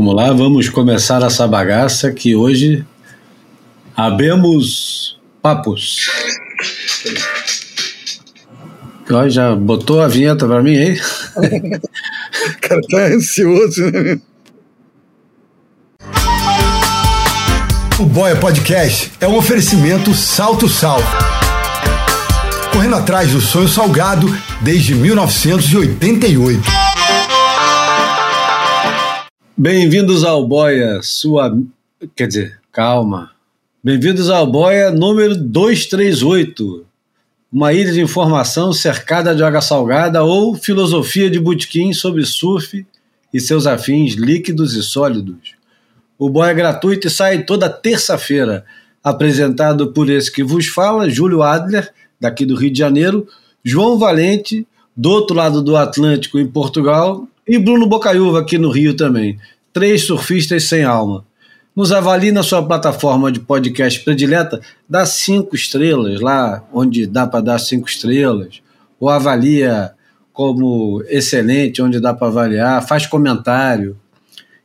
Vamos 0.00 0.14
lá, 0.14 0.32
vamos 0.32 0.66
começar 0.70 1.20
essa 1.20 1.46
bagaça 1.46 2.10
que 2.10 2.34
hoje 2.34 2.86
abemos 3.94 5.20
papos. 5.42 6.08
Ó, 9.10 9.28
já 9.28 9.54
botou 9.54 10.00
a 10.00 10.08
vinheta 10.08 10.46
para 10.46 10.62
mim 10.62 10.74
aí? 10.74 10.98
o 11.36 12.60
cara 12.62 12.80
tá 12.90 12.98
ansioso, 13.14 13.90
né? 13.90 14.18
O 17.98 18.06
Boia 18.06 18.36
Podcast 18.36 19.12
é 19.20 19.28
um 19.28 19.36
oferecimento 19.36 20.14
Salto 20.14 20.66
Sal. 20.66 21.02
Correndo 22.72 22.96
atrás 22.96 23.32
do 23.32 23.40
sonho 23.42 23.68
salgado 23.68 24.34
desde 24.62 24.94
1988. 24.94 26.79
Bem-vindos 29.62 30.24
ao 30.24 30.48
Boia, 30.48 31.02
sua. 31.02 31.54
Quer 32.16 32.28
dizer, 32.28 32.60
calma. 32.72 33.32
Bem-vindos 33.84 34.30
ao 34.30 34.46
Boia 34.46 34.90
número 34.90 35.36
238. 35.36 36.86
Uma 37.52 37.70
ilha 37.74 37.92
de 37.92 38.00
informação 38.00 38.72
cercada 38.72 39.34
de 39.34 39.44
água 39.44 39.60
salgada 39.60 40.24
ou 40.24 40.54
filosofia 40.54 41.28
de 41.28 41.38
butiquim 41.38 41.92
sobre 41.92 42.24
surf 42.24 42.86
e 43.34 43.38
seus 43.38 43.66
afins 43.66 44.14
líquidos 44.14 44.72
e 44.72 44.82
sólidos. 44.82 45.52
O 46.18 46.30
Boia 46.30 46.52
é 46.52 46.54
gratuito 46.54 47.08
e 47.08 47.10
sai 47.10 47.42
toda 47.42 47.68
terça-feira, 47.68 48.64
apresentado 49.04 49.92
por 49.92 50.08
esse 50.08 50.32
que 50.32 50.42
vos 50.42 50.68
fala, 50.68 51.10
Júlio 51.10 51.42
Adler, 51.42 51.92
daqui 52.18 52.46
do 52.46 52.56
Rio 52.56 52.72
de 52.72 52.78
Janeiro, 52.78 53.28
João 53.62 53.98
Valente, 53.98 54.66
do 54.96 55.10
outro 55.10 55.36
lado 55.36 55.60
do 55.60 55.76
Atlântico, 55.76 56.38
em 56.38 56.46
Portugal, 56.46 57.28
e 57.50 57.58
Bruno 57.58 57.84
Bocaiúva 57.84 58.38
aqui 58.38 58.56
no 58.56 58.70
Rio 58.70 58.94
também. 58.94 59.36
Três 59.72 60.06
surfistas 60.06 60.68
sem 60.68 60.84
alma. 60.84 61.24
Nos 61.74 61.90
avalie 61.90 62.30
na 62.30 62.44
sua 62.44 62.64
plataforma 62.64 63.32
de 63.32 63.40
podcast 63.40 63.98
predileta, 64.04 64.60
dá 64.88 65.04
cinco 65.04 65.56
estrelas 65.56 66.20
lá 66.20 66.64
onde 66.72 67.08
dá 67.08 67.26
para 67.26 67.40
dar 67.40 67.58
cinco 67.58 67.88
estrelas, 67.88 68.62
ou 69.00 69.08
avalia 69.08 69.90
como 70.32 71.02
excelente, 71.08 71.82
onde 71.82 71.98
dá 71.98 72.14
para 72.14 72.28
avaliar, 72.28 72.86
faz 72.86 73.04
comentário. 73.04 73.98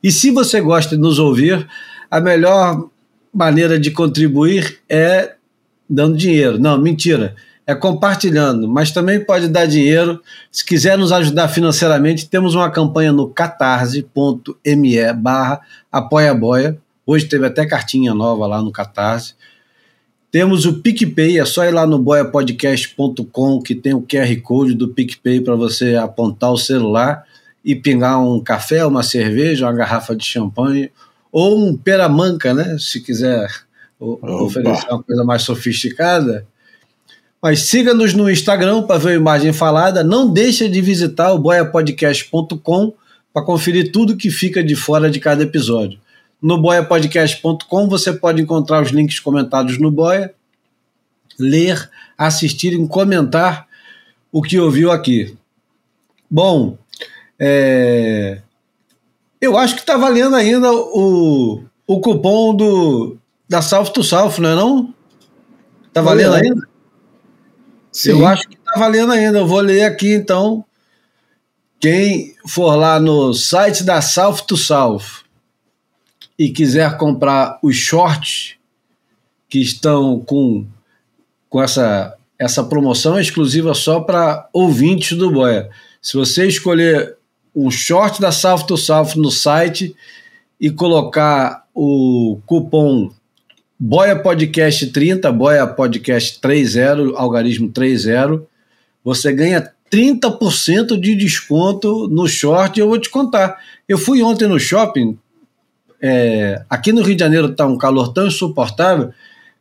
E 0.04 0.12
se 0.12 0.30
você 0.30 0.62
gosta 0.62 0.96
de 0.96 1.02
nos 1.02 1.18
ouvir, 1.18 1.68
a 2.12 2.22
melhor 2.22 2.88
maneira 3.34 3.80
de 3.80 3.90
contribuir 3.90 4.78
é 4.88 5.34
dando 5.90 6.16
dinheiro. 6.16 6.60
Não, 6.60 6.78
mentira 6.78 7.36
é 7.68 7.74
compartilhando, 7.74 8.68
mas 8.68 8.92
também 8.92 9.24
pode 9.24 9.48
dar 9.48 9.66
dinheiro. 9.66 10.22
Se 10.52 10.64
quiser 10.64 10.98
nos 10.98 11.12
ajudar 11.12 11.48
financeiramente, 11.48 12.30
temos 12.30 12.54
uma 12.54 12.70
campanha 12.70 13.12
no 13.12 13.28
catarse.me 13.28 15.14
barra 15.14 15.62
apoiaboia. 15.92 16.78
Hoje 17.06 17.26
teve 17.26 17.46
até 17.46 17.66
cartinha 17.66 18.14
nova 18.14 18.48
lá 18.48 18.62
no 18.62 18.72
Catarse. 18.72 19.36
Temos 20.32 20.66
o 20.66 20.82
PicPay, 20.82 21.40
é 21.40 21.46
só 21.46 21.64
ir 21.64 21.72
lá 21.72 21.86
no 21.86 21.98
boiapodcast.com 22.00 23.62
que 23.62 23.74
tem 23.74 23.94
o 23.94 24.02
QR 24.02 24.36
Code 24.42 24.74
do 24.74 24.90
PicPay 24.90 25.40
para 25.40 25.56
você 25.56 25.96
apontar 25.96 26.52
o 26.52 26.58
celular 26.58 27.24
e 27.64 27.76
pingar 27.76 28.20
um 28.20 28.44
café, 28.44 28.86
uma 28.86 29.02
cerveja, 29.02 29.66
uma 29.66 29.74
garrafa 29.74 30.16
de 30.16 30.26
champanhe 30.26 30.92
ou 31.32 31.58
um 31.58 31.78
peramanca, 31.78 32.54
né? 32.54 32.78
Se 32.80 33.02
quiser 33.02 33.48
oferecer 34.00 34.88
uma 34.90 35.04
coisa 35.04 35.24
mais 35.24 35.44
sofisticada. 35.44 36.46
Mas 37.46 37.68
siga-nos 37.68 38.16
no 38.16 38.28
Instagram 38.28 38.82
para 38.88 38.98
ver 38.98 39.12
a 39.12 39.18
imagem 39.18 39.54
falada. 39.54 40.04
Não 40.04 40.34
deixe 40.34 40.68
de 40.68 40.82
visitar 40.82 41.32
o 41.32 41.38
boiapodcast.com 41.38 42.92
para 43.32 43.46
conferir 43.46 43.92
tudo 43.92 44.18
que 44.18 44.32
fica 44.32 44.64
de 44.64 44.76
fora 44.76 45.12
de 45.12 45.20
cada 45.20 45.44
episódio. 45.44 46.00
No 46.42 46.60
boiapodcast.com 46.60 47.88
você 47.88 48.12
pode 48.14 48.42
encontrar 48.42 48.82
os 48.82 48.90
links 48.90 49.20
comentados 49.20 49.78
no 49.78 49.92
Boia, 49.92 50.34
ler, 51.38 51.88
assistir 52.18 52.74
e 52.74 52.88
comentar 52.88 53.68
o 54.32 54.42
que 54.42 54.60
ouviu 54.60 54.92
aqui. 54.92 55.38
Bom, 56.28 56.80
é... 57.38 58.42
eu 59.40 59.56
acho 59.56 59.76
que 59.76 59.82
está 59.82 59.98
valendo 59.98 60.36
ainda 60.36 60.74
o, 60.74 61.62
o 61.86 62.00
cupom 62.00 62.56
do, 62.56 63.18
da 63.48 63.62
South 63.62 63.92
to 63.92 64.04
South, 64.04 64.40
não 64.40 64.50
é 64.50 64.56
não? 64.56 64.94
Está 65.90 66.02
valendo 66.02 66.34
ainda? 66.34 66.75
Sim. 67.96 68.10
Eu 68.10 68.28
acho 68.28 68.46
que 68.50 68.56
está 68.56 68.78
valendo 68.78 69.14
ainda. 69.14 69.38
Eu 69.38 69.48
vou 69.48 69.62
ler 69.62 69.84
aqui 69.84 70.14
então. 70.14 70.66
Quem 71.80 72.36
for 72.46 72.76
lá 72.76 73.00
no 73.00 73.34
site 73.34 73.86
da 73.86 74.02
South 74.02 74.42
to 74.46 74.58
South 74.58 75.24
e 76.38 76.50
quiser 76.50 76.98
comprar 76.98 77.58
os 77.64 77.78
shorts 77.78 78.56
que 79.48 79.62
estão 79.62 80.20
com, 80.20 80.68
com 81.50 81.64
essa, 81.64 82.18
essa 82.38 82.66
promoção 82.66 83.18
exclusiva 83.18 83.74
só 83.74 84.02
para 84.02 84.50
ouvintes 84.52 85.18
do 85.18 85.32
Boia. 85.32 85.70
Se 86.02 86.18
você 86.18 86.46
escolher 86.46 87.16
um 87.56 87.72
short 87.72 88.20
da 88.20 88.34
South 88.34 88.66
to 88.66 88.76
South 88.76 89.16
no 89.16 89.32
site 89.32 89.96
e 90.60 90.70
colocar 90.70 91.66
o 91.74 92.40
cupom 92.46 93.10
Boia 93.78 94.16
Podcast 94.16 94.88
30, 94.88 95.32
Boia 95.34 95.68
Podcast 95.68 96.40
30, 96.40 97.18
algarismo 97.18 97.70
30, 97.70 98.42
você 99.04 99.34
ganha 99.34 99.70
30% 99.92 101.00
de 101.00 101.14
desconto 101.14 102.08
no 102.08 102.26
short. 102.28 102.80
Eu 102.80 102.88
vou 102.88 102.98
te 102.98 103.10
contar. 103.10 103.58
Eu 103.88 103.98
fui 103.98 104.24
ontem 104.24 104.48
no 104.48 104.58
shopping, 104.58 105.18
é, 106.02 106.64
aqui 106.70 106.94
no 106.94 107.02
Rio 107.02 107.16
de 107.16 107.20
Janeiro 107.20 107.48
está 107.48 107.66
um 107.66 107.78
calor 107.78 108.14
tão 108.14 108.28
insuportável 108.28 109.12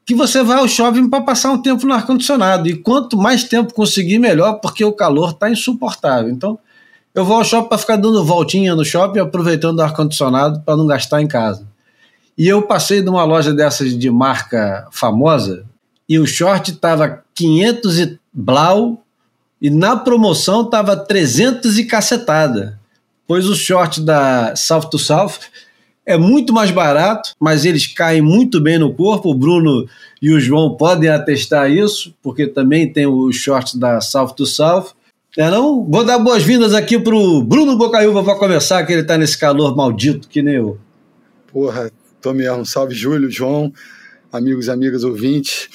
que 0.06 0.14
você 0.14 0.42
vai 0.42 0.58
ao 0.58 0.68
shopping 0.68 1.08
para 1.08 1.22
passar 1.22 1.50
um 1.50 1.60
tempo 1.60 1.86
no 1.86 1.94
ar-condicionado. 1.94 2.68
E 2.68 2.76
quanto 2.76 3.16
mais 3.16 3.44
tempo 3.44 3.74
conseguir, 3.74 4.18
melhor, 4.18 4.60
porque 4.60 4.84
o 4.84 4.92
calor 4.92 5.30
está 5.30 5.50
insuportável. 5.50 6.30
Então, 6.30 6.58
eu 7.14 7.24
vou 7.24 7.38
ao 7.38 7.44
shopping 7.44 7.68
para 7.68 7.78
ficar 7.78 7.96
dando 7.96 8.22
voltinha 8.22 8.76
no 8.76 8.84
shopping, 8.84 9.20
aproveitando 9.20 9.78
o 9.78 9.82
ar-condicionado 9.82 10.60
para 10.60 10.76
não 10.76 10.86
gastar 10.86 11.20
em 11.22 11.26
casa. 11.26 11.66
E 12.36 12.48
eu 12.48 12.62
passei 12.62 13.00
de 13.00 13.08
uma 13.08 13.24
loja 13.24 13.52
dessas 13.52 13.96
de 13.96 14.10
marca 14.10 14.88
famosa 14.90 15.64
e 16.08 16.18
o 16.18 16.26
short 16.26 16.72
estava 16.72 17.22
500 17.34 17.98
e 17.98 18.18
blau 18.32 19.02
e 19.60 19.70
na 19.70 19.96
promoção 19.96 20.62
estava 20.62 20.96
300 20.96 21.78
e 21.78 21.84
cacetada. 21.84 22.78
Pois 23.26 23.46
o 23.46 23.54
short 23.54 24.00
da 24.00 24.54
South 24.54 24.90
to 24.90 24.98
South 24.98 25.38
é 26.04 26.18
muito 26.18 26.52
mais 26.52 26.70
barato, 26.70 27.30
mas 27.40 27.64
eles 27.64 27.86
caem 27.86 28.20
muito 28.20 28.60
bem 28.60 28.78
no 28.78 28.92
corpo. 28.92 29.30
O 29.30 29.34
Bruno 29.34 29.88
e 30.20 30.30
o 30.30 30.38
João 30.38 30.76
podem 30.76 31.08
atestar 31.08 31.70
isso, 31.70 32.14
porque 32.22 32.46
também 32.46 32.92
tem 32.92 33.06
o 33.06 33.32
short 33.32 33.78
da 33.78 34.00
South 34.00 34.34
to 34.34 34.44
South. 34.44 34.88
É 35.36 35.50
não? 35.50 35.84
Vou 35.84 36.04
dar 36.04 36.18
boas-vindas 36.18 36.74
aqui 36.74 36.98
pro 36.98 37.42
Bruno 37.42 37.76
Bocaiúva 37.76 38.22
para 38.22 38.38
começar, 38.38 38.84
que 38.84 38.92
ele 38.92 39.02
está 39.02 39.16
nesse 39.16 39.38
calor 39.38 39.74
maldito 39.74 40.28
que 40.28 40.42
nem 40.42 40.56
eu. 40.56 40.78
Porra, 41.50 41.90
Tô 42.24 42.32
mesmo. 42.32 42.64
Salve, 42.64 42.94
Júlio, 42.94 43.30
João, 43.30 43.70
amigos 44.32 44.68
e 44.68 44.70
amigas 44.70 45.04
ouvintes. 45.04 45.68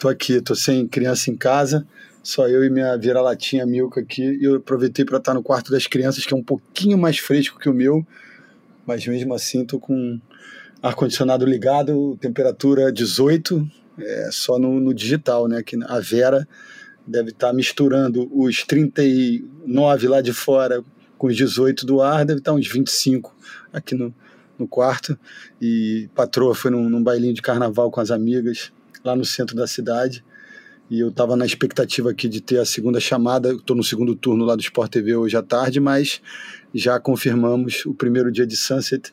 Tô 0.00 0.08
aqui, 0.08 0.40
tô 0.40 0.52
sem 0.52 0.88
criança 0.88 1.30
em 1.30 1.36
casa, 1.36 1.86
só 2.20 2.48
eu 2.48 2.64
e 2.64 2.68
minha 2.68 2.96
vira-latinha 2.96 3.64
Milka 3.64 4.00
aqui. 4.00 4.24
E 4.24 4.42
eu 4.42 4.56
aproveitei 4.56 5.04
para 5.04 5.18
estar 5.18 5.34
no 5.34 5.40
quarto 5.40 5.70
das 5.70 5.86
crianças, 5.86 6.26
que 6.26 6.34
é 6.34 6.36
um 6.36 6.42
pouquinho 6.42 6.98
mais 6.98 7.18
fresco 7.18 7.60
que 7.60 7.68
o 7.68 7.72
meu, 7.72 8.04
mas 8.84 9.06
mesmo 9.06 9.34
assim 9.34 9.64
tô 9.64 9.78
com 9.78 10.20
ar-condicionado 10.82 11.46
ligado, 11.46 12.18
temperatura 12.20 12.90
18, 12.90 13.64
é 13.96 14.30
só 14.32 14.58
no, 14.58 14.80
no 14.80 14.92
digital, 14.92 15.46
né? 15.46 15.62
Que 15.62 15.78
a 15.84 16.00
Vera 16.00 16.44
deve 17.06 17.30
estar 17.30 17.50
tá 17.50 17.52
misturando 17.52 18.28
os 18.36 18.64
39 18.64 20.08
lá 20.08 20.20
de 20.20 20.32
fora 20.32 20.82
com 21.16 21.28
os 21.28 21.36
18 21.36 21.86
do 21.86 22.02
ar, 22.02 22.24
deve 22.24 22.40
estar 22.40 22.50
tá 22.50 22.56
uns 22.58 22.66
25 22.66 23.32
aqui 23.72 23.94
no, 23.94 24.12
no 24.58 24.68
quarto 24.68 25.18
e 25.60 26.08
patroa 26.14 26.54
foi 26.54 26.70
num, 26.70 26.88
num 26.88 27.02
bailinho 27.02 27.34
de 27.34 27.42
carnaval 27.42 27.90
com 27.90 28.00
as 28.00 28.10
amigas 28.10 28.72
lá 29.04 29.14
no 29.14 29.24
centro 29.24 29.56
da 29.56 29.66
cidade 29.66 30.24
e 30.90 31.00
eu 31.00 31.08
estava 31.08 31.34
na 31.36 31.46
expectativa 31.46 32.10
aqui 32.10 32.28
de 32.28 32.40
ter 32.40 32.58
a 32.58 32.64
segunda 32.64 33.00
chamada. 33.00 33.52
Estou 33.52 33.74
no 33.76 33.82
segundo 33.82 34.14
turno 34.14 34.44
lá 34.44 34.54
do 34.54 34.60
Sport 34.60 34.92
TV 34.92 35.16
hoje 35.16 35.36
à 35.36 35.42
tarde, 35.42 35.80
mas 35.80 36.20
já 36.74 37.00
confirmamos 37.00 37.86
o 37.86 37.94
primeiro 37.94 38.30
dia 38.30 38.46
de 38.46 38.56
Sunset 38.56 39.12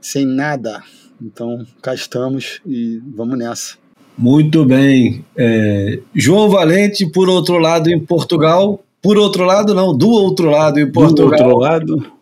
sem 0.00 0.24
nada. 0.24 0.82
Então 1.20 1.66
cá 1.82 1.94
estamos 1.94 2.60
e 2.64 3.02
vamos 3.14 3.36
nessa. 3.36 3.76
Muito 4.16 4.64
bem. 4.64 5.24
É, 5.36 6.00
João 6.14 6.48
Valente, 6.48 7.08
por 7.10 7.28
outro 7.28 7.58
lado, 7.58 7.88
em 7.88 7.98
Portugal. 7.98 8.82
Por 9.00 9.16
outro 9.16 9.44
lado, 9.44 9.74
não, 9.74 9.96
do 9.96 10.08
outro 10.08 10.50
lado 10.50 10.80
em 10.80 10.90
Portugal. 10.90 11.38
Do 11.38 11.44
outro 11.44 11.58
lado, 11.58 12.12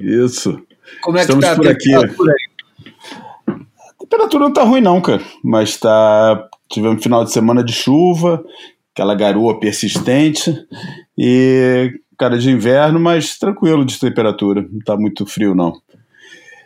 isso. 0.00 0.60
Como 1.00 1.18
é 1.18 1.22
Estamos 1.22 1.44
que 1.44 1.50
tá 1.50 1.56
por 1.56 1.68
a 1.68 1.74
temperatura 1.74 2.32
aqui. 2.32 2.46
aí? 3.48 3.56
A 3.88 3.94
temperatura 3.98 4.44
não 4.44 4.52
tá 4.52 4.62
ruim 4.62 4.80
não, 4.80 5.00
cara, 5.00 5.22
mas 5.42 5.76
tá 5.76 6.48
tivemos 6.70 7.02
final 7.02 7.24
de 7.24 7.32
semana 7.32 7.64
de 7.64 7.72
chuva, 7.72 8.44
aquela 8.94 9.14
garoa 9.14 9.58
persistente 9.58 10.54
e 11.16 11.92
cara 12.18 12.38
de 12.38 12.50
inverno, 12.50 12.98
mas 12.98 13.38
tranquilo 13.38 13.84
de 13.84 13.98
temperatura, 13.98 14.66
não 14.70 14.80
tá 14.80 14.96
muito 14.96 15.24
frio 15.24 15.54
não. 15.54 15.80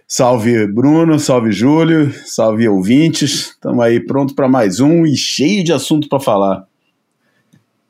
Salve 0.09 0.67
Bruno, 0.67 1.19
salve 1.19 1.53
Júlio, 1.53 2.13
salve 2.27 2.69
ouvintes. 2.69 3.53
Estamos 3.53 3.83
aí 3.83 3.99
pronto 3.99 4.35
para 4.35 4.47
mais 4.47 4.79
um 4.79 5.07
e 5.07 5.17
cheio 5.17 5.65
de 5.65 5.73
assunto 5.73 6.07
para 6.07 6.21
falar. 6.21 6.67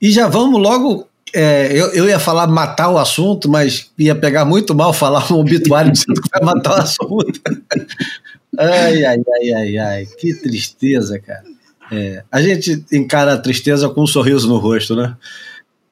E 0.00 0.10
já 0.10 0.28
vamos 0.28 0.60
logo. 0.60 1.08
É, 1.34 1.72
eu, 1.72 1.86
eu 1.94 2.08
ia 2.08 2.18
falar 2.18 2.46
matar 2.46 2.90
o 2.90 2.98
assunto, 2.98 3.48
mas 3.48 3.90
ia 3.98 4.14
pegar 4.14 4.44
muito 4.44 4.74
mal 4.74 4.92
falar 4.92 5.32
um 5.32 5.36
obituário 5.36 5.90
dizendo 5.90 6.20
que 6.20 6.28
vai 6.30 6.42
matar 6.42 6.78
o 6.78 6.82
assunto. 6.82 7.40
ai, 8.58 9.04
ai, 9.04 9.18
ai, 9.18 9.52
ai, 9.52 9.78
ai. 9.78 10.06
Que 10.18 10.34
tristeza, 10.34 11.18
cara. 11.18 11.44
É, 11.90 12.22
a 12.30 12.40
gente 12.40 12.84
encara 12.92 13.34
a 13.34 13.38
tristeza 13.38 13.88
com 13.88 14.02
um 14.02 14.06
sorriso 14.06 14.48
no 14.48 14.58
rosto, 14.58 14.96
né? 14.96 15.16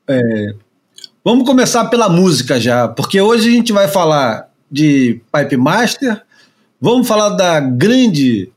É, 0.08 0.54
vamos 1.25 1.46
começar 1.46 1.87
pela 1.87 2.08
música 2.08 2.58
já, 2.58 2.88
porque 2.88 3.20
hoje 3.20 3.48
a 3.48 3.52
gente 3.52 3.72
vai 3.72 3.87
falar 3.87 4.50
de 4.70 5.20
Pipe 5.32 5.56
Master, 5.56 6.22
vamos 6.81 7.06
falar 7.06 7.31
da 7.31 7.60
grande 7.60 8.50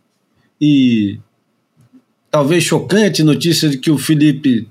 e 0.60 1.20
talvez 2.32 2.64
chocante 2.64 3.24
notícia 3.24 3.70
de 3.70 3.78
que 3.78 3.92
o 3.92 3.98
Felipe 3.98 4.68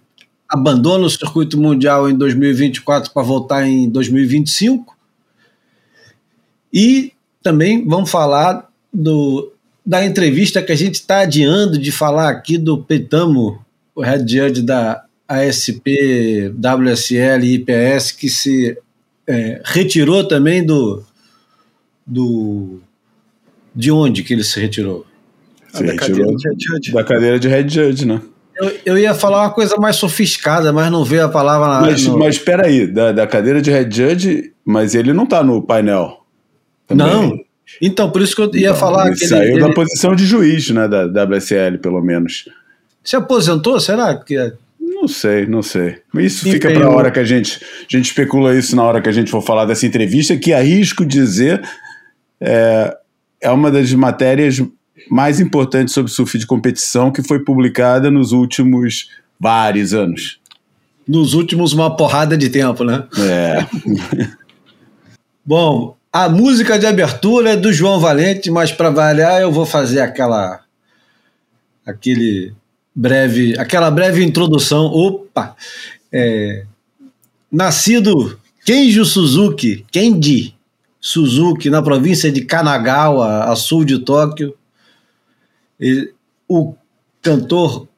abandona 0.52 1.06
o 1.06 1.10
circuito 1.10 1.58
mundial 1.58 2.10
em 2.10 2.14
2024 2.14 3.10
para 3.10 3.22
voltar 3.22 3.66
em 3.66 3.88
2025. 3.88 4.94
E 6.70 7.12
também 7.42 7.86
vamos 7.86 8.10
falar 8.10 8.68
do, 8.92 9.50
da 9.84 10.04
entrevista 10.04 10.62
que 10.62 10.70
a 10.70 10.76
gente 10.76 10.96
está 10.96 11.20
adiando 11.20 11.78
de 11.78 11.90
falar 11.90 12.28
aqui 12.28 12.58
do 12.58 12.76
Petamo, 12.76 13.64
o 13.94 14.02
head 14.02 14.30
judge 14.30 14.60
da 14.60 15.02
ASP, 15.26 16.52
WSL 16.54 17.44
e 17.44 17.54
IPS, 17.54 18.12
que 18.12 18.28
se 18.28 18.76
é, 19.26 19.62
retirou 19.64 20.22
também 20.22 20.62
do, 20.64 21.02
do. 22.06 22.78
De 23.74 23.90
onde 23.90 24.22
que 24.22 24.34
ele 24.34 24.44
se 24.44 24.60
retirou? 24.60 25.06
Se 25.72 25.82
da, 25.82 25.92
retirou 25.92 26.36
cadeira 26.36 26.36
de 26.36 26.48
head 26.48 26.62
judge. 26.62 26.92
da 26.92 27.04
cadeira 27.04 27.38
de 27.40 27.48
head 27.48 27.74
judge, 27.74 28.04
né? 28.04 28.20
Eu, 28.56 28.78
eu, 28.84 28.98
ia 28.98 29.14
falar 29.14 29.42
uma 29.42 29.50
coisa 29.50 29.76
mais 29.76 29.96
sofisticada, 29.96 30.72
mas 30.72 30.90
não 30.90 31.04
veio 31.04 31.24
a 31.24 31.28
palavra 31.28 31.68
na. 31.68 31.80
Mas, 31.80 32.06
no... 32.06 32.18
mas 32.18 32.36
espera 32.36 32.66
aí, 32.66 32.86
da, 32.86 33.12
da 33.12 33.26
cadeira 33.26 33.60
de 33.62 33.70
head 33.70 33.94
judge, 33.94 34.52
mas 34.64 34.94
ele 34.94 35.12
não 35.12 35.24
está 35.24 35.42
no 35.42 35.62
painel. 35.62 36.18
Também. 36.86 37.06
Não. 37.06 37.40
Então, 37.80 38.10
por 38.10 38.20
isso 38.20 38.36
que 38.36 38.42
eu 38.42 38.60
ia 38.60 38.70
não, 38.70 38.76
falar. 38.76 39.06
Ele 39.06 39.16
que 39.16 39.26
saiu 39.26 39.54
ele, 39.54 39.60
da 39.60 39.72
posição 39.72 40.14
de 40.14 40.26
juiz, 40.26 40.68
né? 40.70 40.86
Da 40.86 41.24
WSL, 41.24 41.78
pelo 41.78 42.02
menos. 42.02 42.48
Se 43.02 43.16
aposentou? 43.16 43.80
Será 43.80 44.14
que. 44.16 44.36
É? 44.36 44.52
Não 44.78 45.08
sei, 45.08 45.46
não 45.46 45.62
sei. 45.62 45.96
Isso 46.14 46.44
fica 46.44 46.70
para 46.70 46.86
a 46.86 46.90
hora 46.90 47.10
que 47.10 47.18
a 47.18 47.24
gente, 47.24 47.60
a 47.62 47.96
gente 47.96 48.06
especula 48.06 48.54
isso 48.56 48.76
na 48.76 48.84
hora 48.84 49.00
que 49.00 49.08
a 49.08 49.12
gente 49.12 49.30
for 49.30 49.42
falar 49.42 49.64
dessa 49.64 49.84
entrevista, 49.86 50.36
que 50.36 50.52
arrisco 50.52 51.04
dizer 51.04 51.60
é, 52.40 52.96
é 53.40 53.50
uma 53.50 53.70
das 53.70 53.92
matérias 53.94 54.62
mais 55.10 55.40
importantes 55.40 55.94
sobre 55.94 56.10
surf 56.10 56.38
de 56.38 56.46
competição 56.46 57.10
que 57.10 57.22
foi 57.22 57.40
publicada 57.40 58.10
nos 58.10 58.32
últimos 58.32 59.10
vários 59.38 59.92
anos. 59.92 60.40
Nos 61.06 61.34
últimos 61.34 61.72
uma 61.72 61.96
porrada 61.96 62.36
de 62.36 62.48
tempo, 62.48 62.84
né? 62.84 63.04
É. 63.18 63.66
Bom, 65.44 65.96
a 66.12 66.28
música 66.28 66.78
de 66.78 66.86
abertura 66.86 67.50
é 67.50 67.56
do 67.56 67.72
João 67.72 67.98
Valente, 67.98 68.50
mas 68.50 68.70
para 68.70 68.90
variar 68.90 69.40
eu 69.40 69.50
vou 69.50 69.66
fazer 69.66 70.00
aquela 70.00 70.60
aquele 71.84 72.54
breve, 72.94 73.58
aquela 73.58 73.90
breve 73.90 74.22
introdução. 74.22 74.84
Opa! 74.86 75.56
É, 76.12 76.64
nascido 77.50 78.38
Kenji 78.64 79.04
Suzuki, 79.04 79.84
Kenji 79.90 80.54
Suzuki, 81.00 81.68
na 81.68 81.82
província 81.82 82.30
de 82.30 82.42
Kanagawa, 82.42 83.44
a 83.44 83.56
sul 83.56 83.84
de 83.84 83.98
Tóquio. 83.98 84.54
O 86.48 86.74
cantor 87.20 87.88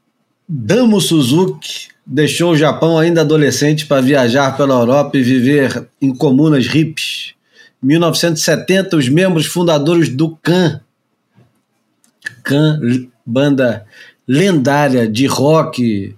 Damo 0.49 1.01
Suzuki 1.01 1.89
deixou 2.07 2.53
o 2.53 2.57
Japão 2.57 2.99
ainda 2.99 3.23
adolescente 3.23 3.87
para 3.87 4.03
viajar 4.03 4.57
pela 4.57 4.75
Europa 4.75 5.17
e 5.17 5.23
viver 5.23 5.89
em 6.01 6.15
comunas 6.15 6.67
hippies. 6.67 7.35
Em 7.83 7.87
1970, 7.87 8.97
os 8.97 9.09
membros 9.09 9.47
fundadores 9.47 10.09
do 10.09 10.37
Kan, 10.37 10.81
Kan, 12.43 12.79
banda 13.25 13.87
lendária 14.27 15.09
de 15.09 15.27
rock, 15.27 16.15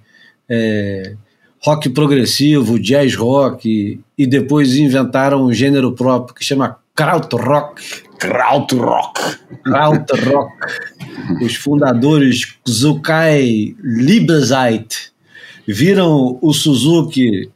é, 0.49 1.15
rock 1.61 1.89
progressivo, 1.91 2.79
jazz 2.79 3.15
rock, 3.15 4.01
e 4.17 4.27
depois 4.27 4.77
inventaram 4.77 5.45
um 5.45 5.53
gênero 5.53 5.93
próprio 5.93 6.35
que 6.35 6.45
chama 6.45 6.79
krautrock. 6.97 7.81
Krautrock. 8.19 9.21
Krautrock. 9.63 10.53
Os 11.43 11.55
fundadores 11.55 12.57
Zukai 12.67 13.77
Liebezeit 13.83 15.13
viram 15.67 16.39
o 16.41 16.53
Suzuki 16.55 17.51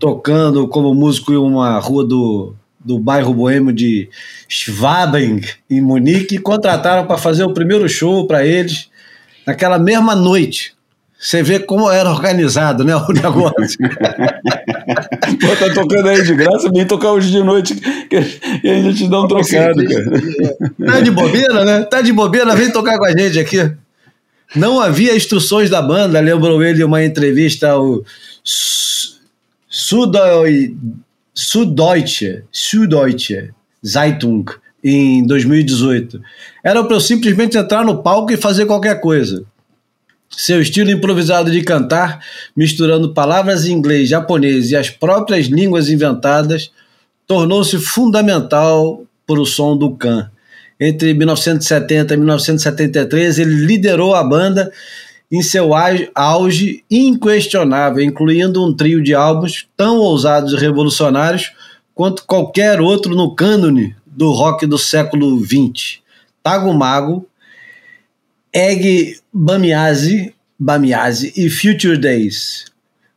tocando 0.00 0.66
como 0.66 0.94
músico 0.94 1.32
em 1.32 1.36
uma 1.36 1.78
rua 1.78 2.04
do, 2.04 2.56
do 2.84 2.98
bairro 2.98 3.32
boêmio 3.32 3.72
de 3.72 4.10
Schwabing, 4.48 5.42
em 5.70 5.80
Munique, 5.80 6.34
e 6.34 6.40
contrataram 6.40 7.06
para 7.06 7.18
fazer 7.18 7.44
o 7.44 7.54
primeiro 7.54 7.88
show 7.88 8.26
para 8.26 8.44
eles 8.44 8.90
naquela 9.46 9.78
mesma 9.78 10.16
noite. 10.16 10.74
Você 11.22 11.40
vê 11.40 11.60
como 11.60 11.88
era 11.88 12.10
organizado, 12.10 12.82
né? 12.82 12.96
O 12.96 13.06
negócio. 13.14 13.78
Pô, 15.40 15.56
tá 15.56 15.72
tocando 15.72 16.08
aí 16.08 16.20
de 16.24 16.34
graça, 16.34 16.68
vem 16.68 16.84
tocar 16.84 17.12
hoje 17.12 17.30
de 17.30 17.40
noite 17.44 17.80
e 18.64 18.68
a 18.68 18.82
gente 18.82 19.08
dá 19.08 19.20
um 19.20 19.28
trocado, 19.28 19.84
cara. 19.84 20.04
Tá 20.84 21.00
de 21.00 21.12
bobeira, 21.12 21.64
né? 21.64 21.84
Tá 21.84 22.00
de 22.00 22.12
bobeira, 22.12 22.56
vem 22.56 22.72
tocar 22.72 22.98
com 22.98 23.04
a 23.04 23.16
gente 23.16 23.38
aqui. 23.38 23.72
Não 24.56 24.80
havia 24.80 25.14
instruções 25.14 25.70
da 25.70 25.80
banda, 25.80 26.18
lembrou 26.18 26.60
ele 26.60 26.82
uma 26.82 27.04
entrevista 27.04 27.70
ao 27.70 28.02
Süddeutsche 29.70 30.32
Zeitung 33.86 34.44
em 34.82 35.24
2018. 35.24 36.20
Era 36.64 36.82
para 36.82 36.96
eu 36.96 37.00
simplesmente 37.00 37.56
entrar 37.56 37.84
no 37.84 38.02
palco 38.02 38.32
e 38.32 38.36
fazer 38.36 38.66
qualquer 38.66 39.00
coisa. 39.00 39.46
Seu 40.36 40.60
estilo 40.60 40.90
improvisado 40.90 41.50
de 41.50 41.62
cantar, 41.62 42.20
misturando 42.56 43.12
palavras 43.12 43.66
em 43.66 43.72
inglês, 43.72 44.08
japonês 44.08 44.70
e 44.70 44.76
as 44.76 44.88
próprias 44.88 45.46
línguas 45.46 45.88
inventadas, 45.88 46.70
tornou-se 47.26 47.78
fundamental 47.78 49.04
para 49.26 49.40
o 49.40 49.46
som 49.46 49.76
do 49.76 49.90
Khan. 49.94 50.30
Entre 50.80 51.14
1970 51.14 52.14
e 52.14 52.16
1973, 52.16 53.38
ele 53.38 53.66
liderou 53.66 54.14
a 54.14 54.24
banda 54.24 54.72
em 55.30 55.40
seu 55.42 55.70
auge 56.14 56.84
inquestionável, 56.90 58.02
incluindo 58.02 58.62
um 58.62 58.74
trio 58.74 59.02
de 59.02 59.14
álbuns 59.14 59.66
tão 59.76 59.96
ousados 59.96 60.52
e 60.52 60.56
revolucionários 60.56 61.52
quanto 61.94 62.24
qualquer 62.26 62.80
outro 62.80 63.14
no 63.14 63.34
cânone 63.34 63.94
do 64.06 64.30
rock 64.30 64.66
do 64.66 64.76
século 64.76 65.38
XX. 65.40 66.00
Tago 66.42 66.74
Mago, 66.74 67.26
Egg 68.54 69.16
Bamiase, 69.32 70.34
Bamiase 70.58 71.32
e 71.36 71.48
Future 71.48 71.96
Days. 71.96 72.66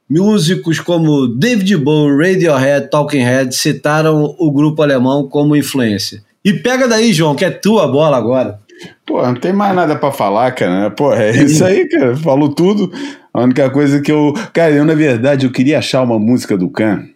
Músicos 0.10 0.80
como 0.80 1.28
David 1.28 1.78
Bowie, 1.78 2.34
Radiohead, 2.34 2.90
Talking 2.90 3.24
Head 3.24 3.56
citaram 3.56 4.36
o 4.38 4.52
grupo 4.52 4.82
alemão 4.82 5.28
como 5.28 5.56
influência. 5.56 6.24
E 6.44 6.54
pega 6.54 6.88
daí, 6.88 7.12
João, 7.12 7.36
que 7.36 7.44
é 7.44 7.50
tua 7.50 7.88
bola 7.88 8.16
agora. 8.16 8.60
Pô, 9.06 9.22
não 9.22 9.36
tem 9.36 9.52
mais 9.52 9.76
nada 9.76 9.96
para 9.96 10.12
falar, 10.12 10.52
cara. 10.52 10.92
Pô, 10.92 11.12
é 11.14 11.32
isso 11.44 11.66
aí, 11.66 11.88
cara. 11.90 12.16
Falou 12.16 12.50
tudo. 12.50 12.92
A 13.34 13.42
única 13.42 13.70
coisa 13.70 14.00
que 14.00 14.12
eu. 14.12 14.34
Cara, 14.54 14.72
eu, 14.72 14.86
na 14.86 14.94
verdade, 14.94 15.46
eu 15.46 15.52
queria 15.52 15.80
achar 15.80 16.02
uma 16.04 16.20
música 16.20 16.56
do 16.56 16.70
Khan 16.70 17.10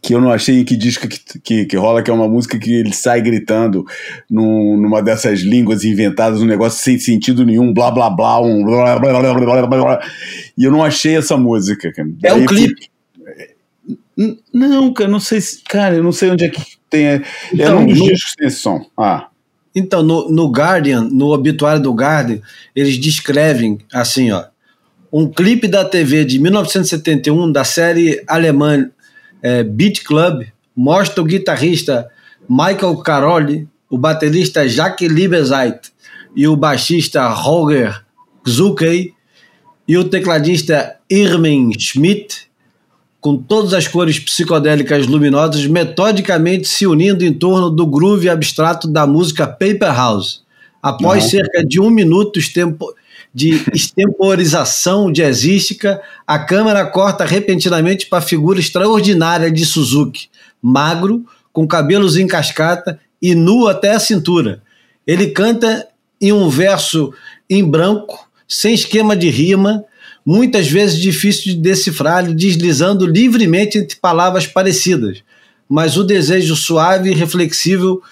que 0.00 0.14
eu 0.14 0.20
não 0.20 0.30
achei 0.30 0.60
em 0.60 0.64
que 0.64 0.76
disco 0.76 1.08
que, 1.08 1.40
que, 1.40 1.64
que, 1.64 1.76
rola, 1.76 2.02
que 2.02 2.10
é 2.10 2.14
uma 2.14 2.28
música 2.28 2.58
que 2.58 2.72
ele 2.72 2.92
sai 2.92 3.20
gritando 3.20 3.84
num, 4.30 4.76
numa 4.76 5.02
dessas 5.02 5.40
línguas 5.40 5.82
inventadas, 5.82 6.40
um 6.40 6.46
negócio 6.46 6.82
sem 6.82 6.98
sentido 6.98 7.44
nenhum, 7.44 7.72
blá 7.72 7.90
blá 7.90 8.08
blá, 8.08 8.40
um 8.40 8.64
blá 8.64 8.98
blá 8.98 9.20
blá 9.20 9.34
blá 9.34 9.66
blá 9.66 9.66
blá, 9.66 10.08
e 10.56 10.64
eu 10.64 10.70
não 10.70 10.84
achei 10.84 11.16
essa 11.16 11.36
música, 11.36 11.92
cara. 11.92 12.08
É 12.22 12.32
um 12.32 12.46
clipe. 12.46 12.90
Não, 14.52 14.92
cara, 14.92 15.10
não 15.10 15.18
sei 15.18 15.40
se, 15.40 15.62
cara, 15.64 15.96
eu 15.96 16.04
não 16.04 16.12
sei 16.12 16.30
onde 16.30 16.44
é 16.44 16.48
que 16.48 16.62
tem, 16.88 17.06
é, 17.06 17.22
então, 17.52 17.78
é 17.78 17.80
um 17.80 17.86
dos 17.86 17.98
no, 17.98 18.06
discos 18.06 18.30
que 18.32 18.36
tem 18.36 18.46
esse 18.46 18.58
som. 18.58 18.86
Ah. 18.96 19.28
Então, 19.74 20.02
no, 20.02 20.30
no 20.30 20.50
Guardian, 20.50 21.08
no 21.10 21.32
obituário 21.32 21.82
do 21.82 21.92
Guardian, 21.92 22.40
eles 22.76 22.98
descrevem 22.98 23.78
assim, 23.92 24.30
ó, 24.30 24.44
um 25.10 25.26
clipe 25.26 25.66
da 25.66 25.84
TV 25.84 26.24
de 26.24 26.38
1971 26.38 27.50
da 27.50 27.64
série 27.64 28.22
alemã 28.28 28.90
é, 29.42 29.62
Beat 29.62 30.04
Club 30.04 30.46
mostra 30.74 31.20
o 31.20 31.26
guitarrista 31.26 32.08
Michael 32.48 32.96
Caroli, 32.98 33.68
o 33.90 33.98
baterista 33.98 34.66
Jacques 34.68 35.10
Liebezeit 35.10 35.92
e 36.34 36.46
o 36.46 36.56
baixista 36.56 37.28
Roger 37.28 38.02
Zuckey 38.48 39.12
e 39.86 39.96
o 39.98 40.04
tecladista 40.04 40.96
Irmin 41.10 41.72
Schmidt 41.78 42.50
com 43.20 43.36
todas 43.36 43.72
as 43.72 43.86
cores 43.86 44.18
psicodélicas 44.18 45.06
luminosas 45.06 45.64
metodicamente 45.66 46.66
se 46.66 46.86
unindo 46.86 47.24
em 47.24 47.32
torno 47.32 47.70
do 47.70 47.86
groove 47.86 48.28
abstrato 48.28 48.88
da 48.88 49.06
música 49.06 49.46
Paper 49.46 49.94
House. 49.94 50.42
Após 50.82 51.22
uhum. 51.24 51.30
cerca 51.30 51.64
de 51.64 51.80
um 51.80 51.88
minuto 51.88 52.40
de 53.34 53.64
extemporização 53.72 55.10
jazzística, 55.10 56.00
a 56.26 56.38
câmera 56.38 56.84
corta 56.84 57.24
repentinamente 57.24 58.06
para 58.06 58.18
a 58.18 58.26
figura 58.26 58.60
extraordinária 58.60 59.50
de 59.50 59.64
Suzuki, 59.64 60.28
magro, 60.60 61.24
com 61.52 61.66
cabelos 61.66 62.16
em 62.16 62.26
cascata 62.26 63.00
e 63.20 63.34
nu 63.34 63.66
até 63.66 63.92
a 63.92 64.00
cintura. 64.00 64.62
Ele 65.06 65.28
canta 65.28 65.86
em 66.20 66.32
um 66.32 66.48
verso 66.48 67.12
em 67.48 67.64
branco, 67.64 68.28
sem 68.46 68.74
esquema 68.74 69.16
de 69.16 69.30
rima, 69.30 69.84
muitas 70.24 70.68
vezes 70.68 71.00
difícil 71.00 71.54
de 71.54 71.60
decifrar, 71.60 72.32
deslizando 72.32 73.06
livremente 73.06 73.78
entre 73.78 73.96
palavras 73.96 74.46
parecidas. 74.46 75.22
Mas 75.68 75.96
o 75.96 76.04
desejo 76.04 76.54
suave 76.54 77.10
e 77.10 77.14
reflexível 77.14 78.02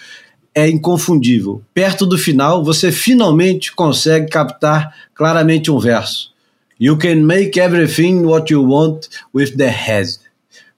é 0.54 0.68
inconfundível. 0.68 1.62
Perto 1.72 2.04
do 2.04 2.18
final, 2.18 2.64
você 2.64 2.90
finalmente 2.90 3.72
consegue 3.72 4.28
captar 4.28 4.94
claramente 5.14 5.70
um 5.70 5.78
verso. 5.78 6.30
You 6.78 6.96
can 6.96 7.16
make 7.16 7.58
everything 7.60 8.24
what 8.24 8.52
you 8.52 8.62
want 8.62 9.08
with 9.34 9.56
the 9.56 9.68
head. 9.68 10.08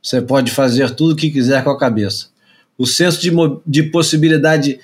Você 0.02 0.20
pode 0.20 0.50
fazer 0.50 0.90
tudo 0.90 1.12
o 1.12 1.16
que 1.16 1.30
quiser 1.30 1.62
com 1.62 1.70
a 1.70 1.78
cabeça. 1.78 2.26
O 2.76 2.86
senso 2.86 3.20
de, 3.20 3.30
de 3.66 3.84
possibilidade 3.84 4.80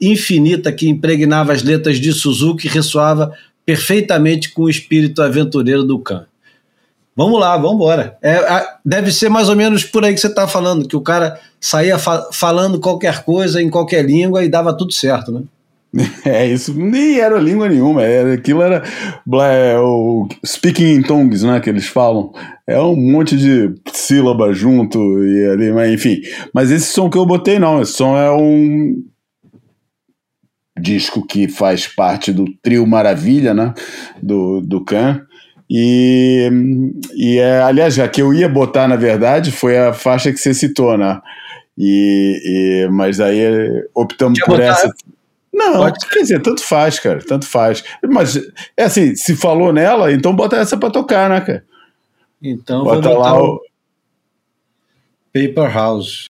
infinita 0.00 0.72
que 0.72 0.88
impregnava 0.88 1.52
as 1.52 1.62
letras 1.62 1.98
de 1.98 2.12
Suzuki 2.12 2.68
ressoava 2.68 3.36
perfeitamente 3.66 4.50
com 4.50 4.62
o 4.62 4.70
espírito 4.70 5.22
aventureiro 5.22 5.82
do 5.82 5.98
Khan. 5.98 6.26
Vamos 7.20 7.38
lá, 7.38 7.54
vamos 7.58 7.74
embora. 7.74 8.16
É, 8.22 8.40
deve 8.82 9.12
ser 9.12 9.28
mais 9.28 9.50
ou 9.50 9.54
menos 9.54 9.84
por 9.84 10.02
aí 10.02 10.14
que 10.14 10.20
você 10.20 10.28
está 10.28 10.48
falando, 10.48 10.88
que 10.88 10.96
o 10.96 11.02
cara 11.02 11.38
saía 11.60 11.98
fa 11.98 12.30
falando 12.32 12.80
qualquer 12.80 13.24
coisa 13.24 13.60
em 13.60 13.68
qualquer 13.68 14.06
língua 14.06 14.42
e 14.42 14.48
dava 14.48 14.74
tudo 14.74 14.90
certo, 14.90 15.30
né? 15.30 15.42
É, 16.24 16.46
isso 16.46 16.72
nem 16.72 17.18
era 17.18 17.38
língua 17.38 17.68
nenhuma, 17.68 18.02
era, 18.02 18.32
aquilo 18.32 18.62
era 18.62 18.82
é, 19.42 19.78
o 19.78 20.26
speaking 20.46 20.94
in 20.94 21.02
tongues, 21.02 21.42
né, 21.42 21.60
que 21.60 21.68
eles 21.68 21.88
falam. 21.88 22.32
É 22.66 22.80
um 22.80 22.96
monte 22.96 23.36
de 23.36 23.74
sílaba 23.92 24.54
junto 24.54 24.98
e 25.22 25.46
ali, 25.46 25.72
mas 25.72 25.92
enfim. 25.92 26.22
Mas 26.54 26.70
esse 26.70 26.86
som 26.86 27.10
que 27.10 27.18
eu 27.18 27.26
botei 27.26 27.58
não, 27.58 27.82
esse 27.82 27.92
som 27.92 28.16
é 28.16 28.30
um 28.30 29.04
disco 30.80 31.26
que 31.26 31.48
faz 31.48 31.86
parte 31.86 32.32
do 32.32 32.46
trio 32.62 32.86
Maravilha, 32.86 33.52
né, 33.52 33.74
do, 34.22 34.62
do 34.62 34.82
Khan. 34.82 35.20
E, 35.72 36.50
e 37.14 37.38
é, 37.38 37.62
aliás, 37.62 37.94
já 37.94 38.08
que 38.08 38.20
eu 38.20 38.34
ia 38.34 38.48
botar, 38.48 38.88
na 38.88 38.96
verdade, 38.96 39.52
foi 39.52 39.78
a 39.78 39.92
faixa 39.92 40.32
que 40.32 40.38
você 40.38 40.52
citou, 40.52 40.98
né? 40.98 41.20
E, 41.78 42.42
e 42.44 42.88
mas 42.90 43.20
aí 43.20 43.40
optamos 43.94 44.40
Quer 44.40 44.46
por 44.46 44.58
botar? 44.58 44.72
essa. 44.72 44.92
Não, 45.52 45.74
Pode. 45.74 46.08
quer 46.08 46.20
dizer, 46.22 46.42
tanto 46.42 46.64
faz, 46.64 46.98
cara, 46.98 47.20
tanto 47.24 47.46
faz. 47.46 47.84
Mas, 48.08 48.36
é 48.76 48.84
assim, 48.84 49.14
se 49.14 49.36
falou 49.36 49.72
nela, 49.72 50.12
então 50.12 50.34
bota 50.34 50.56
essa 50.56 50.76
pra 50.76 50.90
tocar, 50.90 51.30
né, 51.30 51.40
cara? 51.40 51.64
Então, 52.42 52.82
bota 52.82 53.00
vou 53.02 53.16
botar 53.16 53.30
lá 53.30 53.40
o... 53.40 53.60
Paper 55.32 55.72
House. 55.72 56.29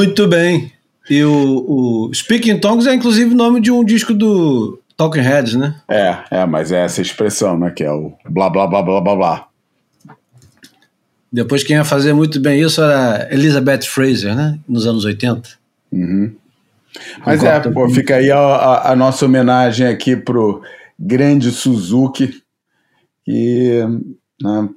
Muito 0.00 0.26
bem. 0.26 0.72
E 1.10 1.22
o, 1.22 2.08
o 2.08 2.14
Speaking 2.14 2.58
Tongues 2.58 2.86
é 2.86 2.94
inclusive 2.94 3.34
o 3.34 3.36
nome 3.36 3.60
de 3.60 3.70
um 3.70 3.84
disco 3.84 4.14
do 4.14 4.80
Talking 4.96 5.20
Heads, 5.20 5.56
né? 5.56 5.78
É, 5.86 6.16
é, 6.30 6.46
mas 6.46 6.72
é 6.72 6.82
essa 6.82 7.02
expressão, 7.02 7.58
né? 7.58 7.70
Que 7.70 7.84
é 7.84 7.92
o 7.92 8.14
blá 8.26 8.48
blá 8.48 8.66
blá 8.66 8.82
blá 8.82 8.98
blá 9.02 9.14
blá. 9.14 9.48
Depois 11.30 11.62
quem 11.62 11.76
ia 11.76 11.84
fazer 11.84 12.14
muito 12.14 12.40
bem 12.40 12.62
isso 12.62 12.80
era 12.80 13.28
Elizabeth 13.30 13.82
Fraser, 13.82 14.34
né? 14.34 14.58
Nos 14.66 14.86
anos 14.86 15.04
80. 15.04 15.50
Uhum. 15.92 16.34
Mas 17.26 17.44
é, 17.44 17.60
pô, 17.60 17.86
fica 17.90 18.16
aí 18.16 18.30
a, 18.30 18.38
a, 18.38 18.92
a, 18.92 18.96
nossa 18.96 19.26
homenagem 19.26 19.86
aqui 19.86 20.16
pro 20.16 20.62
grande 20.98 21.50
Suzuki, 21.50 22.42
que 23.22 23.84
né, 24.42 24.68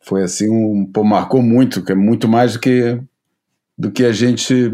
foi 0.00 0.24
assim, 0.24 0.50
um, 0.50 0.84
pô, 0.84 1.04
marcou 1.04 1.40
muito, 1.40 1.84
que 1.84 1.92
é 1.92 1.94
muito 1.94 2.26
mais 2.26 2.54
do 2.54 2.58
que, 2.58 2.98
do 3.76 3.90
que 3.90 4.04
a 4.04 4.12
gente 4.12 4.70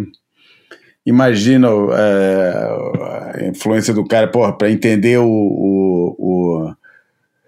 imagina 1.04 1.68
é, 1.68 3.38
a 3.40 3.46
influência 3.46 3.94
do 3.94 4.04
cara, 4.04 4.28
para 4.28 4.70
entender 4.70 5.18
o, 5.18 5.26
o, 5.26 6.16
o, 6.18 6.74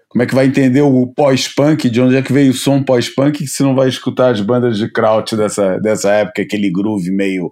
Como 0.09 0.23
é 0.23 0.25
que 0.25 0.33
vai 0.33 0.47
entender 0.47 0.81
o 0.81 1.07
pós-punk, 1.07 1.89
de 1.89 2.01
onde 2.01 2.15
é 2.15 2.21
que 2.21 2.33
veio 2.33 2.51
o 2.51 2.55
som 2.55 2.81
pós-punk, 2.81 3.39
que 3.39 3.47
você 3.47 3.63
não 3.63 3.75
vai 3.75 3.87
escutar 3.87 4.31
as 4.31 4.41
bandas 4.41 4.77
de 4.77 4.91
kraut 4.91 5.35
dessa, 5.35 5.77
dessa 5.77 6.11
época, 6.11 6.41
aquele 6.41 6.71
groove 6.71 7.11
meio 7.11 7.51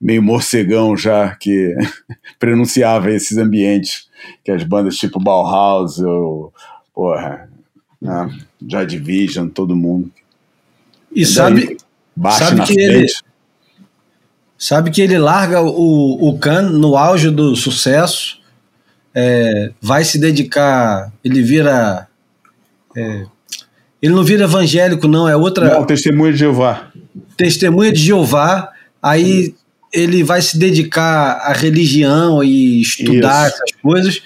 meio 0.00 0.22
morcegão 0.22 0.96
já 0.96 1.36
que 1.36 1.74
pronunciava 2.40 3.10
esses 3.10 3.36
ambientes 3.36 4.08
que 4.42 4.50
as 4.50 4.64
bandas 4.64 4.96
tipo 4.96 5.20
Bauhaus 5.20 5.98
ou 5.98 6.54
porra, 6.94 7.50
né, 8.00 8.30
Joy 8.66 8.86
Division, 8.86 9.48
todo 9.48 9.76
mundo. 9.76 10.10
E, 11.14 11.26
sabe, 11.26 11.76
sabe 12.38 12.60
que 12.62 12.74
frente. 12.74 12.80
ele 12.80 13.06
sabe 14.58 14.90
que 14.90 15.00
ele 15.00 15.18
larga 15.18 15.62
o, 15.62 16.28
o 16.28 16.38
Khan 16.38 16.62
no 16.70 16.96
auge 16.96 17.30
do 17.30 17.56
sucesso, 17.56 18.38
é, 19.14 19.72
vai 19.80 20.04
se 20.04 20.18
dedicar, 20.18 21.12
ele 21.24 21.42
vira 21.42 22.06
é, 22.96 23.24
ele 24.02 24.14
não 24.14 24.24
vira 24.24 24.44
evangélico 24.44 25.06
não, 25.06 25.28
é 25.28 25.36
outra 25.36 25.74
Não, 25.74 25.84
testemunha 25.84 26.32
de 26.32 26.38
Jeová. 26.38 26.90
Testemunha 27.36 27.92
de 27.92 28.00
Jeová, 28.00 28.70
aí 29.02 29.54
ele 29.92 30.22
vai 30.22 30.40
se 30.40 30.58
dedicar 30.58 31.38
à 31.42 31.52
religião 31.52 32.42
e 32.42 32.80
estudar 32.80 33.48
Isso. 33.48 33.56
essas 33.56 33.80
coisas, 33.82 34.22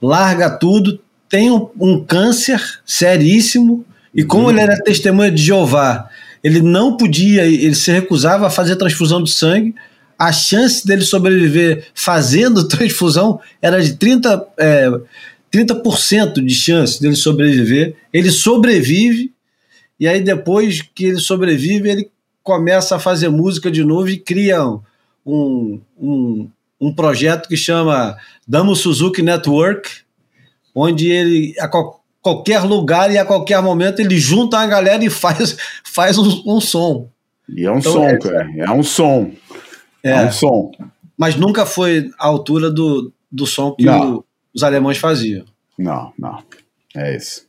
larga 0.00 0.50
tudo, 0.50 1.00
tem 1.28 1.50
um, 1.50 1.68
um 1.78 2.04
câncer 2.04 2.62
seríssimo, 2.84 3.84
e 4.14 4.24
como 4.24 4.50
ele 4.50 4.60
era 4.60 4.76
testemunha 4.82 5.30
de 5.30 5.42
Jeová, 5.42 6.08
ele 6.42 6.62
não 6.62 6.96
podia, 6.96 7.44
ele 7.44 7.74
se 7.74 7.90
recusava 7.92 8.46
a 8.46 8.50
fazer 8.50 8.76
transfusão 8.76 9.22
de 9.22 9.30
sangue, 9.30 9.74
a 10.18 10.32
chance 10.32 10.86
dele 10.86 11.02
sobreviver 11.02 11.86
fazendo 11.94 12.66
transfusão 12.68 13.40
era 13.60 13.82
de 13.82 13.94
30%, 13.94 14.46
é, 14.58 14.90
30% 15.52 16.44
de 16.44 16.54
chance 16.54 17.00
dele 17.00 17.16
sobreviver. 17.16 17.96
Ele 18.12 18.30
sobrevive, 18.30 19.32
e 19.98 20.06
aí 20.06 20.20
depois 20.20 20.82
que 20.94 21.06
ele 21.06 21.18
sobrevive, 21.18 21.88
ele 21.88 22.10
começa 22.42 22.96
a 22.96 22.98
fazer 22.98 23.28
música 23.28 23.70
de 23.70 23.84
novo 23.84 24.08
e 24.08 24.18
cria 24.18 24.62
um, 25.24 25.80
um, 25.98 26.48
um 26.80 26.94
projeto 26.94 27.48
que 27.48 27.56
chama 27.56 28.16
Damo 28.46 28.74
Suzuki 28.74 29.22
Network, 29.22 29.90
onde 30.74 31.10
ele, 31.10 31.54
a 31.58 31.68
qualquer 32.22 32.62
lugar 32.62 33.10
e 33.10 33.18
a 33.18 33.24
qualquer 33.24 33.62
momento, 33.62 34.00
ele 34.00 34.18
junta 34.18 34.58
a 34.58 34.66
galera 34.66 35.04
e 35.04 35.10
faz, 35.10 35.56
faz 35.84 36.18
um, 36.18 36.42
um 36.46 36.60
som. 36.60 37.08
E 37.48 37.64
é 37.64 37.70
um 37.70 37.78
então, 37.78 37.92
som, 37.92 38.04
é, 38.04 38.18
cara. 38.18 38.50
É 38.56 38.70
um 38.70 38.82
som. 38.82 39.30
É, 40.02 40.10
é, 40.10 40.26
um 40.26 40.32
som. 40.32 40.70
Mas 41.16 41.36
nunca 41.36 41.66
foi 41.66 42.10
à 42.18 42.26
altura 42.26 42.70
do, 42.70 43.12
do 43.30 43.46
som 43.46 43.72
que 43.72 43.88
o, 43.88 44.24
os 44.54 44.62
alemães 44.62 44.98
faziam. 44.98 45.44
Não, 45.78 46.12
não. 46.18 46.38
É 46.94 47.16
isso. 47.16 47.48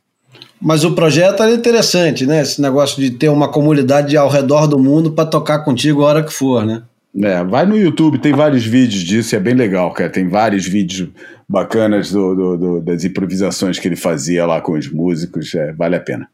Mas 0.60 0.84
o 0.84 0.94
projeto 0.94 1.42
era 1.42 1.52
interessante, 1.52 2.24
né? 2.24 2.40
Esse 2.40 2.60
negócio 2.62 3.00
de 3.00 3.10
ter 3.10 3.28
uma 3.28 3.48
comunidade 3.48 4.16
ao 4.16 4.28
redor 4.28 4.66
do 4.66 4.78
mundo 4.78 5.12
para 5.12 5.28
tocar 5.28 5.60
contigo 5.60 6.02
a 6.02 6.06
hora 6.06 6.22
que 6.22 6.32
for, 6.32 6.64
né? 6.64 6.82
É, 7.20 7.44
vai 7.44 7.66
no 7.66 7.76
YouTube, 7.76 8.18
tem 8.18 8.32
vários 8.32 8.64
vídeos 8.64 9.02
disso, 9.02 9.36
é 9.36 9.40
bem 9.40 9.54
legal, 9.54 9.92
cara. 9.92 10.08
Tem 10.08 10.28
vários 10.28 10.66
vídeos 10.66 11.10
bacanas 11.52 12.10
do, 12.10 12.34
do, 12.34 12.56
do, 12.56 12.80
das 12.80 13.04
improvisações 13.04 13.78
que 13.78 13.86
ele 13.86 13.94
fazia 13.94 14.46
lá 14.46 14.62
com 14.62 14.72
os 14.72 14.90
músicos, 14.90 15.54
é, 15.54 15.70
vale 15.70 15.94
a 15.94 16.00
pena. 16.00 16.26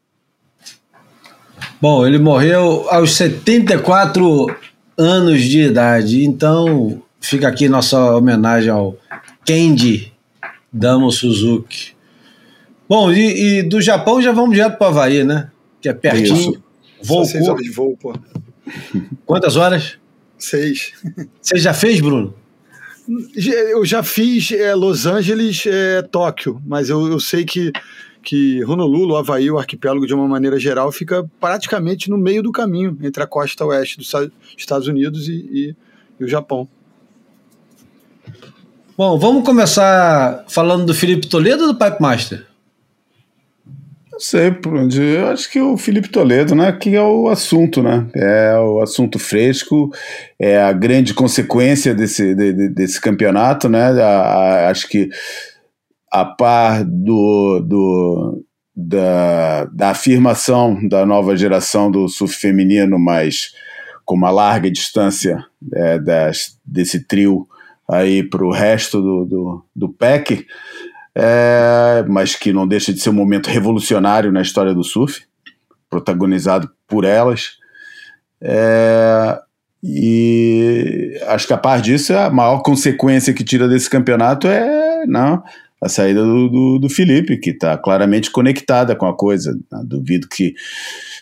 Bom, 1.81 2.07
ele 2.07 2.17
morreu 2.17 2.87
aos 2.89 3.17
74 3.17 4.47
anos 4.97 5.41
de 5.41 5.59
idade, 5.59 6.23
então 6.23 7.01
fica 7.19 7.49
aqui 7.49 7.67
nossa 7.67 8.15
homenagem 8.15 8.69
ao 8.69 8.95
Kendi 9.43 10.13
Damo 10.71 11.11
Suzuki. 11.11 11.91
Bom, 12.87 13.11
e, 13.11 13.59
e 13.59 13.63
do 13.63 13.81
Japão 13.81 14.21
já 14.21 14.31
vamos 14.31 14.55
direto 14.55 14.77
para 14.77 14.87
o 14.87 14.89
Havaí, 14.89 15.25
né? 15.25 15.49
Que 15.81 15.89
é 15.89 15.93
pertinho. 15.93 16.51
Isso. 16.51 16.63
Voo 17.03 17.25
seis 17.25 17.45
horas 17.45 17.61
de 17.61 17.71
voo, 17.71 17.97
pô. 17.97 18.13
Quantas 19.25 19.57
horas? 19.57 19.97
Seis. 20.37 20.93
Você 21.41 21.57
já 21.57 21.73
fez, 21.73 21.99
Bruno? 21.99 22.33
Eu 23.35 23.83
já 23.85 24.03
fiz 24.03 24.51
é, 24.51 24.75
Los 24.75 25.07
Angeles, 25.07 25.65
é, 25.65 26.01
Tóquio, 26.03 26.61
mas 26.65 26.89
eu, 26.89 27.07
eu 27.07 27.19
sei 27.19 27.43
que, 27.43 27.71
que 28.21 28.63
Honolulu, 28.65 29.15
Havaí, 29.15 29.49
o 29.49 29.57
arquipélago 29.57 30.05
de 30.05 30.13
uma 30.13 30.27
maneira 30.27 30.59
geral, 30.59 30.91
fica 30.91 31.27
praticamente 31.39 32.09
no 32.09 32.17
meio 32.17 32.43
do 32.43 32.51
caminho 32.51 32.95
entre 33.01 33.23
a 33.23 33.27
costa 33.27 33.65
oeste 33.65 33.97
dos 33.97 34.13
Estados 34.55 34.87
Unidos 34.87 35.27
e, 35.27 35.33
e, 35.33 35.75
e 36.19 36.23
o 36.23 36.27
Japão. 36.27 36.67
Bom, 38.95 39.17
vamos 39.17 39.43
começar 39.43 40.45
falando 40.47 40.85
do 40.85 40.93
Felipe 40.93 41.27
Toledo 41.27 41.63
ou 41.63 41.73
do 41.73 41.79
Pipe 41.79 42.01
Master? 42.01 42.45
Não 44.19 44.25
sei. 44.25 44.51
Eu 45.17 45.27
acho 45.29 45.49
que 45.49 45.61
o 45.61 45.77
Felipe 45.77 46.09
Toledo, 46.09 46.53
né? 46.53 46.73
Que 46.73 46.93
é 46.93 47.01
o 47.01 47.29
assunto, 47.29 47.81
né? 47.81 48.05
É 48.13 48.53
o 48.59 48.81
assunto 48.81 49.17
fresco, 49.17 49.89
é 50.37 50.61
a 50.61 50.73
grande 50.73 51.13
consequência 51.13 51.95
desse, 51.95 52.35
de, 52.35 52.67
desse 52.67 52.99
campeonato, 52.99 53.69
né? 53.69 53.91
A, 54.01 54.07
a, 54.07 54.69
acho 54.69 54.89
que 54.89 55.09
a 56.11 56.25
par 56.25 56.83
do, 56.83 57.61
do, 57.65 58.45
da, 58.75 59.65
da 59.65 59.91
afirmação 59.91 60.85
da 60.89 61.05
nova 61.05 61.37
geração 61.37 61.89
do 61.89 62.09
surf 62.09 62.35
feminino, 62.35 62.99
mas 62.99 63.53
com 64.03 64.15
uma 64.15 64.31
larga 64.31 64.69
distância 64.69 65.45
é, 65.73 65.97
das, 65.97 66.57
desse 66.65 67.07
trio 67.07 67.47
aí 67.89 68.21
para 68.21 68.45
o 68.45 68.51
resto 68.51 69.01
do, 69.01 69.25
do, 69.25 69.65
do 69.73 69.89
PEC 69.89 70.45
é, 71.15 72.03
mas 72.07 72.35
que 72.35 72.53
não 72.53 72.67
deixa 72.67 72.93
de 72.93 72.99
ser 72.99 73.09
um 73.09 73.13
momento 73.13 73.47
revolucionário 73.47 74.31
na 74.31 74.41
história 74.41 74.73
do 74.73 74.83
surf, 74.83 75.21
protagonizado 75.89 76.69
por 76.87 77.03
elas. 77.03 77.57
É, 78.41 79.39
e 79.83 81.19
acho 81.27 81.47
que 81.47 81.53
a 81.53 81.57
par 81.57 81.81
disso, 81.81 82.13
a 82.13 82.29
maior 82.29 82.61
consequência 82.61 83.33
que 83.33 83.43
tira 83.43 83.67
desse 83.67 83.89
campeonato 83.89 84.47
é 84.47 85.05
não, 85.07 85.41
a 85.81 85.87
saída 85.87 86.21
do, 86.21 86.49
do, 86.49 86.79
do 86.79 86.89
Felipe, 86.89 87.37
que 87.37 87.51
está 87.51 87.77
claramente 87.77 88.29
conectada 88.29 88.95
com 88.95 89.05
a 89.05 89.15
coisa. 89.15 89.57
Duvido 89.85 90.27
que 90.27 90.53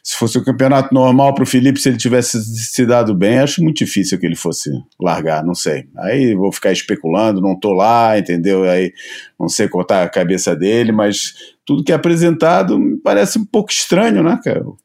se 0.07 0.15
fosse 0.15 0.37
o 0.37 0.41
um 0.41 0.43
campeonato 0.45 0.93
normal 0.93 1.33
para 1.35 1.43
o 1.43 1.45
Felipe, 1.45 1.81
se 1.81 1.89
ele 1.89 1.97
tivesse 1.97 2.41
se 2.41 2.85
dado 2.85 3.13
bem, 3.13 3.39
acho 3.39 3.61
muito 3.61 3.79
difícil 3.79 4.17
que 4.17 4.25
ele 4.25 4.37
fosse 4.37 4.71
largar, 4.97 5.43
não 5.43 5.53
sei. 5.53 5.85
Aí 5.97 6.33
vou 6.33 6.49
ficar 6.49 6.71
especulando, 6.71 7.41
não 7.41 7.59
tô 7.59 7.73
lá, 7.73 8.17
entendeu? 8.17 8.63
Aí 8.63 8.93
não 9.37 9.49
sei 9.49 9.67
cortar 9.67 10.03
a 10.03 10.09
cabeça 10.09 10.55
dele, 10.55 10.93
mas 10.93 11.33
tudo 11.65 11.83
que 11.83 11.91
é 11.91 11.95
apresentado 11.95 12.79
me 12.79 12.95
parece 12.95 13.37
um 13.37 13.43
pouco 13.43 13.69
estranho, 13.69 14.23
né, 14.23 14.39
cara? 14.41 14.65
O 14.65 14.77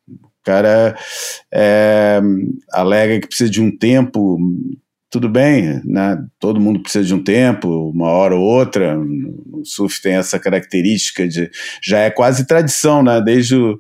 cara 0.43 0.99
é, 1.55 2.21
alega 2.73 3.21
que 3.21 3.29
precisa 3.29 3.49
de 3.49 3.63
um 3.63 3.71
tempo, 3.71 4.41
tudo 5.13 5.29
bem, 5.29 5.79
né? 5.85 6.25
Todo 6.41 6.59
mundo 6.59 6.81
precisa 6.81 7.05
de 7.05 7.15
um 7.15 7.23
tempo, 7.23 7.91
uma 7.91 8.09
hora 8.09 8.35
ou 8.35 8.41
outra. 8.41 8.99
O 9.53 9.63
surf 9.63 10.01
tem 10.01 10.15
essa 10.15 10.39
característica 10.39 11.29
de 11.29 11.51
já 11.83 11.99
é 11.99 12.11
quase 12.11 12.47
tradição, 12.47 13.03
né? 13.03 13.21
Desde, 13.21 13.55
o, 13.55 13.79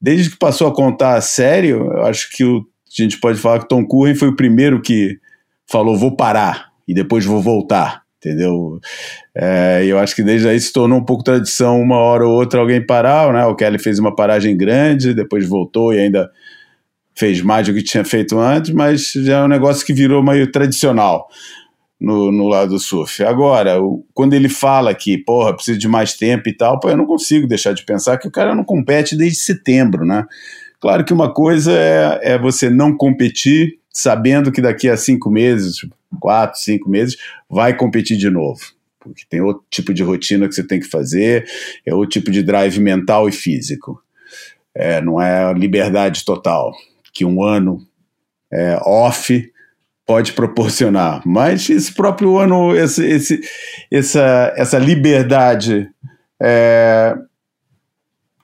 desde 0.00 0.30
que 0.30 0.38
passou 0.38 0.66
a 0.66 0.74
contar 0.74 1.16
a 1.16 1.20
sério, 1.20 1.92
eu 1.92 2.06
acho 2.06 2.30
que 2.30 2.42
o, 2.44 2.60
a 2.60 3.02
gente 3.02 3.20
pode 3.20 3.38
falar 3.38 3.58
que 3.58 3.68
Tom 3.68 3.84
Curren 3.84 4.14
foi 4.14 4.28
o 4.28 4.36
primeiro 4.36 4.80
que 4.80 5.18
falou 5.70 5.98
vou 5.98 6.16
parar 6.16 6.70
e 6.88 6.94
depois 6.94 7.26
vou 7.26 7.42
voltar, 7.42 8.00
entendeu? 8.16 8.80
É, 9.36 9.84
eu 9.84 9.98
acho 9.98 10.16
que 10.16 10.22
desde 10.22 10.48
aí 10.48 10.58
se 10.58 10.72
tornou 10.72 10.98
um 10.98 11.04
pouco 11.04 11.22
tradição 11.22 11.78
uma 11.78 11.98
hora 11.98 12.26
ou 12.26 12.32
outra 12.32 12.58
alguém 12.58 12.84
parar, 12.84 13.30
né? 13.34 13.44
O 13.44 13.54
Kelly 13.54 13.78
fez 13.78 13.98
uma 13.98 14.16
paragem 14.16 14.56
grande, 14.56 15.12
depois 15.12 15.46
voltou 15.46 15.92
e 15.92 15.98
ainda 15.98 16.30
fez 17.20 17.42
mais 17.42 17.66
do 17.66 17.74
que 17.74 17.82
tinha 17.82 18.02
feito 18.02 18.38
antes, 18.38 18.70
mas 18.70 19.12
já 19.12 19.40
é 19.40 19.44
um 19.44 19.48
negócio 19.48 19.84
que 19.84 19.92
virou 19.92 20.22
meio 20.22 20.50
tradicional 20.50 21.28
no, 22.00 22.32
no 22.32 22.48
lado 22.48 22.70
do 22.70 22.78
surf. 22.78 23.22
Agora, 23.22 23.78
o, 23.78 24.02
quando 24.14 24.32
ele 24.32 24.48
fala 24.48 24.94
que, 24.94 25.18
porra, 25.18 25.54
precisa 25.54 25.78
de 25.78 25.86
mais 25.86 26.14
tempo 26.14 26.48
e 26.48 26.56
tal, 26.56 26.80
pô, 26.80 26.88
eu 26.88 26.96
não 26.96 27.04
consigo 27.04 27.46
deixar 27.46 27.74
de 27.74 27.84
pensar 27.84 28.16
que 28.16 28.26
o 28.26 28.30
cara 28.30 28.54
não 28.54 28.64
compete 28.64 29.14
desde 29.14 29.38
setembro, 29.40 30.06
né? 30.06 30.24
Claro 30.80 31.04
que 31.04 31.12
uma 31.12 31.30
coisa 31.32 31.72
é, 31.72 32.32
é 32.32 32.38
você 32.38 32.70
não 32.70 32.96
competir 32.96 33.78
sabendo 33.92 34.50
que 34.50 34.62
daqui 34.62 34.88
a 34.88 34.96
cinco 34.96 35.30
meses, 35.30 35.86
quatro, 36.18 36.58
cinco 36.58 36.88
meses, 36.88 37.18
vai 37.50 37.76
competir 37.76 38.16
de 38.16 38.30
novo. 38.30 38.60
Porque 38.98 39.24
tem 39.28 39.42
outro 39.42 39.62
tipo 39.68 39.92
de 39.92 40.02
rotina 40.02 40.48
que 40.48 40.54
você 40.54 40.66
tem 40.66 40.80
que 40.80 40.86
fazer, 40.86 41.46
é 41.84 41.94
outro 41.94 42.10
tipo 42.10 42.30
de 42.30 42.42
drive 42.42 42.78
mental 42.80 43.28
e 43.28 43.32
físico. 43.32 44.02
É, 44.74 45.02
não 45.02 45.20
é 45.20 45.52
liberdade 45.52 46.24
total, 46.24 46.72
que 47.20 47.24
um 47.26 47.42
ano 47.42 47.86
é, 48.50 48.78
off 48.82 49.52
pode 50.06 50.32
proporcionar. 50.32 51.20
Mas 51.26 51.68
esse 51.68 51.92
próprio 51.92 52.38
ano, 52.38 52.74
esse, 52.74 53.06
esse, 53.06 53.40
essa, 53.90 54.54
essa 54.56 54.78
liberdade 54.78 55.86
é, 56.40 57.14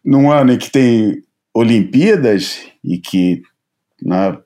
num 0.05 0.31
ano 0.31 0.53
em 0.53 0.59
que 0.59 0.71
tem 0.71 1.23
Olimpíadas 1.55 2.61
e 2.85 2.99
que 2.99 3.41
né, 4.03 4.37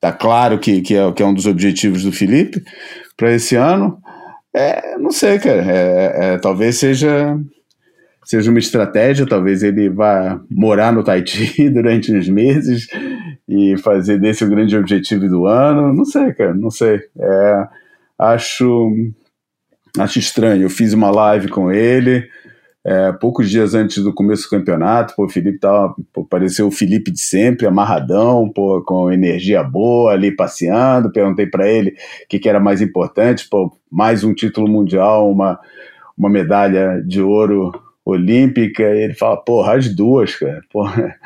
tá 0.00 0.12
claro 0.12 0.60
que, 0.60 0.80
que, 0.80 0.94
é, 0.94 1.10
que 1.10 1.24
é 1.24 1.26
um 1.26 1.34
dos 1.34 1.46
objetivos 1.46 2.04
do 2.04 2.12
Felipe 2.12 2.62
para 3.16 3.34
esse 3.34 3.56
ano, 3.56 4.00
é, 4.54 4.96
não 4.96 5.10
sei, 5.10 5.40
cara. 5.40 5.60
É, 5.60 6.34
é, 6.34 6.38
talvez 6.38 6.78
seja 6.78 7.36
seja 8.24 8.48
uma 8.48 8.60
estratégia, 8.60 9.26
talvez 9.26 9.64
ele 9.64 9.90
vá 9.90 10.40
morar 10.48 10.92
no 10.92 11.02
Tahiti 11.02 11.66
durante 11.68 12.14
uns 12.14 12.28
meses 12.28 12.86
e 13.52 13.76
fazer 13.76 14.18
desse 14.18 14.42
o 14.44 14.48
grande 14.48 14.74
objetivo 14.74 15.28
do 15.28 15.46
ano. 15.46 15.92
Não 15.92 16.06
sei, 16.06 16.32
cara, 16.32 16.54
não 16.54 16.70
sei. 16.70 17.02
É, 17.18 17.68
acho, 18.18 18.90
acho 19.98 20.18
estranho. 20.18 20.62
Eu 20.62 20.70
fiz 20.70 20.94
uma 20.94 21.10
live 21.10 21.48
com 21.48 21.70
ele. 21.70 22.26
É, 22.84 23.12
poucos 23.12 23.50
dias 23.50 23.74
antes 23.74 24.02
do 24.02 24.12
começo 24.12 24.44
do 24.44 24.58
campeonato, 24.58 25.14
pô, 25.14 25.26
o 25.26 25.28
Felipe 25.28 25.58
tava, 25.58 25.94
pô, 26.12 26.24
pareceu 26.24 26.66
o 26.66 26.70
Felipe 26.72 27.12
de 27.12 27.20
sempre, 27.20 27.64
amarradão, 27.64 28.50
pô, 28.52 28.82
com 28.82 29.12
energia 29.12 29.62
boa 29.62 30.12
ali 30.12 30.34
passeando. 30.34 31.12
Perguntei 31.12 31.46
para 31.46 31.68
ele 31.68 31.90
o 31.90 32.28
que, 32.28 32.38
que, 32.38 32.48
era 32.48 32.58
mais 32.58 32.80
importante, 32.80 33.48
pô, 33.50 33.76
mais 33.90 34.24
um 34.24 34.32
título 34.32 34.66
mundial, 34.66 35.30
uma, 35.30 35.60
uma 36.16 36.30
medalha 36.30 37.02
de 37.06 37.20
ouro 37.20 37.70
olímpica. 38.02 38.82
E 38.82 39.02
ele 39.04 39.14
fala, 39.14 39.36
porra, 39.36 39.76
as 39.76 39.94
duas, 39.94 40.34
cara, 40.36 40.62
porra. 40.72 41.16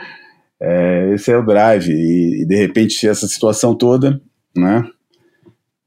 É, 0.61 1.12
esse 1.14 1.31
é 1.31 1.37
o 1.37 1.45
drive. 1.45 1.90
E, 1.90 2.42
e, 2.42 2.47
de 2.47 2.57
repente, 2.57 3.07
essa 3.07 3.27
situação 3.27 3.75
toda, 3.75 4.21
né? 4.57 4.85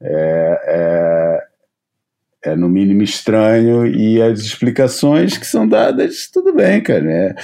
É, 0.02 0.60
é, 0.64 2.50
é, 2.50 2.56
no 2.56 2.68
mínimo 2.68 3.02
estranho. 3.02 3.86
E 3.86 4.20
as 4.22 4.40
explicações 4.40 5.36
que 5.36 5.46
são 5.46 5.66
dadas, 5.66 6.28
tudo 6.32 6.54
bem, 6.54 6.82
cara. 6.82 7.02
Né? 7.02 7.34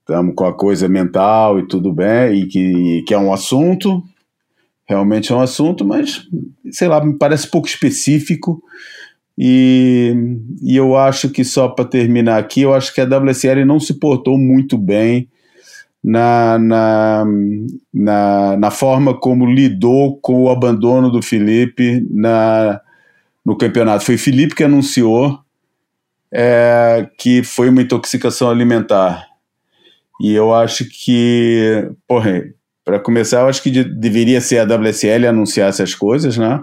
Estamos 0.00 0.34
com 0.36 0.44
a 0.44 0.56
coisa 0.56 0.88
mental 0.88 1.58
e 1.58 1.66
tudo 1.66 1.92
bem, 1.92 2.40
e 2.40 2.46
que, 2.46 3.02
que 3.06 3.12
é 3.12 3.18
um 3.18 3.32
assunto, 3.32 4.02
realmente 4.88 5.32
é 5.32 5.34
um 5.34 5.40
assunto, 5.40 5.84
mas 5.84 6.28
sei 6.70 6.86
lá, 6.86 7.04
me 7.04 7.18
parece 7.18 7.50
pouco 7.50 7.66
específico. 7.66 8.62
E, 9.36 10.14
e 10.62 10.76
eu 10.76 10.96
acho 10.96 11.28
que 11.28 11.44
só 11.44 11.68
para 11.68 11.84
terminar 11.84 12.38
aqui, 12.38 12.62
eu 12.62 12.72
acho 12.72 12.94
que 12.94 13.00
a 13.00 13.04
WSL 13.04 13.64
não 13.66 13.80
se 13.80 13.94
portou 13.94 14.38
muito 14.38 14.78
bem 14.78 15.28
na, 16.06 16.56
na, 16.56 17.24
na, 17.92 18.56
na, 18.56 18.70
forma 18.70 19.12
como 19.12 19.44
lidou 19.44 20.16
com 20.20 20.44
o 20.44 20.48
abandono 20.48 21.10
do 21.10 21.20
Felipe 21.20 22.06
na, 22.08 22.80
no 23.44 23.56
campeonato. 23.56 24.04
Foi 24.04 24.16
Felipe 24.16 24.54
que 24.54 24.62
anunciou 24.62 25.40
é, 26.32 27.08
que 27.18 27.42
foi 27.42 27.68
uma 27.68 27.82
intoxicação 27.82 28.48
alimentar. 28.48 29.26
E 30.20 30.32
eu 30.32 30.54
acho 30.54 30.84
que, 30.88 31.90
porra, 32.06 32.44
para 32.84 33.00
começar, 33.00 33.40
eu 33.40 33.48
acho 33.48 33.60
que 33.60 33.70
de, 33.72 33.82
deveria 33.82 34.40
ser 34.40 34.58
a 34.58 34.76
WSL 34.76 35.26
anunciar 35.26 35.68
essas 35.68 35.92
coisas, 35.92 36.38
né? 36.38 36.62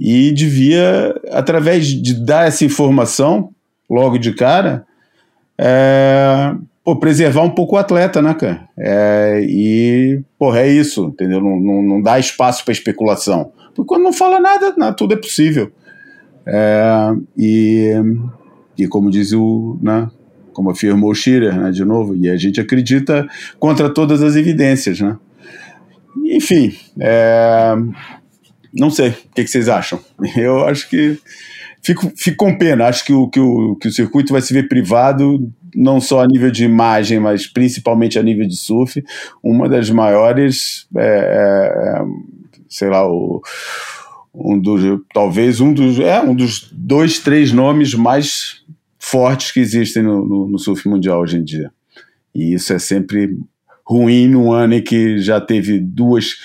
E 0.00 0.32
devia, 0.32 1.14
através 1.30 1.88
de 1.88 2.14
dar 2.24 2.48
essa 2.48 2.64
informação 2.64 3.50
logo 3.88 4.16
de 4.16 4.32
cara, 4.32 4.86
é, 5.58 6.54
pô, 6.86 6.94
preservar 6.94 7.42
um 7.42 7.50
pouco 7.50 7.74
o 7.74 7.78
atleta, 7.78 8.22
né, 8.22 8.32
cara? 8.32 8.68
É, 8.78 9.44
e, 9.44 10.22
porra, 10.38 10.60
é 10.60 10.68
isso, 10.68 11.06
entendeu? 11.06 11.40
Não, 11.40 11.58
não, 11.58 11.82
não 11.82 12.00
dá 12.00 12.16
espaço 12.16 12.64
para 12.64 12.70
especulação. 12.70 13.50
Porque 13.74 13.88
quando 13.88 14.04
não 14.04 14.12
fala 14.12 14.38
nada, 14.38 14.72
nada 14.78 14.94
tudo 14.94 15.14
é 15.14 15.16
possível. 15.16 15.72
É, 16.46 17.12
e, 17.36 17.92
e 18.78 18.86
como 18.86 19.10
diz 19.10 19.32
o, 19.32 19.76
né, 19.82 20.08
como 20.52 20.70
afirmou 20.70 21.10
o 21.10 21.14
Schirer, 21.14 21.60
né, 21.60 21.72
de 21.72 21.84
novo, 21.84 22.14
e 22.14 22.30
a 22.30 22.36
gente 22.36 22.60
acredita 22.60 23.26
contra 23.58 23.92
todas 23.92 24.22
as 24.22 24.36
evidências, 24.36 25.00
né? 25.00 25.18
Enfim, 26.24 26.72
é, 27.00 27.74
não 28.72 28.90
sei, 28.90 29.08
o 29.08 29.14
que, 29.34 29.42
que, 29.42 29.48
vocês 29.48 29.68
acham? 29.68 29.98
Eu 30.36 30.64
acho 30.64 30.88
que 30.88 31.18
fico, 31.82 32.12
fico 32.16 32.36
com 32.36 32.56
pena, 32.56 32.86
acho 32.86 33.04
que 33.04 33.12
o, 33.12 33.28
que, 33.28 33.40
o, 33.40 33.74
que 33.74 33.88
o 33.88 33.92
circuito 33.92 34.32
vai 34.32 34.40
se 34.40 34.54
ver 34.54 34.68
privado 34.68 35.52
não 35.76 36.00
só 36.00 36.22
a 36.22 36.26
nível 36.26 36.50
de 36.50 36.64
imagem, 36.64 37.20
mas 37.20 37.46
principalmente 37.46 38.18
a 38.18 38.22
nível 38.22 38.46
de 38.46 38.56
surf, 38.56 39.04
uma 39.42 39.68
das 39.68 39.90
maiores, 39.90 40.88
é, 40.96 41.02
é, 41.02 42.04
sei 42.68 42.88
lá, 42.88 43.06
o, 43.06 43.42
um 44.34 44.58
dos, 44.58 44.82
talvez 45.12 45.60
um 45.60 45.72
dos, 45.72 46.00
é, 46.00 46.20
um 46.20 46.34
dos 46.34 46.70
dois, 46.72 47.18
três 47.18 47.52
nomes 47.52 47.94
mais 47.94 48.64
fortes 48.98 49.52
que 49.52 49.60
existem 49.60 50.02
no, 50.02 50.26
no, 50.26 50.48
no 50.48 50.58
surf 50.58 50.88
mundial 50.88 51.20
hoje 51.20 51.36
em 51.36 51.44
dia. 51.44 51.70
E 52.34 52.54
isso 52.54 52.72
é 52.72 52.78
sempre 52.78 53.38
ruim 53.84 54.28
num 54.28 54.52
ano 54.52 54.74
em 54.74 54.82
que 54.82 55.18
já 55.18 55.40
teve 55.40 55.78
duas 55.78 56.36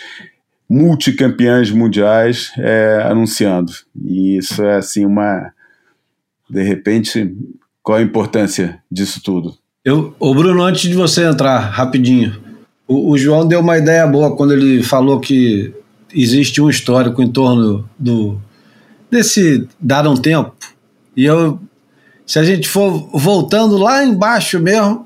multicampeãs 0.69 1.71
mundiais 1.71 2.51
é, 2.57 3.01
anunciando. 3.05 3.73
E 4.05 4.37
isso 4.37 4.63
é 4.63 4.75
assim 4.75 5.05
uma 5.05 5.51
de 6.49 6.63
repente 6.63 7.33
qual 7.83 7.97
a 7.97 8.01
importância 8.01 8.79
disso 8.91 9.21
tudo? 9.23 9.55
Eu, 9.83 10.15
o 10.19 10.33
Bruno, 10.33 10.63
antes 10.63 10.89
de 10.89 10.93
você 10.93 11.23
entrar, 11.25 11.59
rapidinho, 11.59 12.39
o, 12.87 13.11
o, 13.11 13.17
João 13.17 13.47
deu 13.47 13.59
uma 13.59 13.77
ideia 13.77 14.05
boa 14.05 14.35
quando 14.35 14.53
ele 14.53 14.83
falou 14.83 15.19
que 15.19 15.73
existe 16.13 16.61
um 16.61 16.69
histórico 16.69 17.21
em 17.21 17.31
torno 17.31 17.89
do 17.97 18.39
desse 19.09 19.67
dar 19.79 20.07
um 20.07 20.15
tempo. 20.15 20.53
E 21.17 21.25
eu, 21.25 21.59
se 22.25 22.37
a 22.37 22.43
gente 22.43 22.69
for 22.69 23.09
voltando 23.11 23.77
lá 23.77 24.03
embaixo 24.03 24.59
mesmo, 24.59 25.05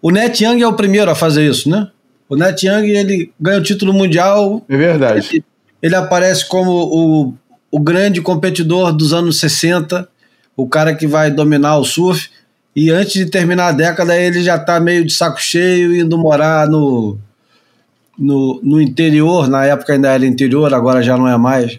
o 0.00 0.10
Net 0.10 0.44
Young 0.44 0.62
é 0.62 0.66
o 0.66 0.74
primeiro 0.74 1.10
a 1.10 1.14
fazer 1.14 1.48
isso, 1.48 1.68
né? 1.68 1.88
O 2.28 2.36
Net 2.36 2.66
Young 2.66 2.88
ele 2.88 3.32
ganha 3.40 3.58
o 3.58 3.62
título 3.62 3.92
mundial. 3.92 4.64
É 4.68 4.76
verdade. 4.76 5.28
Ele, 5.30 5.44
ele 5.82 5.94
aparece 5.94 6.48
como 6.48 6.70
o, 6.70 7.34
o 7.70 7.78
grande 7.78 8.20
competidor 8.20 8.92
dos 8.92 9.12
anos 9.12 9.38
60 9.38 10.08
o 10.56 10.66
cara 10.66 10.94
que 10.94 11.06
vai 11.06 11.30
dominar 11.30 11.76
o 11.78 11.84
surf. 11.84 12.30
E 12.74 12.90
antes 12.90 13.12
de 13.12 13.26
terminar 13.26 13.68
a 13.68 13.72
década, 13.72 14.16
ele 14.16 14.42
já 14.42 14.56
está 14.56 14.80
meio 14.80 15.04
de 15.04 15.12
saco 15.12 15.40
cheio, 15.40 15.94
indo 15.94 16.18
morar 16.18 16.68
no, 16.68 17.18
no, 18.18 18.60
no 18.62 18.80
interior. 18.80 19.48
Na 19.48 19.64
época 19.64 19.92
ainda 19.92 20.12
era 20.12 20.26
interior, 20.26 20.72
agora 20.72 21.02
já 21.02 21.16
não 21.16 21.28
é 21.28 21.36
mais. 21.36 21.78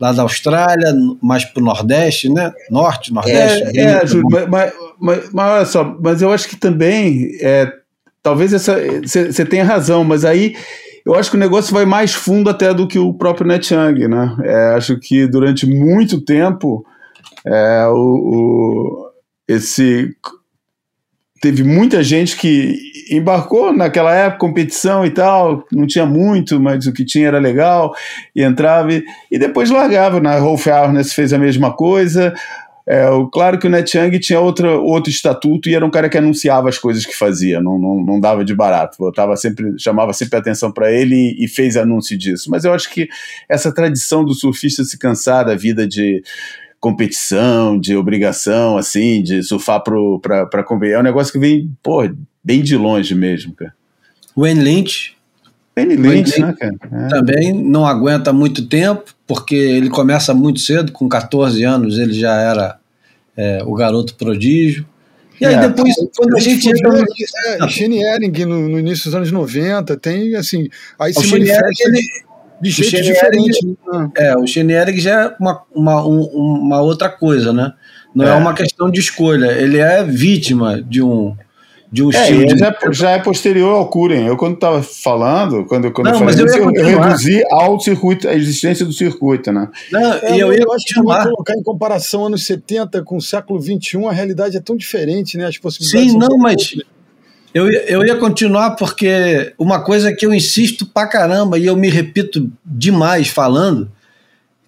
Lá 0.00 0.10
da 0.10 0.22
Austrália, 0.22 0.92
mais 1.22 1.44
para 1.44 1.60
o 1.62 1.64
Nordeste, 1.64 2.28
né? 2.28 2.52
Norte, 2.68 3.12
Nordeste. 3.12 3.78
É, 3.78 3.82
é 3.82 4.06
Júlio, 4.06 4.26
mas, 4.30 4.48
mas, 4.48 4.72
mas, 4.98 5.30
mas, 5.32 5.50
olha 5.50 5.66
só, 5.66 5.96
mas 6.00 6.20
eu 6.20 6.32
acho 6.32 6.48
que 6.48 6.56
também, 6.56 7.36
é, 7.40 7.72
talvez 8.20 8.52
essa 8.52 8.76
você 9.04 9.44
tenha 9.44 9.64
razão, 9.64 10.02
mas 10.02 10.24
aí 10.24 10.56
eu 11.06 11.14
acho 11.14 11.30
que 11.30 11.36
o 11.36 11.40
negócio 11.40 11.72
vai 11.72 11.84
mais 11.84 12.12
fundo 12.12 12.50
até 12.50 12.74
do 12.74 12.88
que 12.88 12.98
o 12.98 13.14
próprio 13.14 13.46
Net 13.46 13.72
Young, 13.72 14.08
né? 14.08 14.36
É, 14.42 14.74
acho 14.74 14.98
que 14.98 15.24
durante 15.28 15.66
muito 15.66 16.20
tempo 16.20 16.84
é, 17.46 17.86
o, 17.88 17.94
o, 17.94 19.10
esse 19.48 20.14
teve 21.40 21.64
muita 21.64 22.04
gente 22.04 22.36
que 22.36 22.76
embarcou 23.10 23.72
naquela 23.72 24.14
época, 24.14 24.38
competição 24.38 25.04
e 25.04 25.10
tal, 25.10 25.64
não 25.72 25.88
tinha 25.88 26.06
muito, 26.06 26.60
mas 26.60 26.86
o 26.86 26.92
que 26.92 27.04
tinha 27.04 27.26
era 27.26 27.40
legal, 27.40 27.92
e 28.34 28.44
entrava 28.44 28.92
e, 28.92 29.04
e 29.28 29.38
depois 29.38 29.68
largava. 29.68 30.20
Na 30.20 30.38
Rolf 30.38 30.68
Arnes 30.68 31.12
fez 31.12 31.32
a 31.32 31.38
mesma 31.38 31.72
coisa. 31.72 32.32
É, 32.86 33.06
claro 33.32 33.58
que 33.58 33.66
o 33.66 33.70
Net 33.70 33.96
Young 33.96 34.18
tinha 34.18 34.40
outra, 34.40 34.76
outro 34.76 35.08
estatuto 35.10 35.68
e 35.68 35.74
era 35.74 35.86
um 35.86 35.90
cara 35.90 36.08
que 36.08 36.18
anunciava 36.18 36.68
as 36.68 36.78
coisas 36.78 37.06
que 37.06 37.16
fazia, 37.16 37.60
não, 37.60 37.78
não, 37.78 38.04
não 38.04 38.20
dava 38.20 38.44
de 38.44 38.54
barato. 38.54 38.96
Botava 38.98 39.36
sempre, 39.36 39.78
chamava 39.78 40.12
sempre 40.12 40.38
atenção 40.38 40.72
para 40.72 40.90
ele 40.90 41.14
e, 41.14 41.44
e, 41.44 41.48
fez 41.48 41.76
anúncio 41.76 42.18
disso. 42.18 42.50
Mas 42.50 42.64
eu 42.64 42.72
acho 42.72 42.90
que 42.90 43.08
essa 43.48 43.72
tradição 43.72 44.24
do 44.24 44.34
surfista 44.34 44.82
se 44.84 44.98
cansar 44.98 45.44
da 45.44 45.54
vida 45.54 45.86
de 45.86 46.22
competição, 46.82 47.78
de 47.78 47.94
obrigação, 47.96 48.76
assim, 48.76 49.22
de 49.22 49.40
surfar 49.44 49.80
para 49.84 50.64
competir. 50.64 50.94
É 50.94 50.98
um 50.98 51.02
negócio 51.04 51.32
que 51.32 51.38
vem, 51.38 51.70
pô, 51.80 52.02
bem 52.42 52.60
de 52.60 52.76
longe 52.76 53.14
mesmo, 53.14 53.54
cara. 53.54 53.72
Wayne 54.36 54.60
Lynch. 54.60 55.16
Wayne 55.76 55.94
Lynch, 55.94 56.40
Wayne 56.40 56.46
né, 56.46 56.56
cara? 56.58 57.04
É. 57.04 57.08
Também 57.08 57.52
não 57.52 57.86
aguenta 57.86 58.32
muito 58.32 58.66
tempo, 58.66 59.14
porque 59.28 59.54
ele 59.54 59.88
começa 59.88 60.34
muito 60.34 60.58
cedo, 60.58 60.90
com 60.90 61.08
14 61.08 61.62
anos 61.62 61.98
ele 61.98 62.14
já 62.14 62.34
era 62.34 62.78
é, 63.36 63.62
o 63.64 63.74
garoto 63.74 64.16
prodígio. 64.16 64.84
E 65.40 65.46
aí 65.46 65.54
é, 65.54 65.68
depois, 65.68 65.94
quando 66.16 66.36
a 66.36 66.40
gente 66.40 66.68
entra 66.68 66.90
no... 66.90 67.04
É, 67.64 67.68
Shane 67.68 68.02
Ering 68.02 68.44
no, 68.44 68.68
no, 68.68 68.78
início 68.80 69.04
dos 69.04 69.14
anos 69.14 69.30
90, 69.30 69.96
tem 69.98 70.34
assim... 70.34 70.68
Aí 70.98 71.12
o 71.12 71.20
se 71.20 71.30
manifesta... 71.30 71.64
Ele, 71.86 72.00
de 72.62 72.70
jeito 72.70 73.02
diferente. 73.02 73.76
É, 74.16 74.36
o 74.36 74.46
Shane 74.46 74.72
já 75.00 75.24
é 75.24 75.36
uma, 75.40 75.62
uma, 75.74 76.06
um, 76.06 76.22
uma 76.22 76.80
outra 76.80 77.08
coisa, 77.08 77.52
né? 77.52 77.72
Não 78.14 78.26
é. 78.26 78.30
é. 78.30 78.34
uma 78.34 78.54
questão 78.54 78.90
de 78.90 79.00
escolha, 79.00 79.52
ele 79.52 79.78
é 79.78 80.04
vítima 80.04 80.80
de 80.80 81.02
um, 81.02 81.34
de 81.90 82.04
um 82.04 82.12
é, 82.12 82.20
estilo. 82.22 82.46
De... 82.46 82.58
Já, 82.58 82.74
já, 82.90 83.10
é 83.10 83.18
posterior 83.18 83.74
ao 83.74 83.88
Curen. 83.88 84.26
Eu, 84.26 84.36
quando 84.36 84.54
estava 84.54 84.82
falando, 84.82 85.64
quando, 85.66 85.90
quando 85.90 86.06
não, 86.06 86.12
eu 86.14 86.18
falei 86.18 86.34
isso, 86.34 86.56
eu, 86.56 86.70
eu, 86.70 87.00
reduzi 87.00 87.42
ao 87.50 87.80
circuito, 87.80 88.28
a 88.28 88.34
existência 88.34 88.86
do 88.86 88.92
circuito, 88.92 89.50
né? 89.50 89.68
Não, 89.90 90.12
é, 90.14 90.36
e 90.36 90.40
eu, 90.40 90.52
eu 90.52 90.72
acho 90.72 90.84
que 90.86 90.94
colocar 91.02 91.54
em 91.54 91.62
comparação 91.62 92.26
anos 92.26 92.46
70 92.46 93.02
com 93.02 93.16
o 93.16 93.20
século 93.20 93.58
21, 93.58 94.08
a 94.08 94.12
realidade 94.12 94.56
é 94.56 94.60
tão 94.60 94.76
diferente, 94.76 95.36
né? 95.36 95.46
As 95.46 95.58
possibilidades 95.58 96.12
Sim, 96.12 96.18
não, 96.18 96.38
mas. 96.38 96.76
Eu, 97.54 97.70
eu 97.70 98.04
ia 98.04 98.16
continuar 98.16 98.72
porque 98.72 99.52
uma 99.58 99.80
coisa 99.80 100.12
que 100.12 100.24
eu 100.24 100.32
insisto 100.32 100.86
pra 100.86 101.06
caramba 101.06 101.58
e 101.58 101.66
eu 101.66 101.76
me 101.76 101.90
repito 101.90 102.50
demais 102.64 103.28
falando, 103.28 103.90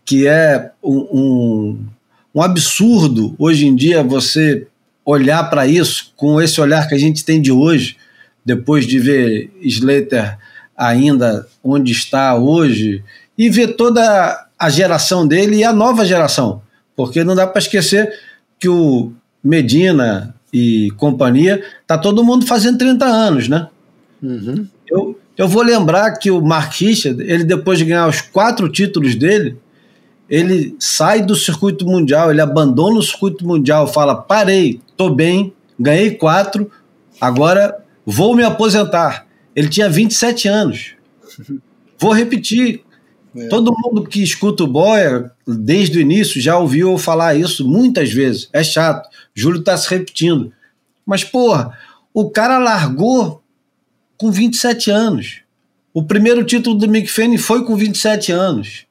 que 0.05 0.27
é 0.27 0.71
um, 0.83 0.99
um, 0.99 1.87
um 2.35 2.43
absurdo 2.43 3.35
hoje 3.39 3.67
em 3.67 3.75
dia 3.75 4.03
você 4.03 4.67
olhar 5.05 5.45
para 5.45 5.67
isso 5.67 6.13
com 6.15 6.41
esse 6.41 6.61
olhar 6.61 6.87
que 6.87 6.95
a 6.95 6.99
gente 6.99 7.25
tem 7.25 7.41
de 7.41 7.51
hoje, 7.51 7.97
depois 8.45 8.87
de 8.87 8.99
ver 8.99 9.51
Slater 9.63 10.37
ainda 10.77 11.47
onde 11.63 11.93
está 11.93 12.35
hoje 12.35 13.03
e 13.37 13.49
ver 13.49 13.77
toda 13.77 14.47
a 14.59 14.69
geração 14.69 15.27
dele 15.27 15.57
e 15.57 15.65
a 15.65 15.73
nova 15.73 16.05
geração, 16.05 16.61
porque 16.95 17.25
não 17.25 17.35
dá 17.35 17.47
para 17.47 17.61
esquecer 17.61 18.13
que 18.59 18.69
o 18.69 19.13
Medina 19.43 20.35
e 20.55 20.93
companhia, 20.93 21.65
tá 21.85 21.99
todo 21.99 22.23
mundo 22.23 22.47
fazendo 22.47 22.79
30 22.79 23.05
anos, 23.05 23.49
né? 23.49 23.67
Uhum. 24.23 24.69
Eu, 24.89 25.19
eu 25.37 25.49
vou 25.49 25.65
lembrar 25.65 26.13
que 26.13 26.31
o 26.31 26.41
Mark 26.41 26.73
Richard, 26.81 27.21
ele 27.21 27.43
depois 27.43 27.77
de 27.77 27.85
ganhar 27.85 28.09
os 28.09 28.21
quatro 28.21 28.69
títulos 28.69 29.17
dele, 29.17 29.59
ele 30.31 30.77
sai 30.79 31.23
do 31.23 31.35
circuito 31.35 31.85
mundial, 31.85 32.31
ele 32.31 32.41
abandona 32.41 33.01
o 33.01 33.03
circuito 33.03 33.45
mundial, 33.45 33.93
fala: 33.93 34.15
parei, 34.15 34.81
tô 34.97 35.11
bem, 35.11 35.53
ganhei 35.79 36.13
quatro, 36.13 36.71
agora 37.21 37.77
vou 38.07 38.37
me 38.37 38.45
aposentar. 38.45 39.27
Ele 39.57 39.69
tinha 39.69 39.89
27 39.89 40.47
anos. 40.47 40.95
Vou 41.97 42.13
repetir. 42.13 42.84
É. 43.37 43.49
Todo 43.49 43.75
mundo 43.77 44.05
que 44.05 44.23
escuta 44.23 44.65
o 44.65 44.69
Boia 44.69 45.31
desde 45.47 45.99
o 45.99 46.01
início 46.01 46.41
já 46.41 46.59
ouviu 46.59 46.93
eu 46.93 46.99
falar 46.99 47.35
isso 47.35 47.67
muitas 47.67 48.13
vezes. 48.13 48.49
É 48.53 48.63
chato. 48.63 49.09
Júlio 49.35 49.61
está 49.61 49.77
se 49.77 49.91
repetindo. 49.91 50.53
Mas, 51.05 51.25
porra, 51.25 51.77
o 52.13 52.31
cara 52.31 52.59
largou 52.59 53.43
com 54.17 54.31
27 54.31 54.91
anos. 54.91 55.41
O 55.93 56.03
primeiro 56.03 56.45
título 56.45 56.77
do 56.77 56.89
Mick 56.89 57.09
Fanning 57.09 57.39
foi 57.39 57.65
com 57.65 57.77
27 57.77 58.33
anos. 58.33 58.87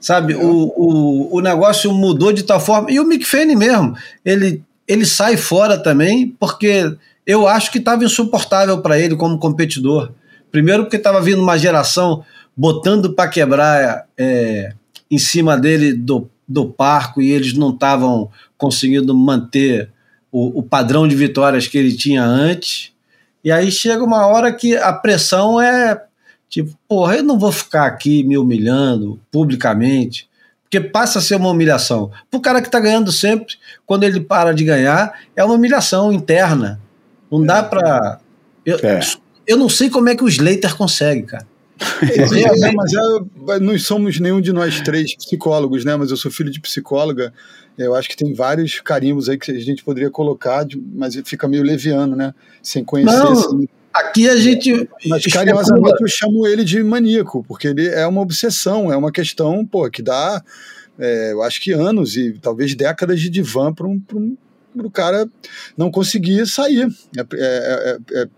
Sabe, 0.00 0.32
é. 0.32 0.36
o, 0.36 0.72
o, 0.76 1.36
o 1.36 1.40
negócio 1.40 1.92
mudou 1.92 2.32
de 2.32 2.44
tal 2.44 2.60
forma. 2.60 2.90
E 2.90 3.00
o 3.00 3.04
Mick 3.04 3.24
Fanning 3.24 3.56
mesmo, 3.56 3.96
ele, 4.24 4.62
ele 4.86 5.04
sai 5.04 5.36
fora 5.36 5.76
também, 5.76 6.28
porque 6.38 6.96
eu 7.26 7.48
acho 7.48 7.70
que 7.72 7.78
estava 7.78 8.04
insuportável 8.04 8.80
para 8.80 8.98
ele 8.98 9.16
como 9.16 9.38
competidor. 9.38 10.12
Primeiro, 10.50 10.84
porque 10.84 10.96
estava 10.96 11.20
vindo 11.20 11.42
uma 11.42 11.58
geração 11.58 12.24
botando 12.58 13.12
para 13.12 13.30
quebrar 13.30 14.06
é, 14.18 14.72
em 15.08 15.16
cima 15.16 15.56
dele 15.56 15.92
do, 15.92 16.28
do 16.46 16.66
parco 16.66 17.22
e 17.22 17.30
eles 17.30 17.52
não 17.52 17.70
estavam 17.70 18.28
conseguindo 18.56 19.16
manter 19.16 19.92
o, 20.32 20.58
o, 20.58 20.62
padrão 20.64 21.06
de 21.06 21.14
vitórias 21.14 21.68
que 21.68 21.78
ele 21.78 21.94
tinha 21.94 22.24
antes. 22.24 22.92
E 23.44 23.52
aí 23.52 23.70
chega 23.70 24.02
uma 24.02 24.26
hora 24.26 24.52
que 24.52 24.76
a 24.76 24.92
pressão 24.92 25.60
é 25.60 26.02
tipo, 26.48 26.76
porra, 26.88 27.18
eu 27.18 27.22
não 27.22 27.38
vou 27.38 27.52
ficar 27.52 27.86
aqui 27.86 28.24
me 28.24 28.36
humilhando 28.36 29.20
publicamente, 29.30 30.28
porque 30.64 30.80
passa 30.80 31.20
a 31.20 31.22
ser 31.22 31.36
uma 31.36 31.50
humilhação. 31.50 32.10
Para 32.28 32.38
o 32.38 32.42
cara 32.42 32.60
que 32.60 32.66
está 32.66 32.80
ganhando 32.80 33.12
sempre, 33.12 33.54
quando 33.86 34.02
ele 34.02 34.18
para 34.20 34.52
de 34.52 34.64
ganhar, 34.64 35.12
é 35.36 35.44
uma 35.44 35.54
humilhação 35.54 36.12
interna. 36.12 36.80
Não 37.30 37.44
dá 37.44 37.62
para. 37.62 38.18
Eu, 38.66 38.78
é. 38.82 39.00
eu 39.46 39.56
não 39.56 39.68
sei 39.68 39.88
como 39.88 40.08
é 40.08 40.16
que 40.16 40.24
o 40.24 40.28
Slater 40.28 40.74
consegue, 40.76 41.22
cara. 41.22 41.46
É, 42.02 42.72
mas 42.72 42.92
é, 42.92 43.60
não 43.60 43.78
somos 43.78 44.18
nenhum 44.18 44.40
de 44.40 44.52
nós 44.52 44.80
três 44.80 45.14
psicólogos, 45.14 45.84
né? 45.84 45.96
Mas 45.96 46.10
eu 46.10 46.16
sou 46.16 46.30
filho 46.30 46.50
de 46.50 46.60
psicóloga. 46.60 47.32
Eu 47.76 47.94
acho 47.94 48.08
que 48.08 48.16
tem 48.16 48.34
vários 48.34 48.80
carimbos 48.80 49.28
aí 49.28 49.38
que 49.38 49.52
a 49.52 49.60
gente 49.60 49.84
poderia 49.84 50.10
colocar, 50.10 50.66
mas 50.92 51.14
fica 51.24 51.46
meio 51.46 51.62
leviano, 51.62 52.16
né? 52.16 52.34
Sem 52.62 52.82
conhecer. 52.82 53.16
Não, 53.16 53.32
assim. 53.32 53.68
Aqui 53.92 54.28
a 54.28 54.36
gente. 54.36 54.88
Mas 55.06 55.24
carinhosamente 55.26 56.00
eu 56.00 56.08
chamo 56.08 56.46
ele 56.46 56.64
de 56.64 56.82
maníaco, 56.82 57.44
porque 57.46 57.68
ele 57.68 57.86
é 57.86 58.06
uma 58.06 58.20
obsessão, 58.20 58.92
é 58.92 58.96
uma 58.96 59.10
questão, 59.10 59.64
pô, 59.64 59.88
que 59.90 60.02
dá, 60.02 60.42
é, 60.98 61.32
eu 61.32 61.42
acho 61.42 61.60
que 61.60 61.72
anos 61.72 62.16
e 62.16 62.32
talvez 62.40 62.74
décadas 62.74 63.20
de 63.20 63.30
divã 63.30 63.72
para 63.72 63.86
um, 63.86 64.00
um, 64.14 64.36
o 64.76 64.90
cara 64.90 65.28
não 65.76 65.90
conseguir 65.90 66.46
sair. 66.46 66.88
É, 67.16 67.26
é, 67.34 67.98
é, 68.12 68.28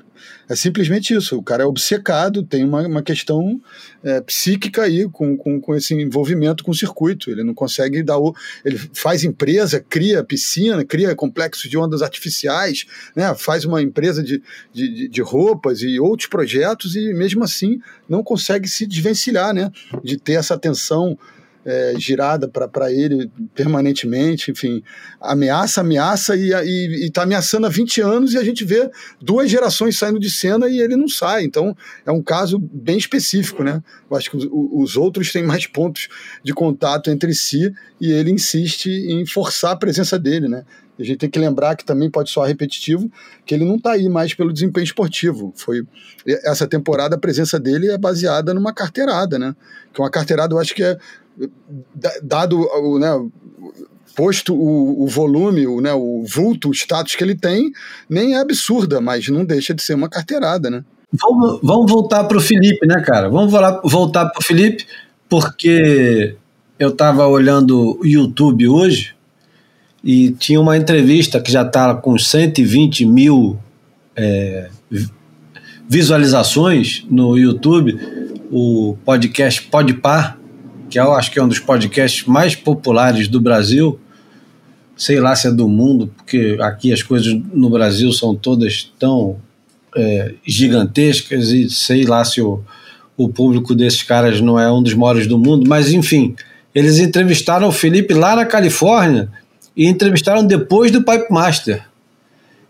é 0.49 0.57
simplesmente 0.57 1.15
isso. 1.15 1.37
O 1.37 1.43
cara 1.43 1.63
é 1.63 1.67
obcecado, 1.67 2.43
tem 2.43 2.65
uma, 2.65 2.87
uma 2.87 3.03
questão 3.03 3.61
é, 4.03 4.21
psíquica 4.21 4.83
aí 4.83 5.09
com, 5.09 5.37
com, 5.37 5.61
com 5.61 5.75
esse 5.75 5.95
envolvimento 5.95 6.65
com 6.65 6.71
o 6.71 6.75
circuito. 6.75 7.31
Ele 7.31 7.45
não 7.45 7.55
consegue 7.55 8.03
dar 8.03 8.19
o. 8.19 8.35
Ele 8.65 8.79
faz 8.93 9.25
empresa, 9.25 9.85
cria 9.89 10.25
piscina, 10.25 10.85
cria 10.85 11.15
complexos 11.15 11.71
de 11.71 11.79
ondas 11.79 12.03
artificiais, 12.03 12.87
né? 13.15 13.35
faz 13.35 13.65
uma 13.65 13.83
empresa 13.83 14.23
de, 14.23 14.43
de, 14.73 15.09
de 15.09 15.23
roupas 15.23 15.83
e 15.83 16.01
outros 16.01 16.29
projetos, 16.29 16.97
e 16.97 17.13
mesmo 17.13 17.45
assim 17.45 17.81
não 18.09 18.23
consegue 18.23 18.69
se 18.69 18.87
desvencilhar 18.87 19.55
né? 19.55 19.71
de 20.03 20.17
ter 20.17 20.35
essa 20.35 20.55
atenção 20.55 21.19
é, 21.65 21.95
girada 21.99 22.49
para 22.49 22.93
ele 22.93 23.31
permanentemente, 23.55 24.51
enfim, 24.51 24.83
ameaça, 25.21 25.81
ameaça 25.81 26.35
e 26.37 27.05
está 27.05 27.23
ameaçando 27.23 27.67
há 27.67 27.69
20 27.69 28.01
anos 28.01 28.35
e 28.35 28.39
a 28.39 28.45
gente 28.45 28.65
vê 28.65 28.91
duas 29.21 29.51
gerações 29.51 29.99
saindo 29.99 30.19
de 30.19 30.31
cena 30.31 30.69
e 30.69 30.81
ele 30.81 30.97
não 30.97 31.09
sai. 31.09 31.45
Então 31.45 31.77
é 32.07 32.11
um 32.11 32.23
caso 32.23 32.59
bem 32.59 32.97
específico, 32.97 33.63
né? 33.63 33.83
Eu 34.11 34.17
acho 34.17 34.31
que 34.31 34.37
os, 34.37 34.49
os 34.51 34.97
outros 34.97 35.33
têm 35.33 35.43
mais 35.43 35.67
pontos 35.67 36.09
de 36.43 36.53
contato 36.53 37.11
entre 37.11 37.35
si 37.35 37.73
e 38.01 38.11
ele 38.11 38.31
insiste 38.31 38.89
em 38.89 39.27
forçar 39.27 39.73
a 39.73 39.77
presença 39.77 40.19
dele, 40.19 40.49
né? 40.49 40.65
a 41.03 41.05
gente 41.05 41.19
tem 41.19 41.31
que 41.31 41.39
lembrar 41.39 41.77
que 41.77 41.85
também 41.85 42.11
pode 42.11 42.31
soar 42.31 42.49
repetitivo, 42.49 43.11
que 43.47 43.55
ele 43.55 43.65
não 43.65 43.77
está 43.77 43.93
aí 43.93 44.09
mais 44.09 44.35
pelo 44.35 44.53
desempenho 44.53 44.85
esportivo. 44.85 45.53
Foi 45.57 45.83
essa 46.27 46.67
temporada 46.67 47.17
a 47.17 47.19
presença 47.19 47.59
dele 47.59 47.91
é 47.91 47.97
baseada 47.97 48.53
numa 48.53 48.73
carteirada, 48.73 49.39
né? 49.39 49.57
Que 49.93 50.01
uma 50.01 50.11
carteirada 50.11 50.55
eu 50.55 50.59
acho 50.59 50.75
que 50.75 50.83
é 50.83 50.99
dado 52.23 52.61
o, 52.61 52.99
né, 52.99 53.09
posto 54.15 54.55
o, 54.55 55.05
o 55.05 55.07
volume, 55.07 55.67
o, 55.67 55.81
né, 55.81 55.93
o 55.93 56.25
vulto, 56.25 56.71
o 56.71 56.75
status 56.75 57.15
que 57.15 57.25
ele 57.25 57.35
tem, 57.35 57.73
nem 58.09 58.35
é 58.35 58.41
absurda, 58.41 59.01
mas 59.01 59.29
não 59.29 59.45
deixa 59.45 59.73
de 59.73 59.83
ser 59.83 59.95
uma 59.95 60.09
carteirada, 60.09 60.69
né? 60.71 60.85
Vamos, 61.13 61.61
vamos 61.63 61.91
voltar 61.91 62.25
para 62.25 62.37
o 62.37 62.41
Felipe, 62.41 62.87
né, 62.87 63.03
cara? 63.05 63.29
Vamos 63.29 63.53
voltar 63.85 64.27
para 64.27 64.41
o 64.41 64.45
Felipe, 64.45 64.87
porque 65.29 66.37
eu 66.79 66.91
estava 66.91 67.27
olhando 67.27 67.99
o 68.01 68.07
YouTube 68.07 68.69
hoje 68.69 69.15
e 70.03 70.31
tinha 70.31 70.61
uma 70.61 70.77
entrevista 70.77 71.41
que 71.41 71.51
já 71.51 71.63
está 71.63 71.95
com 71.95 72.17
120 72.17 73.05
mil 73.05 73.59
é, 74.17 74.71
visualizações 75.89 77.05
no 77.11 77.37
YouTube, 77.37 77.99
o 78.51 78.97
podcast 79.05 79.63
Podpar, 79.63 80.40
que 80.91 80.99
eu 80.99 81.15
acho 81.15 81.31
que 81.31 81.39
é 81.39 81.43
um 81.43 81.49
dos 81.49 81.61
podcasts 81.61 82.27
mais 82.27 82.57
populares 82.57 83.29
do 83.29 83.41
Brasil, 83.41 83.99
sei 84.97 85.21
lá 85.21 85.35
se 85.37 85.47
é 85.47 85.51
do 85.51 85.69
mundo, 85.69 86.13
porque 86.17 86.59
aqui 86.61 86.93
as 86.93 87.03
coisas 87.03 87.33
no 87.55 87.71
Brasil 87.71 88.13
são 88.13 88.35
todas 88.35 88.93
tão 88.99 89.39
é, 89.97 90.35
gigantescas 90.45 91.51
e 91.51 91.71
sei 91.71 92.05
lá 92.05 92.25
se 92.25 92.43
o, 92.43 92.63
o 93.17 93.29
público 93.29 93.75
desses 93.75 94.03
caras 94.03 94.41
não 94.41 94.59
é 94.59 94.71
um 94.71 94.83
dos 94.83 94.95
maiores 94.95 95.27
do 95.27 95.39
mundo, 95.39 95.69
mas 95.69 95.93
enfim, 95.93 96.35
eles 96.75 96.99
entrevistaram 96.99 97.69
o 97.69 97.73
Felipe 97.73 98.13
lá 98.13 98.35
na 98.35 98.45
Califórnia 98.45 99.31
e 99.77 99.87
entrevistaram 99.87 100.45
depois 100.45 100.91
do 100.91 101.03
Pipe 101.03 101.31
Master. 101.31 101.85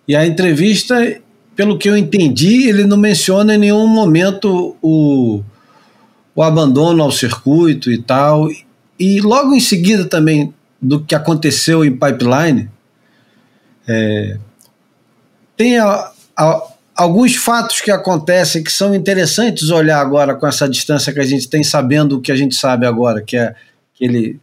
E 0.07 0.15
a 0.15 0.27
entrevista, 0.27 1.21
pelo 1.57 1.79
que 1.79 1.89
eu 1.89 1.97
entendi, 1.97 2.69
ele 2.69 2.85
não 2.85 2.97
menciona 2.97 3.55
em 3.55 3.59
nenhum 3.59 3.87
momento 3.87 4.77
o, 4.83 5.43
o 6.35 6.43
abandono 6.43 7.03
ao 7.03 7.11
circuito 7.11 7.91
e 7.91 8.01
tal. 8.01 8.49
E 8.99 9.21
logo 9.21 9.55
em 9.55 9.61
seguida 9.61 10.05
também 10.05 10.55
do 10.81 11.03
que 11.03 11.15
aconteceu 11.15 11.85
em 11.85 11.93
Pipeline, 11.93 12.71
é, 13.87 14.39
tem 15.57 15.79
a, 15.79 16.13
a, 16.37 16.63
alguns 16.95 17.37
fatos 17.37 17.81
que 17.81 17.91
acontecem 17.91 18.63
que 18.63 18.73
são 18.73 18.95
interessantes 18.95 19.71
olhar 19.71 20.01
agora 20.01 20.35
com 20.35 20.47
essa 20.47 20.69
distância 20.69 21.13
que 21.13 21.21
a 21.21 21.27
gente 21.27 21.49
tem, 21.49 21.63
sabendo 21.63 22.17
o 22.17 22.21
que 22.21 22.33
a 22.33 22.37
gente 22.37 22.55
sabe 22.55 22.87
agora, 22.87 23.23
que 23.23 23.37
é 23.37 23.55
que 23.95 24.05
ele 24.05 24.41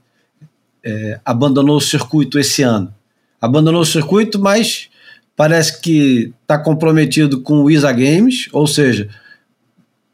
é, 0.83 1.19
abandonou 1.25 1.77
o 1.77 1.81
circuito 1.81 2.37
esse 2.37 2.61
ano. 2.61 2.93
Abandonou 3.41 3.81
o 3.81 3.85
circuito, 3.85 4.39
mas 4.39 4.89
parece 5.35 5.79
que 5.81 6.33
está 6.41 6.57
comprometido 6.57 7.41
com 7.41 7.63
o 7.63 7.69
ISA 7.69 7.91
Games, 7.91 8.47
ou 8.51 8.65
seja, 8.65 9.07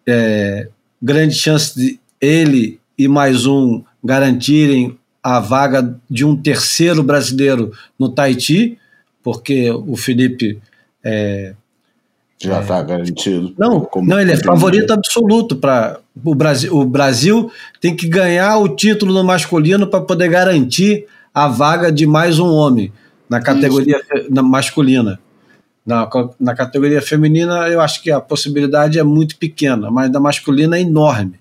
é, 0.08 0.68
grande 1.04 1.36
chance 1.36 1.78
de 1.78 2.00
ele 2.22 2.80
e 2.98 3.10
mais 3.10 3.46
um 3.46 3.84
garantirem 4.02 4.98
a 5.22 5.40
vaga 5.40 5.96
de 6.10 6.24
um 6.24 6.36
terceiro 6.36 7.04
brasileiro 7.04 7.72
no 8.00 8.08
Tahiti, 8.08 8.78
porque 9.22 9.70
o 9.70 9.98
Felipe 9.98 10.60
é, 11.04 11.54
já 12.42 12.62
está 12.62 12.78
é, 12.78 12.84
garantido. 12.84 13.54
Não, 13.58 13.88
não 14.02 14.20
ele 14.20 14.32
é 14.32 14.38
favorito 14.38 14.92
absoluto 14.92 15.58
para 15.58 16.00
o 16.24 16.34
Brasil. 16.34 16.74
O 16.74 16.86
Brasil 16.86 17.52
tem 17.82 17.96
que 17.96 18.08
ganhar 18.08 18.58
o 18.58 18.70
título 18.70 19.14
no 19.14 19.24
masculino 19.24 19.88
para 19.88 20.02
poder 20.02 20.30
garantir 20.30 21.06
a 21.34 21.50
vaga 21.50 21.92
de 21.92 22.06
mais 22.06 22.40
um 22.40 22.48
homem 22.48 22.92
na 23.30 23.42
categoria 23.42 24.02
na 24.30 24.44
masculina. 24.44 25.20
Na, 25.86 26.10
na 26.40 26.56
categoria 26.56 27.02
feminina, 27.02 27.68
eu 27.68 27.82
acho 27.82 28.02
que 28.02 28.10
a 28.10 28.22
possibilidade 28.22 28.98
é 28.98 29.04
muito 29.04 29.38
pequena, 29.38 29.92
mas 29.92 30.10
na 30.10 30.20
masculina 30.20 30.78
é 30.78 30.82
enorme. 30.82 31.34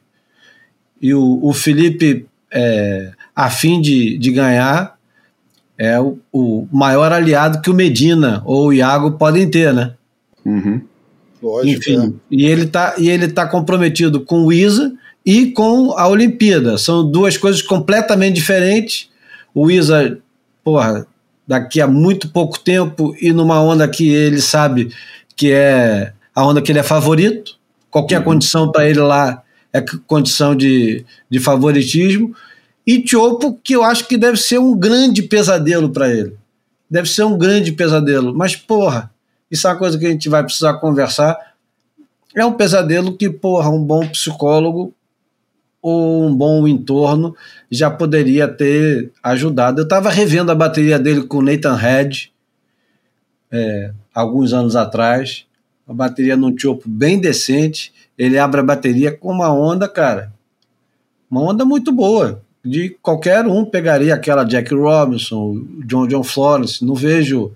E 1.00 1.14
o, 1.14 1.38
o 1.42 1.52
Felipe, 1.52 2.26
é, 2.50 3.12
a 3.34 3.50
fim 3.50 3.80
de, 3.80 4.18
de 4.18 4.32
ganhar, 4.32 4.96
é 5.78 5.98
o, 6.00 6.18
o 6.32 6.68
maior 6.72 7.12
aliado 7.12 7.60
que 7.60 7.70
o 7.70 7.74
Medina 7.74 8.42
ou 8.44 8.68
o 8.68 8.72
Iago 8.72 9.12
podem 9.12 9.48
ter, 9.48 9.72
né? 9.72 9.94
Uhum. 10.44 10.80
Lógico, 11.42 11.78
Enfim, 11.78 12.08
é. 12.08 12.12
e 12.30 12.46
ele 12.46 12.66
tá 12.66 12.94
e 12.98 13.08
ele 13.08 13.26
tá 13.28 13.46
comprometido 13.46 14.20
com 14.20 14.44
o 14.44 14.52
ISA 14.52 14.92
e 15.26 15.46
com 15.46 15.92
a 15.98 16.06
Olimpíada. 16.06 16.78
São 16.78 17.08
duas 17.08 17.36
coisas 17.36 17.62
completamente 17.62 18.36
diferentes. 18.36 19.08
O 19.52 19.70
ISA, 19.70 20.18
porra, 20.62 21.06
daqui 21.46 21.80
a 21.80 21.86
muito 21.86 22.28
pouco 22.28 22.58
tempo 22.58 23.14
e 23.20 23.32
numa 23.32 23.60
onda 23.60 23.88
que 23.88 24.08
ele 24.08 24.40
sabe 24.40 24.92
que 25.36 25.50
é 25.50 26.12
a 26.34 26.46
onda 26.46 26.62
que 26.62 26.72
ele 26.72 26.78
é 26.78 26.82
favorito. 26.82 27.58
Qualquer 27.90 28.18
uhum. 28.18 28.24
condição 28.24 28.70
para 28.70 28.88
ele 28.88 29.00
lá 29.00 29.42
é 29.72 29.82
condição 30.06 30.54
de, 30.54 31.04
de 31.28 31.40
favoritismo. 31.40 32.34
E 32.86 33.06
Chopo, 33.06 33.58
que 33.62 33.74
eu 33.74 33.82
acho 33.82 34.06
que 34.06 34.16
deve 34.16 34.36
ser 34.38 34.58
um 34.58 34.76
grande 34.76 35.22
pesadelo 35.22 35.90
para 35.90 36.10
ele. 36.10 36.36
Deve 36.90 37.08
ser 37.08 37.24
um 37.24 37.38
grande 37.38 37.72
pesadelo. 37.72 38.34
Mas, 38.34 38.56
porra, 38.56 39.10
isso 39.50 39.66
é 39.66 39.70
uma 39.70 39.78
coisa 39.78 39.98
que 39.98 40.06
a 40.06 40.10
gente 40.10 40.28
vai 40.28 40.42
precisar 40.42 40.74
conversar. 40.74 41.36
É 42.34 42.44
um 42.44 42.52
pesadelo 42.52 43.16
que, 43.16 43.30
porra, 43.30 43.70
um 43.70 43.82
bom 43.82 44.06
psicólogo 44.08 44.94
ou 45.82 46.24
um 46.24 46.34
bom 46.34 46.66
entorno 46.68 47.34
já 47.68 47.90
poderia 47.90 48.46
ter 48.46 49.10
ajudado. 49.20 49.80
Eu 49.80 49.84
estava 49.84 50.08
revendo 50.08 50.52
a 50.52 50.54
bateria 50.54 50.98
dele 50.98 51.24
com 51.24 51.38
o 51.38 51.42
Nathan 51.42 51.74
Head 51.74 52.32
é, 53.50 53.92
alguns 54.14 54.52
anos 54.54 54.74
atrás, 54.74 55.44
a 55.86 55.92
bateria 55.92 56.36
num 56.36 56.56
chopo 56.56 56.88
bem 56.88 57.20
decente. 57.20 57.92
Ele 58.16 58.38
abre 58.38 58.60
a 58.60 58.64
bateria 58.64 59.14
com 59.14 59.30
uma 59.30 59.52
onda, 59.52 59.86
cara, 59.88 60.32
uma 61.30 61.42
onda 61.42 61.64
muito 61.64 61.92
boa. 61.92 62.42
De 62.64 62.90
qualquer 63.02 63.44
um 63.46 63.64
pegaria 63.64 64.14
aquela 64.14 64.44
Jack 64.44 64.72
Robinson, 64.72 65.66
John 65.84 66.06
John 66.06 66.22
Florence. 66.22 66.84
Não 66.84 66.94
vejo. 66.94 67.52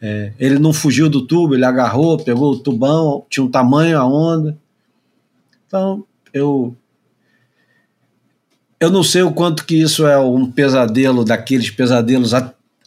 É, 0.00 0.32
ele 0.38 0.58
não 0.58 0.72
fugiu 0.72 1.10
do 1.10 1.26
tubo, 1.26 1.54
ele 1.54 1.64
agarrou, 1.64 2.16
pegou 2.16 2.52
o 2.52 2.58
tubão, 2.58 3.22
tinha 3.28 3.44
um 3.44 3.50
tamanho 3.50 3.98
a 3.98 4.06
onda. 4.06 4.56
Então, 5.66 6.04
eu 6.32 6.74
eu 8.80 8.90
não 8.90 9.02
sei 9.02 9.22
o 9.22 9.32
quanto 9.32 9.66
que 9.66 9.76
isso 9.76 10.06
é 10.06 10.18
um 10.18 10.50
pesadelo 10.50 11.22
daqueles 11.22 11.70
pesadelos 11.70 12.32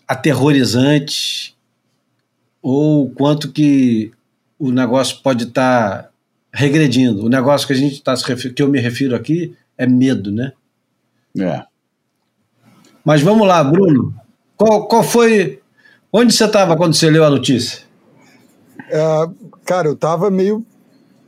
aterrorizantes 0.07 1.55
ou 2.61 3.05
o 3.05 3.09
quanto 3.11 3.51
que 3.51 4.11
o 4.57 4.71
negócio 4.71 5.21
pode 5.21 5.43
estar 5.43 6.03
tá 6.03 6.09
regredindo. 6.51 7.25
O 7.25 7.29
negócio 7.29 7.67
que 7.67 7.73
a 7.73 7.75
gente 7.75 7.93
está 7.93 8.15
que 8.15 8.63
eu 8.63 8.67
me 8.67 8.79
refiro 8.79 9.15
aqui 9.15 9.55
é 9.77 9.85
medo, 9.85 10.31
né? 10.31 10.53
É. 11.37 11.63
Mas 13.05 13.21
vamos 13.21 13.47
lá, 13.47 13.63
Bruno. 13.63 14.15
Qual, 14.57 14.87
qual 14.87 15.03
foi? 15.03 15.61
Onde 16.11 16.33
você 16.33 16.45
estava 16.45 16.75
quando 16.75 16.93
você 16.95 17.09
leu 17.09 17.23
a 17.23 17.29
notícia? 17.29 17.81
É, 18.89 19.29
cara, 19.65 19.87
eu 19.87 19.93
estava 19.93 20.31
meio 20.31 20.65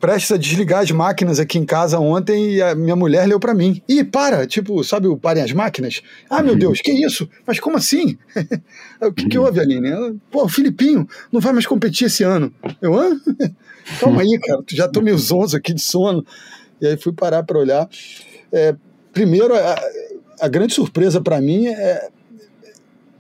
prestes 0.06 0.32
a 0.32 0.38
desligar 0.38 0.84
as 0.84 0.92
máquinas 0.92 1.40
aqui 1.40 1.58
em 1.58 1.66
casa 1.66 2.00
ontem 2.00 2.58
e 2.58 2.62
a 2.62 2.76
minha 2.76 2.96
mulher 2.96 3.28
leu 3.28 3.40
para 3.40 3.56
mim. 3.56 3.82
Ih, 3.90 4.04
para! 4.04 4.46
Tipo, 4.46 4.84
sabe 4.84 5.08
o 5.08 5.18
parem 5.18 5.42
as 5.42 5.52
máquinas? 5.52 6.04
Ah, 6.30 6.44
meu 6.44 6.54
uhum. 6.54 6.60
Deus, 6.60 6.80
que 6.80 6.92
isso? 6.92 7.28
Mas 7.44 7.60
como 7.60 7.76
assim? 7.76 8.16
o 9.02 9.12
que, 9.12 9.28
que 9.28 9.40
houve, 9.40 9.60
Aline? 9.60 9.90
Ela, 9.90 10.16
Pô, 10.30 10.44
o 10.44 10.48
Filipinho 10.48 11.08
não 11.32 11.42
vai 11.42 11.54
mais 11.54 11.66
competir 11.66 12.06
esse 12.06 12.22
ano. 12.22 12.54
Eu, 12.80 12.94
hã? 12.94 13.20
Calma 14.00 14.22
aí, 14.22 14.40
cara, 14.40 14.64
já 14.70 14.88
tô 14.88 15.02
meio 15.02 15.18
zonzo 15.18 15.58
aqui 15.58 15.74
de 15.74 15.82
sono. 15.82 16.24
E 16.80 16.86
aí 16.86 16.98
fui 16.98 17.12
parar 17.12 17.42
para 17.42 17.58
olhar. 17.58 17.90
É, 18.52 18.76
primeiro, 19.12 19.56
a, 19.56 19.76
a 20.40 20.48
grande 20.48 20.76
surpresa 20.76 21.20
para 21.20 21.42
mim 21.42 21.66
é, 21.66 22.10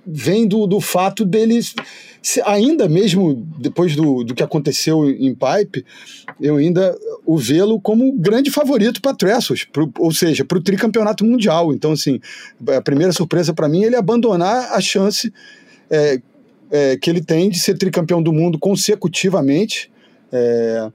vem 0.05 0.47
do, 0.47 0.67
do 0.67 0.79
fato 0.79 1.25
deles 1.25 1.73
ainda 2.43 2.89
mesmo 2.89 3.36
depois 3.59 3.95
do, 3.95 4.23
do 4.23 4.33
que 4.33 4.43
aconteceu 4.43 5.09
em 5.09 5.36
Pipe, 5.36 5.86
eu 6.39 6.57
ainda 6.57 6.97
o 7.25 7.38
vê-lo 7.38 7.79
como 7.79 8.11
grande 8.13 8.51
favorito 8.51 9.01
para 9.01 9.15
Tressos, 9.15 9.65
ou 9.99 10.11
seja, 10.11 10.43
para 10.43 10.57
o 10.57 10.61
tricampeonato 10.61 11.23
mundial. 11.25 11.73
Então, 11.73 11.91
assim, 11.91 12.19
a 12.75 12.81
primeira 12.81 13.13
surpresa 13.13 13.53
para 13.53 13.69
mim 13.69 13.83
é 13.83 13.88
ele 13.88 13.95
abandonar 13.95 14.73
a 14.73 14.81
chance 14.81 15.31
é, 15.89 16.19
é, 16.71 16.97
que 16.97 17.09
ele 17.09 17.21
tem 17.21 17.49
de 17.49 17.59
ser 17.59 17.77
tricampeão 17.77 18.21
do 18.21 18.33
mundo 18.33 18.59
consecutivamente. 18.59 19.91
É, 20.31 20.91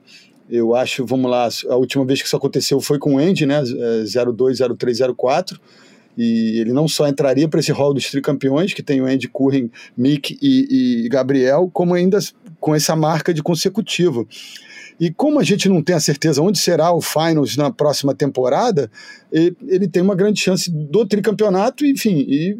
eu 0.50 0.74
acho, 0.74 1.06
vamos 1.06 1.30
lá, 1.30 1.48
a 1.68 1.76
última 1.76 2.04
vez 2.04 2.20
que 2.20 2.26
isso 2.26 2.36
aconteceu 2.36 2.80
foi 2.80 2.98
com 2.98 3.14
o 3.14 3.18
Andy, 3.18 3.46
né? 3.46 3.62
02, 3.62 4.58
03, 4.76 4.98
04 5.16 5.60
e 6.16 6.58
ele 6.60 6.72
não 6.72 6.88
só 6.88 7.08
entraria 7.08 7.48
para 7.48 7.60
esse 7.60 7.72
rol 7.72 7.94
dos 7.94 8.10
tricampeões, 8.10 8.74
que 8.74 8.82
tem 8.82 9.00
o 9.00 9.06
Andy 9.06 9.28
Curren, 9.28 9.70
Mick 9.96 10.38
e, 10.42 11.04
e 11.04 11.08
Gabriel, 11.08 11.70
como 11.72 11.94
ainda 11.94 12.18
com 12.58 12.74
essa 12.74 12.94
marca 12.94 13.32
de 13.32 13.42
consecutivo. 13.42 14.28
E 15.00 15.10
como 15.10 15.40
a 15.40 15.42
gente 15.42 15.66
não 15.66 15.82
tem 15.82 15.96
a 15.96 16.00
certeza 16.00 16.42
onde 16.42 16.58
será 16.58 16.92
o 16.92 17.00
Finals 17.00 17.56
na 17.56 17.70
próxima 17.70 18.14
temporada, 18.14 18.90
ele, 19.32 19.88
tem 19.88 20.02
uma 20.02 20.14
grande 20.14 20.38
chance 20.38 20.70
do 20.70 21.06
tricampeonato, 21.06 21.86
enfim, 21.86 22.18
e, 22.28 22.58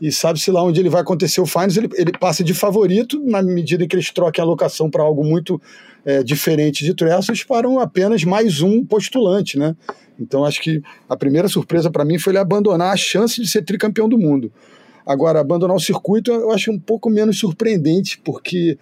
e 0.00 0.10
sabe-se 0.10 0.50
lá 0.50 0.64
onde 0.64 0.80
ele 0.80 0.88
vai 0.88 1.02
acontecer 1.02 1.42
o 1.42 1.46
Finals, 1.46 1.76
ele, 1.76 1.90
ele 1.94 2.12
passa 2.12 2.42
de 2.42 2.54
favorito 2.54 3.22
na 3.22 3.42
medida 3.42 3.86
que 3.86 3.94
eles 3.94 4.10
troquem 4.10 4.42
a 4.42 4.46
locação 4.46 4.90
para 4.90 5.02
algo 5.02 5.22
muito 5.22 5.60
é, 6.02 6.22
diferente 6.22 6.82
de 6.82 6.94
Tressos 6.94 7.44
para 7.44 7.68
apenas 7.82 8.24
mais 8.24 8.62
um 8.62 8.82
postulante, 8.82 9.58
né? 9.58 9.76
Então 10.18 10.46
acho 10.46 10.62
que 10.62 10.82
a 11.06 11.16
primeira 11.16 11.46
surpresa 11.46 11.90
para 11.90 12.06
mim 12.06 12.18
foi 12.18 12.32
ele 12.32 12.38
abandonar 12.38 12.94
a 12.94 12.96
chance 12.96 13.38
de 13.38 13.46
ser 13.46 13.62
tricampeão 13.62 14.08
do 14.08 14.16
mundo. 14.16 14.50
Agora, 15.06 15.40
abandonar 15.40 15.76
o 15.76 15.80
circuito 15.80 16.30
eu 16.30 16.52
acho 16.52 16.70
um 16.70 16.78
pouco 16.78 17.10
menos 17.10 17.38
surpreendente, 17.38 18.20
porque, 18.24 18.78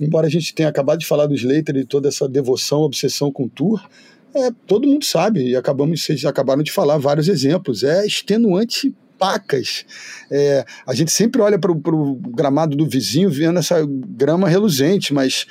embora 0.00 0.26
a 0.26 0.30
gente 0.30 0.54
tenha 0.54 0.68
acabado 0.68 0.98
de 0.98 1.06
falar 1.06 1.26
do 1.26 1.34
Slater 1.34 1.76
e 1.76 1.84
toda 1.84 2.08
essa 2.08 2.28
devoção, 2.28 2.80
obsessão 2.80 3.30
com 3.30 3.44
o 3.44 3.48
Tour, 3.48 3.88
é, 4.34 4.50
todo 4.66 4.86
mundo 4.86 5.04
sabe, 5.04 5.48
e 5.48 5.56
acabamos, 5.56 6.02
vocês 6.04 6.24
acabaram 6.24 6.62
de 6.62 6.70
falar 6.70 6.98
vários 6.98 7.28
exemplos, 7.28 7.82
é 7.82 8.06
extenuante 8.06 8.94
pacas. 9.18 9.86
É, 10.30 10.64
a 10.86 10.94
gente 10.94 11.10
sempre 11.10 11.40
olha 11.40 11.58
para 11.58 11.72
o 11.72 12.14
gramado 12.34 12.76
do 12.76 12.86
vizinho 12.86 13.30
vendo 13.30 13.58
essa 13.58 13.76
grama 13.86 14.48
reluzente, 14.48 15.14
mas 15.14 15.46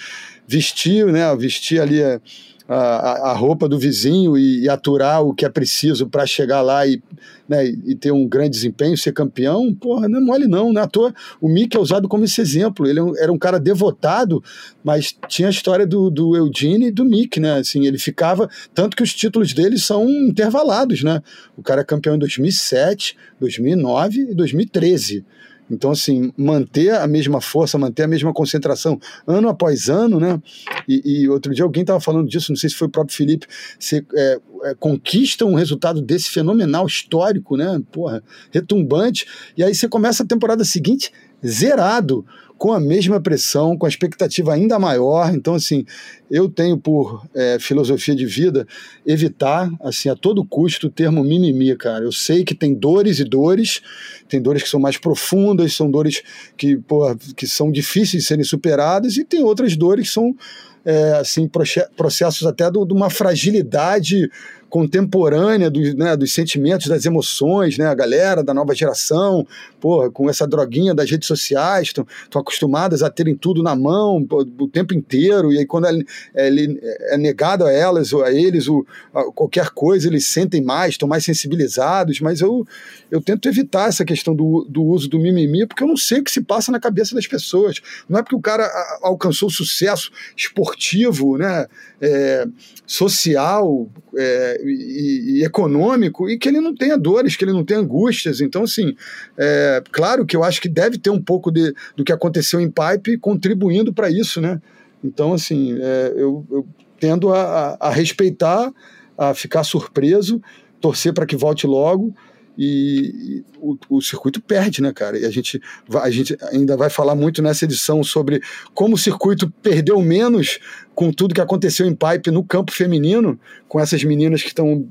vestir, 0.48 1.06
né, 1.08 1.36
vestir 1.36 1.82
ali... 1.82 2.02
É, 2.02 2.20
a, 2.68 3.30
a 3.30 3.34
roupa 3.34 3.70
do 3.70 3.78
vizinho 3.78 4.38
e, 4.38 4.64
e, 4.64 4.70
aturar 4.70 5.22
o 5.22 5.34
que 5.34 5.46
é 5.46 5.50
preciso 5.50 6.08
para 6.08 6.26
chegar 6.26 6.62
lá 6.62 6.86
e, 6.86 7.02
né, 7.48 7.66
e 7.66 7.96
ter 7.96 8.12
um 8.12 8.28
grande 8.28 8.52
desempenho, 8.52 8.98
ser 8.98 9.14
campeão, 9.14 9.74
porra, 9.74 10.10
não 10.10 10.20
é 10.20 10.22
mole 10.22 10.48
não, 10.48 10.74
não 10.74 10.82
é 10.82 10.84
à 10.84 10.88
toa. 10.88 11.14
O 11.40 11.48
Mick 11.48 11.78
é 11.78 11.80
usado 11.80 12.08
como 12.08 12.24
esse 12.24 12.42
exemplo, 12.42 12.88
ele 12.88 13.00
é 13.00 13.24
era 13.26 13.32
um 13.32 13.38
cara 13.38 13.60
devotado, 13.60 14.44
mas 14.84 15.16
tinha 15.28 15.48
a 15.48 15.52
história 15.52 15.86
do, 15.86 16.10
do 16.10 16.36
e 16.36 16.92
do 16.92 17.06
Mick, 17.06 17.40
né, 17.40 17.60
assim, 17.60 17.86
ele 17.86 18.00
ficava, 18.00 18.50
tanto 18.74 18.98
que 18.98 19.04
os 19.04 19.14
títulos 19.14 19.54
dele 19.54 19.78
são 19.78 20.10
intervalados, 20.10 21.04
né, 21.04 21.22
o 21.56 21.62
cara 21.62 21.82
é 21.82 21.84
campeão 21.84 22.16
em 22.16 22.20
2007, 22.20 23.16
2009 23.40 24.32
e 24.32 24.36
2013, 24.36 25.24
então, 25.70 25.92
assim, 25.92 26.32
manter 26.38 26.92
a 26.92 27.08
mesma 27.08 27.42
força, 27.42 27.78
manter 27.78 28.04
a 28.04 28.08
mesma 28.08 28.32
concentração 28.34 29.00
ano 29.26 29.50
após 29.50 29.90
ano, 29.90 30.20
né? 30.20 30.40
E, 30.88 31.24
e 31.24 31.30
outro 31.30 31.54
dia 31.54 31.64
alguém 31.64 31.82
estava 31.82 32.00
falando 32.00 32.28
disso, 32.28 32.52
não 32.52 32.58
sei 32.58 32.70
se 32.70 32.76
foi 32.76 32.88
o 32.88 32.92
próprio 32.92 33.16
Felipe, 33.16 33.48
você 33.80 34.06
é, 34.16 34.40
é, 34.64 34.76
conquista 34.76 35.46
um 35.46 35.56
resultado 35.56 36.02
desse 36.02 36.30
fenomenal, 36.30 36.86
histórico, 36.86 37.58
né? 37.58 37.82
Porra, 37.92 38.24
retumbante, 38.52 39.26
e 39.58 39.64
aí 39.64 39.74
você 39.74 39.88
começa 39.88 40.24
a 40.24 40.28
temporada 40.28 40.64
seguinte 40.64 41.12
zerado, 41.46 42.26
com 42.58 42.72
a 42.72 42.80
mesma 42.80 43.20
pressão, 43.20 43.78
com 43.78 43.86
a 43.86 43.90
expectativa 43.90 44.54
ainda 44.54 44.80
maior. 44.80 45.34
Então, 45.34 45.56
assim, 45.56 45.86
eu 46.30 46.50
tenho 46.50 46.78
por 46.78 47.26
é, 47.36 47.58
filosofia 47.60 48.16
de 48.16 48.26
vida 48.26 48.68
evitar, 49.06 49.72
assim, 49.82 50.10
a 50.10 50.16
todo 50.16 50.46
custo 50.46 50.88
o 50.88 50.90
termo 50.90 51.24
mimimi, 51.24 51.76
cara. 51.76 52.04
Eu 52.04 52.12
sei 52.12 52.44
que 52.44 52.56
tem 52.56 52.74
dores 52.74 53.20
e 53.20 53.24
dores, 53.24 53.82
tem 54.28 54.42
dores 54.42 54.64
que 54.64 54.70
são 54.70 54.80
mais 54.80 54.98
profundas, 54.98 55.74
são 55.74 55.90
dores 55.90 56.24
que, 56.58 56.78
pô, 56.78 57.16
que 57.36 57.48
são 57.48 57.72
difíceis 57.72 58.24
de 58.24 58.28
serem 58.28 58.44
superadas, 58.44 59.18
e 59.18 59.24
tem 59.24 59.44
outras 59.44 59.76
dores 59.76 60.08
que 60.08 60.14
são, 60.14 60.36
é, 60.84 61.14
assim, 61.14 61.50
processos 61.96 62.46
até 62.48 62.70
de 62.70 62.78
uma 62.78 63.10
fragilidade 63.10 64.30
contemporânea 64.76 65.70
do, 65.70 65.80
né, 65.96 66.18
dos 66.18 66.34
sentimentos, 66.34 66.88
das 66.88 67.06
emoções, 67.06 67.78
né? 67.78 67.86
A 67.86 67.96
galera 67.96 68.44
da 68.44 68.54
nova 68.54 68.76
geração, 68.76 69.48
porra, 69.80 70.12
com 70.12 70.30
essa 70.30 70.46
droguinha 70.46 70.94
das 70.94 71.10
redes 71.10 71.28
sociais, 71.28 71.88
estão 71.88 72.06
acostumadas 72.42 73.02
a 73.02 73.10
terem 73.10 73.36
tudo 73.36 73.64
na 73.64 73.74
mão 73.74 74.28
o 74.60 74.68
tempo 74.68 74.94
inteiro, 74.94 75.54
e 75.54 75.60
aí 75.60 75.66
quando 75.66 75.88
é, 76.34 76.48
é, 76.50 77.16
é 77.16 77.18
negado 77.18 77.66
a 77.66 77.72
elas 77.72 78.14
ou 78.14 78.24
a 78.24 78.32
eles 78.32 78.68
o, 78.68 78.86
a, 79.14 79.24
qualquer 79.32 79.70
coisa, 79.70 80.08
eles 80.08 80.28
sentem 80.28 80.62
mais, 80.62 80.94
estão 80.94 81.08
mais 81.08 81.24
sensibilizados, 81.24 82.20
mas 82.20 82.42
eu, 82.42 82.66
eu 83.10 83.22
tento 83.22 83.48
evitar 83.48 83.88
essa 83.88 84.06
questão 84.06 84.36
do, 84.36 84.66
do 84.70 84.84
uso 84.84 85.10
do 85.10 85.20
mimimi, 85.20 85.66
porque 85.66 85.84
eu 85.84 85.88
não 85.88 85.98
sei 85.98 86.20
o 86.20 86.24
que 86.24 86.32
se 86.32 86.42
passa 86.42 86.72
na 86.72 86.80
cabeça 86.80 87.16
das 87.16 87.28
pessoas. 87.28 87.82
Não 88.08 88.20
é 88.20 88.24
porque 88.24 88.36
o 88.36 88.42
cara 88.42 88.70
alcançou 89.02 89.50
sucesso 89.50 90.12
esportivo, 90.36 91.38
né, 91.38 91.68
é, 92.02 92.48
social, 92.86 93.90
é, 94.16 94.62
e, 94.64 95.40
e, 95.40 95.44
econômico 95.44 96.30
e 96.30 96.38
que 96.38 96.48
ele 96.48 96.62
não 96.62 96.76
tenha 96.76 96.98
dores, 96.98 97.36
que 97.36 97.44
ele 97.44 97.54
não 97.54 97.64
tenha 97.64 97.80
angústias. 97.80 98.42
Então, 98.42 98.64
assim, 98.64 98.96
é, 99.38 99.82
claro 99.92 100.26
que 100.26 100.36
eu 100.36 100.44
acho 100.44 100.62
que 100.62 100.70
deve 100.70 100.98
ter 100.98 101.10
um 101.10 101.22
pouco 101.22 101.52
de, 101.52 101.74
do 101.96 102.04
que 102.04 102.12
aconteceu 102.12 102.60
em 102.60 102.72
Pipe 102.72 103.18
contribuindo 103.18 103.94
para 103.94 104.10
isso, 104.10 104.40
né? 104.40 104.62
Então, 105.06 105.34
assim, 105.34 105.78
é, 105.80 106.14
eu, 106.16 106.46
eu, 106.50 106.68
tendo 107.00 107.32
a, 107.32 107.78
a, 107.80 107.90
respeitar, 107.90 108.74
a 109.18 109.34
ficar 109.34 109.64
surpreso, 109.64 110.42
torcer 110.82 111.14
para 111.14 111.26
que 111.26 111.36
volte 111.36 111.68
logo, 111.68 112.14
e, 112.58 113.44
o, 113.60 113.78
o, 113.90 114.02
circuito 114.02 114.42
perde, 114.42 114.82
né, 114.82 114.94
cara? 114.94 115.20
E 115.20 115.26
a 115.26 115.30
gente, 115.30 115.62
a 116.02 116.10
gente 116.10 116.38
ainda 116.52 116.78
vai 116.78 116.90
falar 116.90 117.14
muito 117.14 117.42
nessa 117.42 117.66
edição 117.66 118.02
sobre 118.02 118.42
como 118.74 118.96
o 118.96 118.98
circuito 118.98 119.52
perdeu 119.62 120.02
menos 120.02 120.60
com 120.94 121.12
tudo 121.12 121.36
que 121.36 121.42
aconteceu 121.42 121.86
em 121.86 121.94
Pipe 121.94 122.32
no 122.32 122.44
campo 122.44 122.72
feminino, 122.72 123.38
com 123.68 123.78
essas 123.80 124.04
meninas 124.06 124.42
que 124.42 124.48
estão, 124.48 124.88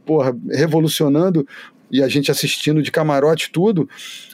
revolucionando 0.50 1.46
e 1.90 2.02
a 2.02 2.08
gente 2.08 2.30
assistindo 2.30 2.82
de 2.82 2.90
camarote 2.90 3.50
tudo, 3.50 3.88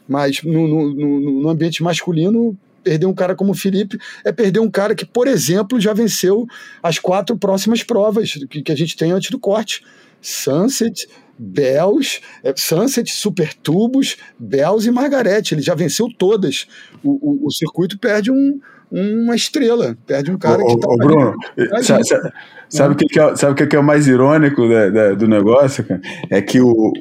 mas 0.09 0.43
no, 0.43 0.67
no, 0.67 0.95
no, 0.95 1.43
no 1.43 1.49
ambiente 1.49 1.83
masculino 1.83 2.59
perder 2.83 3.07
um 3.07 3.15
cara 3.15 3.35
como 3.35 3.53
o 3.53 3.55
Felipe 3.55 3.99
é 4.25 4.33
perder 4.33 4.61
um 4.61 4.71
cara 4.71 4.95
que, 4.95 5.05
por 5.05 5.27
exemplo, 5.27 5.81
já 5.81 5.93
venceu 5.93 6.47
as 6.83 6.99
quatro 6.99 7.37
próximas 7.37 7.83
provas 7.83 8.39
que, 8.49 8.63
que 8.63 8.73
a 8.73 8.77
gente 8.77 8.97
tem 8.97 9.13
antes 9.13 9.31
do 9.31 9.39
corte. 9.39 9.85
Sunset, 10.23 11.09
Bells, 11.39 12.21
é, 12.45 12.53
Sunset, 12.55 13.11
Super 13.11 13.55
Tubos, 13.55 14.17
Bells 14.39 14.87
e 14.87 14.91
Margarete. 14.91 15.55
Ele 15.55 15.63
já 15.63 15.75
venceu 15.75 16.09
todas. 16.19 16.67
O, 17.03 17.45
o, 17.45 17.47
o 17.47 17.51
circuito 17.51 17.99
perde 17.99 18.31
um, 18.31 18.61
uma 18.91 19.35
estrela, 19.35 19.97
perde 20.07 20.31
um 20.31 20.39
cara 20.39 20.63
ô, 20.63 20.67
que 20.67 20.81
tá 20.81 20.89
ô, 20.89 20.97
Bruno, 20.97 21.35
sabe, 21.83 22.07
sabe, 22.07 22.33
sabe 22.69 22.95
o 22.95 22.97
que, 22.97 23.07
que, 23.07 23.21
é, 23.21 23.37
sabe 23.37 23.67
que 23.67 23.77
é 23.77 23.79
o 23.79 23.85
mais 23.85 24.07
irônico 24.07 24.69
da, 24.69 24.91
da, 24.91 25.15
do 25.15 25.27
negócio, 25.27 25.85
cara? 25.85 26.01
É 26.29 26.43
que 26.43 26.61
o, 26.61 26.93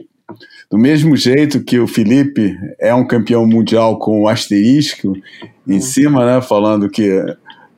do 0.70 0.78
mesmo 0.78 1.16
jeito 1.18 1.64
que 1.64 1.80
o 1.80 1.88
Felipe 1.88 2.56
é 2.80 2.94
um 2.94 3.06
campeão 3.06 3.46
mundial 3.46 3.98
com 3.98 4.28
asterisco 4.28 5.14
em 5.68 5.76
uhum. 5.76 5.82
cima, 5.82 6.26
né? 6.26 6.42
Falando 6.42 6.90
que 6.90 7.10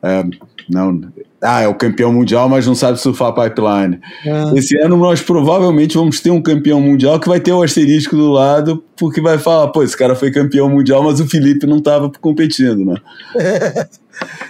é, 0.03 0.23
não, 0.69 0.99
ah, 1.41 1.61
é 1.61 1.67
o 1.67 1.73
campeão 1.73 2.13
mundial, 2.13 2.47
mas 2.47 2.67
não 2.67 2.75
sabe 2.75 2.99
surfar 2.99 3.33
pipeline. 3.33 3.99
É. 4.25 4.59
Esse 4.59 4.77
ano 4.77 4.95
nós 4.95 5.21
provavelmente 5.21 5.95
vamos 5.95 6.19
ter 6.19 6.29
um 6.29 6.41
campeão 6.41 6.79
mundial 6.79 7.19
que 7.19 7.27
vai 7.27 7.39
ter 7.39 7.51
o 7.51 7.63
asterisco 7.63 8.15
do 8.15 8.29
lado, 8.31 8.83
porque 8.95 9.19
vai 9.19 9.39
falar, 9.39 9.69
pô, 9.69 9.81
esse 9.81 9.97
cara 9.97 10.15
foi 10.15 10.29
campeão 10.29 10.69
mundial, 10.69 11.03
mas 11.03 11.19
o 11.19 11.27
Felipe 11.27 11.65
não 11.65 11.77
estava 11.77 12.11
competindo, 12.21 12.85
né? 12.85 12.95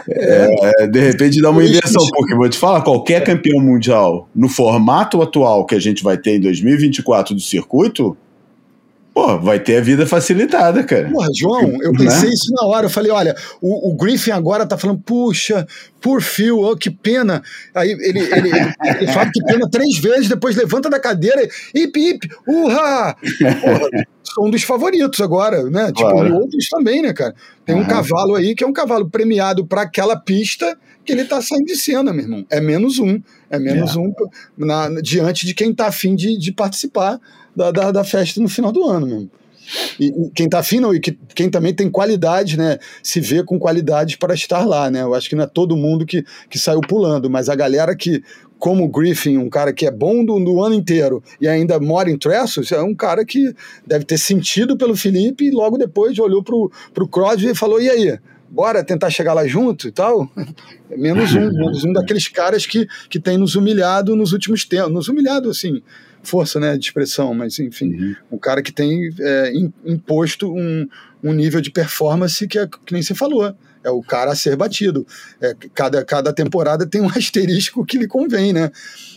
É. 0.10 0.84
É, 0.84 0.88
de 0.88 1.00
repente 1.00 1.40
dá 1.40 1.50
uma 1.50 1.64
inversão, 1.64 2.04
porque 2.10 2.36
vou 2.36 2.50
te 2.50 2.58
falar, 2.58 2.82
qualquer 2.82 3.24
campeão 3.24 3.62
mundial 3.62 4.28
no 4.36 4.50
formato 4.50 5.22
atual 5.22 5.66
que 5.66 5.76
a 5.76 5.80
gente 5.80 6.04
vai 6.04 6.18
ter 6.18 6.36
em 6.36 6.42
2024 6.42 7.34
do 7.34 7.40
circuito, 7.40 8.18
Pô, 9.14 9.38
vai 9.38 9.60
ter 9.60 9.76
a 9.76 9.82
vida 9.82 10.06
facilitada, 10.06 10.84
cara. 10.86 11.10
Porra, 11.10 11.28
João, 11.36 11.78
eu 11.82 11.92
pensei 11.92 12.30
né? 12.30 12.34
isso 12.34 12.54
na 12.54 12.66
hora. 12.66 12.86
Eu 12.86 12.90
falei, 12.90 13.12
olha, 13.12 13.36
o, 13.62 13.90
o 13.90 13.94
Griffin 13.94 14.32
agora 14.32 14.66
tá 14.66 14.78
falando, 14.78 15.02
puxa, 15.02 15.68
por 16.00 16.22
fio, 16.22 16.60
oh, 16.60 16.78
que 16.78 16.90
pena. 16.90 17.44
Aí 17.76 17.92
ele, 17.92 18.20
ele, 18.20 18.50
ele, 18.50 18.74
ele, 19.00 19.12
fala 19.12 19.30
que 19.30 19.44
pena 19.44 19.70
três 19.70 19.98
vezes, 19.98 20.30
depois 20.30 20.56
levanta 20.56 20.90
da 20.90 20.98
cadeira, 20.98 21.44
hip, 21.76 22.00
hip, 22.00 22.30
urra! 22.48 23.18
Porra, 23.62 24.08
são 24.24 24.46
um 24.46 24.50
dos 24.50 24.64
favoritos 24.64 25.20
agora, 25.20 25.62
né? 25.70 25.88
Tipo, 25.88 26.10
claro. 26.10 26.36
outros 26.36 26.70
também, 26.70 27.02
né, 27.02 27.12
cara? 27.12 27.36
Tem 27.66 27.76
um 27.76 27.86
cavalo 27.86 28.36
aí 28.36 28.56
que 28.56 28.64
é 28.64 28.68
um 28.68 28.74
cavalo 28.74 29.10
premiado 29.10 29.66
para 29.66 29.82
aquela 29.82 30.16
pista 30.16 30.78
que 31.04 31.12
ele 31.12 31.26
tá 31.26 31.42
saindo 31.42 31.66
de 31.66 31.76
cena, 31.76 32.14
meu 32.14 32.24
irmão. 32.24 32.46
É 32.50 32.62
menos 32.62 32.98
um. 32.98 33.22
É 33.50 33.60
menos 33.60 33.96
é. 33.96 34.00
um 34.00 34.14
na, 34.58 34.88
diante 35.02 35.46
de 35.46 35.54
quem 35.54 35.74
tá 35.74 35.88
afim 35.88 36.16
de, 36.16 36.38
de 36.38 36.54
participar 36.54 37.20
da, 37.56 37.72
da, 37.72 37.92
da 37.92 38.04
festa 38.04 38.42
no 38.42 38.50
final 38.50 38.72
do 38.72 38.84
ano 38.84 39.08
mesmo. 39.08 39.32
E, 40.00 40.32
quem 40.34 40.50
tá 40.50 40.60
afim, 40.60 40.80
não, 40.80 40.94
e 40.94 41.00
que, 41.00 41.18
quem 41.36 41.50
também 41.50 41.74
tem 41.74 41.90
qualidade, 41.90 42.58
né? 42.58 42.78
Se 43.02 43.20
vê 43.20 43.44
com 43.44 43.60
qualidade 43.60 44.18
para 44.18 44.34
estar 44.34 44.66
lá, 44.66 44.90
né? 44.90 45.02
Eu 45.02 45.14
acho 45.14 45.30
que 45.30 45.36
não 45.36 45.44
é 45.44 45.48
todo 45.48 45.78
mundo 45.78 46.06
que, 46.06 46.24
que 46.50 46.58
saiu 46.58 46.82
pulando, 46.82 47.30
mas 47.30 47.50
a 47.50 47.56
galera 47.56 47.96
que, 47.96 48.24
como 48.58 48.84
o 48.84 48.88
Griffin, 48.88 49.38
um 49.38 49.50
cara 49.50 49.74
que 49.74 49.86
é 49.86 49.92
bom 49.92 50.26
do, 50.26 50.40
do 50.40 50.62
ano 50.62 50.76
inteiro 50.76 51.24
e 51.40 51.48
ainda 51.48 51.80
mora 51.80 52.10
em 52.10 52.18
Tressos, 52.18 52.72
é 52.72 52.82
um 52.82 52.96
cara 52.96 53.26
que 53.26 53.54
deve 53.86 54.06
ter 54.06 54.18
sentido 54.18 54.78
pelo 54.78 54.96
Felipe 54.96 55.46
e 55.46 55.52
logo 55.52 55.78
depois 55.78 56.18
olhou 56.20 56.44
pro, 56.44 56.72
pro 56.94 57.08
Crosby 57.08 57.52
e 57.52 57.56
falou: 57.56 57.82
e 57.82 57.90
aí? 57.90 58.20
Bora 58.54 58.84
tentar 58.84 59.10
chegar 59.10 59.34
lá 59.34 59.48
junto 59.48 59.88
e 59.88 59.92
tal? 59.94 60.30
menos 60.98 61.34
um, 61.34 61.50
menos 61.54 61.86
um 61.86 61.94
daqueles 61.94 62.28
caras 62.28 62.66
que, 62.66 62.86
que 63.10 63.18
tem 63.18 63.38
nos 63.38 63.56
humilhado 63.56 64.14
nos 64.14 64.34
últimos 64.34 64.66
tempos. 64.66 64.92
Nos 64.92 65.08
humilhado, 65.08 65.50
assim, 65.50 65.82
força 66.24 66.60
né, 66.60 66.78
de 66.78 66.86
expressão, 66.86 67.34
mas 67.34 67.60
enfim, 67.60 67.94
uhum. 67.94 68.16
um 68.34 68.38
cara 68.38 68.62
que 68.62 68.72
tem 68.72 69.10
é, 69.20 69.52
imposto 69.86 70.54
um, 70.54 70.88
um 71.24 71.34
nível 71.34 71.62
de 71.62 71.72
performance 71.72 72.48
que, 72.48 72.60
é, 72.60 72.68
que 72.68 72.94
nem 72.94 73.02
você 73.02 73.16
falou. 73.16 73.56
É 73.84 73.90
o 73.90 74.02
cara 74.04 74.32
a 74.32 74.36
ser 74.36 74.56
batido. 74.56 75.08
É, 75.42 75.56
cada, 75.74 76.06
cada 76.06 76.32
temporada 76.32 76.86
tem 76.86 77.02
um 77.02 77.10
asterisco 77.16 77.86
que 77.86 77.98
lhe 77.98 78.08
convém, 78.08 78.54
né? 78.54 78.72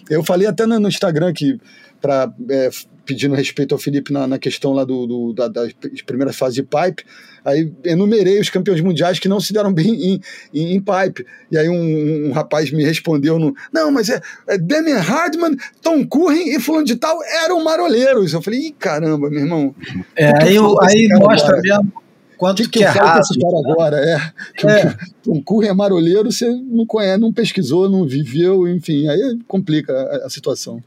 Eu 0.09 0.25
falei 0.25 0.47
até 0.47 0.65
no, 0.67 0.81
no 0.81 0.89
Instagram 0.89 1.33
que 1.33 1.59
para 2.01 2.33
é, 2.51 2.71
pedindo 3.05 3.35
respeito 3.35 3.75
ao 3.75 3.79
Felipe 3.79 4.13
na, 4.13 4.27
na 4.27 4.39
questão 4.39 4.73
lá 4.73 4.85
do, 4.85 5.07
do 5.07 5.33
da, 5.33 5.49
das 5.49 5.73
primeiras 6.05 6.37
fases 6.37 6.55
de 6.55 6.63
pipe, 6.63 7.05
aí 7.45 7.73
enumerei 7.85 8.41
os 8.41 8.51
campeões 8.51 8.81
mundiais 8.81 9.19
que 9.19 9.29
não 9.29 9.41
se 9.41 9.53
deram 9.53 9.73
bem 9.73 9.95
em, 9.95 10.21
em, 10.53 10.75
em 10.75 10.81
pipe. 10.81 11.27
E 11.51 11.59
aí 11.59 11.69
um, 11.69 12.29
um, 12.29 12.33
rapaz 12.33 12.71
me 12.71 12.85
respondeu 12.85 13.39
no, 13.39 13.55
não, 13.73 13.91
mas 13.91 14.09
é, 14.09 14.21
é 14.49 14.59
Damian 14.59 14.99
Hardman, 14.99 15.57
Tom 15.83 16.07
Curren 16.07 16.55
e 16.55 16.61
fulano 16.61 16.85
de 16.85 16.97
tal 16.97 17.19
eram 17.45 17.63
maroleiros. 17.63 18.33
Eu 18.33 18.43
falei, 18.43 18.69
Ih, 18.69 18.73
caramba, 18.73 19.29
meu 19.29 19.41
irmão. 19.41 19.75
É, 20.17 20.31
aí, 20.43 20.57
aí 20.83 21.09
mostra 21.19 21.61
mesmo 21.61 22.05
quanto 22.37 22.63
que, 22.63 22.69
que, 22.69 22.79
que 22.81 22.85
é 22.85 22.89
errado. 22.89 23.21
esse 23.21 23.39
cara 23.39 23.59
agora, 23.59 23.97
é. 23.97 24.33
Que 24.57 24.67
é. 24.67 24.95
Tom 25.23 25.43
Curren 25.43 25.71
é 25.71 25.75
maroleiro, 25.75 26.31
você 26.31 26.49
não 26.49 26.85
conhece, 26.85 27.19
não 27.19 27.33
pesquisou, 27.33 27.89
não 27.89 28.07
viveu, 28.07 28.69
enfim, 28.69 29.09
aí 29.09 29.39
complica 29.49 29.93
a, 29.93 30.27
a 30.27 30.31
situação. 30.31 30.83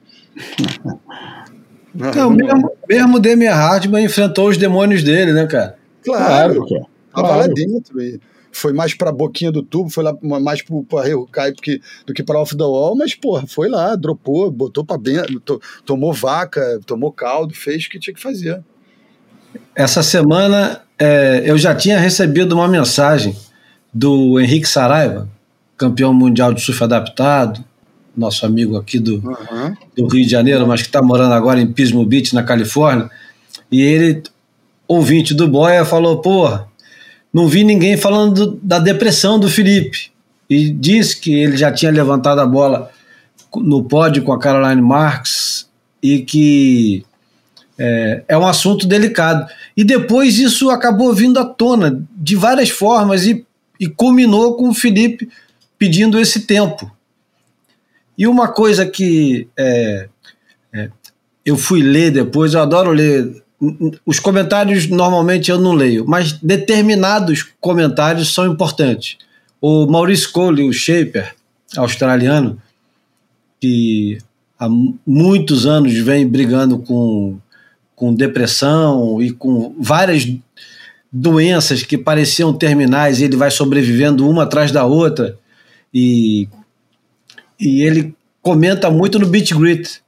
Não, 1.94 2.30
mesmo, 2.30 2.72
mesmo 2.88 3.20
Demian 3.20 3.54
Hardman 3.54 4.06
enfrentou 4.06 4.50
os 4.50 4.58
demônios 4.58 5.02
dele, 5.04 5.34
né, 5.34 5.48
cara? 5.48 5.77
Claro, 6.12 6.66
claro. 6.66 6.86
Tava 7.14 7.28
claro. 7.28 7.42
lá 7.42 7.48
dentro. 7.48 8.02
E 8.02 8.20
foi 8.52 8.74
mais 8.74 8.94
pra 8.94 9.12
boquinha 9.12 9.52
do 9.52 9.62
tubo, 9.62 9.90
foi 9.90 10.04
lá 10.04 10.18
mais 10.22 10.62
pro, 10.62 10.84
pro 10.84 11.28
Kai 11.28 11.52
do 12.06 12.14
que 12.14 12.24
pra 12.24 12.40
Off 12.40 12.56
the 12.56 12.64
Wall, 12.64 12.96
mas, 12.96 13.14
porra, 13.14 13.46
foi 13.48 13.70
lá, 13.70 13.96
dropou, 13.96 14.50
botou 14.52 14.84
pra 14.84 14.98
dentro, 14.98 15.40
to, 15.40 15.62
tomou 15.86 16.12
vaca, 16.12 16.80
tomou 16.86 17.12
caldo, 17.12 17.54
fez 17.54 17.86
o 17.86 17.90
que 17.90 18.00
tinha 18.00 18.14
que 18.14 18.22
fazer. 18.22 18.62
Essa 19.76 20.02
semana 20.02 20.82
é, 20.98 21.44
eu 21.46 21.58
já 21.58 21.76
tinha 21.76 22.00
recebido 22.00 22.54
uma 22.54 22.68
mensagem 22.68 23.36
do 23.94 24.40
Henrique 24.40 24.68
Saraiva, 24.68 25.30
campeão 25.78 26.14
mundial 26.14 26.54
de 26.54 26.62
surf 26.62 26.84
adaptado, 26.84 27.64
nosso 28.16 28.46
amigo 28.46 28.76
aqui 28.78 28.98
do, 28.98 29.16
uhum. 29.16 29.76
do 29.96 30.08
Rio 30.08 30.26
de 30.26 30.32
Janeiro, 30.32 30.66
mas 30.68 30.82
que 30.82 30.88
está 30.88 31.02
morando 31.02 31.34
agora 31.34 31.62
em 31.62 31.72
Pismo 31.72 32.04
Beach, 32.04 32.34
na 32.34 32.44
Califórnia, 32.44 33.10
e 33.72 33.82
ele, 33.82 34.24
ouvinte 34.88 35.34
do 35.34 35.48
Boia, 35.48 35.86
falou: 35.86 36.22
pô, 36.22 36.60
não 37.34 37.48
vi 37.48 37.64
ninguém 37.64 37.98
falando 37.98 38.48
do, 38.48 38.60
da 38.62 38.80
depressão 38.80 39.40
do 39.40 39.50
Felipe. 39.50 40.12
E 40.50 40.70
disse 40.70 41.20
que 41.20 41.34
ele 41.34 41.58
já 41.58 41.72
tinha 41.72 41.92
levantado 41.92 42.40
a 42.40 42.46
bola 42.46 42.90
no 43.56 43.84
pódio 43.84 44.24
com 44.24 44.32
a 44.32 44.40
Caroline 44.40 44.82
Marks 44.82 45.68
e 46.02 46.20
que 46.20 47.06
é, 47.78 48.24
é, 48.28 48.38
um 48.38 48.48
assunto 48.48 48.88
delicado. 48.88 49.50
E 49.76 49.84
depois 49.84 50.40
isso 50.40 50.70
acabou 50.70 51.14
vindo 51.14 51.40
à 51.40 51.46
tona 51.46 52.04
de 52.16 52.36
várias 52.36 52.70
formas 52.70 53.26
e, 53.26 53.46
e 53.80 53.88
culminou 53.88 54.56
com 54.56 54.70
o 54.70 54.74
Felipe 54.74 55.30
pedindo 55.78 56.20
esse 56.20 56.42
tempo 56.42 56.92
E 58.18 58.26
uma 58.26 58.48
coisa 58.48 58.84
que 58.86 59.48
é, 59.56 60.10
é, 60.74 60.90
eu 61.46 61.56
fui 61.56 61.82
ler 61.82 62.12
depois, 62.12 62.54
eu 62.54 62.62
adoro 62.62 62.92
ler. 62.92 63.44
Os 64.06 64.20
comentários 64.20 64.88
normalmente 64.88 65.50
eu 65.50 65.60
não 65.60 65.74
leio, 65.74 66.06
mas 66.08 66.34
determinados 66.34 67.46
comentários 67.60 68.34
são 68.34 68.46
importantes. 68.46 69.18
O 69.60 69.88
Maurice 69.88 70.32
Cole, 70.32 70.64
o 70.64 70.74
shaper 70.74 71.34
australiano, 71.76 72.62
que 73.60 74.20
há 74.60 74.68
muitos 75.06 75.66
anos 75.66 75.94
vem 75.94 76.28
brigando 76.28 76.78
com, 76.80 77.40
com 77.96 78.14
depressão 78.14 79.22
e 79.22 79.32
com 79.32 79.76
várias 79.80 80.28
doenças 81.12 81.84
que 81.84 81.98
pareciam 81.98 82.54
terminais 82.54 83.20
e 83.20 83.26
ele 83.26 83.36
vai 83.36 83.50
sobrevivendo 83.50 84.30
uma 84.30 84.44
atrás 84.44 84.72
da 84.72 84.86
outra. 84.86 85.38
E, 85.92 86.48
e 87.60 87.82
ele 87.82 88.16
comenta 88.42 88.90
muito 88.92 89.18
no 89.18 89.28
Beat 89.28 89.52
Grit. 89.54 90.02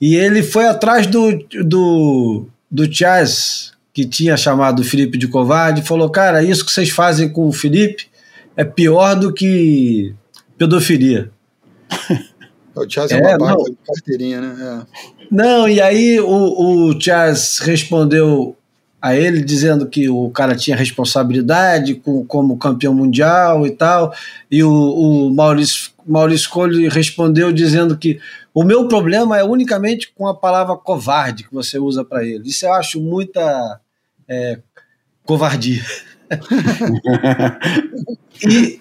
E 0.00 0.16
ele 0.16 0.42
foi 0.42 0.66
atrás 0.66 1.06
do, 1.06 1.38
do, 1.62 2.46
do 2.72 2.90
Chaz, 2.90 3.72
que 3.92 4.06
tinha 4.06 4.34
chamado 4.34 4.80
o 4.80 4.84
Felipe 4.84 5.18
de 5.18 5.28
covarde, 5.28 5.82
falou: 5.82 6.08
Cara, 6.08 6.42
isso 6.42 6.64
que 6.64 6.72
vocês 6.72 6.88
fazem 6.88 7.28
com 7.28 7.46
o 7.46 7.52
Felipe 7.52 8.08
é 8.56 8.64
pior 8.64 9.14
do 9.14 9.32
que 9.32 10.14
pedofilia. 10.56 11.30
O 12.74 12.88
Chaz 12.88 13.10
é, 13.12 13.18
é 13.18 13.36
uma 13.36 13.36
barra 13.36 13.64
de 13.64 13.76
carteirinha, 13.86 14.40
né? 14.40 14.56
É. 14.58 15.26
Não, 15.30 15.68
e 15.68 15.78
aí 15.78 16.18
o, 16.18 16.88
o 16.88 16.98
Chaz 16.98 17.58
respondeu 17.58 18.56
a 18.98 19.14
ele 19.14 19.42
dizendo 19.42 19.86
que 19.86 20.08
o 20.08 20.30
cara 20.30 20.56
tinha 20.56 20.74
responsabilidade 20.74 21.96
com, 21.96 22.24
como 22.24 22.56
campeão 22.56 22.94
mundial 22.94 23.66
e 23.66 23.72
tal, 23.72 24.14
e 24.50 24.64
o, 24.64 24.70
o 24.72 25.34
Maurício, 25.34 25.90
Maurício 26.06 26.50
Cole 26.50 26.88
respondeu 26.88 27.52
dizendo 27.52 27.96
que 27.96 28.20
o 28.54 28.64
meu 28.64 28.88
problema 28.88 29.38
é 29.38 29.44
unicamente 29.44 30.12
com 30.14 30.26
a 30.26 30.34
palavra 30.34 30.76
covarde 30.76 31.44
que 31.44 31.52
você 31.52 31.78
usa 31.78 32.04
para 32.04 32.24
ele. 32.24 32.48
Isso 32.48 32.66
eu 32.66 32.72
acho 32.72 33.00
muita 33.00 33.80
é, 34.28 34.58
covardia. 35.24 35.84
e, 38.48 38.80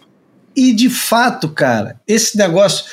e 0.55 0.73
de 0.73 0.89
fato, 0.89 1.49
cara, 1.49 1.99
esse 2.07 2.37
negócio, 2.37 2.85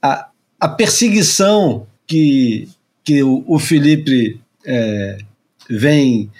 a, 0.00 0.28
a 0.60 0.68
perseguição 0.68 1.86
que, 2.06 2.68
que 3.04 3.22
o, 3.22 3.44
o 3.46 3.58
Felipe 3.58 4.40
é, 4.64 5.18
vem 5.68 6.30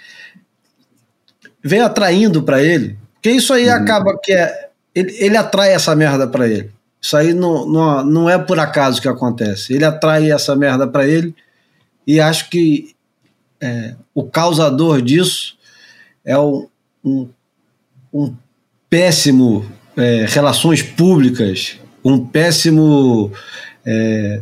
vem 1.63 1.81
atraindo 1.81 2.43
para 2.43 2.63
ele, 2.63 2.97
porque 3.13 3.31
isso 3.31 3.51
aí 3.51 3.67
uhum. 3.67 3.75
acaba 3.75 4.17
que 4.17 4.33
é. 4.33 4.67
Ele, 4.95 5.15
ele 5.19 5.37
atrai 5.37 5.73
essa 5.73 5.95
merda 5.95 6.27
para 6.27 6.47
ele. 6.47 6.71
Isso 7.01 7.15
aí 7.15 7.33
não, 7.33 7.67
não, 7.67 8.03
não 8.03 8.29
é 8.29 8.37
por 8.37 8.59
acaso 8.59 9.01
que 9.01 9.07
acontece. 9.07 9.73
Ele 9.73 9.85
atrai 9.85 10.31
essa 10.31 10.55
merda 10.55 10.87
para 10.87 11.07
ele 11.07 11.35
e 12.05 12.19
acho 12.19 12.49
que 12.49 12.95
é, 13.61 13.95
o 14.13 14.23
causador 14.23 15.01
disso 15.01 15.57
é 16.23 16.37
um, 16.37 16.67
um, 17.03 17.29
um 18.13 18.35
péssimo 18.89 19.65
é, 19.95 20.25
relações 20.27 20.81
públicas, 20.81 21.79
um 22.03 22.25
péssimo. 22.25 23.31
É, 23.85 24.41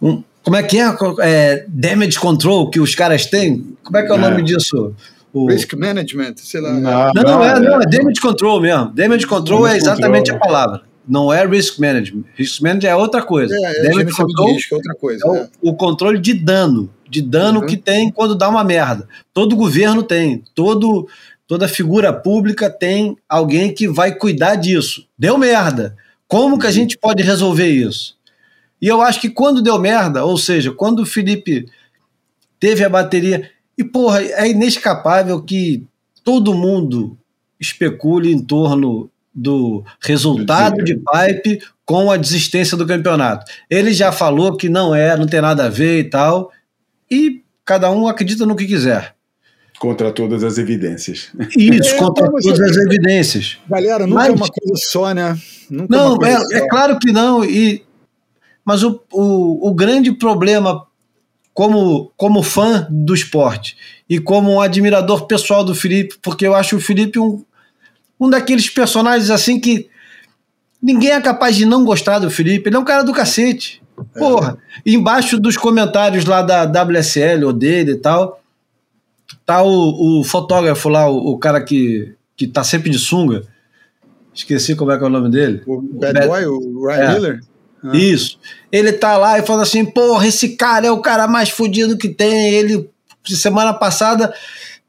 um, 0.00 0.22
como 0.42 0.56
é 0.56 0.62
que 0.62 0.78
é, 0.78 0.94
é? 1.20 1.64
Damage 1.68 2.18
control 2.18 2.70
que 2.70 2.78
os 2.78 2.94
caras 2.94 3.26
têm? 3.26 3.76
Como 3.82 3.96
é 3.96 4.02
que 4.02 4.12
é 4.12 4.14
o 4.14 4.18
nome 4.18 4.42
é. 4.42 4.44
disso? 4.44 4.94
O... 5.32 5.48
Risk 5.48 5.72
management, 5.74 6.34
sei 6.36 6.60
lá. 6.60 6.72
Não, 6.72 7.12
não, 7.12 7.22
não, 7.22 7.44
é, 7.44 7.60
não, 7.60 7.80
é 7.80 7.86
damage 7.86 8.20
control 8.20 8.60
mesmo. 8.60 8.92
Damage 8.94 9.26
control 9.26 9.62
damage 9.62 9.74
é 9.74 9.78
exatamente 9.78 10.30
control. 10.30 10.36
a 10.36 10.52
palavra. 10.52 10.82
Não 11.06 11.32
é 11.32 11.46
risk 11.46 11.78
management. 11.78 12.24
Risk 12.34 12.60
management 12.60 12.90
é 12.90 12.96
outra 12.96 13.22
coisa. 13.22 13.54
É, 13.54 13.86
é 13.86 13.88
damage 13.88 14.12
control 14.12 14.52
risco, 14.52 14.74
é 14.74 14.76
outra 14.76 14.94
coisa. 14.94 15.24
É, 15.26 15.38
é. 15.38 15.48
O, 15.60 15.74
controle 15.74 16.18
de 16.18 16.34
dano, 16.34 16.90
de 17.08 17.20
dano 17.20 17.60
uhum. 17.60 17.66
que 17.66 17.76
tem 17.76 18.10
quando 18.10 18.34
dá 18.34 18.48
uma 18.48 18.64
merda. 18.64 19.06
Todo 19.32 19.56
governo 19.56 20.02
tem, 20.02 20.42
todo 20.54 21.06
toda 21.46 21.68
figura 21.68 22.12
pública 22.12 22.70
tem 22.70 23.16
alguém 23.28 23.72
que 23.72 23.86
vai 23.86 24.14
cuidar 24.14 24.56
disso. 24.56 25.06
Deu 25.18 25.36
merda. 25.36 25.96
Como 26.26 26.58
que 26.58 26.66
a 26.66 26.68
uhum. 26.68 26.74
gente 26.74 26.96
pode 26.98 27.22
resolver 27.22 27.68
isso? 27.68 28.16
E 28.80 28.88
eu 28.88 29.00
acho 29.00 29.20
que 29.20 29.28
quando 29.28 29.62
deu 29.62 29.78
merda, 29.78 30.24
ou 30.24 30.36
seja, 30.36 30.72
quando 30.72 31.00
o 31.00 31.06
Felipe 31.06 31.66
teve 32.58 32.84
a 32.84 32.88
bateria, 32.88 33.50
e, 33.76 33.84
porra, 33.84 34.22
é 34.22 34.48
inescapável 34.48 35.42
que 35.42 35.86
todo 36.22 36.54
mundo 36.54 37.16
especule 37.60 38.32
em 38.32 38.42
torno 38.42 39.10
do 39.34 39.84
resultado 40.00 40.82
de 40.84 40.94
Pipe 40.94 41.60
com 41.84 42.10
a 42.10 42.16
desistência 42.16 42.76
do 42.76 42.86
campeonato. 42.86 43.50
Ele 43.68 43.92
já 43.92 44.12
falou 44.12 44.56
que 44.56 44.68
não 44.68 44.94
é, 44.94 45.16
não 45.16 45.26
tem 45.26 45.40
nada 45.40 45.66
a 45.66 45.68
ver 45.68 46.00
e 46.00 46.04
tal, 46.04 46.52
e 47.10 47.42
cada 47.64 47.90
um 47.90 48.06
acredita 48.06 48.46
no 48.46 48.56
que 48.56 48.66
quiser. 48.66 49.14
Contra 49.78 50.12
todas 50.12 50.44
as 50.44 50.56
evidências. 50.56 51.30
Isso, 51.56 51.94
é, 51.94 51.98
contra 51.98 52.30
todas 52.30 52.60
as 52.60 52.76
evidências. 52.76 53.58
Galera, 53.68 54.06
nunca 54.06 54.26
é 54.26 54.28
mas, 54.28 54.40
é 54.40 54.42
uma 54.42 54.48
coisa 54.48 54.86
só, 54.86 55.12
né? 55.12 55.38
Nunca 55.68 55.94
é 55.94 55.98
não, 55.98 56.24
é, 56.24 56.58
é, 56.58 56.68
claro 56.68 56.98
que 56.98 57.12
não. 57.12 57.44
E, 57.44 57.84
mas 58.64 58.82
o, 58.82 59.02
o, 59.12 59.68
o 59.68 59.74
grande 59.74 60.12
problema 60.12 60.86
como, 61.52 62.12
como 62.16 62.42
fã 62.42 62.86
do 62.90 63.14
esporte 63.14 63.76
e 64.08 64.18
como 64.18 64.52
um 64.52 64.60
admirador 64.60 65.26
pessoal 65.26 65.64
do 65.64 65.74
Felipe, 65.74 66.16
porque 66.22 66.46
eu 66.46 66.54
acho 66.54 66.76
o 66.76 66.80
Felipe 66.80 67.18
um, 67.18 67.44
um 68.18 68.30
daqueles 68.30 68.68
personagens 68.70 69.30
assim 69.30 69.58
que 69.58 69.88
ninguém 70.82 71.10
é 71.10 71.20
capaz 71.20 71.56
de 71.56 71.64
não 71.64 71.84
gostar 71.84 72.18
do 72.18 72.30
Felipe. 72.30 72.68
Ele 72.68 72.76
é 72.76 72.78
um 72.78 72.84
cara 72.84 73.02
do 73.02 73.12
cacete. 73.12 73.82
É. 74.14 74.18
Porra, 74.18 74.58
embaixo 74.84 75.38
dos 75.38 75.56
comentários 75.56 76.24
lá 76.24 76.42
da 76.42 76.64
WSL 76.64 77.44
ou 77.44 77.52
dele 77.52 77.92
e 77.92 77.96
tal, 77.96 78.40
tá 79.46 79.62
o, 79.62 80.20
o 80.20 80.24
fotógrafo 80.24 80.88
lá, 80.88 81.08
o, 81.08 81.32
o, 81.32 81.38
cara 81.38 81.60
que, 81.60 82.14
que 82.36 82.46
tá 82.46 82.64
sempre 82.64 82.90
de 82.90 82.98
sunga. 82.98 83.42
Esqueci 84.34 84.74
como 84.74 84.90
é 84.90 84.98
que 84.98 85.04
é 85.04 85.06
o 85.06 85.10
nome 85.10 85.30
dele. 85.30 85.62
O 85.66 85.80
Bad, 85.80 86.12
Bad 86.12 86.26
Boy, 86.26 86.46
o 86.46 86.86
Ryan 86.86 86.96
é. 86.96 87.14
Miller? 87.14 87.40
Ah. 87.84 87.96
Isso. 87.96 88.38
Ele 88.72 88.92
tá 88.92 89.16
lá 89.16 89.38
e 89.38 89.46
fala 89.46 89.62
assim: 89.62 89.84
porra, 89.84 90.26
esse 90.26 90.56
cara 90.56 90.86
é 90.86 90.90
o 90.90 91.00
cara 91.00 91.28
mais 91.28 91.50
fodido 91.50 91.96
que 91.96 92.08
tem. 92.08 92.52
Ele, 92.52 92.90
semana 93.24 93.72
passada, 93.72 94.34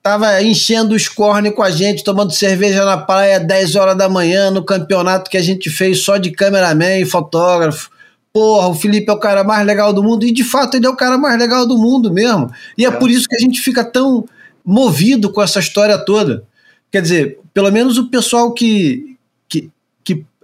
tava 0.05 0.39
enchendo 0.43 0.93
os 0.93 1.09
cornes 1.09 1.51
com 1.55 1.63
a 1.63 1.71
gente, 1.71 2.03
tomando 2.03 2.31
cerveja 2.31 2.85
na 2.85 2.95
praia 2.95 3.39
10 3.39 3.75
horas 3.75 3.97
da 3.97 4.07
manhã, 4.07 4.51
no 4.51 4.63
campeonato 4.63 5.31
que 5.31 5.35
a 5.35 5.41
gente 5.41 5.67
fez 5.67 6.03
só 6.03 6.17
de 6.17 6.29
cameraman 6.29 6.99
e 6.99 7.05
fotógrafo. 7.05 7.89
Porra, 8.31 8.67
o 8.67 8.75
Felipe 8.75 9.09
é 9.09 9.13
o 9.13 9.19
cara 9.19 9.43
mais 9.43 9.65
legal 9.65 9.91
do 9.91 10.03
mundo. 10.03 10.23
E 10.23 10.31
de 10.31 10.43
fato 10.43 10.77
ele 10.77 10.85
é 10.85 10.89
o 10.89 10.95
cara 10.95 11.17
mais 11.17 11.39
legal 11.39 11.65
do 11.65 11.75
mundo 11.75 12.13
mesmo. 12.13 12.51
E 12.77 12.85
é, 12.85 12.89
é 12.89 12.91
por 12.91 13.09
isso 13.09 13.27
que 13.27 13.35
a 13.35 13.39
gente 13.39 13.59
fica 13.59 13.83
tão 13.83 14.25
movido 14.63 15.31
com 15.31 15.41
essa 15.41 15.59
história 15.59 15.97
toda. 15.97 16.43
Quer 16.91 17.01
dizer, 17.01 17.39
pelo 17.51 17.71
menos 17.71 17.97
o 17.97 18.07
pessoal 18.07 18.53
que, 18.53 19.17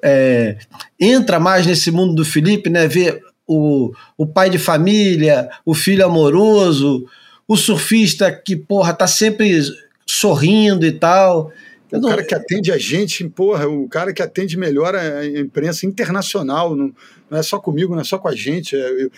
é, 0.02 0.58
entra 1.00 1.40
mais 1.40 1.68
nesse 1.68 1.92
mundo 1.92 2.16
do 2.16 2.26
Felipe, 2.26 2.68
né? 2.68 2.88
Vê 2.88 3.22
o, 3.46 3.92
o 4.18 4.26
pai 4.26 4.50
de 4.50 4.58
família, 4.58 5.52
o 5.64 5.76
filho 5.76 6.04
amoroso, 6.04 7.06
o 7.52 7.58
surfista 7.58 8.32
que, 8.32 8.56
porra, 8.56 8.94
tá 8.94 9.06
sempre 9.06 9.60
sorrindo 10.08 10.86
e 10.86 10.92
tal. 10.94 11.52
O 11.92 12.00
não... 12.00 12.08
cara 12.08 12.24
que 12.24 12.34
atende 12.34 12.72
a 12.72 12.78
gente, 12.78 13.28
porra, 13.28 13.68
o 13.68 13.90
cara 13.90 14.14
que 14.14 14.22
atende 14.22 14.58
melhor 14.58 14.96
a 14.96 15.26
imprensa 15.26 15.86
internacional, 15.86 16.74
não, 16.78 16.94
não 17.30 17.38
é 17.38 17.44
só 17.44 17.60
comigo, 17.60 17.94
não 17.94 18.00
é 18.00 18.06
só 18.06 18.18
com 18.18 18.30
a 18.30 18.34
gente. 18.34 18.74
É, 18.74 19.04
eu... 19.04 19.12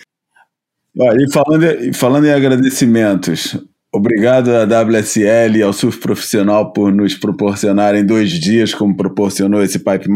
e, 0.96 1.32
falando, 1.32 1.94
falando 1.94 2.26
em 2.26 2.32
agradecimentos, 2.32 3.56
Obrigado 3.94 4.50
à 4.50 4.64
WSL 4.64 5.58
e 5.58 5.62
ao 5.62 5.72
surf 5.72 6.00
profissional 6.00 6.72
por 6.72 6.92
nos 6.92 7.14
proporcionarem 7.14 8.04
dois 8.04 8.28
dias, 8.28 8.74
como 8.74 8.96
proporcionou 8.96 9.62
esse 9.62 9.78
pipe 9.78 10.08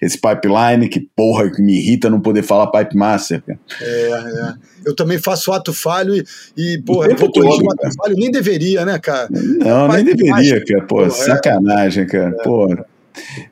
esse 0.00 0.18
pipeline, 0.18 0.88
que 0.88 1.00
porra 1.14 1.50
que 1.50 1.60
me 1.60 1.74
irrita 1.76 2.08
não 2.08 2.18
poder 2.18 2.42
falar 2.42 2.68
pipe 2.68 2.96
master. 2.96 3.42
Cara. 3.42 3.58
É, 3.82 4.10
é. 4.10 4.54
Eu 4.86 4.96
também 4.96 5.18
faço 5.18 5.52
ato 5.52 5.74
falho 5.74 6.14
e, 6.16 6.24
e 6.56 6.80
porra, 6.80 7.08
eu 7.08 7.16
vou 7.18 7.30
corrigir 7.30 7.62
o 7.62 7.70
ato 7.70 7.94
falho, 7.94 8.16
nem 8.16 8.30
deveria, 8.30 8.86
né, 8.86 8.98
cara? 8.98 9.28
Não, 9.30 9.88
nem 9.88 10.02
deveria, 10.02 10.64
cara. 10.64 10.80
Pô, 10.86 10.96
porra, 10.96 11.08
é. 11.08 11.10
sacanagem, 11.10 12.06
cara. 12.06 12.34
É. 12.40 12.42
Porra. 12.42 12.86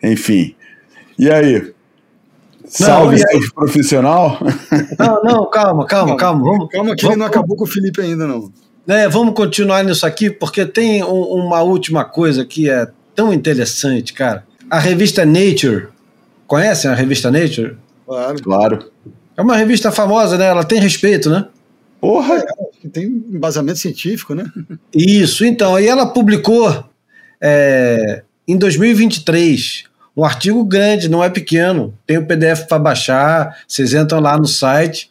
Enfim. 0.02 0.54
E 1.18 1.28
aí? 1.28 1.74
Salve, 2.64 3.20
não, 3.20 3.32
surf 3.32 3.54
profissional? 3.54 4.38
Não, 4.98 5.22
não, 5.22 5.50
calma, 5.50 5.84
calma, 5.84 6.16
calma. 6.16 6.42
Vamos, 6.42 6.68
calma 6.70 6.96
que 6.96 7.02
vamos, 7.02 7.04
ele 7.04 7.16
não 7.16 7.26
acabou 7.26 7.54
com 7.54 7.64
o 7.64 7.66
Felipe 7.66 8.00
ainda, 8.00 8.26
não. 8.26 8.50
É, 8.86 9.08
vamos 9.08 9.34
continuar 9.34 9.82
nisso 9.82 10.04
aqui, 10.04 10.30
porque 10.30 10.66
tem 10.66 11.02
um, 11.02 11.22
uma 11.22 11.62
última 11.62 12.04
coisa 12.04 12.44
que 12.44 12.68
é 12.68 12.86
tão 13.14 13.32
interessante, 13.32 14.12
cara. 14.12 14.44
A 14.70 14.78
revista 14.78 15.24
Nature, 15.24 15.88
conhecem 16.46 16.90
a 16.90 16.94
revista 16.94 17.30
Nature? 17.30 17.76
Claro. 18.06 18.42
Claro. 18.42 18.92
É 19.36 19.42
uma 19.42 19.56
revista 19.56 19.90
famosa, 19.90 20.36
né? 20.36 20.46
Ela 20.46 20.64
tem 20.64 20.78
respeito, 20.78 21.30
né? 21.30 21.46
Porra! 22.00 22.34
É, 22.36 22.88
tem 22.88 23.06
embasamento 23.06 23.78
científico, 23.78 24.34
né? 24.34 24.44
Isso, 24.94 25.44
então. 25.44 25.80
E 25.80 25.88
ela 25.88 26.06
publicou 26.06 26.84
é, 27.40 28.22
em 28.46 28.56
2023 28.56 29.84
Um 30.16 30.24
artigo 30.24 30.64
grande, 30.64 31.08
não 31.08 31.24
é 31.24 31.30
pequeno. 31.30 31.96
Tem 32.06 32.18
o 32.18 32.26
PDF 32.26 32.66
para 32.68 32.78
baixar, 32.78 33.58
vocês 33.66 33.94
entram 33.94 34.20
lá 34.20 34.36
no 34.36 34.46
site, 34.46 35.10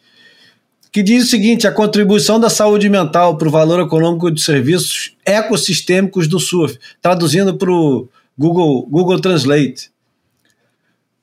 que 0.94 1.02
diz 1.02 1.24
o 1.24 1.30
seguinte: 1.30 1.66
a 1.66 1.72
contribuição 1.72 2.38
da 2.38 2.48
saúde 2.48 2.88
mental 2.88 3.36
para 3.36 3.48
o 3.48 3.50
valor 3.50 3.80
econômico 3.80 4.30
de 4.30 4.40
serviços 4.40 5.16
ecossistêmicos 5.26 6.28
do 6.28 6.38
surf, 6.38 6.78
traduzindo 7.02 7.58
para 7.58 7.68
o 7.68 8.08
Google, 8.38 8.86
Google 8.88 9.20
Translate. 9.20 9.90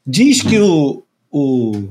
Diz 0.05 0.41
que 0.41 0.59
o, 0.59 1.03
o, 1.31 1.87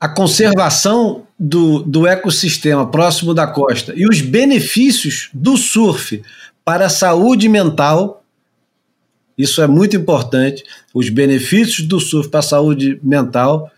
a 0.00 0.08
conservação 0.08 1.24
do, 1.38 1.84
do 1.84 2.04
ecossistema 2.04 2.90
próximo 2.90 3.32
da 3.32 3.46
costa 3.46 3.92
e 3.94 4.08
os 4.08 4.20
benefícios 4.20 5.30
do 5.32 5.56
surf 5.56 6.20
para 6.64 6.86
a 6.86 6.90
saúde 6.90 7.48
mental 7.48 8.24
isso 9.38 9.60
é 9.60 9.66
muito 9.66 9.94
importante. 9.94 10.64
Os 10.94 11.10
benefícios 11.10 11.86
do 11.86 12.00
surf 12.00 12.30
para 12.30 12.40
a 12.40 12.42
saúde 12.42 12.98
mental 13.02 13.70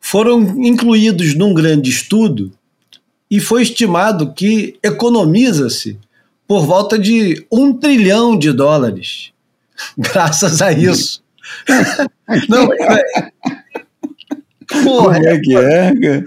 foram 0.00 0.40
incluídos 0.64 1.34
num 1.34 1.52
grande 1.52 1.90
estudo 1.90 2.52
e 3.30 3.38
foi 3.38 3.62
estimado 3.62 4.32
que 4.32 4.76
economiza-se 4.82 5.98
por 6.48 6.66
volta 6.66 6.98
de 6.98 7.46
um 7.52 7.72
trilhão 7.72 8.36
de 8.36 8.52
dólares 8.52 9.32
graças 9.96 10.60
a 10.62 10.72
isso. 10.72 11.22
Não, 12.48 12.72
é... 12.72 13.32
Porra, 14.84 15.14
Como 15.14 15.28
é 15.28 15.40
que 15.40 15.56
é, 15.56 15.94
cara? 16.00 16.24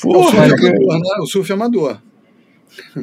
Porra, 0.00 0.46
o 0.46 0.48
surf, 0.48 0.62
amador, 0.62 0.98
né? 1.00 1.16
o 1.20 1.26
surf 1.26 1.52
amador. 1.52 1.98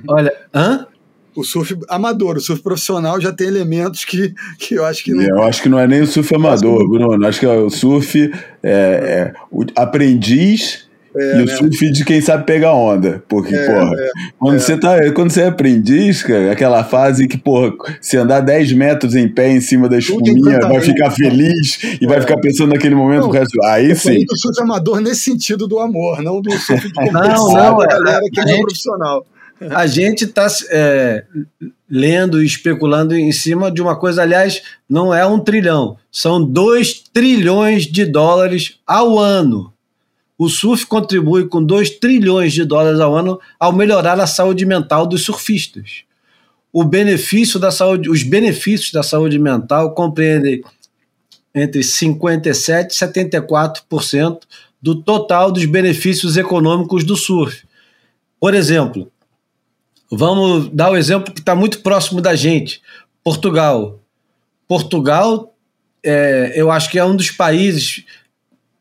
Olha, 0.07 0.33
hã? 0.53 0.87
O 1.35 1.43
surf 1.43 1.77
amador, 1.89 2.37
o 2.37 2.41
surf 2.41 2.61
profissional 2.61 3.19
já 3.19 3.31
tem 3.31 3.47
elementos 3.47 4.05
que, 4.05 4.33
que 4.59 4.75
eu 4.75 4.85
acho 4.85 5.03
que 5.03 5.11
não. 5.11 5.23
Eu 5.23 5.43
acho 5.43 5.61
que 5.61 5.69
não 5.69 5.79
é 5.79 5.87
nem 5.87 6.01
o 6.01 6.07
surf 6.07 6.33
amador, 6.35 6.87
Bruno. 6.87 7.25
Acho 7.25 7.39
que 7.39 7.45
é 7.45 7.49
o 7.49 7.69
surf 7.69 8.31
é, 8.61 8.71
é, 8.71 9.33
o 9.51 9.65
aprendiz 9.75 10.87
é, 11.15 11.39
e 11.39 11.43
o 11.43 11.45
né? 11.45 11.55
surf 11.55 11.91
de 11.91 12.05
quem 12.05 12.21
sabe 12.21 12.45
pegar 12.45 12.73
onda. 12.73 13.23
Porque, 13.27 13.53
é, 13.53 13.65
porra, 13.65 13.91
é, 13.95 14.09
quando, 14.39 14.55
é. 14.55 14.59
Você 14.59 14.77
tá, 14.77 15.11
quando 15.13 15.31
você 15.31 15.41
é 15.41 15.47
aprendiz, 15.47 16.23
cara, 16.23 16.51
aquela 16.51 16.83
fase 16.83 17.27
que, 17.27 17.37
porra, 17.37 17.73
se 18.01 18.17
andar 18.17 18.39
10 18.41 18.73
metros 18.73 19.15
em 19.15 19.27
pé 19.27 19.51
em 19.51 19.61
cima 19.61 19.87
da 19.87 19.97
espuminha, 19.97 20.59
vai 20.59 20.81
ficar 20.81 21.11
feliz 21.11 21.79
e 22.01 22.05
vai 22.05 22.19
ficar 22.21 22.37
pensando 22.37 22.73
naquele 22.73 22.95
momento 22.95 23.21
não, 23.21 23.29
o 23.29 23.31
resto. 23.31 23.61
Aí 23.63 23.95
sim. 23.95 24.25
O 24.31 24.37
surf 24.37 24.61
amador 24.61 25.01
nesse 25.01 25.21
sentido 25.21 25.67
do 25.67 25.79
amor, 25.79 26.21
não 26.21 26.41
do 26.41 26.51
surf 26.51 26.87
de 26.91 26.93
não, 27.11 27.53
não, 27.53 27.77
da 27.77 27.87
galera 27.87 28.23
que 28.31 28.39
é 28.39 28.57
profissional 28.59 29.25
a 29.71 29.87
gente 29.87 30.25
está 30.25 30.47
é, 30.69 31.25
lendo 31.89 32.41
e 32.41 32.45
especulando 32.45 33.15
em 33.15 33.31
cima 33.31 33.71
de 33.71 33.81
uma 33.81 33.95
coisa, 33.95 34.21
aliás, 34.21 34.61
não 34.89 35.13
é 35.13 35.25
um 35.25 35.39
trilhão, 35.39 35.97
são 36.11 36.43
dois 36.43 37.03
trilhões 37.13 37.83
de 37.83 38.05
dólares 38.05 38.79
ao 38.85 39.17
ano. 39.17 39.73
O 40.37 40.49
surf 40.49 40.85
contribui 40.85 41.47
com 41.47 41.63
2 41.63 41.91
trilhões 41.91 42.51
de 42.51 42.65
dólares 42.65 42.99
ao 42.99 43.15
ano 43.15 43.39
ao 43.59 43.71
melhorar 43.71 44.19
a 44.19 44.27
saúde 44.27 44.65
mental 44.65 45.05
dos 45.05 45.23
surfistas. 45.23 46.03
O 46.71 46.83
benefício 46.83 47.59
da 47.59 47.71
saúde, 47.71 48.09
os 48.09 48.23
benefícios 48.23 48.91
da 48.91 49.03
saúde 49.03 49.37
mental 49.37 49.93
compreendem 49.93 50.63
entre 51.53 51.83
57 51.83 52.91
e 52.91 52.97
74% 52.97 54.39
do 54.81 54.95
total 55.01 55.51
dos 55.51 55.65
benefícios 55.65 56.35
econômicos 56.35 57.03
do 57.03 57.15
surf. 57.15 57.63
Por 58.39 58.53
exemplo, 58.53 59.09
Vamos 60.15 60.69
dar 60.69 60.91
o 60.91 60.93
um 60.93 60.97
exemplo 60.97 61.33
que 61.33 61.39
está 61.39 61.55
muito 61.55 61.79
próximo 61.79 62.21
da 62.21 62.35
gente: 62.35 62.81
Portugal. 63.23 63.99
Portugal, 64.67 65.53
é, 66.03 66.53
eu 66.55 66.71
acho 66.71 66.89
que 66.89 66.99
é 66.99 67.05
um 67.05 67.15
dos 67.15 67.31
países, 67.31 68.03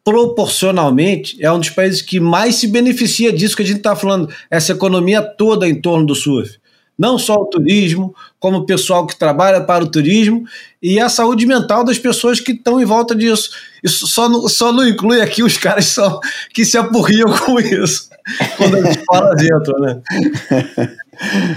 proporcionalmente, 0.04 1.36
é 1.42 1.50
um 1.50 1.58
dos 1.58 1.70
países 1.70 2.02
que 2.02 2.20
mais 2.20 2.56
se 2.56 2.66
beneficia 2.66 3.32
disso 3.32 3.56
que 3.56 3.62
a 3.62 3.66
gente 3.66 3.78
está 3.78 3.96
falando, 3.96 4.32
essa 4.50 4.72
economia 4.72 5.22
toda 5.22 5.68
em 5.68 5.80
torno 5.80 6.06
do 6.06 6.14
surf. 6.14 6.60
Não 6.98 7.18
só 7.18 7.34
o 7.34 7.46
turismo, 7.46 8.14
como 8.38 8.58
o 8.58 8.66
pessoal 8.66 9.06
que 9.06 9.18
trabalha 9.18 9.62
para 9.62 9.82
o 9.82 9.90
turismo 9.90 10.44
e 10.80 11.00
a 11.00 11.08
saúde 11.08 11.46
mental 11.46 11.84
das 11.84 11.98
pessoas 11.98 12.38
que 12.38 12.52
estão 12.52 12.80
em 12.80 12.84
volta 12.84 13.14
disso. 13.14 13.50
Isso 13.82 14.06
só 14.06 14.28
não, 14.28 14.46
só 14.48 14.72
não 14.72 14.86
inclui 14.86 15.20
aqui 15.20 15.42
os 15.42 15.56
caras 15.56 15.86
só, 15.86 16.20
que 16.52 16.64
se 16.64 16.76
apurriam 16.76 17.32
com 17.44 17.58
isso, 17.58 18.10
quando 18.56 18.76
a 18.76 18.82
gente 18.82 19.04
fala 19.04 19.34
dentro, 19.34 19.80
né? 19.80 20.02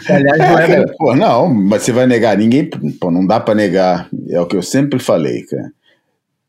Aliás, 0.09 0.37
não, 0.37 0.59
é, 0.59 0.67
cara, 0.67 0.93
pô, 0.97 1.15
não, 1.15 1.53
mas 1.53 1.83
você 1.83 1.91
vai 1.91 2.05
negar 2.05 2.37
ninguém, 2.37 2.69
pô, 2.99 3.09
não 3.09 3.25
dá 3.25 3.39
para 3.39 3.55
negar. 3.55 4.09
É 4.29 4.39
o 4.39 4.45
que 4.45 4.55
eu 4.55 4.61
sempre 4.61 4.99
falei, 4.99 5.43
cara. 5.43 5.71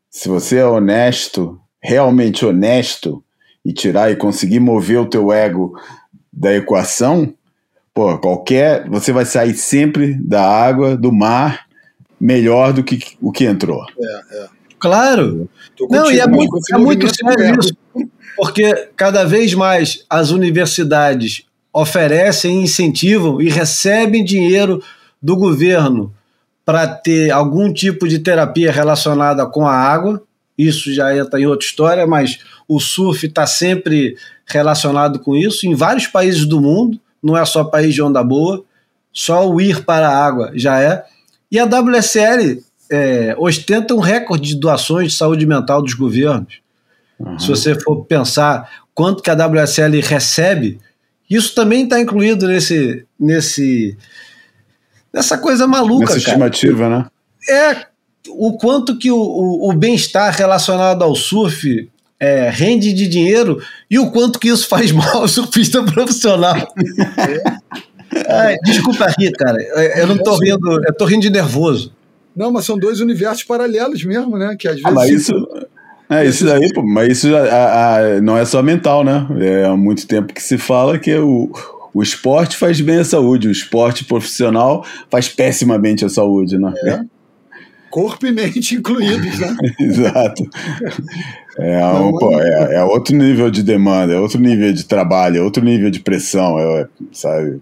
Se 0.09 0.27
você 0.27 0.57
é 0.57 0.65
honesto, 0.65 1.59
realmente 1.81 2.45
honesto 2.45 3.23
e 3.63 3.71
tirar 3.71 4.11
e 4.11 4.15
conseguir 4.15 4.59
mover 4.59 4.99
o 4.99 5.09
teu 5.09 5.31
ego 5.31 5.73
da 6.31 6.53
equação, 6.53 7.33
pô, 7.93 8.17
qualquer, 8.17 8.87
você 8.89 9.11
vai 9.11 9.25
sair 9.25 9.53
sempre 9.53 10.13
da 10.15 10.45
água, 10.45 10.95
do 10.95 11.11
mar, 11.11 11.65
melhor 12.19 12.73
do 12.73 12.83
que 12.83 12.99
o 13.21 13.31
que 13.31 13.45
entrou. 13.45 13.83
É, 13.99 14.43
é. 14.43 14.47
Claro. 14.79 15.49
Não, 15.89 16.11
e 16.11 16.19
é 16.19 16.27
muito, 16.27 16.59
é 16.71 16.77
muito 16.77 17.07
sério 17.07 17.59
isso, 17.59 17.75
porque 18.35 18.89
cada 18.95 19.23
vez 19.23 19.53
mais 19.53 20.05
as 20.09 20.29
universidades 20.29 21.47
oferecem, 21.81 22.63
incentivam 22.63 23.39
e 23.39 23.49
recebem 23.49 24.23
dinheiro 24.23 24.83
do 25.21 25.35
governo 25.35 26.11
para 26.65 26.87
ter 26.87 27.29
algum 27.29 27.71
tipo 27.71 28.07
de 28.07 28.19
terapia 28.19 28.71
relacionada 28.71 29.45
com 29.45 29.65
a 29.67 29.73
água. 29.73 30.23
Isso 30.57 30.91
já 30.91 31.15
entra 31.15 31.39
em 31.39 31.45
outra 31.45 31.65
história, 31.65 32.07
mas 32.07 32.39
o 32.67 32.79
surf 32.79 33.27
está 33.27 33.45
sempre 33.45 34.17
relacionado 34.45 35.19
com 35.19 35.35
isso 35.35 35.67
em 35.67 35.75
vários 35.75 36.07
países 36.07 36.45
do 36.45 36.59
mundo, 36.59 36.99
não 37.21 37.37
é 37.37 37.45
só 37.45 37.63
país 37.63 37.93
de 37.93 38.01
onda 38.01 38.23
boa, 38.23 38.63
só 39.13 39.47
o 39.47 39.61
ir 39.61 39.85
para 39.85 40.09
a 40.09 40.25
água 40.25 40.51
já 40.55 40.81
é. 40.81 41.05
E 41.51 41.59
a 41.59 41.65
WSL 41.65 42.63
é, 42.89 43.35
ostenta 43.37 43.93
um 43.93 43.99
recorde 43.99 44.49
de 44.49 44.59
doações 44.59 45.11
de 45.11 45.17
saúde 45.17 45.45
mental 45.45 45.81
dos 45.81 45.93
governos. 45.93 46.59
Uhum. 47.19 47.37
Se 47.37 47.47
você 47.47 47.79
for 47.79 48.03
pensar 48.05 48.67
quanto 48.95 49.21
que 49.21 49.29
a 49.29 49.35
WSL 49.35 50.01
recebe, 50.01 50.79
isso 51.29 51.53
também 51.53 51.83
está 51.83 51.99
incluído 51.99 52.47
nesse, 52.47 53.05
nesse, 53.19 53.97
nessa 55.13 55.37
coisa 55.37 55.67
maluca, 55.67 56.05
Nessa 56.05 56.17
estimativa, 56.17 56.89
né? 56.89 57.05
É 57.49 57.85
o 58.29 58.57
quanto 58.57 58.97
que 58.97 59.11
o, 59.11 59.17
o, 59.17 59.69
o 59.69 59.73
bem-estar 59.73 60.33
relacionado 60.35 61.03
ao 61.03 61.15
surf 61.15 61.89
é, 62.19 62.49
rende 62.49 62.93
de 62.93 63.07
dinheiro 63.07 63.61
e 63.89 63.99
o 63.99 64.11
quanto 64.11 64.39
que 64.39 64.49
isso 64.49 64.67
faz 64.67 64.91
mal 64.93 65.21
ao 65.21 65.27
surfista 65.27 65.83
profissional. 65.83 66.55
É. 68.09 68.55
desculpa 68.63 69.13
rir, 69.19 69.31
cara. 69.33 69.61
Eu 69.95 70.07
não 70.07 70.17
tô 70.17 70.37
rindo, 70.37 70.81
eu 70.85 70.93
tô 70.93 71.03
rindo 71.05 71.23
de 71.23 71.29
nervoso. 71.29 71.93
Não, 72.33 72.51
mas 72.51 72.65
são 72.65 72.77
dois 72.77 73.01
universos 73.01 73.43
paralelos 73.43 74.03
mesmo, 74.03 74.37
né? 74.37 74.55
Que 74.57 74.67
às 74.67 74.75
vezes. 74.75 74.87
Ah, 74.87 74.91
mas 74.91 75.09
isso, 75.09 75.33
é, 76.09 76.25
isso 76.25 76.45
daí, 76.45 76.71
pô, 76.73 76.81
mas 76.83 77.17
isso 77.17 77.35
a, 77.35 77.95
a, 77.97 78.21
não 78.21 78.37
é 78.37 78.45
só 78.45 78.63
mental, 78.63 79.03
né? 79.03 79.27
É 79.39 79.65
há 79.65 79.75
muito 79.75 80.07
tempo 80.07 80.33
que 80.33 80.41
se 80.41 80.57
fala 80.57 80.97
que 80.97 81.13
o, 81.15 81.51
o 81.93 82.01
esporte 82.01 82.55
faz 82.55 82.79
bem 82.79 82.99
à 82.99 83.03
saúde, 83.03 83.47
o 83.47 83.51
esporte 83.51 84.05
profissional 84.05 84.85
faz 85.09 85.27
pessimamente 85.27 86.05
à 86.05 86.09
saúde, 86.09 86.57
né? 86.57 86.73
É. 86.85 86.99
Corpo 87.89 88.25
e 88.25 88.31
mente 88.31 88.75
incluídos, 88.75 89.39
né? 89.39 89.57
Exato. 89.79 90.43
É, 91.57 91.85
um, 91.85 92.11
pô, 92.11 92.39
é, 92.39 92.75
é, 92.75 92.83
outro 92.83 93.15
nível 93.15 93.49
de 93.49 93.63
demanda, 93.63 94.13
é 94.13 94.19
outro 94.19 94.39
nível 94.39 94.71
de 94.71 94.83
trabalho, 94.83 95.37
é 95.37 95.41
outro 95.41 95.63
nível 95.63 95.89
de 95.89 95.99
pressão, 95.99 96.59
é, 96.59 96.87
sabe? 97.11 97.59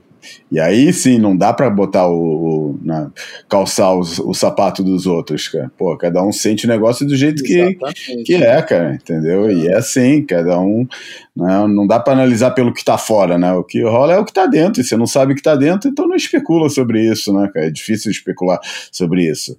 E 0.51 0.59
aí 0.59 0.91
sim, 0.93 1.17
não 1.17 1.35
dá 1.35 1.53
para 1.53 1.69
botar 1.69 2.07
o, 2.07 2.13
o 2.13 2.79
na, 2.81 3.11
calçar 3.49 3.95
os, 3.95 4.19
o 4.19 4.33
sapato 4.33 4.83
dos 4.83 5.05
outros, 5.05 5.47
cara. 5.47 5.71
Pô, 5.77 5.95
cada 5.97 6.23
um 6.23 6.31
sente 6.31 6.65
o 6.65 6.69
negócio 6.69 7.05
do 7.05 7.15
jeito 7.15 7.43
que, 7.43 7.77
que 8.25 8.35
é, 8.35 8.61
cara, 8.61 8.95
entendeu? 8.95 9.49
E 9.51 9.67
é 9.67 9.75
assim, 9.75 10.23
cada 10.23 10.59
um. 10.59 10.87
Né, 11.35 11.67
não 11.67 11.85
dá 11.85 11.99
para 11.99 12.13
analisar 12.13 12.51
pelo 12.51 12.73
que 12.73 12.83
tá 12.83 12.97
fora, 12.97 13.37
né? 13.37 13.51
O 13.53 13.63
que 13.63 13.83
rola 13.83 14.13
é 14.13 14.19
o 14.19 14.25
que 14.25 14.33
tá 14.33 14.45
dentro, 14.45 14.81
e 14.81 14.83
você 14.83 14.95
não 14.95 15.07
sabe 15.07 15.33
o 15.33 15.35
que 15.35 15.41
tá 15.41 15.55
dentro, 15.55 15.89
então 15.89 16.07
não 16.07 16.15
especula 16.15 16.69
sobre 16.69 17.01
isso, 17.11 17.33
né, 17.33 17.49
cara? 17.53 17.67
É 17.67 17.71
difícil 17.71 18.11
especular 18.11 18.59
sobre 18.91 19.29
isso. 19.29 19.57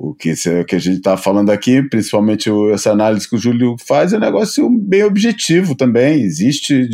O 0.00 0.14
que, 0.14 0.32
o 0.32 0.64
que 0.64 0.76
a 0.76 0.78
gente 0.78 0.98
está 0.98 1.16
falando 1.16 1.50
aqui, 1.50 1.82
principalmente 1.82 2.48
essa 2.72 2.92
análise 2.92 3.28
que 3.28 3.34
o 3.34 3.38
Júlio 3.38 3.74
faz, 3.84 4.12
é 4.12 4.16
um 4.16 4.20
negócio 4.20 4.70
bem 4.70 5.02
objetivo 5.02 5.74
também. 5.74 6.22
Existe 6.22 6.88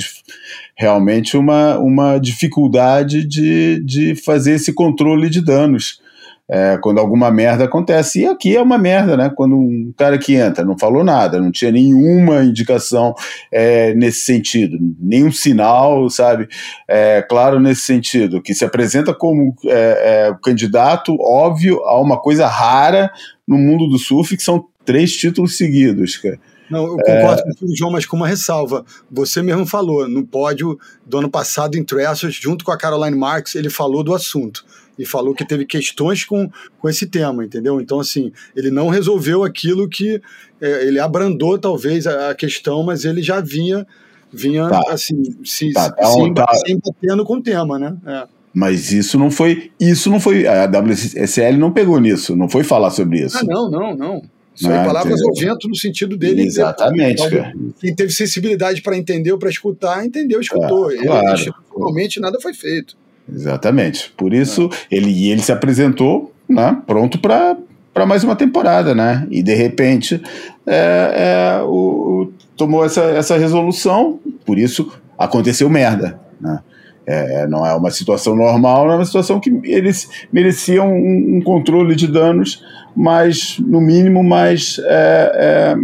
realmente 0.76 1.36
uma, 1.36 1.78
uma 1.78 2.18
dificuldade 2.18 3.26
de, 3.26 3.82
de 3.84 4.14
fazer 4.16 4.52
esse 4.52 4.72
controle 4.72 5.30
de 5.30 5.40
danos. 5.40 6.00
é, 6.48 6.78
quando 6.82 6.98
alguma 6.98 7.30
merda 7.30 7.64
acontece. 7.64 8.20
E 8.20 8.26
aqui 8.26 8.56
é 8.56 8.60
uma 8.60 8.76
merda, 8.76 9.16
né? 9.16 9.30
Quando 9.34 9.56
um 9.56 9.92
cara 9.96 10.18
que 10.18 10.34
entra 10.34 10.64
não 10.64 10.78
falou 10.78 11.02
nada, 11.02 11.40
não 11.40 11.50
tinha 11.50 11.72
nenhuma 11.72 12.44
indicação 12.44 13.14
é, 13.50 13.94
nesse 13.94 14.24
sentido, 14.24 14.76
nenhum 15.00 15.32
sinal, 15.32 16.08
sabe? 16.10 16.48
É, 16.88 17.22
claro, 17.22 17.58
nesse 17.58 17.82
sentido, 17.82 18.42
que 18.42 18.54
se 18.54 18.64
apresenta 18.64 19.14
como 19.14 19.54
é, 19.64 20.28
é, 20.28 20.36
candidato 20.42 21.16
óbvio 21.20 21.82
a 21.84 22.00
uma 22.00 22.20
coisa 22.20 22.46
rara 22.46 23.10
no 23.46 23.56
mundo 23.56 23.86
do 23.88 23.98
surf, 23.98 24.36
que 24.36 24.42
são 24.42 24.64
três 24.84 25.16
títulos 25.16 25.56
seguidos, 25.56 26.18
cara. 26.18 26.38
Não, 26.74 26.86
eu 26.86 26.96
concordo 26.96 27.42
é... 27.46 27.54
com 27.54 27.66
o 27.66 27.76
João, 27.76 27.90
mas 27.90 28.04
com 28.04 28.16
uma 28.16 28.26
ressalva. 28.26 28.84
Você 29.10 29.40
mesmo 29.40 29.64
falou, 29.64 30.08
no 30.08 30.26
pódio 30.26 30.78
do 31.06 31.18
ano 31.18 31.30
passado 31.30 31.76
em 31.76 31.84
Trestles, 31.84 32.34
junto 32.34 32.64
com 32.64 32.72
a 32.72 32.76
Caroline 32.76 33.16
Marks, 33.16 33.54
ele 33.54 33.70
falou 33.70 34.02
do 34.02 34.14
assunto 34.14 34.64
e 34.98 35.04
falou 35.04 35.34
que 35.34 35.44
teve 35.44 35.64
questões 35.64 36.24
com, 36.24 36.50
com 36.78 36.88
esse 36.88 37.06
tema, 37.06 37.44
entendeu? 37.44 37.80
Então, 37.80 38.00
assim, 38.00 38.32
ele 38.54 38.70
não 38.70 38.88
resolveu 38.88 39.44
aquilo 39.44 39.88
que. 39.88 40.20
É, 40.60 40.86
ele 40.86 40.98
abrandou, 40.98 41.58
talvez, 41.58 42.06
a, 42.06 42.30
a, 42.30 42.34
questão, 42.34 42.82
mas 42.82 43.04
ele 43.04 43.22
já 43.22 43.40
vinha, 43.40 43.86
vinha 44.32 44.68
tá. 44.68 44.82
assim, 44.88 45.22
se, 45.44 45.72
tá, 45.72 45.90
tá, 45.90 46.06
se, 46.06 46.34
tá. 46.34 46.46
se 46.54 46.76
batendo 46.76 47.24
com 47.24 47.36
o 47.36 47.42
tema, 47.42 47.78
né? 47.78 47.96
É. 48.06 48.24
Mas 48.54 48.92
isso 48.92 49.18
não 49.18 49.32
foi. 49.32 49.72
Isso 49.80 50.08
não 50.08 50.20
foi. 50.20 50.46
A 50.46 50.66
WSL 50.66 51.58
não 51.58 51.72
pegou 51.72 51.98
nisso, 52.00 52.36
não 52.36 52.48
foi 52.48 52.62
falar 52.62 52.90
sobre 52.90 53.24
isso. 53.24 53.38
Ah, 53.38 53.44
não, 53.44 53.68
não, 53.68 53.96
não. 53.96 54.22
São 54.54 54.72
ah, 54.72 54.84
palavras 54.84 55.20
ao 55.20 55.34
vento 55.34 55.68
no 55.68 55.74
sentido 55.74 56.16
dele. 56.16 56.42
Exatamente. 56.42 57.22
Então, 57.24 57.72
quem 57.80 57.94
teve 57.94 58.12
sensibilidade 58.12 58.82
para 58.82 58.96
entender 58.96 59.32
ou 59.32 59.38
para 59.38 59.50
escutar, 59.50 60.04
entendeu, 60.04 60.40
escutou. 60.40 60.90
Ah, 60.90 61.02
claro. 61.02 61.54
Realmente 61.76 62.20
nada 62.20 62.38
foi 62.40 62.54
feito. 62.54 62.96
Exatamente. 63.32 64.12
Por 64.16 64.32
isso, 64.32 64.70
é. 64.90 64.96
ele, 64.96 65.28
ele 65.28 65.42
se 65.42 65.50
apresentou 65.50 66.32
né, 66.48 66.80
pronto 66.86 67.18
para 67.18 67.56
para 67.92 68.04
mais 68.04 68.24
uma 68.24 68.34
temporada, 68.34 68.92
né? 68.92 69.24
E 69.30 69.40
de 69.40 69.54
repente 69.54 70.20
é, 70.66 71.58
é, 71.60 71.62
o, 71.62 72.32
tomou 72.56 72.84
essa, 72.84 73.02
essa 73.02 73.38
resolução, 73.38 74.18
por 74.44 74.58
isso 74.58 74.92
aconteceu 75.16 75.70
merda. 75.70 76.18
Né? 76.40 76.58
É, 77.06 77.46
não 77.46 77.66
é 77.66 77.74
uma 77.74 77.90
situação 77.90 78.34
normal, 78.34 78.90
é 78.90 78.94
uma 78.94 79.04
situação 79.04 79.38
que 79.38 79.50
eles 79.64 80.08
mereciam 80.32 80.90
um, 80.90 81.36
um 81.36 81.42
controle 81.42 81.94
de 81.94 82.06
danos, 82.06 82.64
mas 82.96 83.58
no 83.58 83.80
mínimo 83.80 84.24
mais 84.24 84.80
é, 84.86 85.32
é 85.34 85.76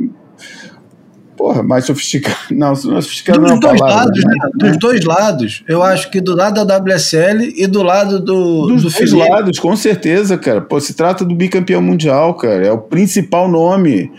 porra, 1.41 1.63
mais 1.63 1.87
sofisticado. 1.87 2.37
Não, 2.53 2.75
não 2.85 2.99
é 2.99 3.01
sofisticado 3.01 3.41
Dos 3.41 3.51
não 3.51 3.59
dois 3.59 3.81
palavra, 3.81 4.05
lados, 4.05 4.25
né? 4.25 4.35
né? 4.35 4.51
Dos 4.55 4.79
dois 4.79 5.05
lados. 5.05 5.65
Eu 5.67 5.83
acho 5.83 6.11
que 6.11 6.21
do 6.21 6.37
lado 6.37 6.65
da 6.65 6.77
WSL 6.77 7.55
e 7.57 7.67
do 7.67 7.83
lado 7.83 8.21
do. 8.21 8.67
Dos 8.67 8.83
do 8.83 8.91
dois 8.91 8.95
Felipe. 8.95 9.29
lados, 9.31 9.59
com 9.59 9.75
certeza, 9.75 10.37
cara. 10.37 10.61
Pô, 10.61 10.79
se 10.79 10.93
trata 10.93 11.25
do 11.25 11.35
bicampeão 11.35 11.81
mundial, 11.81 12.35
cara. 12.35 12.67
É 12.67 12.71
o 12.71 12.79
principal 12.79 13.49
nome. 13.49 14.13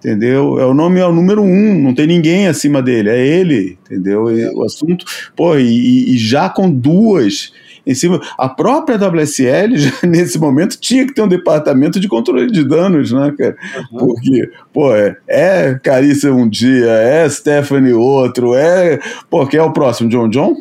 Entendeu? 0.00 0.58
É 0.58 0.64
o 0.64 0.72
nome, 0.72 0.98
é 0.98 1.06
o 1.06 1.12
número 1.12 1.42
um, 1.42 1.78
não 1.78 1.94
tem 1.94 2.06
ninguém 2.06 2.46
acima 2.48 2.80
dele, 2.80 3.10
é 3.10 3.18
ele, 3.18 3.78
entendeu? 3.84 4.34
E, 4.34 4.48
o 4.54 4.64
assunto, 4.64 5.04
pô, 5.36 5.56
e, 5.56 6.14
e 6.14 6.16
já 6.16 6.48
com 6.48 6.70
duas 6.70 7.52
em 7.86 7.94
cima. 7.94 8.20
A 8.38 8.48
própria 8.48 8.96
WSL, 8.96 9.76
já, 9.76 9.92
nesse 10.06 10.38
momento, 10.38 10.78
tinha 10.78 11.06
que 11.06 11.14
ter 11.14 11.22
um 11.22 11.28
departamento 11.28 12.00
de 12.00 12.08
controle 12.08 12.50
de 12.50 12.64
danos, 12.66 13.12
né, 13.12 13.34
cara? 13.36 13.56
Uhum. 13.92 13.98
Porque, 13.98 14.50
pô, 14.72 14.94
é, 14.94 15.16
é 15.28 15.74
Carissa 15.82 16.32
um 16.32 16.48
dia, 16.48 16.90
é 16.90 17.28
Stephanie 17.28 17.92
outro, 17.92 18.54
é. 18.54 18.98
Pô, 19.28 19.46
quem 19.46 19.60
é 19.60 19.62
o 19.62 19.72
próximo? 19.72 20.08
John 20.08 20.28
John? 20.28 20.56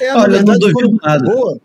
É, 0.00 0.14
Olha, 0.14 0.38
verdade, 0.38 0.58
não 0.60 0.72
duvido 0.72 0.98
nada. 1.02 1.24
Boa, 1.24 1.58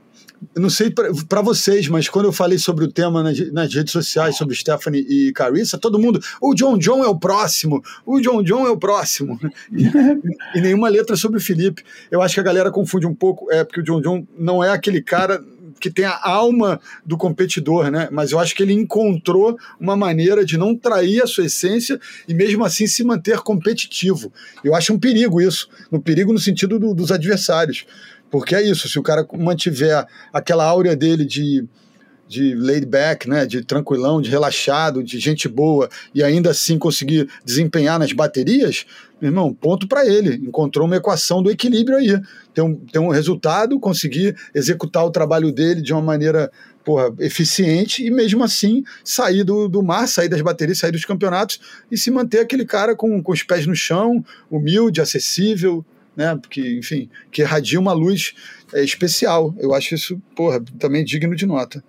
eu 0.53 0.61
não 0.61 0.69
sei 0.69 0.89
para 0.91 1.41
vocês, 1.41 1.87
mas 1.87 2.07
quando 2.07 2.25
eu 2.25 2.31
falei 2.31 2.57
sobre 2.57 2.85
o 2.85 2.91
tema 2.91 3.23
nas, 3.23 3.51
nas, 3.51 3.73
redes 3.73 3.91
sociais, 3.91 4.37
sobre 4.37 4.55
Stephanie 4.55 5.01
e 5.01 5.31
Carissa, 5.33 5.77
todo 5.77 5.99
mundo, 5.99 6.19
o 6.41 6.53
John 6.53 6.77
John 6.77 7.03
é 7.03 7.07
o 7.07 7.17
próximo, 7.17 7.83
o 8.05 8.19
John 8.19 8.43
John 8.43 8.65
é 8.65 8.69
o 8.69 8.77
próximo. 8.77 9.39
E, 9.71 10.57
e, 10.57 10.61
nenhuma 10.61 10.89
letra 10.89 11.15
sobre 11.15 11.37
o 11.37 11.41
Felipe. 11.41 11.83
Eu 12.09 12.21
acho 12.21 12.35
que 12.35 12.39
a 12.39 12.43
galera 12.43 12.71
confunde 12.71 13.05
um 13.05 13.15
pouco, 13.15 13.51
é 13.51 13.63
porque 13.63 13.81
o 13.81 13.83
John 13.83 14.01
John 14.01 14.27
não 14.37 14.63
é 14.63 14.69
aquele 14.69 15.01
cara 15.01 15.41
que 15.79 15.89
tem 15.89 16.05
a 16.05 16.19
alma 16.23 16.79
do 17.05 17.17
competidor, 17.17 17.91
né? 17.91 18.07
Mas 18.11 18.31
eu 18.31 18.39
acho 18.39 18.55
que 18.55 18.63
ele 18.63 18.73
encontrou 18.73 19.57
uma 19.79 19.95
maneira 19.95 20.45
de 20.45 20.57
não 20.57 20.75
trair 20.75 21.21
a 21.21 21.27
sua 21.27 21.45
essência 21.45 21.99
e 22.27 22.33
mesmo 22.33 22.63
assim 22.63 22.87
se 22.87 23.03
manter 23.03 23.39
competitivo. 23.39 24.31
Eu 24.63 24.73
acho 24.73 24.93
um 24.93 24.99
perigo 24.99 25.41
isso, 25.41 25.69
um 25.91 25.99
perigo 25.99 26.31
no 26.31 26.39
sentido 26.39 26.79
do, 26.79 26.93
dos 26.93 27.11
adversários. 27.11 27.85
Porque 28.35 28.53
é 28.53 28.61
isso, 28.61 28.89
se 28.89 28.99
o 28.99 29.01
cara 29.01 29.25
mantiver 29.39 30.05
aquela 30.33 30.65
áurea 30.65 30.93
dele 30.93 31.23
de, 31.23 31.65
de 32.27 32.53
laid 32.53 32.85
back, 32.85 33.29
né, 33.29 33.45
de 33.45 33.63
tranquilão, 33.63 34.21
de 34.21 34.29
relaxado, 34.29 35.01
de 35.01 35.17
gente 35.19 35.47
boa, 35.47 35.87
e 36.13 36.21
ainda 36.21 36.49
assim 36.49 36.77
conseguir 36.77 37.29
desempenhar 37.45 37.97
nas 37.97 38.11
baterias, 38.11 38.85
meu 39.21 39.29
irmão, 39.29 39.53
ponto 39.53 39.87
para 39.87 40.05
ele. 40.05 40.35
Encontrou 40.45 40.85
uma 40.85 40.97
equação 40.97 41.41
do 41.41 41.49
equilíbrio 41.49 41.97
aí. 41.97 42.19
Tem 42.53 42.61
um, 42.61 42.75
tem 42.75 43.01
um 43.01 43.07
resultado, 43.07 43.79
conseguir 43.79 44.35
executar 44.53 45.05
o 45.05 45.11
trabalho 45.11 45.49
dele 45.49 45.81
de 45.81 45.93
uma 45.93 46.01
maneira 46.01 46.51
porra, 46.83 47.15
eficiente 47.19 48.05
e 48.05 48.11
mesmo 48.11 48.43
assim 48.43 48.83
sair 49.01 49.45
do, 49.45 49.69
do 49.69 49.81
mar, 49.81 50.09
sair 50.09 50.27
das 50.27 50.41
baterias, 50.41 50.79
sair 50.79 50.91
dos 50.91 51.05
campeonatos 51.05 51.57
e 51.89 51.97
se 51.97 52.11
manter 52.11 52.39
aquele 52.39 52.65
cara 52.65 52.97
com, 52.97 53.23
com 53.23 53.31
os 53.31 53.43
pés 53.43 53.65
no 53.65 53.77
chão, 53.77 54.21
humilde, 54.51 54.99
acessível, 54.99 55.85
né? 56.15 56.35
Porque, 56.35 56.77
enfim, 56.77 57.09
que 57.31 57.41
irradia 57.41 57.79
uma 57.79 57.93
luz 57.93 58.33
é, 58.73 58.83
especial. 58.83 59.53
Eu 59.59 59.73
acho 59.73 59.95
isso, 59.95 60.21
porra, 60.35 60.61
também 60.79 61.03
digno 61.03 61.35
de 61.35 61.45
nota. 61.45 61.83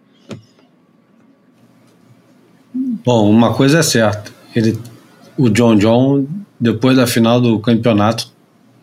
Bom, 2.74 3.30
uma 3.30 3.54
coisa 3.54 3.78
é 3.78 3.82
certa. 3.82 4.30
Ele, 4.54 4.78
o 5.36 5.48
John 5.48 5.76
John, 5.76 6.26
depois 6.60 6.96
da 6.96 7.06
final 7.06 7.40
do 7.40 7.58
campeonato, 7.60 8.30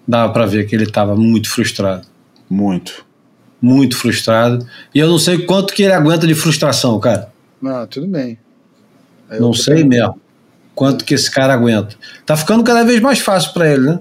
dava 0.08 0.32
para 0.32 0.46
ver 0.46 0.68
que 0.68 0.76
ele 0.76 0.84
estava 0.84 1.16
muito 1.16 1.50
frustrado. 1.50 2.08
Muito. 2.50 3.06
Muito 3.62 3.98
frustrado. 3.98 4.68
E 4.94 5.00
eu 5.00 5.08
não 5.08 5.18
sei 5.18 5.46
quanto 5.46 5.74
que 5.74 5.84
ele 5.84 5.94
aguenta 5.94 6.28
de 6.28 6.36
frustração, 6.36 7.00
cara. 7.00 7.32
Não, 7.62 7.88
tudo 7.88 8.08
bem. 8.08 8.38
Eu 9.30 9.42
não 9.42 9.54
sei 9.54 9.84
mesmo. 9.84 10.20
Quanto 10.76 11.06
que 11.06 11.14
esse 11.14 11.30
cara 11.30 11.54
aguenta. 11.54 11.96
Tá 12.26 12.36
ficando 12.36 12.64
cada 12.64 12.84
vez 12.84 13.00
mais 13.00 13.20
fácil 13.20 13.54
para 13.54 13.72
ele, 13.72 13.86
né? 13.86 14.00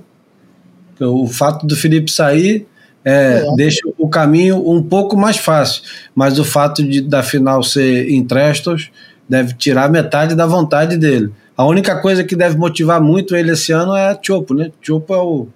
O 1.07 1.27
fato 1.27 1.67
do 1.67 1.77
Felipe 1.77 2.11
sair 2.11 2.67
é, 3.05 3.45
é. 3.45 3.57
deixa 3.57 3.81
o 3.99 4.09
caminho 4.09 4.69
um 4.69 4.83
pouco 4.83 5.17
mais 5.17 5.37
fácil, 5.37 5.83
mas 6.15 6.39
o 6.39 6.45
fato 6.45 6.83
de 6.83 7.01
da 7.01 7.23
final 7.23 7.63
ser 7.63 8.09
em 8.09 8.25
Trestos 8.25 8.91
deve 9.29 9.55
tirar 9.55 9.91
metade 9.91 10.35
da 10.35 10.47
vontade 10.47 10.97
dele. 10.97 11.33
A 11.57 11.65
única 11.65 12.01
coisa 12.01 12.25
que 12.25 12.37
deve 12.37 12.57
motivar 12.57 13.01
muito 13.01 13.37
ele 13.37 13.53
esse 13.53 13.73
ano 13.73 13.95
é 13.95 14.11
a 14.11 14.19
Chopo, 14.21 14.55
né? 14.55 14.71
Chopo 14.81 15.15
é 15.15 15.19
o, 15.19 15.47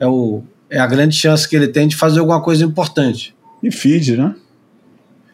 é 0.00 0.06
o 0.06 0.42
é 0.70 0.78
a 0.78 0.86
grande 0.86 1.16
chance 1.16 1.48
que 1.48 1.56
ele 1.56 1.68
tem 1.68 1.88
de 1.88 1.96
fazer 1.96 2.20
alguma 2.20 2.42
coisa 2.42 2.64
importante. 2.64 3.34
E 3.62 3.70
feed, 3.70 4.16
né? 4.16 4.34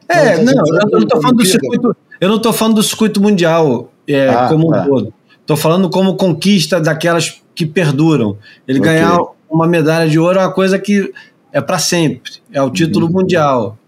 É, 0.08 0.42
não, 0.42 0.52
eu 0.52 0.88
não 0.90 0.98
estou 1.00 1.20
falando 1.20 1.36
do 1.38 1.46
circuito, 1.46 1.96
eu 2.20 2.28
não 2.28 2.38
tô 2.38 2.52
falando 2.52 2.74
do 2.76 2.82
circuito 2.82 3.20
mundial 3.20 3.90
é, 4.06 4.28
ah, 4.28 4.48
como 4.48 4.68
um 4.68 4.70
tá. 4.70 4.84
todo. 4.86 5.14
Estou 5.40 5.56
falando 5.56 5.90
como 5.90 6.16
conquista 6.16 6.80
daquelas 6.80 7.42
que 7.54 7.66
perduram. 7.66 8.38
Ele 8.66 8.78
okay. 8.78 8.94
ganhar 8.94 9.18
uma 9.54 9.66
medalha 9.66 10.08
de 10.08 10.18
ouro 10.18 10.38
é 10.38 10.42
uma 10.42 10.52
coisa 10.52 10.78
que 10.78 11.12
é 11.52 11.60
para 11.60 11.78
sempre, 11.78 12.32
é 12.52 12.60
o 12.60 12.70
título 12.70 13.06
uhum. 13.06 13.12
mundial, 13.12 13.78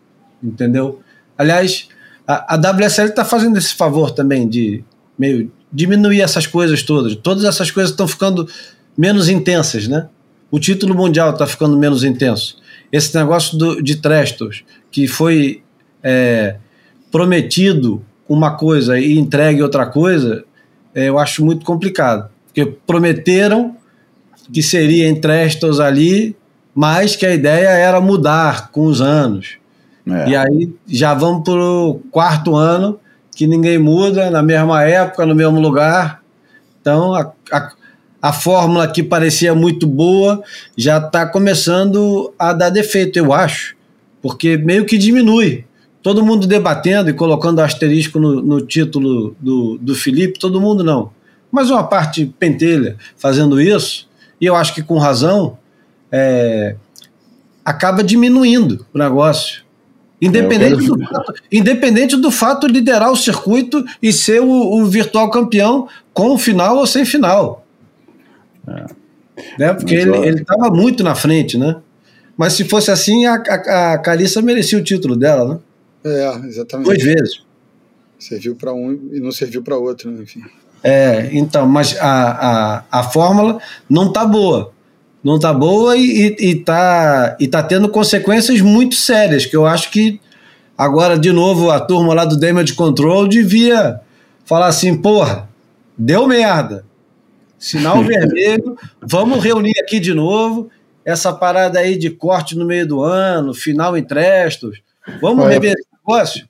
entendeu? 0.42 1.00
Aliás, 1.36 1.88
a, 2.26 2.54
a 2.54 2.56
WSL 2.56 3.08
está 3.08 3.24
fazendo 3.24 3.58
esse 3.58 3.74
favor 3.74 4.12
também 4.12 4.48
de 4.48 4.84
meio 5.18 5.50
diminuir 5.72 6.20
essas 6.20 6.46
coisas 6.46 6.82
todas. 6.82 7.16
Todas 7.16 7.44
essas 7.44 7.70
coisas 7.70 7.90
estão 7.90 8.06
ficando 8.06 8.48
menos 8.96 9.28
intensas, 9.28 9.88
né? 9.88 10.08
O 10.50 10.60
título 10.60 10.94
mundial 10.94 11.30
está 11.30 11.46
ficando 11.46 11.76
menos 11.76 12.04
intenso. 12.04 12.58
Esse 12.90 13.14
negócio 13.16 13.58
do, 13.58 13.82
de 13.82 13.96
Trestos, 13.96 14.64
que 14.90 15.08
foi 15.08 15.62
é, 16.02 16.56
prometido 17.10 18.02
uma 18.28 18.52
coisa 18.52 18.98
e 18.98 19.18
entregue 19.18 19.62
outra 19.62 19.86
coisa, 19.86 20.44
é, 20.94 21.08
eu 21.08 21.18
acho 21.18 21.44
muito 21.44 21.64
complicado. 21.66 22.30
Porque 22.46 22.64
prometeram 22.86 23.76
que 24.52 24.62
seria 24.62 25.08
em 25.08 25.14
Trestos 25.14 25.80
ali, 25.80 26.36
mas 26.74 27.16
que 27.16 27.24
a 27.24 27.34
ideia 27.34 27.68
era 27.68 28.00
mudar 28.00 28.70
com 28.70 28.86
os 28.86 29.00
anos. 29.00 29.56
É. 30.08 30.30
E 30.30 30.36
aí 30.36 30.72
já 30.86 31.14
vamos 31.14 31.42
para 31.42 31.54
o 31.54 32.00
quarto 32.10 32.54
ano 32.54 33.00
que 33.34 33.46
ninguém 33.46 33.78
muda, 33.78 34.30
na 34.30 34.42
mesma 34.42 34.82
época, 34.82 35.26
no 35.26 35.34
mesmo 35.34 35.60
lugar. 35.60 36.22
Então 36.80 37.14
a, 37.14 37.32
a, 37.52 37.72
a 38.22 38.32
fórmula 38.32 38.86
que 38.88 39.02
parecia 39.02 39.54
muito 39.54 39.86
boa 39.86 40.42
já 40.76 40.98
está 40.98 41.26
começando 41.26 42.32
a 42.38 42.52
dar 42.52 42.70
defeito, 42.70 43.18
eu 43.18 43.32
acho, 43.32 43.76
porque 44.22 44.56
meio 44.56 44.86
que 44.86 44.96
diminui. 44.96 45.64
Todo 46.02 46.24
mundo 46.24 46.46
debatendo 46.46 47.10
e 47.10 47.12
colocando 47.12 47.60
asterisco 47.60 48.20
no, 48.20 48.40
no 48.40 48.60
título 48.60 49.34
do, 49.40 49.76
do 49.78 49.94
Felipe, 49.94 50.38
todo 50.38 50.60
mundo 50.60 50.84
não. 50.84 51.10
Mas 51.50 51.68
uma 51.68 51.82
parte 51.82 52.32
pentelha 52.38 52.96
fazendo 53.16 53.60
isso, 53.60 54.08
e 54.40 54.46
eu 54.46 54.54
acho 54.54 54.74
que 54.74 54.82
com 54.82 54.98
razão, 54.98 55.58
é, 56.10 56.76
acaba 57.64 58.02
diminuindo 58.02 58.86
o 58.92 58.98
negócio. 58.98 59.64
Independente, 60.20 60.80
quero... 60.80 60.96
do 60.96 61.06
fato, 61.06 61.34
independente 61.52 62.16
do 62.16 62.30
fato 62.30 62.66
de 62.66 62.72
liderar 62.74 63.10
o 63.10 63.16
circuito 63.16 63.84
e 64.02 64.12
ser 64.12 64.40
o, 64.40 64.48
o 64.48 64.86
virtual 64.86 65.30
campeão 65.30 65.88
com 66.12 66.38
final 66.38 66.78
ou 66.78 66.86
sem 66.86 67.04
final. 67.04 67.66
É. 68.66 68.86
Né? 69.58 69.74
Porque 69.74 69.94
ele 69.94 70.40
estava 70.40 70.70
muito 70.70 71.04
na 71.04 71.14
frente, 71.14 71.58
né? 71.58 71.76
Mas 72.36 72.54
se 72.54 72.64
fosse 72.64 72.90
assim, 72.90 73.26
a, 73.26 73.34
a, 73.34 73.92
a 73.94 73.98
Carissa 73.98 74.40
merecia 74.40 74.78
o 74.78 74.82
título 74.82 75.16
dela, 75.16 75.54
né? 75.54 75.60
É, 76.04 76.46
exatamente. 76.46 76.86
Duas 76.86 77.02
vezes. 77.02 77.42
Serviu 78.18 78.54
para 78.56 78.72
um 78.72 78.92
e 79.12 79.20
não 79.20 79.30
serviu 79.30 79.62
para 79.62 79.76
outro, 79.76 80.10
né? 80.10 80.22
enfim. 80.22 80.42
É, 80.88 81.30
então, 81.32 81.66
mas 81.66 81.98
a, 81.98 82.84
a, 82.92 83.00
a 83.00 83.02
fórmula 83.02 83.58
não 83.90 84.12
tá 84.12 84.24
boa. 84.24 84.72
Não 85.22 85.36
tá 85.36 85.52
boa 85.52 85.96
e, 85.96 86.36
e, 86.38 86.50
e, 86.50 86.54
tá, 86.54 87.36
e 87.40 87.48
tá 87.48 87.60
tendo 87.60 87.88
consequências 87.88 88.60
muito 88.60 88.94
sérias, 88.94 89.44
que 89.44 89.56
eu 89.56 89.66
acho 89.66 89.90
que 89.90 90.20
agora, 90.78 91.18
de 91.18 91.32
novo, 91.32 91.72
a 91.72 91.80
turma 91.80 92.14
lá 92.14 92.24
do 92.24 92.38
Damage 92.38 92.74
Control 92.74 93.26
devia 93.26 94.00
falar 94.44 94.68
assim, 94.68 94.96
porra, 94.96 95.48
deu 95.98 96.28
merda. 96.28 96.84
Sinal 97.58 98.04
vermelho, 98.06 98.78
vamos 99.02 99.42
reunir 99.42 99.74
aqui 99.80 99.98
de 99.98 100.14
novo 100.14 100.70
essa 101.04 101.32
parada 101.32 101.80
aí 101.80 101.98
de 101.98 102.10
corte 102.10 102.56
no 102.56 102.64
meio 102.64 102.86
do 102.86 103.02
ano, 103.02 103.52
final 103.52 103.96
em 103.96 104.04
trestos. 104.04 104.80
Vamos 105.20 105.48
rever 105.48 105.72
esse 105.72 105.88
negócio? 105.92 106.48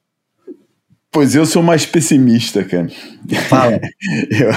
Pois 1.16 1.34
eu 1.34 1.46
sou 1.46 1.62
mais 1.62 1.86
pessimista, 1.86 2.62
cara. 2.62 2.88
Fala. 3.48 3.80
eu, 4.30 4.50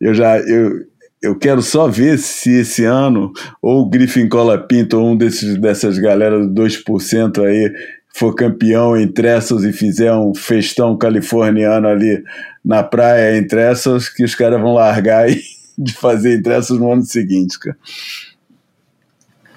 eu 0.00 0.14
já. 0.14 0.38
Eu, 0.38 0.86
eu 1.20 1.38
quero 1.38 1.60
só 1.60 1.86
ver 1.86 2.18
se 2.18 2.60
esse 2.60 2.86
ano 2.86 3.30
ou 3.60 3.82
o 3.82 3.90
Griffin 3.90 4.30
Cola 4.30 4.56
Pinto 4.56 4.98
ou 4.98 5.12
um 5.12 5.14
desses, 5.14 5.60
dessas 5.60 5.98
galera 5.98 6.40
do 6.40 6.62
2% 6.62 7.44
aí 7.44 7.70
for 8.14 8.34
campeão 8.34 8.96
em 8.96 9.06
Trestles 9.12 9.62
e 9.62 9.70
fizer 9.70 10.10
um 10.14 10.34
festão 10.34 10.96
californiano 10.96 11.86
ali 11.86 12.24
na 12.64 12.82
praia 12.82 13.36
em 13.36 13.46
Trestles, 13.46 14.08
que 14.08 14.24
os 14.24 14.34
caras 14.34 14.58
vão 14.62 14.72
largar 14.72 15.24
aí 15.24 15.38
de 15.76 15.92
fazer 15.92 16.38
em 16.38 16.42
Trestles 16.42 16.80
no 16.80 16.90
ano 16.90 17.02
seguinte, 17.02 17.58
cara. 17.58 17.76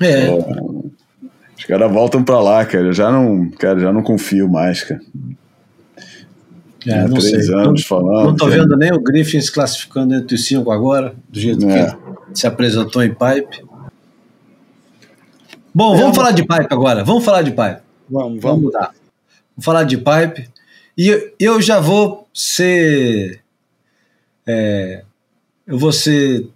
É. 0.01 0.26
é 0.26 0.38
os 1.57 1.64
caras 1.64 1.89
voltam 1.89 2.22
para 2.22 2.41
lá, 2.41 2.66
cara. 2.66 2.88
Eu 2.88 2.93
já 2.93 3.09
não, 3.09 3.49
cara, 3.51 3.80
já 3.80 3.93
não 3.93 4.03
confio 4.03 4.49
mais, 4.49 4.84
cara. 4.84 4.99
É, 6.88 7.08
não 7.08 7.18
três 7.18 7.46
sei. 7.46 7.56
anos 7.56 7.82
não, 7.82 7.88
falando. 7.88 8.26
Não 8.28 8.36
tô 8.36 8.48
cara. 8.48 8.62
vendo 8.62 8.76
nem 8.78 8.92
o 8.92 9.00
Griffin 9.00 9.40
se 9.40 9.52
classificando 9.52 10.16
entre 10.16 10.36
os 10.36 10.46
cinco 10.46 10.72
agora, 10.72 11.14
do 11.30 11.40
jeito 11.40 11.70
é. 11.70 11.96
que 12.32 12.40
se 12.40 12.48
apresentou 12.48 13.04
em 13.04 13.10
pipe. 13.10 13.64
Bom, 15.74 15.96
vamos 15.96 16.12
é, 16.12 16.16
falar 16.16 16.32
de 16.32 16.42
pipe 16.42 16.68
agora. 16.70 17.04
Vamos 17.04 17.24
falar 17.24 17.44
de 17.44 17.52
pipe. 17.52 17.82
Vamos, 18.10 18.42
vamos. 18.42 18.42
Vamos 18.42 18.62
mudar. 18.64 18.94
Vamos 19.56 19.66
falar 19.66 19.84
de 19.84 19.98
pipe. 19.98 20.50
E 20.98 21.34
eu 21.40 21.62
já 21.62 21.80
vou 21.80 22.28
ser. 22.34 23.42
É, 24.46 25.04
eu 25.66 25.78
vou 25.78 25.92
ser 25.92 26.50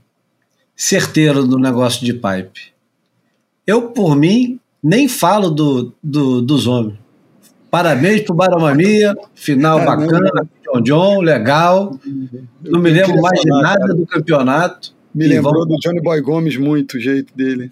certeiro 0.75 1.45
no 1.45 1.57
negócio 1.57 2.03
de 2.03 2.13
pipe. 2.13 2.73
Eu, 3.65 3.89
por 3.89 4.15
mim, 4.15 4.59
nem 4.83 5.07
falo 5.07 5.49
do, 5.49 5.93
do 6.03 6.41
dos 6.41 6.67
homens. 6.67 7.04
Parabéns 7.75 8.21
pro 8.21 8.33
Baramamia, 8.33 9.13
final 9.33 9.81
é, 9.81 9.85
bacana, 9.85 10.49
John 10.63 10.81
John, 10.81 11.19
legal. 11.19 11.99
Não 12.63 12.79
me 12.79 12.89
lembro 12.89 13.21
mais 13.21 13.41
de 13.41 13.49
nada 13.49 13.93
do 13.93 14.07
campeonato. 14.07 14.95
Me 15.13 15.27
lembrou 15.27 15.65
vamos... 15.65 15.67
do 15.67 15.75
Johnny 15.81 16.01
Boy 16.01 16.21
Gomes 16.21 16.55
muito, 16.55 16.95
o 16.95 16.99
jeito 17.01 17.35
dele. 17.35 17.69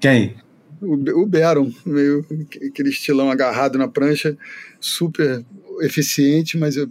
Quem? 0.00 0.36
O, 0.80 0.94
o 0.94 1.26
Baron, 1.26 1.70
meio 1.84 2.24
aquele 2.66 2.88
estilão 2.88 3.30
agarrado 3.30 3.76
na 3.76 3.86
prancha, 3.86 4.34
super 4.80 5.44
eficiente, 5.82 6.56
mas 6.56 6.78
eu 6.78 6.88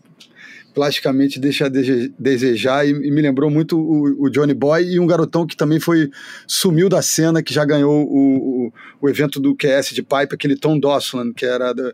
plasticamente 0.76 1.40
deixa 1.40 1.68
a 1.68 1.70
desejar 1.70 2.86
e, 2.86 2.94
me 2.94 3.22
lembrou 3.22 3.50
muito 3.50 3.80
o, 3.80 4.26
o, 4.26 4.30
Johnny 4.30 4.54
Boy 4.54 4.84
e 4.84 5.00
um 5.00 5.08
garotão 5.08 5.48
que 5.48 5.56
também 5.56 5.80
foi 5.80 6.12
sumiu 6.46 6.90
da 6.90 7.02
cena, 7.02 7.42
que 7.42 7.54
já 7.54 7.64
ganhou 7.64 8.06
o, 8.06 8.68
o, 8.68 8.74
o 9.02 9.10
evento 9.10 9.40
do 9.40 9.56
QS 9.56 9.96
de 9.96 10.04
Pipe, 10.04 10.36
aquele 10.36 10.58
Tom 10.58 10.78
Dosland, 10.78 11.34
que 11.34 11.46
era 11.46 11.74
da, 11.74 11.94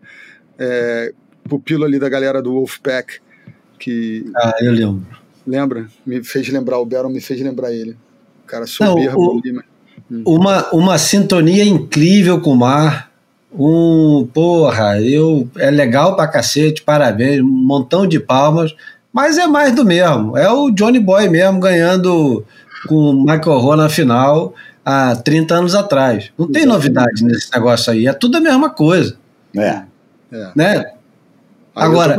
é, 0.57 1.13
pupilo 1.43 1.86
ali 1.86 1.99
da 1.99 2.09
galera 2.09 2.41
do 2.41 2.53
Wolfpack. 2.53 3.19
Que, 3.77 4.25
ah, 4.36 4.55
eu 4.59 4.71
lembro. 4.71 5.05
Lembra? 5.45 5.88
Me 6.05 6.23
fez 6.23 6.49
lembrar, 6.49 6.79
o 6.79 6.86
Baron 6.86 7.09
me 7.09 7.21
fez 7.21 7.39
lembrar 7.39 7.71
ele. 7.71 7.95
O 8.43 8.47
cara 8.47 8.65
soberbo 8.65 9.25
Não, 9.25 9.39
ali, 9.39 9.53
mas... 9.53 9.65
Hum. 10.09 10.23
Uma, 10.25 10.69
uma 10.71 10.97
sintonia 10.97 11.63
incrível 11.63 12.41
com 12.41 12.51
o 12.51 12.57
mar 12.57 13.11
um 13.53 14.27
porra, 14.33 14.99
eu 15.01 15.47
é 15.57 15.69
legal 15.69 16.15
pra 16.15 16.27
cacete, 16.27 16.81
parabéns, 16.81 17.41
um 17.41 17.47
montão 17.47 18.07
de 18.07 18.19
palmas, 18.19 18.73
mas 19.11 19.37
é 19.37 19.45
mais 19.45 19.75
do 19.75 19.83
mesmo. 19.83 20.37
É 20.37 20.49
o 20.49 20.71
Johnny 20.71 20.99
Boy 20.99 21.27
mesmo 21.27 21.59
ganhando 21.59 22.45
com 22.87 22.95
o 22.95 23.13
Michael 23.13 23.59
Rowe 23.59 23.77
na 23.77 23.89
final 23.89 24.53
há 24.85 25.15
30 25.15 25.53
anos 25.53 25.75
atrás. 25.75 26.31
Não 26.37 26.49
tem 26.49 26.65
novidade 26.65 27.23
nesse 27.23 27.51
negócio 27.51 27.91
aí, 27.91 28.07
é 28.07 28.13
tudo 28.13 28.37
a 28.37 28.41
mesma 28.41 28.69
coisa. 28.69 29.17
É. 29.55 29.81
é. 30.31 30.51
Né? 30.55 30.85
Agora, 31.75 32.17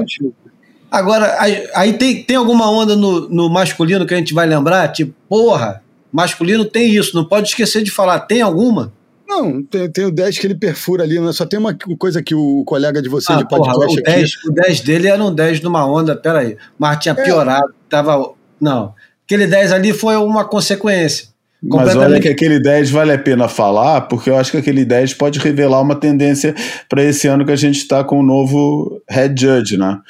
agora 0.90 1.36
aí, 1.38 1.68
aí, 1.74 1.92
tem, 1.94 2.22
tem 2.22 2.36
alguma 2.36 2.70
onda 2.70 2.94
no, 2.94 3.28
no 3.28 3.48
masculino 3.48 4.06
que 4.06 4.14
a 4.14 4.16
gente 4.16 4.34
vai 4.34 4.46
lembrar? 4.46 4.88
Tipo, 4.88 5.14
porra, 5.28 5.82
masculino 6.12 6.64
tem 6.64 6.94
isso, 6.94 7.16
não 7.16 7.24
pode 7.24 7.48
esquecer 7.48 7.82
de 7.82 7.90
falar. 7.90 8.20
Tem 8.20 8.42
alguma? 8.42 8.92
Não, 9.32 9.62
tem, 9.62 9.90
tem 9.90 10.04
o 10.04 10.10
10 10.10 10.38
que 10.38 10.46
ele 10.46 10.54
perfura 10.54 11.04
ali, 11.04 11.18
né? 11.18 11.32
só 11.32 11.46
tem 11.46 11.58
uma 11.58 11.76
coisa 11.98 12.22
que 12.22 12.34
o 12.34 12.62
colega 12.64 13.00
de 13.00 13.08
vocês 13.08 13.38
ah, 13.38 13.42
de 13.42 13.48
podcast 13.48 13.98
o 13.98 14.02
10, 14.02 14.34
aqui... 14.34 14.48
O 14.48 14.52
10 14.52 14.80
dele 14.80 15.08
era 15.08 15.22
um 15.22 15.34
10 15.34 15.60
numa 15.62 15.86
onda, 15.86 16.14
peraí, 16.14 16.56
mas 16.78 16.98
tinha 16.98 17.14
é. 17.16 17.22
piorado, 17.22 17.70
é. 17.70 17.74
tava... 17.88 18.32
Não, 18.60 18.94
aquele 19.24 19.46
10 19.46 19.72
ali 19.72 19.92
foi 19.92 20.16
uma 20.16 20.44
consequência. 20.44 21.32
Mas 21.62 21.94
olha 21.94 22.20
que 22.20 22.28
aquele 22.28 22.60
10 22.60 22.90
vale 22.90 23.12
a 23.12 23.18
pena 23.18 23.48
falar, 23.48 24.02
porque 24.02 24.28
eu 24.28 24.36
acho 24.36 24.50
que 24.50 24.56
aquele 24.56 24.84
10 24.84 25.14
pode 25.14 25.38
revelar 25.38 25.80
uma 25.80 25.94
tendência 25.94 26.54
para 26.88 27.04
esse 27.04 27.28
ano 27.28 27.46
que 27.46 27.52
a 27.52 27.56
gente 27.56 27.76
está 27.76 28.02
com 28.02 28.18
o 28.18 28.22
novo 28.22 29.00
head 29.08 29.40
judge, 29.40 29.76
né? 29.76 30.00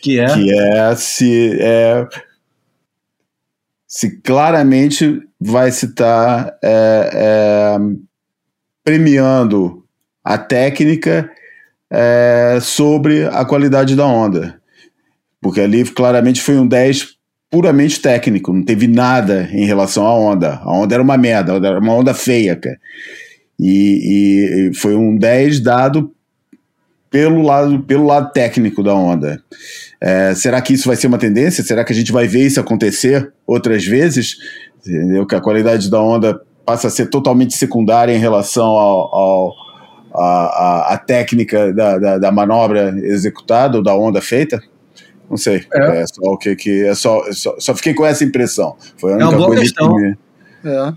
Que 0.00 0.20
é? 0.20 0.26
Que 0.26 0.52
é 0.52 0.94
se, 0.94 1.58
é, 1.60 2.06
se 3.88 4.20
claramente 4.20 5.20
vai 5.40 5.72
se 5.72 5.86
estar 5.86 6.44
tá, 6.44 6.58
é, 6.62 7.10
é, 7.12 7.78
premiando 8.84 9.84
a 10.24 10.38
técnica 10.38 11.30
é, 11.90 12.58
sobre 12.60 13.26
a 13.26 13.44
qualidade 13.44 13.96
da 13.96 14.06
onda. 14.06 14.60
Porque 15.40 15.60
ali 15.60 15.84
claramente 15.84 16.40
foi 16.40 16.58
um 16.58 16.66
10 16.66 17.16
puramente 17.50 18.00
técnico, 18.00 18.52
não 18.52 18.62
teve 18.62 18.86
nada 18.86 19.48
em 19.52 19.64
relação 19.64 20.06
à 20.06 20.14
onda. 20.14 20.60
A 20.62 20.72
onda 20.72 20.94
era 20.94 21.02
uma 21.02 21.16
merda, 21.16 21.54
era 21.54 21.80
uma 21.80 21.94
onda 21.94 22.14
feia, 22.14 22.54
cara. 22.54 22.78
E, 23.58 24.70
e 24.70 24.74
foi 24.74 24.94
um 24.94 25.16
10 25.16 25.60
dado 25.60 26.14
pelo 27.10 27.42
lado, 27.42 27.82
pelo 27.82 28.06
lado 28.06 28.32
técnico 28.32 28.82
da 28.82 28.94
onda. 28.94 29.42
É, 30.00 30.34
será 30.34 30.62
que 30.62 30.72
isso 30.72 30.86
vai 30.86 30.96
ser 30.96 31.08
uma 31.08 31.18
tendência? 31.18 31.64
Será 31.64 31.84
que 31.84 31.92
a 31.92 31.96
gente 31.96 32.12
vai 32.12 32.26
ver 32.26 32.46
isso 32.46 32.60
acontecer 32.60 33.32
outras 33.46 33.84
vezes? 33.84 34.36
Entendeu? 34.78 35.26
Que 35.26 35.34
a 35.34 35.40
qualidade 35.40 35.90
da 35.90 36.00
onda 36.00 36.40
passa 36.70 36.86
a 36.86 36.90
ser 36.90 37.06
totalmente 37.06 37.54
secundária 37.54 38.14
em 38.14 38.18
relação 38.18 38.64
ao, 38.64 39.14
ao 39.14 39.54
a, 40.14 40.22
a, 40.22 40.94
a, 40.94 40.98
técnica 40.98 41.72
da, 41.72 41.98
da, 41.98 42.18
da, 42.18 42.32
manobra 42.32 42.94
executada 43.02 43.78
ou 43.78 43.82
da 43.82 43.92
onda 43.96 44.20
feita? 44.20 44.60
Não 45.28 45.36
sei. 45.36 45.64
É, 45.72 46.02
é 46.02 46.06
só 46.06 46.22
o 46.22 46.38
que, 46.38 46.54
que 46.54 46.84
é 46.84 46.94
só, 46.94 47.24
só, 47.32 47.56
só 47.58 47.74
fiquei 47.74 47.92
com 47.92 48.06
essa 48.06 48.22
impressão. 48.22 48.76
Foi 48.96 49.14
a 49.14 49.16
única 49.16 49.34
é 49.34 49.46
coisa 49.46 49.62
questão. 49.62 49.94
que 49.94 50.00
me... 50.00 50.18
É. 50.64 50.92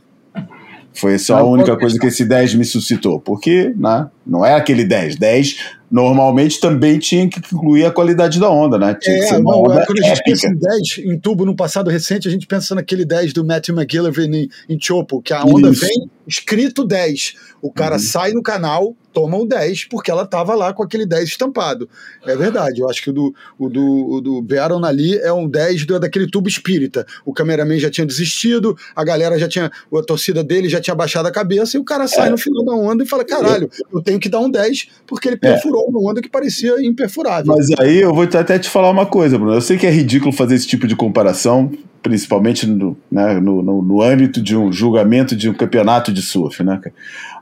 Foi 0.93 1.17
só 1.17 1.37
é 1.37 1.41
a 1.41 1.43
única 1.43 1.75
coisa 1.75 1.97
que 1.97 2.05
esse 2.05 2.23
10 2.23 2.53
me 2.53 2.65
suscitou. 2.65 3.19
Porque 3.19 3.73
né, 3.75 4.07
não 4.25 4.45
é 4.45 4.55
aquele 4.55 4.83
10. 4.83 5.17
10 5.17 5.55
normalmente 5.93 6.59
também 6.59 6.97
tinha 6.97 7.29
que 7.29 7.39
incluir 7.39 7.85
a 7.85 7.91
qualidade 7.91 8.39
da 8.39 8.49
onda, 8.49 8.79
né? 8.79 8.97
Tinha 8.99 9.15
é, 9.15 9.19
que 9.19 9.27
ser 9.27 9.35
uma 9.35 9.51
não, 9.51 9.61
onda 9.61 9.85
quando 9.85 10.03
a 10.03 10.07
gente 10.07 10.23
pensa 10.23 10.47
em 10.47 10.55
10 10.55 10.97
em 11.05 11.19
tubo 11.19 11.45
no 11.45 11.55
passado 11.55 11.89
recente, 11.89 12.27
a 12.27 12.31
gente 12.31 12.47
pensa 12.47 12.73
naquele 12.73 13.05
10 13.05 13.31
do 13.31 13.45
Matthew 13.45 13.75
McGillivray 13.75 14.27
em, 14.27 14.49
em 14.73 14.79
Chopo, 14.81 15.21
que 15.21 15.33
a 15.33 15.43
onda 15.43 15.69
Isso. 15.69 15.81
vem 15.81 16.09
escrito 16.27 16.85
10. 16.85 17.35
O 17.61 17.71
cara 17.71 17.95
uhum. 17.95 17.99
sai 17.99 18.31
no 18.31 18.41
canal, 18.41 18.95
toma 19.13 19.37
o 19.37 19.45
10 19.45 19.85
porque 19.85 20.09
ela 20.09 20.23
estava 20.23 20.55
lá 20.55 20.73
com 20.73 20.81
aquele 20.81 21.05
10 21.05 21.29
estampado. 21.29 21.87
É 22.25 22.35
verdade, 22.35 22.81
eu 22.81 22.89
acho 22.89 23.01
que 23.03 23.09
o 23.09 23.13
do, 23.13 23.35
o 23.59 23.69
do, 23.69 24.09
o 24.09 24.21
do 24.21 24.41
Baron 24.41 24.83
ali 24.83 25.17
é 25.17 25.31
um 25.31 25.47
10 25.47 25.85
do, 25.85 25.99
daquele 25.99 26.27
tubo 26.27 26.47
espírita. 26.47 27.05
O 27.25 27.33
cameraman 27.33 27.77
já 27.77 27.89
tinha 27.89 28.07
desistido, 28.07 28.75
a 28.95 29.03
galera 29.03 29.37
já 29.37 29.47
tinha, 29.47 29.65
a 29.93 30.01
torcida 30.01 30.43
dele 30.43 30.67
já 30.67 30.81
tinha 30.81 30.95
baixado 30.95 31.27
a 31.27 31.31
cabeça 31.31 31.77
e 31.77 31.79
o 31.79 31.83
cara 31.83 32.07
sai 32.07 32.27
é. 32.27 32.31
no 32.31 32.37
final 32.37 32.65
da 32.65 32.73
onda 32.73 33.03
e 33.03 33.07
fala: 33.07 33.23
caralho, 33.23 33.69
eu 33.93 34.01
tenho 34.01 34.12
que 34.19 34.29
dar 34.29 34.39
um 34.39 34.49
10 34.49 34.87
porque 35.05 35.27
ele 35.27 35.35
é. 35.35 35.39
perfurou 35.39 35.85
é. 35.85 35.89
uma 35.89 36.11
onda 36.11 36.21
que 36.21 36.29
parecia 36.29 36.83
imperfurável. 36.85 37.55
Mas 37.55 37.67
aí 37.79 37.99
eu 38.01 38.13
vou 38.13 38.23
até 38.23 38.59
te 38.59 38.69
falar 38.69 38.89
uma 38.89 39.05
coisa, 39.05 39.37
Bruno. 39.37 39.53
Eu 39.53 39.61
sei 39.61 39.77
que 39.77 39.87
é 39.87 39.91
ridículo 39.91 40.31
fazer 40.31 40.55
esse 40.55 40.67
tipo 40.67 40.87
de 40.87 40.95
comparação, 40.95 41.71
principalmente 42.01 42.67
no, 42.67 42.97
né, 43.11 43.39
no, 43.39 43.61
no, 43.61 43.81
no 43.81 44.01
âmbito 44.01 44.41
de 44.41 44.55
um 44.55 44.71
julgamento 44.71 45.35
de 45.35 45.49
um 45.49 45.53
campeonato 45.53 46.11
de 46.11 46.21
surf, 46.21 46.63
né? 46.63 46.79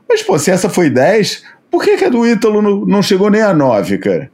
Mas, 0.07 0.21
pô, 0.21 0.37
se 0.37 0.51
essa 0.51 0.69
foi 0.69 0.89
10, 0.89 1.43
Por 1.71 1.81
que, 1.81 1.95
que 1.95 2.03
a 2.03 2.09
do 2.09 2.27
Ítalo 2.27 2.61
não, 2.61 2.85
não 2.85 3.01
chegou 3.01 3.29
nem 3.29 3.41
a 3.41 3.53
9, 3.53 3.97
cara? 3.97 4.29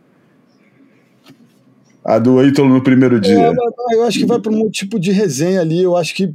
A 2.07 2.19
do 2.19 2.41
Ítalo 2.41 2.69
no 2.69 2.81
primeiro 2.81 3.19
dia. 3.19 3.51
É, 3.51 3.95
eu 3.95 4.03
acho 4.03 4.17
que 4.17 4.25
vai 4.25 4.39
para 4.39 4.49
um 4.49 4.69
tipo 4.69 4.97
de 4.97 5.11
resenha 5.11 5.59
ali. 5.59 5.83
Eu 5.83 5.97
acho 5.97 6.15
que, 6.15 6.33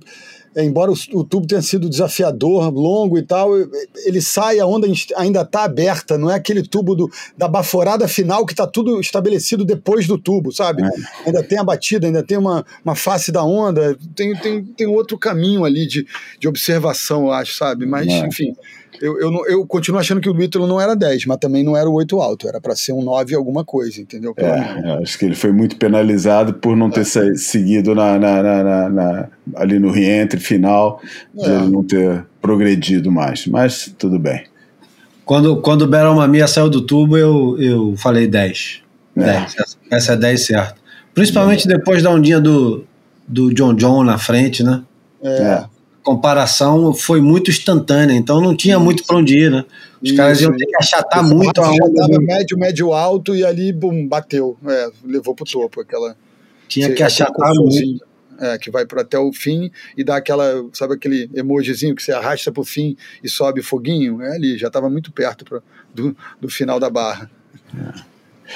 embora 0.54 0.92
o, 0.92 0.94
o, 1.14 1.24
tubo 1.24 1.46
tenha 1.46 1.62
sido 1.62 1.88
desafiador, 1.88 2.68
longo 2.70 3.16
e 3.16 3.22
tal, 3.22 3.52
ele 4.04 4.20
sai, 4.20 4.60
a 4.60 4.66
onda 4.66 4.86
ainda 5.16 5.40
está 5.40 5.64
aberta. 5.64 6.18
Não 6.18 6.30
é 6.30 6.34
aquele 6.34 6.62
tubo 6.62 6.94
do, 6.94 7.10
da 7.38 7.48
baforada 7.48 8.06
final 8.06 8.44
que 8.44 8.52
está 8.52 8.66
tudo 8.66 9.00
estabelecido 9.00 9.64
depois 9.64 10.06
do 10.06 10.18
tubo, 10.18 10.52
sabe? 10.52 10.82
É. 10.82 10.90
Ainda 11.24 11.42
tem 11.42 11.58
a 11.58 11.64
batida, 11.64 12.06
ainda 12.06 12.22
tem 12.22 12.36
uma, 12.36 12.66
uma 12.84 12.94
face 12.94 13.32
da 13.32 13.42
onda. 13.42 13.96
Tem, 14.14 14.36
tem, 14.36 14.62
tem 14.62 14.86
outro 14.86 15.16
caminho 15.16 15.64
ali 15.64 15.86
de, 15.86 16.06
de 16.38 16.46
observação, 16.46 17.22
eu 17.22 17.32
acho, 17.32 17.56
sabe? 17.56 17.86
Mas, 17.86 18.08
é. 18.08 18.26
enfim 18.26 18.52
eu, 19.00 19.18
eu, 19.18 19.46
eu, 19.46 19.66
continuo 19.66 20.00
achando 20.00 20.20
que 20.20 20.28
o 20.28 20.42
Ítalo 20.42 20.66
não 20.66 20.80
era 20.80 20.94
10, 20.94 21.26
mas 21.26 21.38
também 21.38 21.64
não 21.64 21.76
era 21.76 21.88
o 21.88 21.94
8 21.94 22.20
alto, 22.20 22.48
era 22.48 22.60
para 22.60 22.76
ser 22.76 22.92
um 22.92 23.02
9 23.02 23.34
alguma 23.34 23.64
coisa, 23.64 24.00
entendeu? 24.00 24.34
É, 24.36 25.02
acho 25.02 25.18
que 25.18 25.24
ele 25.24 25.34
foi 25.34 25.52
muito 25.52 25.76
penalizado 25.76 26.54
por 26.54 26.76
não 26.76 26.90
ter 26.90 27.02
é. 27.02 27.34
seguido 27.34 27.94
na, 27.94 28.18
na, 28.18 28.42
na, 28.42 28.88
na, 28.88 29.28
ali 29.56 29.78
no 29.78 29.90
reentre 29.90 30.38
final, 30.38 31.00
de 31.34 31.50
é. 31.50 31.58
não 31.60 31.82
ter 31.82 32.24
progredido 32.40 33.10
mais, 33.10 33.46
mas 33.46 33.94
tudo 33.98 34.18
bem. 34.18 34.44
Quando, 35.24 35.60
quando 35.62 35.82
o 35.82 35.86
Beryl 35.86 36.14
Mamia 36.14 36.46
saiu 36.46 36.68
do 36.68 36.82
tubo, 36.82 37.16
eu, 37.16 37.56
eu 37.58 37.94
falei 37.96 38.26
10. 38.26 38.82
10. 39.16 39.28
É. 39.28 39.44
Essa, 39.44 39.76
essa 39.90 40.12
é 40.12 40.16
10 40.16 40.46
certo. 40.46 40.82
Principalmente 41.14 41.68
depois 41.68 42.02
da 42.02 42.10
ondinha 42.10 42.40
do, 42.40 42.84
do 43.26 43.52
John 43.54 43.74
John 43.74 44.02
na 44.02 44.18
frente, 44.18 44.62
né? 44.62 44.82
É 45.22 45.64
comparação 46.02 46.92
foi 46.92 47.20
muito 47.20 47.50
instantânea, 47.50 48.14
então 48.14 48.40
não 48.40 48.56
tinha 48.56 48.78
muito 48.78 49.04
para 49.04 49.16
onde 49.16 49.38
ir, 49.38 49.50
né? 49.50 49.64
Os 50.02 50.08
Isso. 50.08 50.16
caras 50.16 50.40
iam 50.40 50.56
ter 50.56 50.66
que 50.66 50.76
achatar 50.76 51.24
muito 51.24 51.60
a 51.60 51.70
onda. 51.70 51.94
Tava 51.94 52.20
médio, 52.20 52.58
médio, 52.58 52.92
alto 52.92 53.36
e 53.36 53.44
ali, 53.44 53.72
bum, 53.72 54.06
bateu. 54.06 54.58
É, 54.66 54.90
levou 55.04 55.34
pro 55.34 55.44
topo 55.44 55.80
aquela. 55.80 56.16
Tinha 56.68 56.92
que 56.92 57.02
achatar 57.02 57.52
muito. 57.54 58.04
É, 58.40 58.58
que 58.58 58.70
vai 58.72 58.84
para 58.84 59.02
até 59.02 59.16
o 59.16 59.32
fim 59.32 59.70
e 59.96 60.02
dá 60.02 60.16
aquela, 60.16 60.64
sabe 60.72 60.94
aquele 60.94 61.30
emojizinho 61.32 61.94
que 61.94 62.02
você 62.02 62.10
arrasta 62.10 62.50
pro 62.50 62.64
fim 62.64 62.96
e 63.22 63.28
sobe 63.28 63.62
foguinho? 63.62 64.20
É 64.20 64.34
ali, 64.34 64.58
já 64.58 64.66
estava 64.66 64.90
muito 64.90 65.12
perto 65.12 65.44
pra, 65.44 65.60
do, 65.94 66.16
do 66.40 66.48
final 66.48 66.80
da 66.80 66.90
barra. 66.90 67.30
É. 67.72 68.11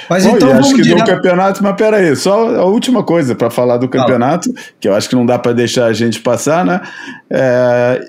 Mas 0.09 0.25
Bom, 0.25 0.35
então 0.35 0.51
acho 0.53 0.75
que 0.75 0.81
direto... 0.81 1.05
do 1.05 1.11
campeonato, 1.11 1.63
mas 1.63 1.75
peraí, 1.75 2.15
só 2.15 2.55
a 2.55 2.65
última 2.65 3.03
coisa 3.03 3.35
para 3.35 3.49
falar 3.49 3.77
do 3.77 3.89
campeonato, 3.89 4.53
ah. 4.55 4.61
que 4.79 4.87
eu 4.87 4.93
acho 4.93 5.09
que 5.09 5.15
não 5.15 5.25
dá 5.25 5.39
para 5.39 5.53
deixar 5.53 5.85
a 5.85 5.93
gente 5.93 6.19
passar, 6.19 6.65
né? 6.65 6.81
É, 7.29 8.07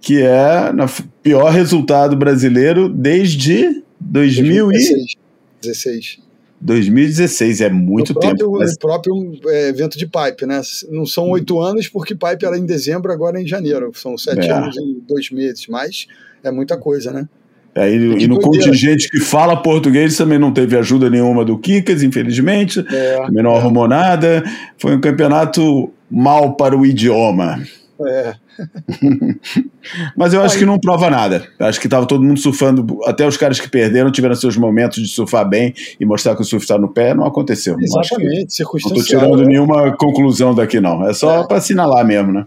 que 0.00 0.22
é 0.22 0.70
o 0.70 1.02
pior 1.22 1.50
resultado 1.50 2.16
brasileiro 2.16 2.88
desde 2.88 3.82
2016. 4.00 6.22
2016, 6.60 7.60
é 7.60 7.68
muito 7.68 8.10
o 8.10 8.14
próprio, 8.14 8.36
tempo. 8.36 8.58
Mas... 8.58 8.72
O 8.72 8.78
próprio 8.78 9.38
é, 9.46 9.68
evento 9.68 9.98
de 9.98 10.06
Pipe, 10.06 10.46
né? 10.46 10.62
Não 10.90 11.04
são 11.04 11.28
oito 11.30 11.60
anos, 11.60 11.88
porque 11.88 12.14
Pipe 12.14 12.46
era 12.46 12.56
em 12.56 12.64
dezembro, 12.64 13.12
agora 13.12 13.38
é 13.38 13.42
em 13.42 13.46
janeiro. 13.46 13.90
São 13.94 14.16
sete 14.16 14.48
é. 14.48 14.50
anos 14.50 14.74
e 14.76 15.02
dois 15.06 15.30
meses, 15.30 15.66
mas 15.68 16.06
é 16.42 16.50
muita 16.50 16.78
coisa, 16.78 17.12
né? 17.12 17.28
É, 17.74 17.90
e, 17.90 18.24
e 18.24 18.28
no 18.28 18.38
contingente 18.38 19.10
que 19.10 19.18
fala 19.18 19.60
português 19.60 20.16
também 20.16 20.38
não 20.38 20.52
teve 20.52 20.76
ajuda 20.76 21.10
nenhuma 21.10 21.44
do 21.44 21.58
Kikas, 21.58 22.02
infelizmente. 22.02 22.84
É, 22.88 23.16
também 23.26 23.42
não 23.42 23.54
arrumou 23.54 23.88
nada. 23.88 24.44
Foi 24.78 24.94
um 24.94 25.00
campeonato 25.00 25.92
mal 26.08 26.54
para 26.54 26.76
o 26.76 26.86
idioma. 26.86 27.60
É. 28.06 28.34
Mas 30.16 30.32
eu 30.32 30.42
acho 30.42 30.54
Aí. 30.54 30.60
que 30.60 30.66
não 30.66 30.78
prova 30.78 31.10
nada. 31.10 31.44
Acho 31.58 31.80
que 31.80 31.88
estava 31.88 32.06
todo 32.06 32.22
mundo 32.22 32.38
surfando, 32.38 33.00
até 33.04 33.26
os 33.26 33.36
caras 33.36 33.58
que 33.58 33.68
perderam 33.68 34.12
tiveram 34.12 34.34
seus 34.36 34.56
momentos 34.56 35.02
de 35.02 35.08
surfar 35.08 35.48
bem 35.48 35.74
e 35.98 36.06
mostrar 36.06 36.36
que 36.36 36.42
o 36.42 36.44
surf 36.44 36.64
está 36.64 36.78
no 36.78 36.88
pé, 36.88 37.14
não 37.14 37.26
aconteceu. 37.26 37.76
Exatamente. 37.80 38.62
Não 38.62 38.76
estou 38.76 39.02
tirando 39.02 39.36
né? 39.38 39.46
nenhuma 39.46 39.96
conclusão 39.96 40.54
daqui, 40.54 40.80
não. 40.80 41.06
É 41.08 41.12
só 41.12 41.42
é. 41.42 41.46
para 41.46 41.56
assinalar 41.56 42.06
mesmo, 42.06 42.32
né? 42.32 42.46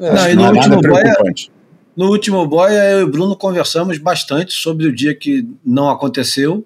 É. 0.00 0.12
Não, 0.12 0.30
e 0.30 0.34
no 0.36 0.44
é 0.44 0.50
último 0.50 0.80
preocupante. 0.80 1.50
No 1.98 2.10
último 2.10 2.46
boia, 2.46 2.92
eu 2.92 3.00
e 3.00 3.02
o 3.02 3.10
Bruno 3.10 3.34
conversamos 3.34 3.98
bastante 3.98 4.52
sobre 4.52 4.86
o 4.86 4.94
dia 4.94 5.12
que 5.16 5.44
não 5.66 5.90
aconteceu, 5.90 6.64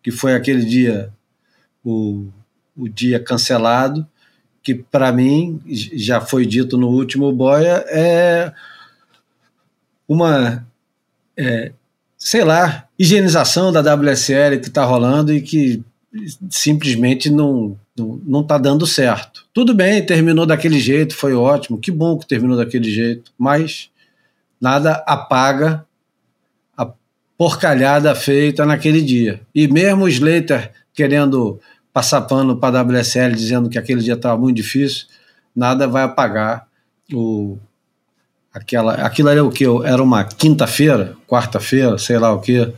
que 0.00 0.12
foi 0.12 0.36
aquele 0.36 0.64
dia, 0.64 1.12
o, 1.84 2.28
o 2.76 2.88
dia 2.88 3.18
cancelado, 3.18 4.06
que 4.62 4.72
para 4.72 5.10
mim, 5.10 5.60
já 5.66 6.20
foi 6.20 6.46
dito 6.46 6.78
no 6.78 6.90
último 6.90 7.32
boia, 7.32 7.84
é 7.88 8.52
uma, 10.06 10.64
é, 11.36 11.72
sei 12.16 12.44
lá, 12.44 12.86
higienização 12.96 13.72
da 13.72 13.80
WSL 13.80 14.60
que 14.60 14.68
está 14.68 14.84
rolando 14.84 15.34
e 15.34 15.42
que 15.42 15.82
simplesmente 16.48 17.28
não 17.28 17.76
não 17.96 18.40
está 18.42 18.58
dando 18.58 18.86
certo. 18.86 19.44
Tudo 19.52 19.74
bem, 19.74 20.06
terminou 20.06 20.46
daquele 20.46 20.78
jeito, 20.78 21.16
foi 21.16 21.34
ótimo, 21.34 21.78
que 21.78 21.90
bom 21.90 22.16
que 22.16 22.26
terminou 22.26 22.56
daquele 22.56 22.90
jeito, 22.90 23.32
mas 23.36 23.90
nada 24.62 25.02
apaga 25.08 25.84
a 26.78 26.88
porcalhada 27.36 28.14
feita 28.14 28.64
naquele 28.64 29.02
dia. 29.02 29.40
E 29.52 29.66
mesmo 29.66 30.04
o 30.04 30.08
Slater 30.08 30.70
querendo 30.94 31.58
passar 31.92 32.20
pano 32.22 32.56
para 32.56 32.78
a 32.78 32.82
WSL, 32.82 33.34
dizendo 33.34 33.68
que 33.68 33.76
aquele 33.76 34.00
dia 34.00 34.14
estava 34.14 34.40
muito 34.40 34.56
difícil, 34.56 35.06
nada 35.54 35.88
vai 35.88 36.04
apagar 36.04 36.68
o, 37.12 37.58
aquela, 38.54 38.94
aquilo 38.94 39.28
era 39.28 39.44
o 39.44 39.50
que? 39.50 39.64
Era 39.84 40.00
uma 40.00 40.24
quinta-feira, 40.24 41.16
quarta-feira, 41.26 41.98
sei 41.98 42.18
lá 42.18 42.32
o 42.32 42.40
que. 42.40 42.72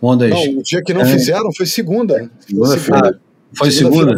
Ondas, 0.00 0.30
não, 0.30 0.58
o 0.58 0.62
dia 0.62 0.82
que 0.82 0.94
não 0.94 1.02
é, 1.02 1.06
fizeram 1.06 1.52
foi 1.52 1.66
segunda. 1.66 2.30
Segunda, 2.40 2.78
segunda. 2.78 3.20
Foi 3.54 3.70
segunda? 3.70 4.16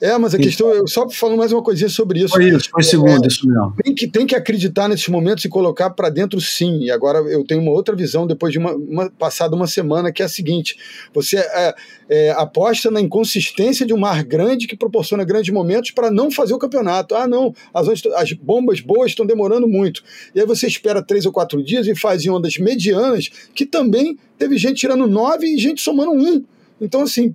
É, 0.00 0.16
mas 0.16 0.34
a 0.34 0.38
questão, 0.38 0.72
eu 0.72 0.86
só 0.86 1.08
falando 1.10 1.38
mais 1.38 1.52
uma 1.52 1.62
coisinha 1.62 1.88
sobre 1.88 2.20
isso. 2.20 2.34
Foi 2.34 2.48
isso, 2.48 2.70
foi 2.70 2.82
segunda, 2.82 3.26
é, 3.26 3.28
isso 3.28 3.46
mesmo. 3.46 3.74
Tem 3.82 3.94
que, 3.94 4.08
tem 4.08 4.26
que 4.26 4.36
acreditar 4.36 4.88
nesses 4.88 5.08
momentos 5.08 5.44
e 5.44 5.48
colocar 5.48 5.90
para 5.90 6.08
dentro 6.08 6.40
sim. 6.40 6.80
E 6.82 6.90
agora 6.90 7.18
eu 7.18 7.44
tenho 7.44 7.60
uma 7.60 7.72
outra 7.72 7.94
visão 7.96 8.26
depois 8.26 8.52
de 8.52 8.58
uma, 8.58 8.72
uma 8.72 9.10
passada 9.10 9.56
uma 9.56 9.66
semana, 9.66 10.12
que 10.12 10.22
é 10.22 10.26
a 10.26 10.28
seguinte: 10.28 10.76
você 11.12 11.38
é, 11.38 11.74
é, 12.08 12.30
aposta 12.30 12.90
na 12.90 13.00
inconsistência 13.00 13.84
de 13.84 13.92
um 13.92 13.98
mar 13.98 14.22
grande 14.22 14.68
que 14.68 14.76
proporciona 14.76 15.24
grandes 15.24 15.52
momentos 15.52 15.90
para 15.90 16.10
não 16.10 16.30
fazer 16.30 16.54
o 16.54 16.58
campeonato. 16.58 17.14
Ah, 17.14 17.26
não, 17.26 17.52
as, 17.74 17.88
as 18.14 18.32
bombas 18.32 18.80
boas 18.80 19.10
estão 19.10 19.26
demorando 19.26 19.66
muito. 19.66 20.02
E 20.34 20.40
aí 20.40 20.46
você 20.46 20.66
espera 20.66 21.02
três 21.02 21.26
ou 21.26 21.32
quatro 21.32 21.62
dias 21.62 21.86
e 21.86 21.94
faz 21.94 22.24
em 22.24 22.30
ondas 22.30 22.56
medianas, 22.58 23.28
que 23.54 23.66
também 23.66 24.16
teve 24.38 24.56
gente 24.56 24.76
tirando 24.76 25.06
nove 25.06 25.46
e 25.46 25.58
gente 25.58 25.80
somando 25.80 26.12
um. 26.12 26.44
Então, 26.80 27.02
assim, 27.02 27.34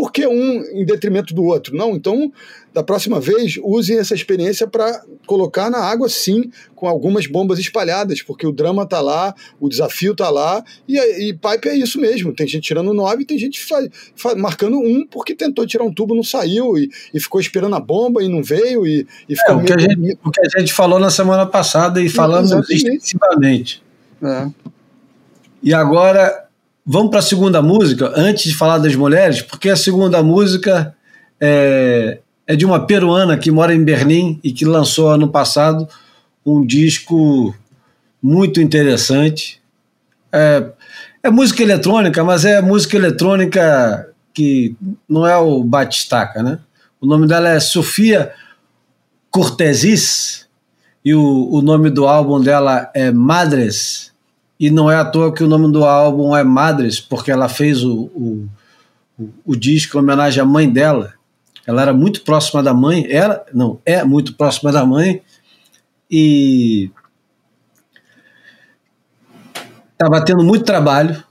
por 0.00 0.10
que 0.10 0.26
um 0.26 0.64
em 0.72 0.82
detrimento 0.82 1.34
do 1.34 1.44
outro? 1.44 1.76
Não, 1.76 1.94
então, 1.94 2.32
da 2.72 2.82
próxima 2.82 3.20
vez, 3.20 3.58
usem 3.62 3.98
essa 3.98 4.14
experiência 4.14 4.66
para 4.66 5.04
colocar 5.26 5.68
na 5.68 5.76
água, 5.76 6.08
sim, 6.08 6.50
com 6.74 6.88
algumas 6.88 7.26
bombas 7.26 7.58
espalhadas, 7.58 8.22
porque 8.22 8.46
o 8.46 8.50
drama 8.50 8.86
tá 8.86 8.98
lá, 9.02 9.34
o 9.60 9.68
desafio 9.68 10.16
tá 10.16 10.30
lá, 10.30 10.64
e, 10.88 10.98
e 10.98 11.34
pipe 11.34 11.68
é 11.68 11.76
isso 11.76 12.00
mesmo. 12.00 12.32
Tem 12.32 12.48
gente 12.48 12.62
tirando 12.62 12.94
nove, 12.94 13.26
tem 13.26 13.36
gente 13.36 13.62
marcando 14.38 14.78
um 14.78 15.06
porque 15.06 15.34
tentou 15.34 15.66
tirar 15.66 15.84
um 15.84 15.92
tubo, 15.92 16.14
não 16.14 16.24
saiu, 16.24 16.78
e, 16.78 16.88
e 17.12 17.20
ficou 17.20 17.38
esperando 17.38 17.76
a 17.76 17.80
bomba 17.80 18.24
e 18.24 18.28
não 18.28 18.42
veio, 18.42 18.86
e, 18.86 19.06
e 19.28 19.36
ficou 19.36 19.56
é, 19.56 19.58
o, 19.58 19.64
que 19.66 19.78
gente, 19.78 20.18
o, 20.24 20.30
que 20.30 20.40
a 20.40 20.60
gente, 20.60 20.72
falou 20.72 20.98
na 20.98 21.10
semana 21.10 21.44
passada 21.44 22.00
e 22.00 22.08
falamos 22.08 22.52
extensivamente. 22.70 23.82
É. 24.22 24.48
E 25.62 25.74
agora 25.74 26.48
Vamos 26.92 27.10
para 27.10 27.20
a 27.20 27.22
segunda 27.22 27.62
música, 27.62 28.12
antes 28.16 28.50
de 28.50 28.56
falar 28.56 28.78
das 28.78 28.96
mulheres, 28.96 29.40
porque 29.40 29.70
a 29.70 29.76
segunda 29.76 30.24
música 30.24 30.92
é, 31.40 32.18
é 32.44 32.56
de 32.56 32.66
uma 32.66 32.84
peruana 32.84 33.38
que 33.38 33.48
mora 33.48 33.72
em 33.72 33.84
Berlim 33.84 34.40
e 34.42 34.50
que 34.50 34.64
lançou 34.64 35.08
ano 35.08 35.28
passado 35.28 35.88
um 36.44 36.66
disco 36.66 37.54
muito 38.20 38.60
interessante. 38.60 39.62
É, 40.32 40.66
é 41.22 41.30
música 41.30 41.62
eletrônica, 41.62 42.24
mas 42.24 42.44
é 42.44 42.60
música 42.60 42.96
eletrônica 42.96 44.08
que 44.34 44.74
não 45.08 45.24
é 45.24 45.36
o 45.36 45.62
batistaca, 45.62 46.42
né? 46.42 46.58
O 47.00 47.06
nome 47.06 47.28
dela 47.28 47.50
é 47.50 47.60
Sofia 47.60 48.32
Cortesis 49.30 50.48
e 51.04 51.14
o, 51.14 51.52
o 51.52 51.62
nome 51.62 51.88
do 51.88 52.08
álbum 52.08 52.40
dela 52.40 52.90
é 52.92 53.12
Madres 53.12 54.09
e 54.60 54.70
não 54.70 54.90
é 54.90 54.96
à 54.96 55.04
toa 55.06 55.32
que 55.32 55.42
o 55.42 55.48
nome 55.48 55.72
do 55.72 55.86
álbum 55.86 56.36
é 56.36 56.44
Madres, 56.44 57.00
porque 57.00 57.32
ela 57.32 57.48
fez 57.48 57.82
o, 57.82 58.02
o, 58.14 58.48
o, 59.42 59.56
disco 59.56 59.96
em 59.96 60.00
homenagem 60.00 60.42
à 60.42 60.44
mãe 60.44 60.70
dela. 60.70 61.14
Ela 61.66 61.80
era 61.80 61.94
muito 61.94 62.20
próxima 62.20 62.62
da 62.62 62.74
mãe, 62.74 63.06
era, 63.08 63.42
não, 63.54 63.80
é 63.86 64.04
muito 64.04 64.34
próxima 64.34 64.70
da 64.70 64.84
mãe, 64.84 65.22
e 66.10 66.90
estava 69.92 70.22
tendo 70.22 70.44
muito 70.44 70.66
trabalho, 70.66 71.24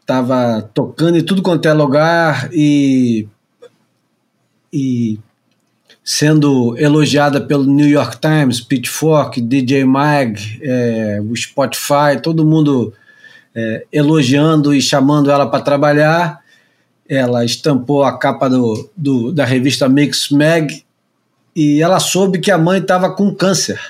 estava 0.00 0.62
tocando 0.72 1.18
em 1.18 1.24
tudo 1.24 1.42
quanto 1.42 1.66
é 1.66 1.72
lugar 1.72 2.48
e, 2.52 3.26
e 4.72 5.18
sendo 6.06 6.78
elogiada 6.78 7.40
pelo 7.40 7.64
New 7.64 7.88
York 7.88 8.18
Times, 8.20 8.60
Pitchfork, 8.60 9.40
DJ 9.40 9.84
Mag, 9.84 10.40
é, 10.62 11.20
o 11.20 11.34
Spotify, 11.34 12.22
todo 12.22 12.46
mundo 12.46 12.94
é, 13.52 13.84
elogiando 13.92 14.72
e 14.72 14.80
chamando 14.80 15.32
ela 15.32 15.50
para 15.50 15.64
trabalhar. 15.64 16.38
Ela 17.08 17.44
estampou 17.44 18.04
a 18.04 18.16
capa 18.16 18.48
do, 18.48 18.88
do, 18.96 19.32
da 19.32 19.44
revista 19.44 19.88
Mix 19.88 20.28
Mag 20.30 20.84
e 21.56 21.82
ela 21.82 21.98
soube 21.98 22.38
que 22.38 22.52
a 22.52 22.58
mãe 22.58 22.78
estava 22.78 23.10
com 23.10 23.34
câncer. 23.34 23.80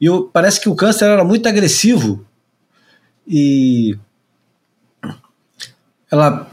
E 0.00 0.08
parece 0.32 0.60
que 0.60 0.68
o 0.68 0.74
câncer 0.74 1.04
era 1.04 1.22
muito 1.22 1.48
agressivo 1.48 2.26
e 3.24 3.96
ela 6.10 6.50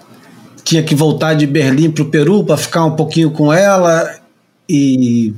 tinha 0.64 0.84
que 0.84 0.94
voltar 0.94 1.34
de 1.34 1.48
Berlim 1.48 1.90
para 1.90 2.04
o 2.04 2.10
Peru 2.12 2.44
para 2.44 2.58
ficar 2.58 2.86
um 2.86 2.96
pouquinho 2.96 3.32
com 3.32 3.52
ela 3.52 4.24
e 4.68 5.34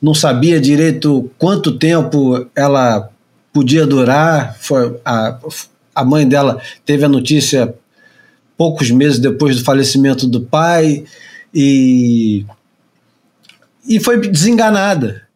não 0.00 0.14
sabia 0.14 0.60
direito 0.60 1.30
quanto 1.38 1.78
tempo 1.78 2.48
ela 2.54 3.10
podia 3.52 3.86
durar. 3.86 4.56
Foi 4.58 5.00
a, 5.04 5.38
a 5.94 6.04
mãe 6.04 6.26
dela 6.26 6.60
teve 6.84 7.04
a 7.04 7.08
notícia 7.08 7.74
poucos 8.56 8.90
meses 8.90 9.18
depois 9.18 9.56
do 9.56 9.64
falecimento 9.64 10.26
do 10.26 10.42
pai 10.42 11.04
e, 11.54 12.44
e 13.86 14.00
foi 14.00 14.20
desenganada. 14.20 15.26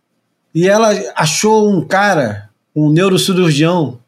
E 0.54 0.68
ela 0.68 0.90
achou 1.16 1.70
um 1.70 1.84
cara, 1.84 2.50
um 2.74 2.90
neurocirurgião 2.90 3.98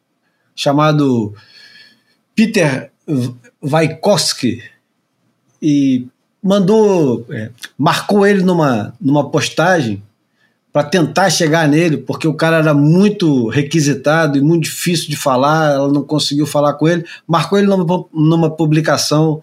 chamado 0.55 1.35
Peter 2.35 2.91
Vaikowski 3.61 4.63
e 5.61 6.07
mandou, 6.43 7.27
é, 7.31 7.51
marcou 7.77 8.27
ele 8.27 8.43
numa, 8.43 8.95
numa 9.01 9.31
postagem 9.31 10.03
para 10.77 10.85
tentar 10.85 11.31
chegar 11.31 11.67
nele, 11.67 11.97
porque 11.97 12.29
o 12.29 12.35
cara 12.35 12.59
era 12.59 12.75
muito 12.75 13.49
requisitado 13.49 14.37
e 14.37 14.43
muito 14.43 14.65
difícil 14.65 15.09
de 15.09 15.17
falar, 15.17 15.73
ela 15.73 15.91
não 15.91 16.03
conseguiu 16.03 16.47
falar 16.47 16.75
com 16.75 16.87
ele, 16.87 17.03
marcou 17.27 17.59
ele 17.59 17.67
numa, 17.67 18.05
numa 18.13 18.51
publicação 18.51 19.43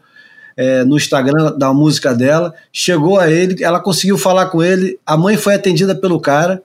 é, 0.56 0.84
no 0.84 0.96
Instagram 0.96 1.58
da 1.58 1.74
música 1.74 2.14
dela, 2.14 2.54
chegou 2.72 3.20
a 3.20 3.32
ele, 3.32 3.64
ela 3.64 3.80
conseguiu 3.80 4.16
falar 4.16 4.46
com 4.46 4.62
ele, 4.62 5.00
a 5.04 5.18
mãe 5.18 5.36
foi 5.36 5.56
atendida 5.56 5.96
pelo 5.96 6.20
cara, 6.20 6.62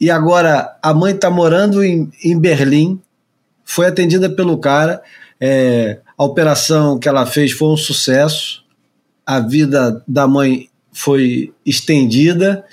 e 0.00 0.10
agora 0.10 0.76
a 0.80 0.94
mãe 0.94 1.12
está 1.12 1.28
morando 1.28 1.82
em, 1.82 2.08
em 2.22 2.38
Berlim, 2.38 3.00
foi 3.64 3.86
atendida 3.86 4.30
pelo 4.30 4.58
cara, 4.58 5.02
é, 5.40 5.98
a 6.16 6.24
operação 6.24 7.00
que 7.00 7.08
ela 7.08 7.26
fez 7.26 7.50
foi 7.50 7.68
um 7.68 7.76
sucesso, 7.76 8.59
a 9.30 9.38
vida 9.38 10.02
da 10.08 10.26
mãe 10.26 10.68
foi 10.92 11.52
estendida 11.64 12.64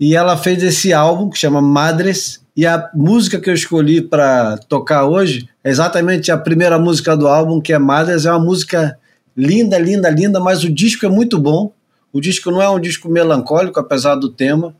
e 0.00 0.16
ela 0.16 0.36
fez 0.36 0.60
esse 0.60 0.92
álbum 0.92 1.30
que 1.30 1.38
chama 1.38 1.62
Madres. 1.62 2.42
E 2.56 2.66
a 2.66 2.90
música 2.92 3.38
que 3.38 3.48
eu 3.48 3.54
escolhi 3.54 4.00
para 4.02 4.58
tocar 4.68 5.04
hoje 5.04 5.48
é 5.62 5.70
exatamente 5.70 6.32
a 6.32 6.36
primeira 6.36 6.80
música 6.80 7.16
do 7.16 7.28
álbum, 7.28 7.60
que 7.60 7.72
é 7.72 7.78
Madres. 7.78 8.26
É 8.26 8.32
uma 8.32 8.44
música 8.44 8.98
linda, 9.36 9.78
linda, 9.78 10.10
linda, 10.10 10.40
mas 10.40 10.64
o 10.64 10.72
disco 10.72 11.06
é 11.06 11.08
muito 11.08 11.38
bom. 11.38 11.72
O 12.12 12.20
disco 12.20 12.50
não 12.50 12.60
é 12.60 12.68
um 12.68 12.80
disco 12.80 13.08
melancólico, 13.08 13.78
apesar 13.78 14.16
do 14.16 14.28
tema. 14.28 14.74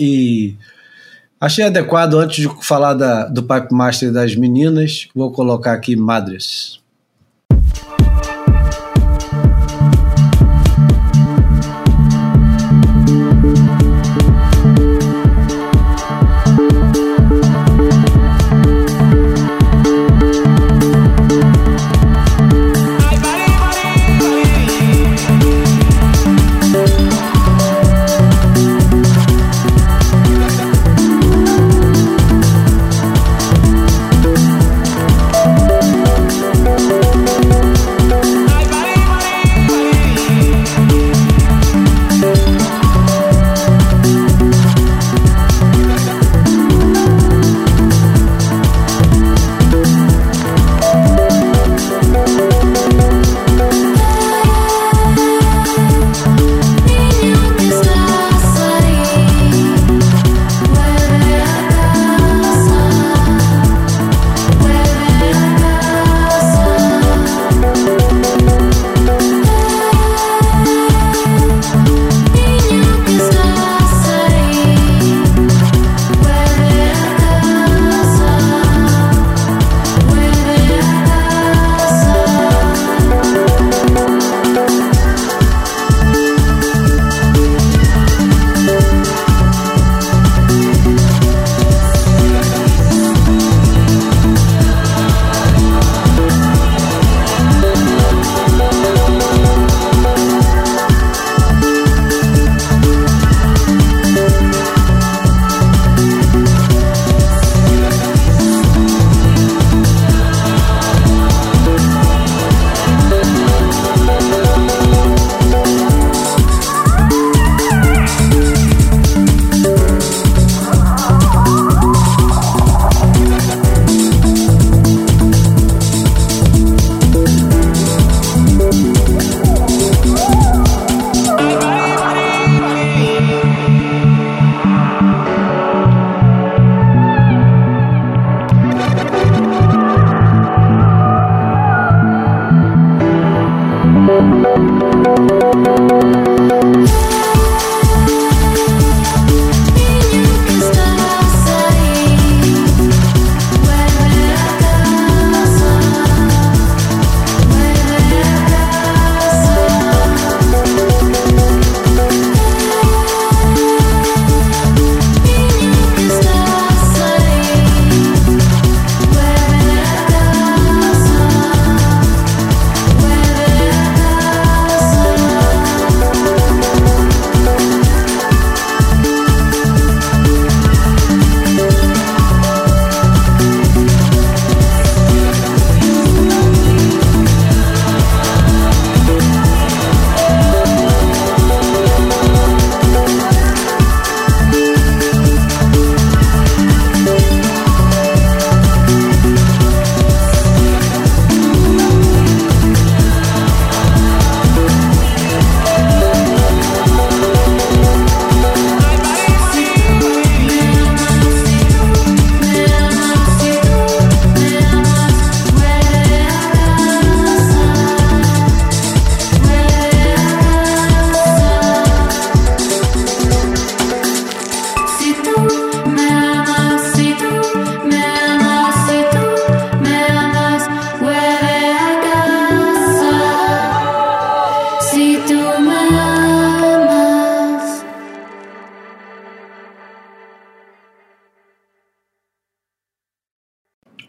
E 0.00 0.56
Achei 1.40 1.64
adequado, 1.64 2.14
antes 2.14 2.48
de 2.48 2.64
falar 2.64 2.94
da, 2.94 3.26
do 3.26 3.44
Pipe 3.44 3.72
Master 3.72 4.12
das 4.12 4.34
meninas, 4.34 5.08
vou 5.14 5.30
colocar 5.30 5.74
aqui 5.74 5.94
Madres. 5.94 6.81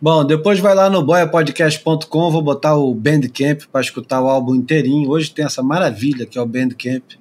Bom, 0.04 0.26
depois 0.26 0.60
vai 0.60 0.76
lá 0.76 0.90
no 0.90 1.02
boiapodcast.com, 1.02 2.30
vou 2.30 2.42
botar 2.42 2.76
o 2.76 2.94
Bandcamp 2.94 3.62
para 3.72 3.80
escutar 3.80 4.22
o 4.22 4.28
álbum 4.28 4.54
inteirinho. 4.54 5.10
Hoje 5.10 5.32
tem 5.32 5.46
essa 5.46 5.64
maravilha 5.64 6.26
que 6.26 6.38
é 6.38 6.42
o 6.42 6.46
Bandcamp. 6.46 7.14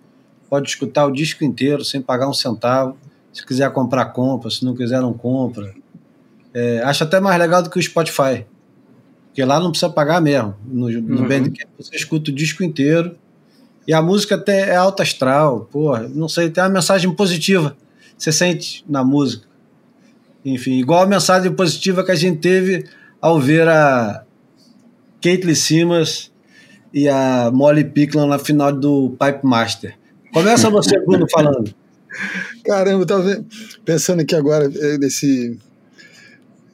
Pode 0.51 0.69
escutar 0.69 1.07
o 1.07 1.13
disco 1.13 1.45
inteiro 1.45 1.85
sem 1.85 2.03
pagar 2.03 2.29
um 2.29 2.35
centavo. 2.35 2.97
Se 3.33 3.47
quiser 3.47 3.73
comprar, 3.73 4.07
compra. 4.07 4.51
Se 4.51 4.65
não 4.65 4.75
quiser, 4.75 5.01
não 5.01 5.13
compra. 5.13 5.73
É, 6.53 6.83
acho 6.83 7.05
até 7.05 7.21
mais 7.21 7.39
legal 7.39 7.63
do 7.63 7.71
que 7.71 7.79
o 7.79 7.83
Spotify. 7.83 8.45
Porque 9.29 9.45
lá 9.45 9.61
não 9.61 9.71
precisa 9.71 9.89
pagar 9.89 10.21
mesmo. 10.21 10.57
No, 10.67 10.91
no 10.91 11.21
uhum. 11.21 11.29
Bandcamp 11.29 11.71
você 11.79 11.95
escuta 11.95 12.33
o 12.33 12.35
disco 12.35 12.65
inteiro. 12.65 13.15
E 13.87 13.95
a 13.95 14.03
música 14.03 14.35
até 14.35 14.71
é 14.71 14.75
alta 14.75 15.05
astral. 15.05 15.69
Porra, 15.71 16.09
não 16.09 16.29
sei, 16.29 16.51
tem 16.51 16.65
uma 16.65 16.71
mensagem 16.71 17.15
positiva. 17.15 17.77
Você 18.19 18.33
sente 18.33 18.85
na 18.89 19.05
música. 19.05 19.52
Enfim, 20.45 20.79
igual 20.79 21.03
a 21.03 21.07
mensagem 21.07 21.53
positiva 21.53 22.05
que 22.05 22.11
a 22.11 22.17
gente 22.17 22.39
teve 22.39 22.85
ao 23.21 23.39
ver 23.39 23.69
a 23.69 24.25
Caitlyn 25.21 25.55
Simas 25.55 26.33
e 26.93 27.09
a 27.09 27.51
Molly 27.53 27.85
Picklin 27.85 28.27
na 28.27 28.39
final 28.39 28.73
do 28.73 29.11
Pipe 29.11 29.47
Master. 29.47 29.97
Começa 30.33 30.69
você, 30.69 30.99
Bruno, 30.99 31.27
falando. 31.31 31.73
Caramba, 32.65 33.07
eu 33.09 33.45
pensando 33.85 34.21
aqui 34.21 34.35
agora 34.35 34.65
é, 34.65 34.99
nesse. 34.99 35.59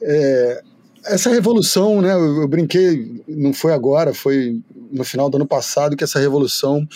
É, 0.01 0.63
essa 1.05 1.29
revolução, 1.29 2.01
né? 2.01 2.13
Eu, 2.13 2.41
eu, 2.41 2.47
brinquei, 2.47 3.23
não 3.27 3.53
foi 3.53 3.73
agora, 3.73 4.13
foi 4.13 4.59
no 4.91 5.03
final 5.03 5.29
do 5.29 5.37
ano 5.37 5.47
passado 5.47 5.95
que 5.95 6.03
essa 6.03 6.19
revolução 6.19 6.87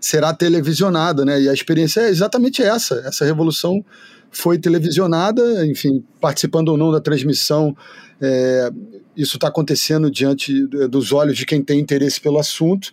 será 0.00 0.34
televisionada, 0.34 1.24
né? 1.24 1.40
E 1.40 1.48
a 1.48 1.52
experiência 1.52 2.00
é 2.00 2.08
exatamente 2.08 2.62
essa. 2.62 3.02
Essa 3.06 3.24
revolução 3.24 3.84
foi 4.32 4.58
televisionada, 4.58 5.66
enfim, 5.66 6.02
participando 6.20 6.70
ou 6.70 6.78
não 6.78 6.90
da 6.90 7.00
transmissão, 7.00 7.76
é, 8.22 8.70
isso 9.16 9.36
está 9.36 9.48
acontecendo 9.48 10.10
diante 10.10 10.66
dos 10.88 11.12
olhos 11.12 11.36
de 11.36 11.44
quem 11.44 11.60
tem 11.60 11.80
interesse 11.80 12.20
pelo 12.20 12.38
assunto. 12.38 12.92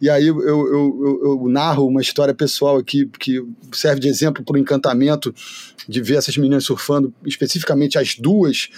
E 0.00 0.08
aí 0.08 0.28
eu, 0.28 0.40
eu, 0.40 0.66
eu, 0.68 1.20
eu 1.24 1.48
narro 1.48 1.86
uma 1.86 2.00
história 2.00 2.32
pessoal 2.32 2.76
aqui 2.76 3.10
que 3.18 3.44
serve 3.72 4.00
de 4.00 4.08
exemplo 4.08 4.44
para 4.44 4.54
o 4.54 4.58
encantamento 4.58 5.34
de 5.88 6.00
ver 6.00 6.16
essas 6.16 6.36
meninas 6.36 6.64
surfando, 6.64 7.12
especificamente 7.24 7.98
as 7.98 8.14
duas, 8.14 8.68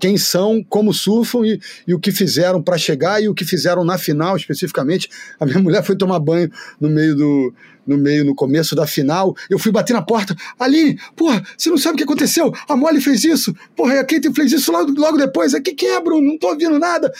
quem 0.00 0.16
são, 0.16 0.64
como 0.66 0.94
surfam 0.94 1.44
e, 1.44 1.60
e 1.86 1.92
o 1.92 1.98
que 1.98 2.12
fizeram 2.12 2.62
para 2.62 2.78
chegar 2.78 3.22
e 3.22 3.28
o 3.28 3.34
que 3.34 3.44
fizeram 3.44 3.84
na 3.84 3.98
final, 3.98 4.36
especificamente. 4.36 5.10
A 5.38 5.44
minha 5.44 5.58
mulher 5.60 5.84
foi 5.84 5.96
tomar 5.96 6.20
banho 6.20 6.50
no 6.80 6.88
meio 6.88 7.14
do, 7.14 7.52
no 7.86 7.98
meio, 7.98 8.24
no 8.24 8.34
começo 8.34 8.74
da 8.74 8.86
final, 8.86 9.34
eu 9.50 9.58
fui 9.58 9.72
bater 9.72 9.92
na 9.92 10.02
porta. 10.02 10.36
Aline, 10.58 10.98
porra, 11.16 11.42
você 11.56 11.68
não 11.68 11.76
sabe 11.76 11.94
o 11.94 11.98
que 11.98 12.04
aconteceu? 12.04 12.52
A 12.68 12.76
Molly 12.76 13.00
fez 13.00 13.24
isso, 13.24 13.54
porra, 13.76 14.00
a 14.00 14.04
Kate 14.04 14.32
fez 14.32 14.52
isso 14.52 14.70
logo, 14.72 14.92
logo 14.92 15.18
depois. 15.18 15.41
Aqui 15.54 15.74
que 15.74 15.86
é, 15.86 16.00
Bruno? 16.00 16.26
Não 16.26 16.38
tô 16.38 16.48
ouvindo 16.48 16.78
nada. 16.78 17.12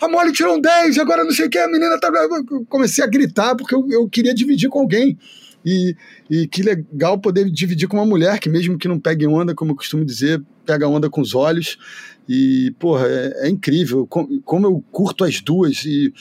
A 0.00 0.08
Molly 0.08 0.32
tirou 0.32 0.56
um 0.56 0.60
10, 0.60 0.98
agora 0.98 1.24
não 1.24 1.32
sei 1.32 1.46
o 1.46 1.50
que, 1.50 1.58
a 1.58 1.66
menina 1.66 1.98
tá. 1.98 2.08
Eu 2.08 2.64
comecei 2.68 3.02
a 3.02 3.06
gritar 3.06 3.56
porque 3.56 3.74
eu, 3.74 3.86
eu 3.90 4.08
queria 4.08 4.34
dividir 4.34 4.68
com 4.68 4.80
alguém. 4.80 5.18
E, 5.64 5.94
e 6.28 6.46
que 6.48 6.62
legal 6.62 7.18
poder 7.18 7.48
dividir 7.48 7.86
com 7.86 7.96
uma 7.96 8.06
mulher 8.06 8.40
que, 8.40 8.48
mesmo 8.48 8.76
que 8.76 8.88
não 8.88 8.98
pegue 8.98 9.26
onda, 9.26 9.54
como 9.54 9.70
eu 9.70 9.76
costumo 9.76 10.04
dizer, 10.04 10.42
pega 10.66 10.88
onda 10.88 11.08
com 11.08 11.20
os 11.20 11.34
olhos. 11.34 11.78
E, 12.28 12.74
porra, 12.78 13.06
é, 13.06 13.46
é 13.46 13.48
incrível 13.48 14.06
como 14.06 14.66
eu 14.66 14.84
curto 14.90 15.24
as 15.24 15.40
duas. 15.40 15.84
E, 15.84 16.12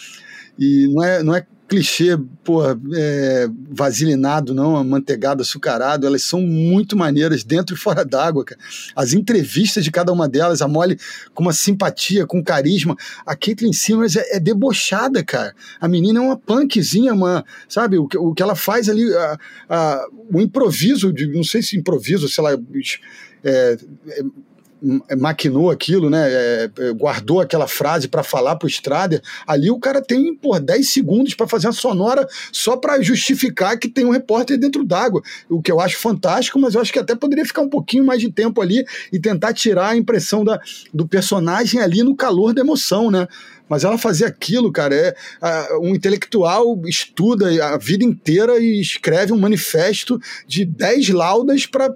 e 0.58 0.88
não 0.94 1.04
é, 1.04 1.24
não 1.24 1.36
é 1.36 1.46
clichê, 1.72 2.18
porra, 2.44 2.78
é, 2.94 3.48
vaselinado, 3.70 4.54
não, 4.54 4.76
amanteigado, 4.76 5.42
açucarado, 5.42 6.06
elas 6.06 6.22
são 6.22 6.42
muito 6.42 6.98
maneiras 6.98 7.46
dentro 7.46 7.74
e 7.74 7.80
fora 7.80 8.04
d'água, 8.04 8.44
cara. 8.44 8.60
As 8.94 9.14
entrevistas 9.14 9.82
de 9.82 9.90
cada 9.90 10.12
uma 10.12 10.28
delas, 10.28 10.62
a 10.62 10.68
Molly 10.68 11.00
com 11.34 11.44
uma 11.44 11.54
simpatia, 11.54 12.28
com 12.28 12.44
carisma, 12.44 12.98
a 13.26 13.38
Caitlyn 13.38 13.72
Simmons 13.72 14.18
é, 14.18 14.36
é 14.36 14.40
debochada, 14.40 15.24
cara. 15.24 15.56
A 15.80 15.88
menina 15.88 16.20
é 16.20 16.22
uma 16.22 16.36
punkzinha, 16.36 17.14
uma, 17.14 17.46
sabe, 17.70 17.98
o 17.98 18.06
que, 18.06 18.18
o 18.18 18.34
que 18.34 18.44
ela 18.44 18.56
faz 18.56 18.90
ali, 18.90 19.10
a, 19.16 19.40
a, 19.70 20.08
o 20.30 20.42
improviso, 20.42 21.14
de, 21.14 21.26
não 21.28 21.44
sei 21.44 21.62
se 21.62 21.78
improviso, 21.78 22.28
sei 22.28 22.44
lá, 22.44 22.52
é, 22.52 23.78
é 24.10 24.24
maquinou 25.18 25.70
aquilo, 25.70 26.10
né? 26.10 26.28
É, 26.32 26.70
é 26.80 26.94
guardou 26.94 27.40
aquela 27.40 27.68
frase 27.68 28.08
para 28.08 28.24
falar 28.24 28.56
pro 28.56 28.68
Strader, 28.68 29.22
ali 29.46 29.70
o 29.70 29.80
cara 29.80 30.02
tem, 30.02 30.36
por 30.36 30.60
10 30.60 30.90
segundos 30.90 31.34
para 31.36 31.48
fazer 31.48 31.68
uma 31.68 31.74
sonora 31.74 32.28
só 32.52 32.76
para 32.76 33.02
justificar 33.02 33.78
que 33.78 33.88
tem 33.88 34.06
um 34.06 34.12
repórter 34.12 34.58
dentro 34.58 34.84
d'água. 34.84 35.22
O 35.50 35.62
que 35.62 35.72
eu 35.72 35.80
acho 35.80 35.98
fantástico, 35.98 36.60
mas 36.60 36.76
eu 36.76 36.82
acho 36.82 36.92
que 36.92 37.00
até 37.00 37.16
poderia 37.16 37.46
ficar 37.46 37.62
um 37.62 37.70
pouquinho 37.70 38.06
mais 38.06 38.20
de 38.20 38.32
tempo 38.32 38.62
ali 38.62 38.84
e 39.12 39.20
tentar 39.20 39.54
tirar 39.54 39.90
a 39.90 39.98
impressão 39.98 40.44
da, 40.44 40.60
do 40.94 41.08
personagem 41.08 41.80
ali 41.80 42.04
no 42.04 42.16
calor 42.16 42.54
da 42.54 42.62
emoção, 42.62 43.12
né? 43.12 43.28
Mas 43.72 43.86
ela 43.86 43.98
fazia 43.98 44.28
aquilo, 44.28 44.70
cara. 44.70 44.94
É, 44.94 45.16
um 45.82 45.96
intelectual 45.96 46.82
estuda 46.86 47.48
a 47.68 47.78
vida 47.78 48.04
inteira 48.04 48.60
e 48.60 48.82
escreve 48.82 49.32
um 49.32 49.40
manifesto 49.40 50.20
de 50.46 50.66
10 50.66 51.08
laudas 51.12 51.66
para 51.66 51.96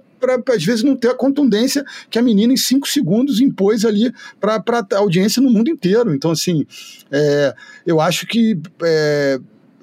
às 0.54 0.64
vezes 0.64 0.82
não 0.82 0.96
ter 0.96 1.08
a 1.08 1.14
contundência 1.14 1.84
que 2.08 2.18
a 2.18 2.22
menina 2.22 2.50
em 2.50 2.56
cinco 2.56 2.88
segundos 2.88 3.42
impôs 3.42 3.84
ali 3.84 4.10
para 4.40 4.64
a 4.90 4.96
audiência 4.96 5.42
no 5.42 5.50
mundo 5.50 5.68
inteiro. 5.68 6.14
Então, 6.14 6.30
assim, 6.30 6.64
é, 7.12 7.54
eu 7.86 8.00
acho 8.00 8.26
que 8.26 8.58
é, 8.82 9.38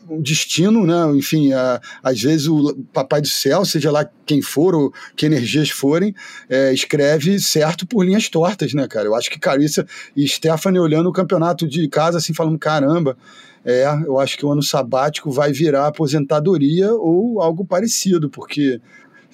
o 0.09 0.21
destino, 0.21 0.85
né? 0.85 1.17
Enfim, 1.17 1.53
a, 1.53 1.79
às 2.01 2.21
vezes 2.21 2.47
o 2.47 2.75
Papai 2.93 3.21
do 3.21 3.27
Céu, 3.27 3.65
seja 3.65 3.91
lá 3.91 4.09
quem 4.25 4.41
for 4.41 4.75
ou 4.75 4.93
que 5.15 5.25
energias 5.25 5.69
forem, 5.69 6.13
é, 6.49 6.73
escreve 6.73 7.39
certo 7.39 7.85
por 7.85 8.05
linhas 8.05 8.29
tortas, 8.29 8.73
né, 8.73 8.87
cara? 8.87 9.07
Eu 9.07 9.15
acho 9.15 9.29
que 9.29 9.39
Carissa 9.39 9.85
e 10.15 10.27
Stephanie 10.27 10.79
olhando 10.79 11.09
o 11.09 11.13
campeonato 11.13 11.67
de 11.67 11.87
casa 11.87 12.17
assim, 12.17 12.33
falando: 12.33 12.57
caramba, 12.59 13.17
é, 13.65 13.85
eu 14.05 14.19
acho 14.19 14.37
que 14.37 14.45
o 14.45 14.51
ano 14.51 14.63
sabático 14.63 15.31
vai 15.31 15.51
virar 15.51 15.87
aposentadoria 15.87 16.93
ou 16.93 17.41
algo 17.41 17.65
parecido, 17.65 18.29
porque 18.29 18.81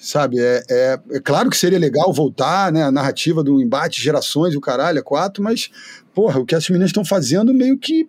sabe? 0.00 0.38
É, 0.40 0.62
é, 0.70 1.00
é, 1.10 1.20
claro 1.20 1.50
que 1.50 1.56
seria 1.56 1.78
legal 1.78 2.12
voltar, 2.12 2.72
né? 2.72 2.84
A 2.84 2.90
narrativa 2.90 3.44
do 3.44 3.60
embate, 3.60 4.02
gerações, 4.02 4.56
o 4.56 4.60
caralho, 4.60 4.98
é 4.98 5.02
quatro, 5.02 5.42
mas, 5.42 5.70
porra, 6.14 6.40
o 6.40 6.46
que 6.46 6.54
as 6.54 6.66
meninas 6.68 6.88
estão 6.88 7.04
fazendo 7.04 7.52
meio 7.52 7.78
que 7.78 8.08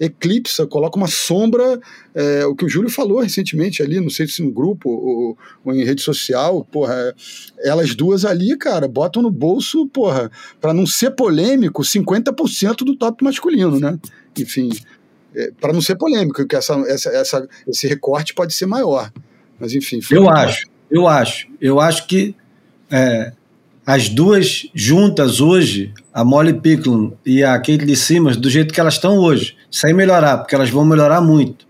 eclipsa, 0.00 0.66
coloca 0.66 0.96
uma 0.96 1.08
sombra, 1.08 1.80
é, 2.14 2.46
o 2.46 2.54
que 2.54 2.64
o 2.64 2.68
Júlio 2.68 2.90
falou 2.90 3.20
recentemente 3.20 3.82
ali, 3.82 4.00
não 4.00 4.10
sei 4.10 4.26
se 4.26 4.42
no 4.42 4.50
grupo 4.50 4.88
ou, 4.88 5.38
ou 5.64 5.74
em 5.74 5.84
rede 5.84 6.02
social, 6.02 6.64
porra, 6.64 7.14
elas 7.58 7.94
duas 7.94 8.24
ali, 8.24 8.56
cara, 8.56 8.86
botam 8.86 9.22
no 9.22 9.30
bolso, 9.30 9.86
porra, 9.88 10.30
para 10.60 10.72
não 10.72 10.86
ser 10.86 11.10
polêmico, 11.10 11.82
50% 11.82 12.78
do 12.78 12.96
top 12.96 13.24
masculino, 13.24 13.78
né? 13.80 13.98
Enfim, 14.38 14.70
é, 15.34 15.50
para 15.60 15.72
não 15.72 15.80
ser 15.80 15.96
polêmico, 15.96 16.46
que 16.46 16.56
essa, 16.56 16.74
essa, 16.86 17.10
essa, 17.10 17.48
esse 17.66 17.86
recorte 17.86 18.34
pode 18.34 18.54
ser 18.54 18.66
maior. 18.66 19.12
Mas 19.58 19.74
enfim. 19.74 20.00
Eu 20.10 20.30
acho, 20.30 20.66
eu 20.90 21.08
acho. 21.08 21.48
Eu 21.60 21.80
acho 21.80 22.06
que 22.06 22.34
é, 22.90 23.32
as 23.88 24.10
duas 24.10 24.68
juntas 24.74 25.40
hoje, 25.40 25.94
a 26.12 26.22
Molly 26.22 26.52
Picklin 26.52 27.14
e 27.24 27.42
a 27.42 27.56
Kate 27.56 27.96
Simmons, 27.96 28.36
do 28.36 28.50
jeito 28.50 28.74
que 28.74 28.78
elas 28.78 28.94
estão 28.94 29.16
hoje, 29.16 29.56
sem 29.70 29.94
melhorar, 29.94 30.36
porque 30.36 30.54
elas 30.54 30.68
vão 30.68 30.84
melhorar 30.84 31.22
muito. 31.22 31.66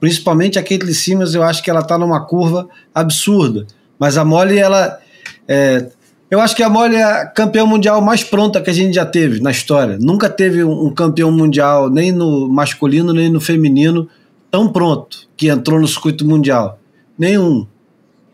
Principalmente 0.00 0.58
a 0.58 0.62
Kate 0.64 0.92
Simmons, 0.92 1.36
eu 1.36 1.42
acho 1.44 1.62
que 1.62 1.70
ela 1.70 1.78
está 1.78 1.96
numa 1.96 2.26
curva 2.26 2.68
absurda. 2.92 3.64
Mas 3.96 4.16
a 4.16 4.24
Molly, 4.24 4.58
ela. 4.58 4.98
É, 5.46 5.86
eu 6.28 6.40
acho 6.40 6.56
que 6.56 6.64
a 6.64 6.68
Molly 6.68 6.96
é 6.96 7.04
a 7.04 7.26
campeã 7.26 7.64
mundial 7.64 8.00
mais 8.00 8.24
pronta 8.24 8.60
que 8.60 8.68
a 8.68 8.74
gente 8.74 8.94
já 8.94 9.06
teve 9.06 9.38
na 9.38 9.52
história. 9.52 9.96
Nunca 10.00 10.28
teve 10.28 10.64
um, 10.64 10.92
campeão 10.92 11.30
mundial, 11.30 11.88
nem 11.88 12.10
no 12.10 12.48
masculino, 12.48 13.12
nem 13.12 13.30
no 13.30 13.40
feminino, 13.40 14.08
tão 14.50 14.66
pronto, 14.66 15.28
que 15.36 15.46
entrou 15.46 15.78
no 15.78 15.86
circuito 15.86 16.26
mundial. 16.26 16.80
Nenhum. 17.16 17.68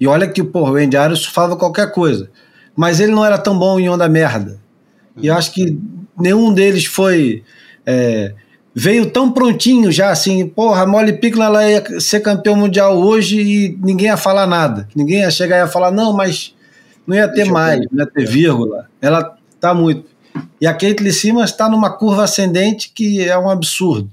E 0.00 0.06
olha 0.06 0.26
que 0.26 0.42
porra, 0.42 0.72
o 0.72 0.76
Andy 0.76 0.96
Arias 0.96 1.18
surfava 1.18 1.58
qualquer 1.58 1.92
coisa 1.92 2.30
mas 2.78 3.00
ele 3.00 3.10
não 3.10 3.24
era 3.24 3.36
tão 3.36 3.58
bom 3.58 3.80
em 3.80 3.88
onda 3.88 4.08
merda. 4.08 4.60
E 5.16 5.26
eu 5.26 5.34
acho 5.34 5.52
que 5.52 5.76
nenhum 6.16 6.54
deles 6.54 6.84
foi. 6.84 7.42
É, 7.84 8.32
veio 8.72 9.10
tão 9.10 9.32
prontinho 9.32 9.90
já, 9.90 10.12
assim, 10.12 10.46
porra, 10.46 10.82
a 10.82 10.86
Molly 10.86 11.14
Pickle 11.14 11.42
ela 11.42 11.68
ia 11.68 11.98
ser 11.98 12.20
campeão 12.20 12.54
mundial 12.54 12.96
hoje 12.96 13.40
e 13.40 13.76
ninguém 13.82 14.06
ia 14.06 14.16
falar 14.16 14.46
nada. 14.46 14.86
Ninguém 14.94 15.22
ia 15.22 15.30
chegar 15.32 15.56
e 15.56 15.60
ia 15.62 15.66
falar, 15.66 15.90
não, 15.90 16.12
mas 16.12 16.54
não 17.04 17.16
ia 17.16 17.26
ter 17.26 17.38
Deixa 17.38 17.52
mais, 17.52 17.80
não 17.90 17.98
ia 17.98 18.06
ter 18.06 18.24
vírgula. 18.24 18.88
Ela 19.02 19.36
tá 19.58 19.74
muito. 19.74 20.04
E 20.60 20.66
a 20.66 20.72
Kate 20.72 21.12
Simas 21.12 21.50
está 21.50 21.68
numa 21.68 21.90
curva 21.90 22.22
ascendente 22.22 22.92
que 22.94 23.28
é 23.28 23.36
um 23.36 23.50
absurdo. 23.50 24.08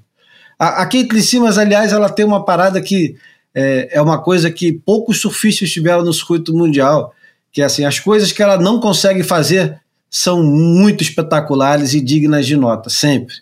A, 0.57 0.81
a 0.81 0.85
Kate 0.87 1.21
Simas, 1.21 1.59
aliás, 1.59 1.93
ela 1.93 2.09
tem 2.09 2.25
uma 2.25 2.43
parada 2.43 2.81
que 2.81 3.15
é, 3.53 3.89
é 3.91 4.01
uma 4.01 4.17
coisa 4.17 4.49
que 4.49 4.73
poucos 4.73 5.21
surfistas 5.21 5.69
tiveram 5.69 6.03
no 6.03 6.11
circuito 6.11 6.51
mundial 6.51 7.13
que 7.55 7.61
assim, 7.61 7.85
as 7.85 8.01
coisas 8.01 8.33
que 8.33 8.43
ela 8.43 8.57
não 8.57 8.81
consegue 8.81 9.23
fazer 9.23 9.79
são 10.09 10.43
muito 10.43 11.01
espetaculares 11.01 11.93
e 11.93 12.01
dignas 12.01 12.45
de 12.45 12.57
nota, 12.57 12.89
sempre. 12.89 13.33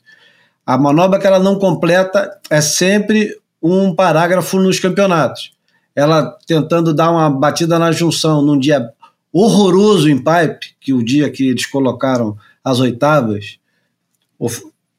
A 0.63 0.77
manobra 0.77 1.19
que 1.19 1.25
ela 1.25 1.39
não 1.39 1.57
completa 1.57 2.39
é 2.47 2.61
sempre 2.61 3.35
um 3.59 3.95
parágrafo 3.95 4.59
nos 4.59 4.79
campeonatos. 4.79 5.51
Ela 5.95 6.37
tentando 6.45 6.93
dar 6.93 7.09
uma 7.09 7.27
batida 7.27 7.79
na 7.79 7.91
junção 7.91 8.43
num 8.43 8.59
dia 8.59 8.87
horroroso 9.31 10.07
em 10.07 10.17
pipe, 10.19 10.75
que 10.79 10.93
o 10.93 11.03
dia 11.03 11.27
que 11.31 11.49
eles 11.49 11.65
colocaram 11.65 12.37
as 12.63 12.79
oitavas, 12.79 13.57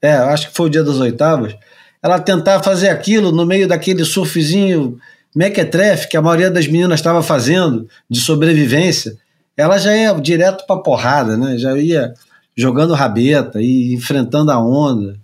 É, 0.02 0.14
acho 0.16 0.48
que 0.48 0.56
foi 0.56 0.66
o 0.66 0.70
dia 0.70 0.82
das 0.82 0.96
oitavas. 0.96 1.54
Ela 2.02 2.18
tentar 2.18 2.64
fazer 2.64 2.88
aquilo 2.88 3.30
no 3.30 3.46
meio 3.46 3.68
daquele 3.68 4.04
surfzinho 4.04 4.98
mequetrefe 5.34 6.08
que 6.08 6.16
a 6.16 6.22
maioria 6.22 6.50
das 6.50 6.66
meninas 6.66 7.00
estava 7.00 7.22
fazendo 7.22 7.88
de 8.08 8.20
sobrevivência. 8.20 9.16
Ela 9.56 9.78
já 9.78 9.96
ia 9.96 10.12
direto 10.14 10.66
para 10.66 10.80
porrada, 10.80 11.36
né? 11.36 11.58
Já 11.58 11.76
ia 11.76 12.14
jogando 12.56 12.94
rabeta 12.94 13.60
e 13.60 13.92
enfrentando 13.92 14.50
a 14.50 14.58
onda. 14.58 15.18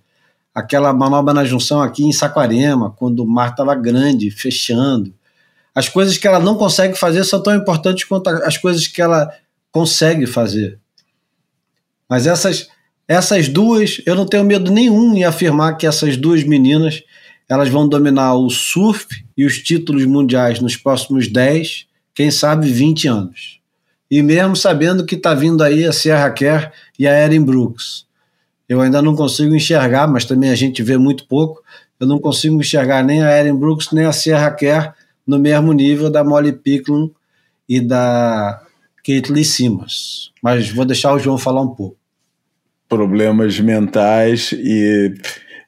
Aquela 0.55 0.93
manobra 0.93 1.33
na 1.33 1.45
junção 1.45 1.81
aqui 1.81 2.05
em 2.05 2.13
Saquarema, 2.13 2.91
quando 2.91 3.21
o 3.21 3.29
mar 3.29 3.51
estava 3.51 3.75
grande, 3.75 4.31
fechando. 4.31 5.15
As 5.75 5.89
coisas 5.89 6.19
que 6.19 6.27
ela 6.27 6.41
não 6.41 6.57
consegue 6.57 6.99
fazer 6.99 7.25
são 7.25 7.43
tão 7.43 7.55
importantes 7.55 8.05
quanto 8.05 8.29
as 8.29 8.57
coisas 8.57 8.87
que 8.89 9.01
ela 9.01 9.33
consegue 9.71 10.27
fazer. 10.27 10.79
Mas 12.09 12.27
essas, 12.27 12.69
essas 13.07 13.49
duas, 13.49 14.03
eu 14.05 14.17
não 14.17 14.27
tenho 14.27 14.45
medo 14.45 14.73
nenhum 14.73 15.15
em 15.15 15.25
afirmar 15.25 15.77
que 15.77 15.87
essas 15.87 16.17
duas 16.17 16.43
meninas 16.43 17.05
elas 17.51 17.69
vão 17.69 17.89
dominar 17.89 18.37
o 18.37 18.49
surf 18.49 19.09
e 19.37 19.45
os 19.45 19.59
títulos 19.59 20.07
mundiais 20.07 20.61
nos 20.61 20.77
próximos 20.77 21.27
10, 21.27 21.85
quem 22.15 22.31
sabe 22.31 22.71
20 22.71 23.09
anos. 23.09 23.61
E 24.09 24.23
mesmo 24.23 24.55
sabendo 24.55 25.05
que 25.05 25.17
está 25.17 25.35
vindo 25.35 25.61
aí 25.65 25.85
a 25.85 25.93
Sierra 25.93 26.31
Kerr 26.31 26.71
e 26.97 27.09
a 27.09 27.25
Erin 27.25 27.43
Brooks. 27.43 28.07
Eu 28.69 28.81
ainda 28.81 29.03
não 29.03 29.17
consigo 29.17 29.53
enxergar, 29.53 30.07
mas 30.07 30.25
também 30.25 30.51
a 30.51 30.55
gente 30.55 30.81
vê 30.81 30.97
muito 30.97 31.27
pouco. 31.27 31.61
Eu 31.99 32.07
não 32.07 32.21
consigo 32.21 32.55
enxergar 32.55 33.03
nem 33.03 33.21
a 33.21 33.37
Erin 33.37 33.57
Brooks 33.57 33.91
nem 33.91 34.05
a 34.05 34.13
Sierra 34.13 34.53
Kerr 34.53 34.95
no 35.27 35.37
mesmo 35.37 35.73
nível 35.73 36.09
da 36.09 36.23
Molly 36.23 36.53
Picklum 36.53 37.11
e 37.69 37.81
da 37.81 38.63
Caitlyn 39.05 39.43
Simmons. 39.43 40.31
Mas 40.41 40.71
vou 40.71 40.85
deixar 40.85 41.13
o 41.15 41.19
João 41.19 41.37
falar 41.37 41.63
um 41.63 41.75
pouco. 41.75 41.97
Problemas 42.89 43.59
mentais 43.59 44.53
e 44.53 45.15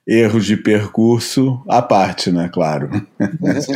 erros 0.07 0.45
de 0.47 0.57
percurso 0.57 1.62
à 1.69 1.81
parte, 1.81 2.31
né? 2.31 2.49
Claro. 2.53 2.91
nessa, 3.41 3.73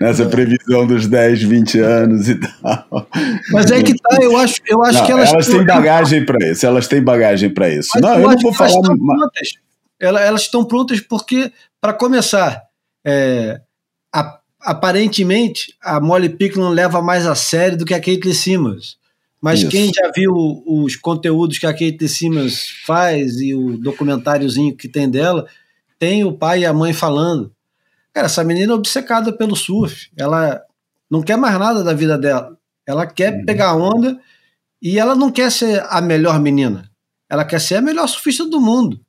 nessa, 0.00 0.26
previsão 0.26 0.86
dos 0.86 1.06
10, 1.06 1.42
20 1.42 1.78
anos 1.80 2.28
e 2.28 2.36
tal. 2.36 3.08
Mas 3.50 3.70
é 3.70 3.82
que 3.82 3.94
tá, 3.94 4.18
eu 4.20 4.36
acho, 4.36 4.56
eu 4.66 4.82
acho 4.82 4.98
não, 4.98 5.06
que 5.06 5.12
elas. 5.12 5.32
Elas 5.32 5.46
têm 5.46 5.64
bagagem 5.64 6.24
para 6.24 6.48
isso, 6.48 6.66
elas 6.66 6.88
têm 6.88 7.02
bagagem 7.02 7.50
para 7.50 7.68
isso. 7.68 7.90
Mas 7.94 8.02
não, 8.02 8.14
eu, 8.14 8.20
eu 8.20 8.30
não 8.30 8.38
vou 8.38 8.52
falar. 8.52 8.70
Elas, 9.98 10.22
elas 10.22 10.40
estão 10.42 10.64
prontas 10.64 11.00
porque, 11.00 11.52
para 11.80 11.92
começar, 11.92 12.62
é, 13.04 13.60
a, 14.14 14.38
aparentemente 14.60 15.74
a 15.82 16.00
Molly 16.00 16.28
Picklum 16.28 16.70
leva 16.70 17.02
mais 17.02 17.26
a 17.26 17.34
sério 17.34 17.76
do 17.76 17.84
que 17.84 17.94
a 17.94 18.00
Kate 18.00 18.34
Simmons. 18.34 18.99
Mas 19.40 19.60
Isso. 19.60 19.70
quem 19.70 19.90
já 19.92 20.10
viu 20.14 20.32
os 20.66 20.96
conteúdos 20.96 21.58
que 21.58 21.66
a 21.66 21.72
Kate 21.72 22.08
Simmons 22.08 22.68
faz 22.84 23.40
e 23.40 23.54
o 23.54 23.78
documentáriozinho 23.78 24.76
que 24.76 24.86
tem 24.86 25.08
dela, 25.08 25.46
tem 25.98 26.24
o 26.24 26.32
pai 26.32 26.60
e 26.60 26.66
a 26.66 26.74
mãe 26.74 26.92
falando. 26.92 27.52
Cara, 28.12 28.26
essa 28.26 28.44
menina 28.44 28.72
é 28.72 28.76
obcecada 28.76 29.32
pelo 29.32 29.56
surf. 29.56 30.10
Ela 30.16 30.60
não 31.10 31.22
quer 31.22 31.36
mais 31.36 31.58
nada 31.58 31.82
da 31.82 31.94
vida 31.94 32.18
dela. 32.18 32.56
Ela 32.86 33.06
quer 33.06 33.34
uhum. 33.34 33.44
pegar 33.46 33.74
onda 33.74 34.20
e 34.82 34.98
ela 34.98 35.14
não 35.14 35.30
quer 35.30 35.50
ser 35.50 35.84
a 35.88 36.00
melhor 36.00 36.38
menina. 36.38 36.90
Ela 37.28 37.44
quer 37.44 37.60
ser 37.60 37.76
a 37.76 37.80
melhor 37.80 38.08
surfista 38.08 38.44
do 38.46 38.60
mundo. 38.60 39.00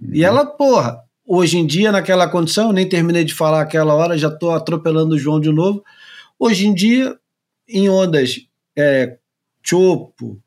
Uhum. 0.00 0.10
E 0.14 0.24
ela, 0.24 0.46
porra, 0.46 1.00
hoje 1.26 1.58
em 1.58 1.66
dia, 1.66 1.90
naquela 1.90 2.28
condição, 2.28 2.72
nem 2.72 2.88
terminei 2.88 3.24
de 3.24 3.34
falar 3.34 3.62
aquela 3.62 3.94
hora, 3.94 4.18
já 4.18 4.28
estou 4.28 4.52
atropelando 4.52 5.14
o 5.14 5.18
João 5.18 5.40
de 5.40 5.50
novo. 5.50 5.82
Hoje 6.38 6.66
em 6.66 6.74
dia, 6.74 7.16
em 7.68 7.88
ondas 7.88 8.40
é, 8.76 9.16
chopo, 9.62 10.38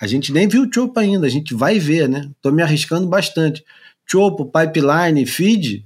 a 0.00 0.06
gente 0.06 0.32
nem 0.32 0.48
viu 0.48 0.68
chopo 0.72 0.98
ainda, 0.98 1.26
a 1.26 1.30
gente 1.30 1.54
vai 1.54 1.78
ver, 1.78 2.08
né? 2.08 2.30
Estou 2.36 2.52
me 2.52 2.62
arriscando 2.62 3.06
bastante. 3.06 3.64
Chopo, 4.06 4.46
pipeline, 4.46 5.24
feed, 5.26 5.84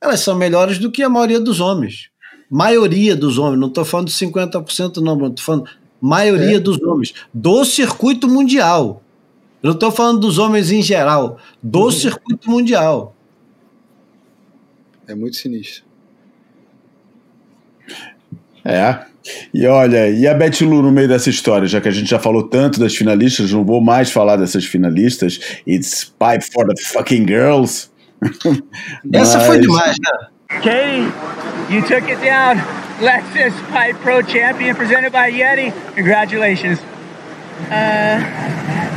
elas 0.00 0.20
são 0.20 0.36
melhores 0.36 0.78
do 0.78 0.90
que 0.90 1.02
a 1.02 1.08
maioria 1.08 1.40
dos 1.40 1.60
homens. 1.60 2.10
Maioria 2.50 3.16
dos 3.16 3.38
homens, 3.38 3.58
não 3.58 3.68
estou 3.68 3.84
falando 3.84 4.06
de 4.08 4.14
50% 4.14 4.98
não, 4.98 5.14
estou 5.26 5.44
falando 5.44 5.68
maioria 6.00 6.56
é. 6.56 6.60
dos 6.60 6.80
homens, 6.80 7.14
do 7.32 7.64
circuito 7.64 8.28
mundial. 8.28 9.02
Eu 9.62 9.68
não 9.68 9.74
estou 9.74 9.90
falando 9.90 10.20
dos 10.20 10.38
homens 10.38 10.70
em 10.70 10.82
geral, 10.82 11.38
do 11.62 11.84
uhum. 11.84 11.90
circuito 11.90 12.48
mundial. 12.50 13.16
É 15.08 15.14
muito 15.14 15.36
sinistro. 15.36 15.84
É. 18.64 19.06
E 19.52 19.66
olha, 19.66 20.08
e 20.08 20.26
a 20.26 20.34
Betty 20.34 20.64
Lu 20.64 20.82
no 20.82 20.92
meio 20.92 21.08
dessa 21.08 21.30
história, 21.30 21.66
já 21.66 21.80
que 21.80 21.88
a 21.88 21.92
gente 21.92 22.08
já 22.08 22.18
falou 22.18 22.44
tanto 22.44 22.78
das 22.78 22.94
finalistas, 22.94 23.50
não 23.52 23.64
vou 23.64 23.80
mais 23.80 24.10
falar 24.10 24.36
dessas 24.36 24.64
finalistas. 24.64 25.40
It's 25.66 26.04
pipe 26.04 26.44
for 26.52 26.66
the 26.66 26.80
fucking 26.82 27.26
girls. 27.26 27.90
Essa 29.12 29.38
Mas... 29.38 29.46
foi 29.46 29.60
demais, 29.60 29.96
né? 29.98 30.28
Katie, 30.48 31.12
you 31.70 31.82
took 31.82 32.08
it 32.08 32.20
down. 32.22 32.56
Lexus 33.00 33.52
Pipe 33.72 33.96
Pro 34.00 34.22
Champion 34.22 34.74
presented 34.74 35.12
by 35.12 35.30
Yeti. 35.30 35.70
Congratulations. 35.94 36.80
Uh, 37.70 38.22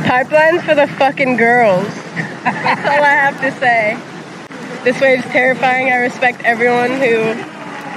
pipeline 0.06 0.60
for 0.60 0.74
the 0.74 0.86
fucking 0.86 1.36
girls. 1.36 1.86
That's 2.44 2.86
all 2.86 3.04
I 3.04 3.14
have 3.14 3.40
to 3.42 3.52
say. 3.58 3.98
This 4.84 4.98
wave 5.00 5.18
is 5.18 5.24
terrifying. 5.26 5.92
I 5.92 5.96
respect 5.96 6.40
everyone 6.44 6.92
who 6.92 7.34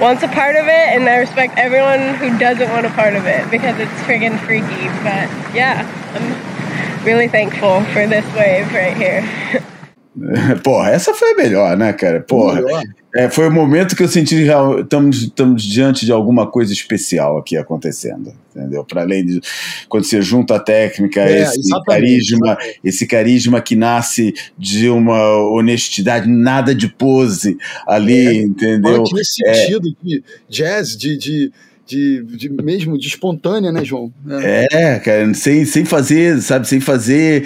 wants 0.00 0.22
a 0.22 0.28
part 0.28 0.56
of 0.56 0.66
it, 0.66 0.88
and 0.94 1.08
I 1.08 1.16
respect 1.18 1.56
everyone 1.56 2.14
who 2.14 2.36
doesn't 2.38 2.68
want 2.70 2.86
a 2.86 2.90
part 2.90 3.14
of 3.14 3.26
it 3.26 3.48
because 3.50 3.78
it's 3.78 3.92
friggin' 4.02 4.38
freaky. 4.40 4.88
But 5.02 5.28
yeah, 5.54 5.86
I'm 6.14 7.04
really 7.04 7.28
thankful 7.28 7.84
for 7.92 8.06
this 8.06 8.24
wave 8.34 8.72
right 8.72 8.96
here. 8.96 9.62
Porra, 10.62 10.90
essa 10.90 11.12
foi 11.12 11.32
a 11.32 11.36
melhor, 11.36 11.76
né, 11.76 11.92
cara? 11.92 12.20
Porra. 12.20 12.62
É, 13.16 13.30
foi 13.30 13.46
o 13.46 13.52
momento 13.52 13.94
que 13.94 14.02
eu 14.02 14.08
senti 14.08 14.34
que 14.34 14.80
estamos, 14.80 15.22
estamos 15.22 15.62
diante 15.62 16.04
de 16.04 16.10
alguma 16.10 16.50
coisa 16.50 16.72
especial 16.72 17.38
aqui 17.38 17.56
acontecendo, 17.56 18.34
entendeu? 18.50 18.84
Para 18.84 19.02
além 19.02 19.24
de 19.24 19.40
quando 19.88 20.02
você 20.02 20.20
junta 20.20 20.56
a 20.56 20.58
técnica, 20.58 21.20
é, 21.20 21.42
esse 21.42 21.70
carisma, 21.86 22.58
esse 22.82 23.06
carisma 23.06 23.60
que 23.60 23.76
nasce 23.76 24.34
de 24.58 24.88
uma 24.88 25.36
honestidade, 25.52 26.28
nada 26.28 26.74
de 26.74 26.88
pose 26.88 27.56
ali, 27.86 28.26
é, 28.26 28.34
entendeu? 28.34 29.04
Nesse 29.12 29.46
é. 29.46 29.54
sentido 29.54 29.96
de 30.02 30.24
jazz, 30.48 30.96
de, 30.96 31.16
de 31.16 31.52
de, 31.86 32.22
de, 32.24 32.48
mesmo 32.48 32.98
de 32.98 33.08
espontânea, 33.08 33.70
né, 33.70 33.84
João? 33.84 34.12
É, 34.42 34.66
é 34.70 34.98
cara, 34.98 35.34
sem, 35.34 35.64
sem 35.64 35.84
fazer, 35.84 36.40
sabe, 36.40 36.66
sem 36.66 36.80
fazer 36.80 37.44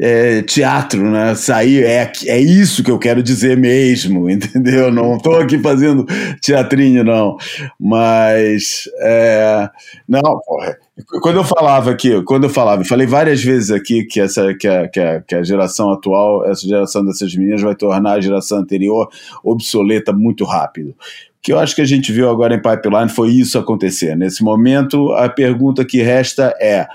é, 0.00 0.42
teatro, 0.42 1.02
né? 1.10 1.34
Sair, 1.34 1.84
é, 1.84 2.10
é 2.26 2.40
isso 2.40 2.84
que 2.84 2.90
eu 2.90 2.98
quero 2.98 3.22
dizer 3.22 3.56
mesmo, 3.56 4.28
entendeu? 4.30 4.92
Não 4.92 5.16
estou 5.16 5.36
aqui 5.36 5.58
fazendo 5.58 6.06
teatrinho, 6.40 7.02
não. 7.04 7.36
Mas, 7.78 8.88
é, 9.00 9.68
não, 10.08 10.22
porra. 10.22 10.78
Quando 11.22 11.36
eu 11.36 11.44
falava 11.44 11.92
aqui, 11.92 12.20
quando 12.24 12.44
eu 12.44 12.50
falava, 12.50 12.84
falei 12.84 13.06
várias 13.06 13.42
vezes 13.42 13.70
aqui 13.70 14.04
que, 14.04 14.20
essa, 14.20 14.52
que, 14.54 14.66
a, 14.66 14.88
que, 14.88 14.98
a, 14.98 15.20
que 15.20 15.34
a 15.36 15.44
geração 15.44 15.92
atual, 15.92 16.44
essa 16.44 16.66
geração 16.66 17.04
dessas 17.04 17.34
meninas 17.36 17.62
vai 17.62 17.76
tornar 17.76 18.14
a 18.14 18.20
geração 18.20 18.58
anterior 18.58 19.08
obsoleta 19.44 20.12
muito 20.12 20.44
rápido 20.44 20.94
que 21.40 21.52
eu 21.52 21.58
acho 21.58 21.74
que 21.74 21.80
a 21.80 21.86
gente 21.86 22.12
viu 22.12 22.28
agora 22.28 22.54
em 22.54 22.60
Pipeline 22.60 23.08
foi 23.08 23.30
isso 23.30 23.58
acontecer. 23.58 24.16
Nesse 24.16 24.42
momento, 24.42 25.12
a 25.12 25.28
pergunta 25.28 25.84
que 25.84 26.02
resta 26.02 26.54
é: 26.60 26.86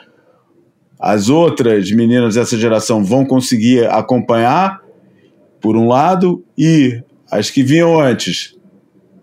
as 1.03 1.27
outras 1.27 1.91
meninas 1.91 2.35
dessa 2.35 2.57
geração 2.57 3.03
vão 3.03 3.25
conseguir 3.25 3.85
acompanhar, 3.87 4.79
por 5.59 5.75
um 5.75 5.85
lado, 5.85 6.41
e 6.57 7.03
as 7.29 7.49
que 7.49 7.61
vinham 7.61 7.99
antes, 7.99 8.55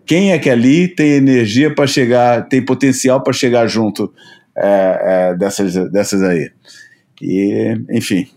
quem 0.05 0.31
é 0.31 0.37
que 0.37 0.47
ali 0.47 0.87
tem 0.87 1.13
energia 1.13 1.73
para 1.73 1.87
chegar, 1.87 2.47
tem 2.47 2.63
potencial 2.63 3.23
para 3.23 3.33
chegar 3.33 3.65
junto 3.65 4.13
é, 4.55 5.31
é, 5.31 5.35
dessas, 5.35 5.73
dessas 5.91 6.21
aí? 6.21 6.51
E, 7.19 7.75
enfim. 7.89 8.27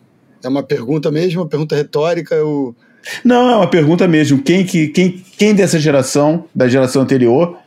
É 0.43 0.49
uma 0.49 0.63
pergunta 0.63 1.11
mesmo, 1.11 1.43
uma 1.43 1.49
pergunta 1.49 1.77
retórica. 1.77 2.35
Eu 2.35 2.75
não, 3.23 3.51
é 3.51 3.57
uma 3.57 3.69
pergunta 3.69 4.09
mesmo. 4.09 4.43
Quem, 4.43 4.65
que, 4.65 4.89
quem, 4.89 5.23
quem 5.37 5.55
dessa 5.55 5.79
geração, 5.79 6.47
da 6.55 6.67
geração 6.67 7.03
anterior, 7.03 7.59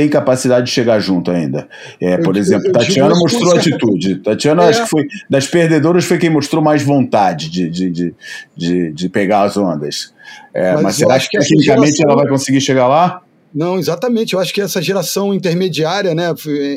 tem 0.00 0.08
capacidade 0.08 0.64
de 0.64 0.72
chegar 0.72 0.98
junto 0.98 1.30
ainda. 1.30 1.68
É, 2.00 2.16
por 2.16 2.34
eu, 2.34 2.40
exemplo, 2.40 2.64
eu, 2.64 2.68
eu 2.68 2.72
Tatiana 2.72 3.14
mostrou 3.14 3.54
atitude. 3.54 4.14
Tatiana, 4.16 4.64
é. 4.64 4.68
acho 4.70 4.84
que 4.84 4.88
foi 4.88 5.06
das 5.28 5.46
perdedoras, 5.46 6.06
foi 6.06 6.16
quem 6.16 6.30
mostrou 6.30 6.64
mais 6.64 6.82
vontade 6.82 7.50
de, 7.50 7.68
de, 7.68 7.90
de, 7.90 8.14
de, 8.56 8.92
de 8.92 9.08
pegar 9.10 9.42
as 9.42 9.58
ondas. 9.58 10.14
É, 10.54 10.72
mas, 10.72 10.82
mas 10.82 10.96
será 10.96 11.18
que, 11.18 11.28
que 11.28 11.38
tecnicamente 11.38 11.96
geração... 11.96 12.10
ela 12.10 12.22
vai 12.22 12.28
conseguir 12.28 12.62
chegar 12.62 12.88
lá? 12.88 13.20
Não, 13.54 13.78
exatamente. 13.78 14.32
Eu 14.32 14.40
acho 14.40 14.54
que 14.54 14.62
essa 14.62 14.80
geração 14.80 15.34
intermediária, 15.34 16.14
né, 16.14 16.32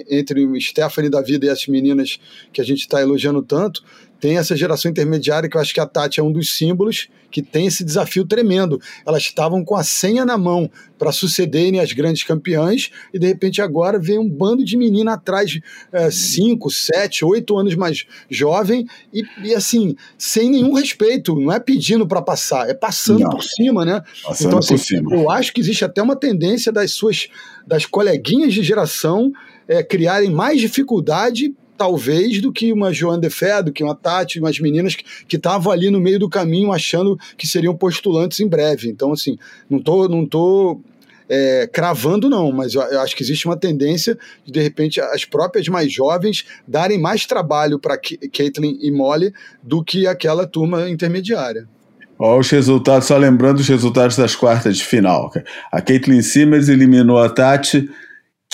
entre 0.09 0.45
o 0.45 0.59
Stephanie 0.59 1.09
da 1.09 1.21
vida 1.21 1.45
e 1.45 1.49
as 1.49 1.65
meninas 1.65 2.19
que 2.51 2.59
a 2.59 2.65
gente 2.65 2.81
está 2.81 2.99
elogiando 3.01 3.41
tanto, 3.41 3.83
tem 4.19 4.37
essa 4.37 4.53
geração 4.53 4.91
intermediária 4.91 5.47
que 5.47 5.55
eu 5.55 5.61
acho 5.61 5.73
que 5.73 5.79
a 5.79 5.85
Tati 5.85 6.19
é 6.19 6.23
um 6.23 6.31
dos 6.31 6.57
símbolos 6.57 7.07
que 7.33 7.41
tem 7.41 7.65
esse 7.65 7.83
desafio 7.83 8.23
tremendo. 8.25 8.79
Elas 9.05 9.23
estavam 9.23 9.65
com 9.65 9.75
a 9.75 9.83
senha 9.83 10.23
na 10.23 10.37
mão 10.37 10.69
para 10.99 11.11
sucederem 11.11 11.79
as 11.79 11.91
grandes 11.91 12.23
campeãs 12.23 12.91
e 13.11 13.17
de 13.17 13.25
repente 13.25 13.59
agora 13.59 13.99
vem 13.99 14.19
um 14.19 14.29
bando 14.29 14.63
de 14.63 14.77
menina 14.77 15.13
atrás, 15.13 15.59
5, 16.11 16.69
7, 16.69 17.25
8 17.25 17.57
anos 17.57 17.75
mais 17.75 18.05
jovem 18.29 18.85
e, 19.11 19.23
e, 19.43 19.55
assim, 19.55 19.95
sem 20.15 20.49
nenhum 20.49 20.73
respeito, 20.73 21.35
não 21.35 21.51
é 21.51 21.59
pedindo 21.59 22.07
para 22.07 22.21
passar, 22.21 22.69
é 22.69 22.73
passando 22.73 23.21
não. 23.21 23.31
por 23.31 23.43
cima, 23.43 23.83
né? 23.83 24.01
Passando 24.23 24.47
então, 24.47 24.59
assim, 24.59 24.75
por 24.75 24.83
cima. 24.83 25.15
eu 25.15 25.29
acho 25.29 25.51
que 25.51 25.59
existe 25.59 25.83
até 25.83 26.01
uma 26.01 26.15
tendência 26.15 26.71
das 26.71 26.91
suas 26.91 27.27
das 27.65 27.85
coleguinhas 27.85 28.53
de 28.53 28.61
geração 28.61 29.31
é, 29.67 29.81
criarem 29.81 30.29
mais 30.29 30.59
dificuldade 30.59 31.55
talvez, 31.77 32.41
do 32.41 32.51
que 32.51 32.71
uma 32.71 32.93
Joan 32.93 33.19
de 33.19 33.29
Fé, 33.29 33.61
do 33.61 33.71
que 33.71 33.83
uma 33.83 33.95
Tati, 33.95 34.39
umas 34.39 34.59
meninas 34.59 34.95
que 34.95 35.35
estavam 35.35 35.71
ali 35.71 35.89
no 35.89 35.99
meio 35.99 36.19
do 36.19 36.29
caminho 36.29 36.71
achando 36.71 37.17
que 37.37 37.47
seriam 37.47 37.75
postulantes 37.75 38.39
em 38.39 38.47
breve. 38.47 38.89
Então, 38.89 39.11
assim, 39.11 39.37
não 39.69 39.79
tô, 39.79 40.07
não 40.07 40.25
tô 40.25 40.79
é, 41.29 41.67
cravando, 41.71 42.29
não, 42.29 42.51
mas 42.51 42.75
eu, 42.75 43.01
acho 43.01 43.15
que 43.15 43.23
existe 43.23 43.45
uma 43.45 43.57
tendência 43.57 44.17
de, 44.45 44.51
de 44.51 44.61
repente, 44.61 45.01
as 45.01 45.25
próprias 45.25 45.67
mais 45.67 45.91
jovens 45.91 46.45
darem 46.67 46.99
mais 46.99 47.25
trabalho 47.25 47.79
para 47.79 47.97
Caitlyn 47.97 48.77
e 48.81 48.91
Molly 48.91 49.33
do 49.61 49.83
que 49.83 50.07
aquela 50.07 50.45
turma 50.45 50.89
intermediária. 50.89 51.67
Olha 52.19 52.39
os 52.39 52.49
resultados, 52.49 53.07
só 53.07 53.17
lembrando 53.17 53.59
os 53.59 53.67
resultados 53.67 54.15
das 54.15 54.35
quartas 54.35 54.77
de 54.77 54.85
final. 54.85 55.31
A 55.71 55.81
Caitlyn 55.81 56.21
Simmers 56.21 56.69
eliminou 56.69 57.17
a 57.17 57.29
Tati 57.29 57.89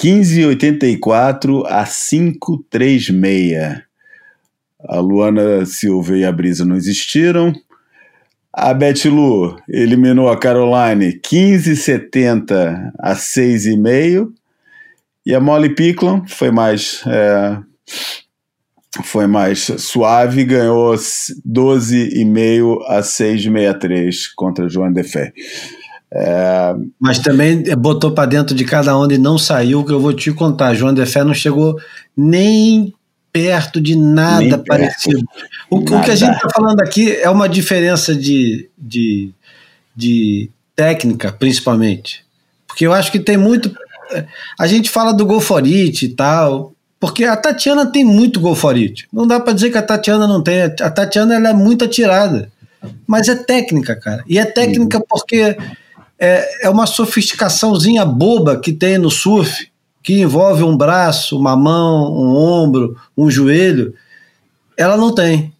15,84 0.02 1.66
a 1.66 1.84
5,36. 1.84 3.84
A 4.88 5.00
Luana 5.00 5.66
Silva 5.66 6.18
e 6.18 6.24
a 6.24 6.32
Brisa 6.32 6.64
não 6.64 6.78
existiram. 6.78 7.52
A 8.54 8.74
Beth 8.74 9.04
Lu 9.06 9.58
eliminou 9.68 10.30
a 10.30 10.38
Caroline 10.38 11.20
15,70 11.20 12.92
a 12.98 13.14
6,5. 13.14 14.32
E 15.26 15.36
a 15.36 15.42
Molly 15.42 15.76
Picklon 15.76 16.26
foi 16.26 16.50
mais 16.50 17.04
é, 17.06 17.58
foi 19.04 19.28
mais 19.28 19.60
suave, 19.78 20.46
ganhou 20.46 20.94
12,5 20.94 22.80
a 22.88 23.02
6,63 23.02 24.16
contra 24.36 24.70
João 24.70 24.92
Defé. 24.92 25.34
É... 26.12 26.76
Mas 27.00 27.20
também 27.20 27.64
botou 27.76 28.12
para 28.12 28.30
dentro 28.30 28.56
de 28.56 28.66
cada 28.66 28.98
onda 28.98 29.14
e 29.14 29.18
não 29.18 29.38
saiu, 29.38 29.84
que 29.84 29.92
eu 29.92 30.00
vou 30.00 30.14
te 30.14 30.32
contar. 30.32 30.74
João 30.74 30.94
Defé 30.94 31.24
não 31.24 31.34
chegou 31.34 31.80
nem 32.16 32.94
perto 33.32 33.80
de 33.80 33.96
nada 33.96 34.42
nem 34.42 34.64
parecido. 34.64 35.24
O, 35.70 35.80
nada. 35.80 35.98
o, 35.98 36.04
que 36.04 36.12
a 36.12 36.16
gente 36.16 36.36
está 36.36 36.50
falando 36.50 36.82
aqui 36.82 37.16
é 37.16 37.30
uma 37.30 37.48
diferença 37.48 38.16
de, 38.16 38.70
de, 38.78 39.32
de 39.96 40.50
técnica, 40.76 41.32
principalmente. 41.32 42.26
Porque 42.68 42.86
eu 42.86 42.94
acho 42.94 43.12
que 43.12 43.20
tem 43.20 43.38
muito. 43.38 43.72
A 44.60 44.66
gente 44.66 44.90
fala 44.90 45.12
do 45.12 45.26
Golforite 45.26 46.06
e 46.06 46.10
tal, 46.10 46.74
porque 47.00 47.24
a 47.24 47.38
Tatiana 47.38 47.86
tem 47.86 48.04
muito 48.04 48.40
Golforite. 48.40 49.08
Não 49.14 49.28
dá 49.28 49.40
para 49.40 49.54
dizer 49.54 49.70
que 49.70 49.78
a 49.78 49.84
Tatiana 49.84 50.28
não 50.28 50.42
tem. 50.42 50.64
A 50.64 50.90
Tatiana 50.90 51.36
ela 51.36 51.50
é 51.50 51.54
muito 51.54 51.86
atirada. 51.86 52.52
Mas 53.06 53.28
é 53.28 53.36
técnica, 53.36 53.96
cara. 53.96 54.24
E 54.28 54.40
é 54.40 54.46
técnica 54.46 55.04
porque 55.08 55.58
é, 56.20 56.66
é 56.66 56.70
uma 56.70 56.86
sofisticaçãozinha 56.86 58.04
boba 58.04 58.60
que 58.60 58.74
tem 58.74 58.98
no 58.98 59.10
surf, 59.10 59.70
que 60.04 60.20
envolve 60.20 60.64
um 60.64 60.76
braço, 60.76 61.38
uma 61.38 61.56
mão, 61.56 62.12
um 62.14 62.36
ombro, 62.36 62.98
um 63.18 63.30
joelho. 63.32 63.94
Ela 64.76 64.98
não 64.98 65.14
tem. 65.14 65.54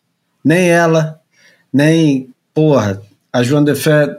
Nem 0.44 0.70
ela, 0.70 1.20
nem, 1.72 2.30
porra, 2.54 3.02
a 3.32 3.44
Joana 3.44 3.74
de 3.74 3.80
Fé 3.80 4.18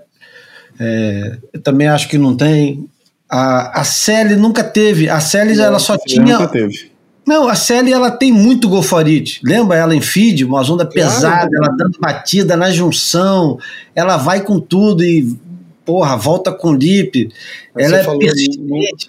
é, 0.79 1.39
também 1.62 1.89
acho 1.89 2.09
que 2.09 2.17
não 2.17 2.37
tem. 2.37 2.89
A, 3.29 3.81
a 3.81 3.85
Célia 3.85 4.37
nunca 4.37 4.65
teve. 4.65 5.09
A 5.09 5.21
Célia 5.21 5.62
ela 5.62 5.79
só 5.79 5.97
tinha. 5.99 6.39
Nunca 6.39 6.49
teve. 6.49 6.91
Não, 7.27 7.49
a 7.49 7.55
Célia 7.55 7.95
ela 7.95 8.11
tem 8.11 8.33
muito 8.33 8.69
golfarite. 8.69 9.41
Lembra 9.45 9.77
ela 9.77 9.95
em 9.95 10.01
feed, 10.01 10.45
uma 10.45 10.61
onda 10.61 10.85
claro. 10.87 10.91
pesada, 10.91 11.51
ela 11.55 11.69
dando 11.77 11.99
batida 12.01 12.57
na 12.57 12.71
junção, 12.71 13.59
ela 13.95 14.17
vai 14.17 14.41
com 14.41 14.59
tudo 14.59 15.05
e 15.05 15.37
porra, 15.91 16.17
volta 16.17 16.53
com 16.53 16.73
lip. 16.73 17.29
Ela 17.77 17.99
é 17.99 18.05
falou, 18.05 18.21
persistente. 18.21 19.09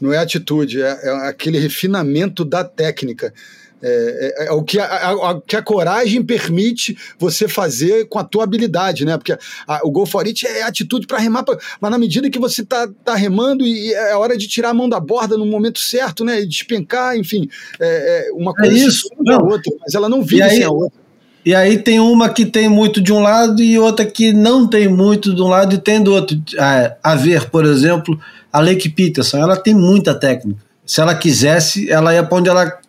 Não, 0.00 0.08
não, 0.08 0.12
é 0.12 0.18
atitude, 0.18 0.82
é, 0.82 0.98
é, 1.02 1.10
aquele 1.28 1.58
refinamento 1.58 2.44
da 2.44 2.64
técnica. 2.64 3.32
É, 3.80 4.34
é, 4.38 4.46
é, 4.46 4.52
o 4.52 4.64
que 4.64 4.80
a, 4.80 4.86
a, 4.86 5.30
a, 5.30 5.40
que 5.40 5.54
a 5.54 5.62
coragem 5.62 6.22
permite 6.24 6.96
você 7.18 7.46
fazer 7.46 8.08
com 8.08 8.18
a 8.18 8.24
tua 8.24 8.42
habilidade, 8.42 9.04
né? 9.04 9.16
Porque 9.16 9.36
a, 9.68 9.86
o 9.86 9.90
Go 9.90 10.04
for 10.04 10.26
It 10.26 10.44
é 10.46 10.62
atitude 10.62 11.06
para 11.06 11.18
remar, 11.18 11.44
pra, 11.44 11.56
mas 11.80 11.90
na 11.90 11.98
medida 11.98 12.28
que 12.28 12.38
você 12.38 12.64
tá, 12.64 12.88
tá 13.04 13.14
remando 13.14 13.64
e 13.64 13.92
é 13.92 14.16
hora 14.16 14.36
de 14.36 14.48
tirar 14.48 14.70
a 14.70 14.74
mão 14.74 14.88
da 14.88 14.98
borda 14.98 15.36
no 15.36 15.46
momento 15.46 15.78
certo, 15.78 16.24
né? 16.24 16.40
E 16.40 16.46
despencar, 16.46 17.16
enfim, 17.16 17.48
é, 17.78 18.28
é 18.28 18.32
uma 18.32 18.52
coisa 18.52 18.74
é 18.74 18.78
isso, 18.78 19.08
não. 19.20 19.38
a 19.38 19.44
outra, 19.44 19.72
mas 19.80 19.94
ela 19.94 20.08
não 20.08 20.22
vive 20.22 20.48
sem 20.50 20.64
a 20.64 20.70
outra. 20.70 21.05
E 21.46 21.54
aí 21.54 21.78
tem 21.78 22.00
uma 22.00 22.28
que 22.28 22.44
tem 22.44 22.68
muito 22.68 23.00
de 23.00 23.12
um 23.12 23.20
lado 23.20 23.62
e 23.62 23.78
outra 23.78 24.04
que 24.04 24.32
não 24.32 24.66
tem 24.66 24.88
muito 24.88 25.32
de 25.32 25.40
um 25.40 25.46
lado 25.46 25.76
e 25.76 25.78
tem 25.78 26.02
do 26.02 26.12
outro. 26.12 26.36
A, 27.00 27.14
ver, 27.14 27.48
por 27.50 27.64
exemplo, 27.64 28.18
a 28.52 28.58
Lake 28.58 28.88
Peterson, 28.88 29.38
ela 29.38 29.56
tem 29.56 29.72
muita 29.72 30.12
técnica. 30.12 30.58
Se 30.84 31.00
ela 31.00 31.14
quisesse, 31.14 31.88
ela 31.88 32.12
ia 32.12 32.24
para 32.24 32.38
onde 32.38 32.48
ela, 32.48 32.80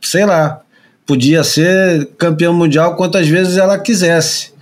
sei 0.00 0.24
lá, 0.24 0.62
podia 1.04 1.44
ser 1.44 2.06
campeão 2.16 2.54
mundial 2.54 2.96
quantas 2.96 3.28
vezes 3.28 3.58
ela 3.58 3.78
quisesse. 3.78 4.54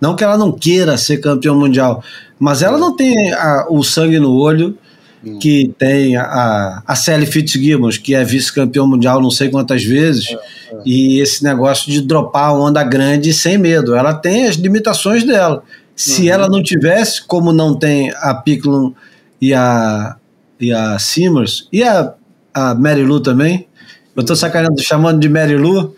Não 0.00 0.16
que 0.16 0.24
ela 0.24 0.36
não 0.36 0.50
queira 0.50 0.98
ser 0.98 1.18
campeão 1.18 1.54
mundial, 1.54 2.02
mas 2.36 2.62
ela 2.62 2.78
não 2.78 2.96
tem 2.96 3.32
a, 3.32 3.66
o 3.70 3.84
sangue 3.84 4.18
no 4.18 4.34
olho 4.34 4.76
Hum. 5.24 5.38
que 5.40 5.74
tem 5.76 6.16
a, 6.16 6.80
a 6.86 6.94
Sally 6.94 7.26
Fitzgibbons, 7.26 7.98
que 7.98 8.14
é 8.14 8.22
vice-campeão 8.22 8.86
mundial 8.86 9.20
não 9.20 9.32
sei 9.32 9.48
quantas 9.48 9.82
vezes, 9.82 10.28
é, 10.28 10.34
é. 10.34 10.82
e 10.86 11.20
esse 11.20 11.42
negócio 11.42 11.90
de 11.90 12.00
dropar 12.00 12.54
onda 12.54 12.84
grande 12.84 13.32
sem 13.32 13.58
medo. 13.58 13.96
Ela 13.96 14.14
tem 14.14 14.46
as 14.46 14.54
limitações 14.54 15.24
dela. 15.24 15.62
Se 15.96 16.22
uhum. 16.22 16.28
ela 16.28 16.48
não 16.48 16.62
tivesse, 16.62 17.22
como 17.26 17.52
não 17.52 17.74
tem 17.76 18.12
a 18.16 18.32
Picklum 18.32 18.92
e 19.40 19.52
a, 19.52 20.16
e 20.60 20.72
a 20.72 20.96
Simmers, 21.00 21.68
e 21.72 21.82
a, 21.82 22.14
a 22.54 22.74
Mary 22.74 23.02
Lou 23.02 23.20
também, 23.20 23.66
eu 24.14 24.20
estou 24.20 24.36
sacaneando, 24.36 24.80
chamando 24.80 25.20
de 25.20 25.28
Mary 25.28 25.56
Lou, 25.56 25.94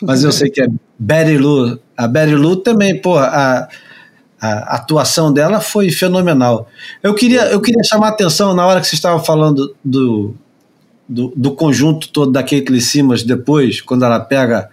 mas 0.00 0.24
eu 0.24 0.32
sei 0.32 0.50
que 0.50 0.62
é 0.62 0.68
Betty 0.98 1.36
Lou. 1.36 1.78
A 1.96 2.06
Betty 2.06 2.34
Lou 2.34 2.56
também, 2.56 3.00
pô, 3.00 3.18
a 3.18 3.68
a 4.42 4.74
atuação 4.74 5.32
dela 5.32 5.60
foi 5.60 5.88
fenomenal. 5.92 6.66
Eu 7.00 7.14
queria, 7.14 7.42
eu 7.42 7.60
queria 7.60 7.84
chamar 7.84 8.08
a 8.08 8.10
atenção 8.10 8.52
na 8.52 8.66
hora 8.66 8.80
que 8.80 8.88
você 8.88 8.96
estava 8.96 9.22
falando 9.22 9.72
do, 9.84 10.34
do, 11.08 11.32
do 11.36 11.52
conjunto 11.52 12.08
todo 12.08 12.32
da 12.32 12.42
Caitlyn 12.42 12.80
Simas 12.80 13.22
depois, 13.22 13.80
quando 13.80 14.04
ela 14.04 14.18
pega 14.18 14.68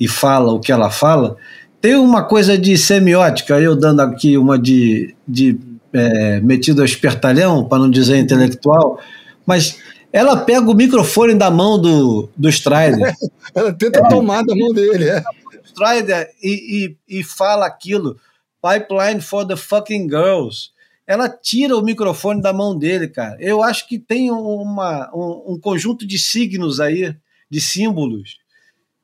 e 0.00 0.08
fala 0.08 0.52
o 0.52 0.58
que 0.58 0.72
ela 0.72 0.90
fala. 0.90 1.36
Tem 1.80 1.94
uma 1.94 2.24
coisa 2.24 2.58
de 2.58 2.76
semiótica, 2.76 3.60
eu 3.60 3.76
dando 3.76 4.00
aqui 4.00 4.36
uma 4.36 4.58
de, 4.58 5.14
de 5.28 5.60
é, 5.92 6.40
metido 6.40 6.82
a 6.82 6.84
espertalhão, 6.84 7.64
para 7.64 7.78
não 7.78 7.88
dizer 7.88 8.16
intelectual, 8.16 8.98
mas 9.46 9.78
ela 10.12 10.38
pega 10.38 10.68
o 10.68 10.74
microfone 10.74 11.36
da 11.36 11.52
mão 11.52 11.80
do, 11.80 12.28
do 12.36 12.48
Strider. 12.48 13.14
ela 13.54 13.72
tenta 13.72 14.00
é, 14.00 14.08
tomar 14.08 14.42
da 14.42 14.56
mão 14.56 14.72
dele, 14.72 15.08
é. 15.08 15.22
Strider 15.64 16.30
e, 16.42 16.96
e, 17.08 17.18
e 17.20 17.22
fala 17.22 17.64
aquilo. 17.64 18.16
Pipeline 18.64 19.20
for 19.20 19.46
the 19.46 19.56
fucking 19.56 20.08
girls. 20.08 20.70
Ela 21.06 21.28
tira 21.28 21.76
o 21.76 21.82
microfone 21.82 22.40
da 22.40 22.52
mão 22.52 22.78
dele, 22.78 23.08
cara. 23.08 23.36
Eu 23.38 23.62
acho 23.62 23.86
que 23.86 23.98
tem 23.98 24.30
uma, 24.30 25.10
um, 25.14 25.52
um 25.52 25.60
conjunto 25.60 26.06
de 26.06 26.18
signos 26.18 26.80
aí, 26.80 27.14
de 27.50 27.60
símbolos, 27.60 28.38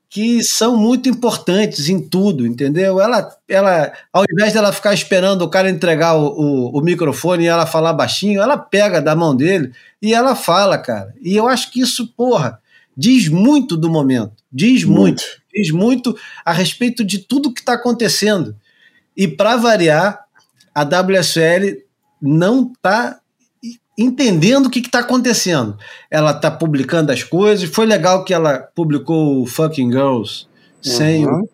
que 0.08 0.42
são 0.42 0.78
muito 0.78 1.10
importantes 1.10 1.90
em 1.90 2.00
tudo, 2.00 2.46
entendeu? 2.46 2.98
Ela, 2.98 3.36
ela 3.46 3.92
ao 4.10 4.24
invés 4.32 4.54
dela 4.54 4.72
ficar 4.72 4.94
esperando 4.94 5.42
o 5.42 5.50
cara 5.50 5.68
entregar 5.68 6.16
o, 6.16 6.28
o, 6.28 6.78
o, 6.78 6.80
microfone 6.80 7.44
e 7.44 7.48
ela 7.48 7.66
falar 7.66 7.92
baixinho, 7.92 8.40
ela 8.40 8.56
pega 8.56 9.02
da 9.02 9.14
mão 9.14 9.36
dele 9.36 9.72
e 10.00 10.14
ela 10.14 10.34
fala, 10.34 10.78
cara. 10.78 11.14
E 11.20 11.36
eu 11.36 11.46
acho 11.46 11.70
que 11.70 11.82
isso, 11.82 12.08
porra, 12.16 12.58
diz 12.96 13.28
muito 13.28 13.76
do 13.76 13.90
momento. 13.90 14.32
Diz 14.50 14.84
muito. 14.84 15.22
muito 15.22 15.40
diz 15.52 15.70
muito 15.70 16.16
a 16.44 16.52
respeito 16.52 17.04
de 17.04 17.18
tudo 17.18 17.52
que 17.52 17.60
está 17.60 17.74
acontecendo. 17.74 18.56
E 19.16 19.28
para 19.28 19.56
variar, 19.56 20.24
a 20.74 20.82
WSL 20.82 21.82
não 22.20 22.72
está 22.72 23.18
entendendo 23.98 24.66
o 24.66 24.70
que 24.70 24.80
está 24.80 25.00
acontecendo. 25.00 25.76
Ela 26.10 26.30
está 26.30 26.50
publicando 26.50 27.12
as 27.12 27.22
coisas. 27.22 27.68
Foi 27.68 27.86
legal 27.86 28.24
que 28.24 28.32
ela 28.32 28.58
publicou 28.74 29.42
o 29.42 29.46
Fucking 29.46 29.90
Girls 29.90 30.46
sem 30.80 31.26
uhum. 31.26 31.42
o 31.42 31.48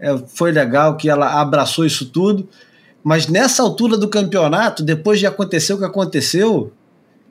é, 0.00 0.18
foi 0.26 0.52
legal 0.52 0.96
que 0.96 1.08
ela 1.08 1.40
abraçou 1.40 1.86
isso 1.86 2.06
tudo. 2.06 2.46
Mas 3.02 3.26
nessa 3.26 3.62
altura 3.62 3.96
do 3.96 4.08
campeonato, 4.08 4.82
depois 4.82 5.18
de 5.18 5.26
acontecer 5.26 5.72
o 5.72 5.78
que 5.78 5.84
aconteceu, 5.84 6.72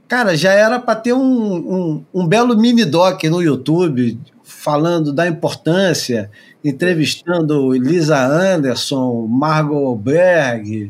cara, 0.08 0.36
já 0.36 0.52
era 0.52 0.80
para 0.80 1.00
ter 1.00 1.14
um, 1.14 1.22
um, 1.22 2.06
um, 2.14 2.28
belo 2.28 2.58
mini 2.58 2.86
doc 2.86 3.24
no 3.26 3.42
YouTube 3.42 4.20
falando 4.64 5.12
da 5.12 5.28
importância, 5.28 6.32
entrevistando 6.64 7.74
Lisa 7.74 8.18
Anderson, 8.18 9.28
Margot 9.30 9.94
Berg, 9.98 10.90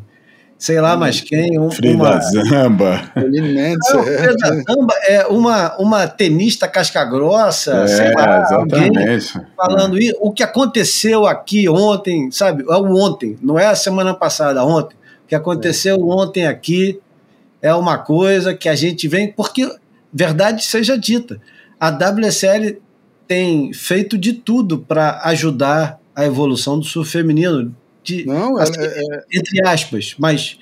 sei 0.60 0.80
lá 0.80 0.96
mais 0.96 1.22
quem. 1.22 1.60
Um, 1.60 1.72
Frida 1.72 1.96
uma, 1.96 2.22
Zamba. 2.22 3.02
Não, 3.16 4.04
Frida 4.04 4.64
Zamba 4.64 4.94
é 5.08 5.26
uma, 5.26 5.76
uma 5.78 6.08
tenista 6.08 6.68
casca-grossa, 6.68 7.78
É, 7.78 7.88
sei 7.88 8.14
lá, 8.14 8.42
exatamente. 8.42 9.42
falando 9.58 9.98
isso. 9.98 10.18
O 10.22 10.32
que 10.32 10.44
aconteceu 10.44 11.26
aqui 11.26 11.68
ontem, 11.68 12.30
sabe? 12.30 12.64
É 12.70 12.76
o 12.76 12.96
ontem, 12.96 13.36
não 13.42 13.58
é 13.58 13.66
a 13.66 13.76
semana 13.76 14.14
passada, 14.14 14.64
ontem. 14.64 14.96
O 15.26 15.28
que 15.28 15.34
aconteceu 15.34 15.98
ontem 16.08 16.46
aqui 16.46 17.00
é 17.60 17.74
uma 17.74 17.98
coisa 17.98 18.54
que 18.54 18.70
a 18.70 18.76
gente 18.76 19.08
vem. 19.08 19.32
Porque, 19.32 19.68
verdade 20.14 20.64
seja 20.64 20.96
dita, 20.96 21.42
a 21.80 21.90
WSL 21.90 22.80
tem 23.28 23.74
feito 23.74 24.18
de 24.18 24.34
tudo 24.34 24.80
para 24.80 25.22
ajudar 25.26 26.00
a 26.16 26.26
evolução 26.26 26.80
do 26.80 26.86
surf 26.86 27.12
feminino. 27.12 27.76
De, 28.04 28.26
Não, 28.26 28.58
assim, 28.58 28.74
ela 28.76 28.86
é, 28.86 29.24
entre 29.32 29.68
aspas, 29.68 30.16
mas 30.18 30.58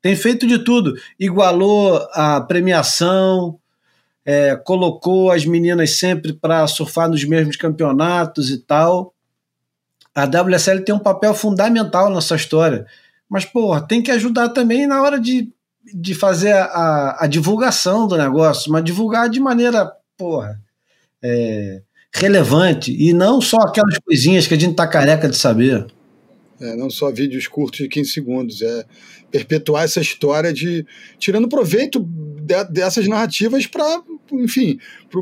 tem 0.00 0.16
feito 0.16 0.46
de 0.46 0.58
tudo. 0.58 0.94
Igualou 1.18 1.96
a 2.12 2.40
premiação, 2.40 3.58
é, 4.24 4.56
colocou 4.56 5.30
as 5.30 5.44
meninas 5.44 5.98
sempre 5.98 6.32
para 6.32 6.66
surfar 6.66 7.08
nos 7.08 7.24
mesmos 7.24 7.56
campeonatos 7.56 8.50
e 8.50 8.58
tal. 8.58 9.14
A 10.14 10.24
WSL 10.24 10.84
tem 10.84 10.94
um 10.94 10.98
papel 10.98 11.34
fundamental 11.34 12.12
nessa 12.12 12.36
história. 12.36 12.86
Mas, 13.28 13.44
porra, 13.44 13.80
tem 13.80 14.02
que 14.02 14.10
ajudar 14.10 14.50
também 14.50 14.86
na 14.86 15.00
hora 15.00 15.18
de, 15.18 15.50
de 15.94 16.14
fazer 16.14 16.52
a, 16.52 17.16
a 17.20 17.26
divulgação 17.26 18.06
do 18.06 18.16
negócio, 18.16 18.70
mas 18.70 18.84
divulgar 18.84 19.30
de 19.30 19.40
maneira, 19.40 19.90
porra, 20.18 20.60
é, 21.22 21.80
relevante 22.14 22.94
e 22.96 23.12
não 23.12 23.40
só 23.40 23.56
aquelas 23.58 23.98
coisinhas 23.98 24.46
que 24.46 24.54
a 24.54 24.58
gente 24.58 24.74
tá 24.74 24.86
careca 24.86 25.28
de 25.28 25.36
saber. 25.36 25.86
É, 26.60 26.76
não 26.76 26.88
só 26.88 27.10
vídeos 27.10 27.48
curtos 27.48 27.80
de 27.80 27.88
15 27.88 28.10
segundos, 28.10 28.62
é 28.62 28.84
perpetuar 29.30 29.84
essa 29.84 30.00
história 30.00 30.52
de 30.52 30.86
tirando 31.18 31.48
proveito 31.48 31.98
de, 32.00 32.64
dessas 32.70 33.08
narrativas 33.08 33.66
para, 33.66 34.02
enfim, 34.32 34.78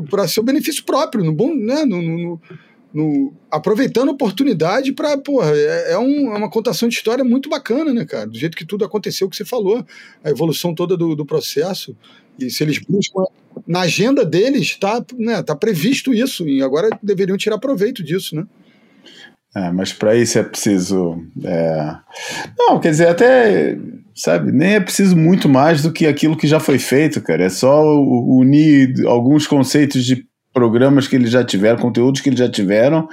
para 0.09 0.27
seu 0.27 0.43
benefício 0.43 0.83
próprio, 0.83 1.23
no 1.23 1.33
bom, 1.33 1.55
né, 1.55 1.83
no, 1.85 2.01
no, 2.01 2.17
no 2.17 2.41
aproveitando 3.49 4.09
a 4.09 4.13
oportunidade 4.13 4.91
para, 4.91 5.17
porra, 5.17 5.51
é, 5.55 5.93
é, 5.93 5.97
um, 5.97 6.33
é, 6.33 6.37
uma 6.37 6.49
contação 6.49 6.89
de 6.89 6.95
história 6.95 7.23
muito 7.23 7.49
bacana, 7.49 7.93
né, 7.93 8.05
cara? 8.05 8.27
Do 8.27 8.37
jeito 8.37 8.57
que 8.57 8.65
tudo 8.65 8.83
aconteceu, 8.83 9.29
que 9.29 9.35
você 9.35 9.45
falou, 9.45 9.85
a 10.23 10.29
evolução 10.29 10.75
toda 10.75 10.97
do, 10.97 11.15
do 11.15 11.25
processo. 11.25 11.95
E 12.37 12.49
se 12.49 12.63
eles 12.63 12.79
buscam 12.79 13.23
na 13.67 13.81
agenda 13.81 14.25
deles, 14.25 14.63
está 14.63 15.03
né, 15.17 15.41
tá 15.41 15.55
previsto 15.55 16.13
isso, 16.13 16.47
e 16.47 16.61
agora 16.61 16.89
deveriam 17.01 17.37
tirar 17.37 17.57
proveito 17.57 18.03
disso, 18.03 18.35
né? 18.35 18.45
É, 19.55 19.69
mas 19.71 19.91
para 19.91 20.15
isso 20.15 20.39
é 20.39 20.43
preciso. 20.43 21.21
É... 21.43 21.95
Não, 22.57 22.79
quer 22.79 22.91
dizer, 22.91 23.07
até. 23.09 23.77
Sabe, 24.13 24.51
nem 24.51 24.75
é 24.75 24.79
preciso 24.79 25.15
muito 25.15 25.47
mais 25.47 25.81
do 25.81 25.91
que 25.91 26.05
aquilo 26.05 26.37
que 26.37 26.45
já 26.45 26.59
foi 26.59 26.77
feito, 26.77 27.21
cara. 27.21 27.45
É 27.45 27.49
só 27.49 27.81
unir 27.81 28.93
alguns 29.07 29.47
conceitos 29.47 30.05
de 30.05 30.25
programas 30.53 31.07
que 31.07 31.15
eles 31.15 31.31
já 31.31 31.43
tiveram, 31.43 31.79
conteúdos 31.79 32.21
que 32.21 32.29
eles 32.29 32.39
já 32.39 32.49
tiveram, 32.49 33.07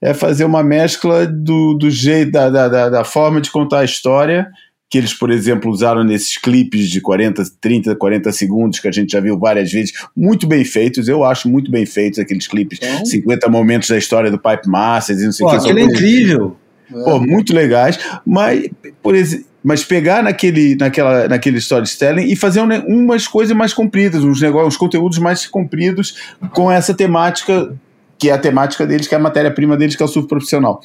é 0.00 0.14
fazer 0.14 0.44
uma 0.44 0.62
mescla 0.62 1.26
do, 1.26 1.74
do 1.74 1.90
jeito, 1.90 2.32
da, 2.32 2.48
da, 2.48 2.88
da 2.88 3.04
forma 3.04 3.40
de 3.40 3.50
contar 3.50 3.80
a 3.80 3.84
história 3.84 4.48
que 4.90 4.96
eles, 4.96 5.12
por 5.12 5.30
exemplo, 5.30 5.70
usaram 5.70 6.02
nesses 6.02 6.38
clipes 6.38 6.88
de 6.88 7.00
40, 7.00 7.42
30, 7.60 7.94
40 7.94 8.32
segundos 8.32 8.78
que 8.78 8.88
a 8.88 8.92
gente 8.92 9.12
já 9.12 9.20
viu 9.20 9.38
várias 9.38 9.70
vezes, 9.70 9.92
muito 10.16 10.46
bem 10.46 10.64
feitos, 10.64 11.08
eu 11.08 11.24
acho 11.24 11.48
muito 11.48 11.70
bem 11.70 11.84
feitos 11.84 12.18
aqueles 12.18 12.46
clipes, 12.46 12.78
então, 12.82 13.04
50 13.04 13.48
momentos 13.50 13.88
da 13.88 13.98
história 13.98 14.30
do 14.30 14.38
Pipe 14.38 14.66
Masters 14.66 15.20
e 15.20 15.24
não 15.26 15.32
sei 15.32 15.46
o 15.46 15.50
que. 15.50 15.56
Aquilo 15.56 15.78
é 15.78 15.82
incrível. 15.82 16.56
Pô, 16.90 17.20
muito 17.20 17.52
legais, 17.52 17.98
mas, 18.24 18.66
por 19.02 19.14
exemplo, 19.14 19.44
mas 19.68 19.84
pegar 19.84 20.22
naquele, 20.22 20.76
naquela, 20.76 21.28
naquele 21.28 21.58
storytelling 21.58 22.32
e 22.32 22.34
fazer 22.34 22.62
um, 22.62 22.68
umas 22.86 23.28
coisas 23.28 23.54
mais 23.54 23.74
compridas, 23.74 24.24
uns, 24.24 24.40
negócios, 24.40 24.74
uns 24.74 24.78
conteúdos 24.78 25.18
mais 25.18 25.46
compridos 25.46 26.16
com 26.54 26.72
essa 26.72 26.94
temática, 26.94 27.76
que 28.18 28.30
é 28.30 28.32
a 28.32 28.38
temática 28.38 28.86
deles, 28.86 29.06
que 29.06 29.14
é 29.14 29.18
a 29.18 29.20
matéria-prima 29.20 29.76
deles, 29.76 29.94
que 29.94 30.02
é 30.02 30.06
o 30.06 30.08
surf 30.08 30.26
profissional. 30.26 30.80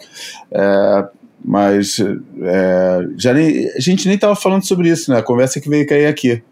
É, 0.51 1.05
mas 1.45 1.97
é, 1.97 3.07
já 3.15 3.33
nem, 3.33 3.69
a 3.69 3.79
gente 3.79 4.05
nem 4.05 4.15
estava 4.15 4.35
falando 4.35 4.67
sobre 4.67 4.89
isso, 4.89 5.09
né? 5.09 5.19
A 5.19 5.23
conversa 5.23 5.61
que 5.61 5.69
veio 5.69 5.87
cair 5.87 6.07
aqui. 6.07 6.43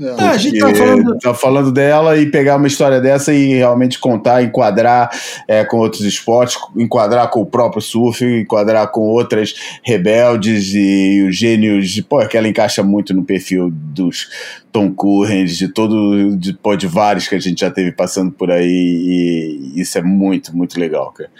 É, 0.00 0.24
a 0.24 0.36
gente 0.36 0.58
tá 0.58 0.74
falando... 0.74 1.18
tá 1.18 1.34
falando 1.34 1.72
dela 1.72 2.16
e 2.16 2.26
pegar 2.26 2.56
uma 2.56 2.66
história 2.66 3.00
dessa 3.00 3.34
e 3.34 3.54
realmente 3.54 3.98
contar, 3.98 4.42
enquadrar 4.42 5.10
é, 5.46 5.64
com 5.64 5.76
outros 5.76 6.02
esportes, 6.02 6.56
enquadrar 6.76 7.28
com 7.28 7.40
o 7.40 7.46
próprio 7.46 7.82
surf, 7.82 8.24
enquadrar 8.24 8.88
com 8.88 9.02
outras 9.02 9.54
rebeldes 9.82 10.72
e 10.74 11.26
os 11.28 11.36
gênios. 11.36 12.00
Pô, 12.00 12.20
é 12.22 12.26
que 12.26 12.36
ela 12.36 12.48
encaixa 12.48 12.82
muito 12.82 13.12
no 13.12 13.22
perfil 13.22 13.70
dos 13.70 14.28
Tom 14.72 14.92
Curren, 14.92 15.44
de 15.44 15.68
todo, 15.68 16.36
de, 16.36 16.54
pô, 16.54 16.76
de 16.76 16.86
vários 16.86 17.28
que 17.28 17.34
a 17.34 17.40
gente 17.40 17.60
já 17.60 17.70
teve 17.70 17.92
passando 17.92 18.30
por 18.30 18.50
aí 18.50 18.66
e 18.66 19.80
isso 19.80 19.98
é 19.98 20.02
muito, 20.02 20.56
muito 20.56 20.78
legal, 20.78 21.12
cara. 21.12 21.30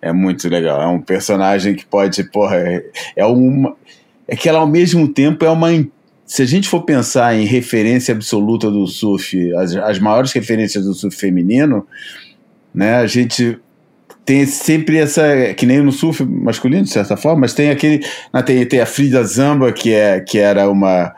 É 0.00 0.12
muito 0.12 0.48
legal. 0.48 0.80
É 0.80 0.86
um 0.86 1.00
personagem 1.00 1.74
que 1.74 1.84
pode, 1.84 2.22
porra, 2.24 2.56
é, 2.56 2.84
é 3.16 3.26
uma. 3.26 3.76
É 4.26 4.36
que 4.36 4.48
ela 4.48 4.58
ao 4.58 4.66
mesmo 4.66 5.08
tempo 5.08 5.44
é 5.44 5.50
uma. 5.50 5.68
Se 6.28 6.42
a 6.42 6.46
gente 6.46 6.68
for 6.68 6.82
pensar 6.82 7.34
em 7.34 7.46
referência 7.46 8.14
absoluta 8.14 8.70
do 8.70 8.86
surf, 8.86 9.52
as, 9.54 9.74
as 9.74 9.98
maiores 9.98 10.30
referências 10.32 10.84
do 10.84 10.92
surf 10.92 11.16
feminino, 11.16 11.86
né, 12.72 12.96
a 12.96 13.06
gente 13.06 13.58
tem 14.24 14.44
sempre 14.44 14.98
essa. 14.98 15.54
Que 15.54 15.64
nem 15.64 15.80
no 15.80 15.90
surf 15.90 16.22
masculino, 16.22 16.84
de 16.84 16.90
certa 16.90 17.16
forma, 17.16 17.40
mas 17.40 17.54
tem 17.54 17.70
aquele. 17.70 18.04
Tem, 18.44 18.66
tem 18.66 18.80
a 18.80 18.86
Frida 18.86 19.24
Zamba, 19.24 19.72
que, 19.72 19.92
é, 19.92 20.20
que 20.20 20.38
era 20.38 20.70
uma 20.70 21.14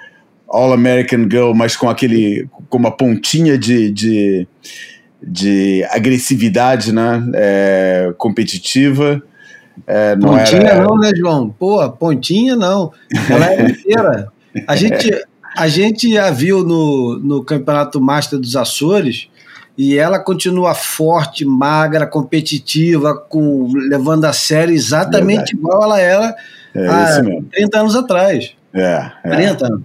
All-American 0.48 1.22
Girl, 1.28 1.52
mas 1.52 1.76
com 1.76 1.90
aquele. 1.90 2.48
com 2.68 2.78
uma 2.78 2.96
pontinha 2.96 3.58
de, 3.58 3.90
de 3.90 4.48
de 5.22 5.84
agressividade 5.90 6.92
né, 6.92 7.22
é, 7.34 8.14
competitiva. 8.16 9.22
É, 9.86 10.16
não 10.16 10.36
pontinha 10.36 10.62
era... 10.62 10.82
não, 10.82 10.96
né, 10.96 11.12
João? 11.14 11.50
Pô, 11.50 11.88
pontinha 11.90 12.56
não. 12.56 12.92
Ela 13.28 13.52
é 13.52 13.62
inteira. 13.70 14.32
A 14.66 14.76
gente, 14.76 15.24
a 15.56 15.68
gente 15.68 16.18
a 16.18 16.30
viu 16.30 16.64
no, 16.64 17.18
no 17.18 17.44
Campeonato 17.44 18.00
Master 18.00 18.38
dos 18.38 18.56
Açores 18.56 19.28
e 19.76 19.96
ela 19.96 20.18
continua 20.18 20.74
forte, 20.74 21.44
magra, 21.44 22.06
competitiva, 22.06 23.16
com, 23.16 23.72
levando 23.72 24.24
a 24.24 24.32
sério 24.32 24.74
exatamente 24.74 25.38
Verdade. 25.38 25.56
igual 25.56 25.84
ela 25.84 26.00
era 26.00 26.36
é 26.74 26.86
há 26.86 27.22
30 27.52 27.80
anos 27.80 27.96
atrás. 27.96 28.54
É, 28.74 29.10
40 29.22 29.66
anos. 29.66 29.82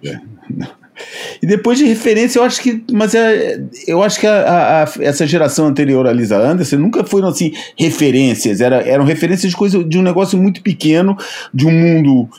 E 1.42 1.48
depois 1.48 1.78
de 1.78 1.86
referência, 1.86 2.40
eu 2.40 2.44
acho 2.44 2.62
que. 2.62 2.84
Mas 2.92 3.14
é, 3.16 3.62
eu 3.88 4.02
acho 4.02 4.20
que 4.20 4.28
a, 4.28 4.84
a, 4.84 5.04
essa 5.04 5.28
geração 5.28 5.68
anterior 5.68 6.08
a 6.08 6.14
Lisa 6.14 6.38
Anderson 6.38 6.78
nunca 6.78 7.04
foram 7.04 7.30
assim 7.30 7.54
referências. 7.78 8.62
Era, 8.62 8.78
eram 8.78 9.04
referências 9.04 9.52
de 9.52 9.58
coisa 9.58 9.84
de 9.84 9.98
um 9.98 10.02
negócio 10.02 10.38
muito 10.38 10.62
pequeno, 10.62 11.18
de 11.54 11.66
um 11.66 11.72
mundo 11.72 12.30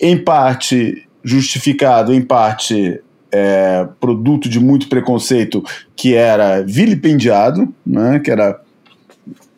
em 0.00 0.16
parte 0.16 1.03
justificado, 1.24 2.12
em 2.12 2.20
parte 2.20 3.00
é, 3.32 3.88
produto 3.98 4.48
de 4.48 4.60
muito 4.60 4.88
preconceito, 4.88 5.64
que 5.96 6.14
era 6.14 6.62
vilipendiado, 6.62 7.72
né, 7.84 8.20
que 8.20 8.30
era 8.30 8.60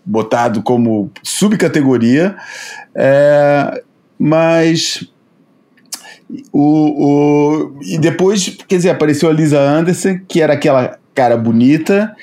botado 0.04 0.62
como 0.62 1.10
subcategoria. 1.22 2.36
É, 2.94 3.82
mas 4.18 5.06
o, 6.52 6.60
o, 6.60 7.78
e 7.82 7.98
depois, 7.98 8.56
quer 8.66 8.76
dizer, 8.76 8.90
apareceu 8.90 9.28
a 9.28 9.32
Lisa 9.32 9.60
Anderson, 9.60 10.20
que 10.26 10.40
era 10.40 10.54
aquela 10.54 10.98
cara 11.14 11.36
bonita, 11.36 12.14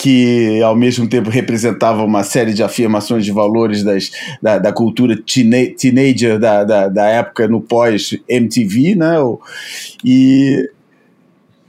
que 0.00 0.62
ao 0.62 0.76
mesmo 0.76 1.08
tempo 1.08 1.28
representava 1.28 2.04
uma 2.04 2.22
série 2.22 2.54
de 2.54 2.62
afirmações 2.62 3.24
de 3.24 3.32
valores 3.32 3.82
das, 3.82 4.12
da, 4.40 4.56
da 4.56 4.72
cultura 4.72 5.20
teena, 5.20 5.56
teenager 5.76 6.38
da, 6.38 6.62
da, 6.62 6.88
da, 6.88 7.08
época 7.08 7.48
no 7.48 7.60
pós-MTV, 7.60 8.94
né? 8.94 9.16
E, 10.04 10.70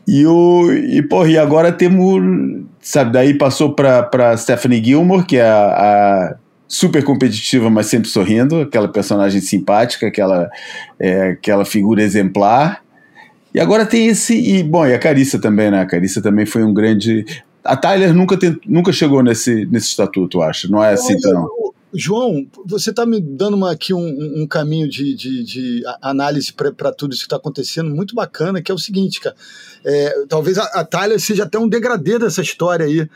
e, 0.07 0.27
o, 0.27 0.71
e, 0.71 1.01
porra, 1.01 1.29
e 1.31 1.37
agora 1.39 1.71
temos, 1.71 2.21
sabe, 2.79 3.13
daí 3.13 3.33
passou 3.33 3.73
para 3.73 4.37
Stephanie 4.37 4.83
Gilmore, 4.83 5.25
que 5.25 5.37
é 5.37 5.49
a, 5.49 5.55
a 5.65 6.35
super 6.67 7.03
competitiva, 7.03 7.67
mas 7.71 7.87
sempre 7.87 8.09
sorrindo, 8.09 8.61
aquela 8.61 8.87
personagem 8.87 9.41
simpática, 9.41 10.05
aquela, 10.05 10.47
é, 10.99 11.29
aquela 11.31 11.65
figura 11.65 12.03
exemplar. 12.03 12.83
E 13.51 13.59
agora 13.59 13.87
tem 13.87 14.07
esse. 14.07 14.35
E, 14.35 14.61
bom, 14.61 14.85
e 14.85 14.93
a 14.93 14.99
Carissa 14.99 15.39
também, 15.39 15.71
né? 15.71 15.81
A 15.81 15.85
Carissa 15.87 16.21
também 16.21 16.45
foi 16.45 16.63
um 16.63 16.71
grande. 16.71 17.25
A 17.63 17.75
Tyler 17.75 18.13
nunca, 18.13 18.37
tem, 18.37 18.59
nunca 18.65 18.91
chegou 18.91 19.21
nesse, 19.21 19.65
nesse 19.65 19.87
estatuto, 19.87 20.41
acho. 20.41 20.71
Não 20.71 20.83
é 20.83 20.93
assim, 20.93 21.13
então. 21.13 21.49
João, 21.93 22.47
você 22.65 22.91
está 22.91 23.05
me 23.05 23.19
dando 23.19 23.55
uma, 23.55 23.71
aqui 23.71 23.93
um, 23.93 24.41
um 24.41 24.47
caminho 24.47 24.87
de, 24.87 25.15
de, 25.15 25.43
de 25.43 25.83
análise 26.01 26.53
para 26.53 26.91
tudo 26.91 27.13
isso 27.13 27.21
que 27.21 27.25
está 27.25 27.37
acontecendo 27.37 27.89
muito 27.89 28.13
bacana, 28.13 28.61
que 28.61 28.71
é 28.71 28.75
o 28.75 28.77
seguinte, 28.77 29.19
cara. 29.19 29.35
É, 29.83 30.25
talvez 30.27 30.57
a, 30.57 30.65
a 30.65 30.83
Tyler 30.83 31.19
seja 31.19 31.43
até 31.43 31.57
um 31.57 31.67
degradê 31.67 32.19
dessa 32.19 32.41
história 32.41 32.85
aí 32.85 33.09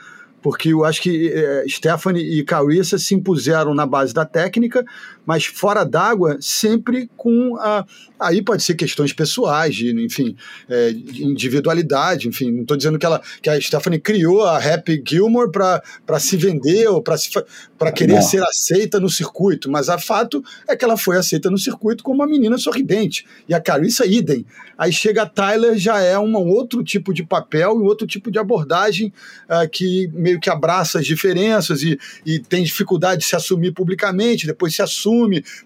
porque 0.43 0.73
eu 0.73 0.83
acho 0.83 1.01
que 1.01 1.31
é, 1.33 1.63
Stephanie 1.69 2.39
e 2.39 2.43
Carissa 2.43 2.97
se 2.97 3.15
impuseram 3.15 3.73
na 3.73 3.85
base 3.85 4.13
da 4.13 4.25
técnica, 4.25 4.85
mas 5.25 5.45
fora 5.45 5.83
d'água, 5.83 6.37
sempre 6.39 7.09
com 7.15 7.55
a. 7.57 7.85
Aí 8.19 8.41
pode 8.41 8.63
ser 8.63 8.75
questões 8.75 9.11
pessoais, 9.11 9.75
de, 9.75 9.91
enfim, 10.01 10.35
é, 10.69 10.91
de 10.91 11.25
individualidade, 11.25 12.27
enfim. 12.27 12.51
Não 12.51 12.61
estou 12.61 12.77
dizendo 12.77 12.97
que, 12.97 13.05
ela, 13.05 13.21
que 13.41 13.49
a 13.49 13.59
Stephanie 13.59 13.99
criou 13.99 14.43
a 14.43 14.57
Happy 14.57 15.03
Gilmore 15.05 15.51
para 15.51 16.19
se 16.19 16.37
vender 16.37 16.87
ou 16.87 17.01
para 17.01 17.91
querer 17.91 18.15
não. 18.15 18.21
ser 18.21 18.41
aceita 18.43 18.99
no 18.99 19.09
circuito, 19.09 19.69
mas 19.69 19.89
a 19.89 19.97
fato 19.97 20.43
é 20.67 20.75
que 20.75 20.85
ela 20.85 20.95
foi 20.95 21.17
aceita 21.17 21.49
no 21.49 21.57
circuito 21.57 22.03
como 22.03 22.19
uma 22.19 22.27
menina 22.27 22.57
sorridente. 22.57 23.25
E 23.47 23.53
a 23.53 23.59
Carissa, 23.59 24.05
idem. 24.05 24.45
Aí 24.77 24.91
chega 24.91 25.23
a 25.23 25.25
Tyler, 25.25 25.77
já 25.77 25.99
é 25.99 26.17
um 26.17 26.35
outro 26.35 26.83
tipo 26.83 27.13
de 27.13 27.23
papel 27.23 27.79
e 27.81 27.83
outro 27.83 28.07
tipo 28.07 28.31
de 28.31 28.39
abordagem 28.39 29.11
uh, 29.49 29.69
que 29.69 30.09
meio 30.13 30.39
que 30.39 30.49
abraça 30.49 30.99
as 30.99 31.05
diferenças 31.05 31.83
e, 31.83 31.99
e 32.25 32.39
tem 32.39 32.63
dificuldade 32.63 33.21
de 33.21 33.27
se 33.27 33.35
assumir 33.35 33.73
publicamente, 33.73 34.47
depois 34.47 34.73
se 34.75 34.81
assume 34.81 35.12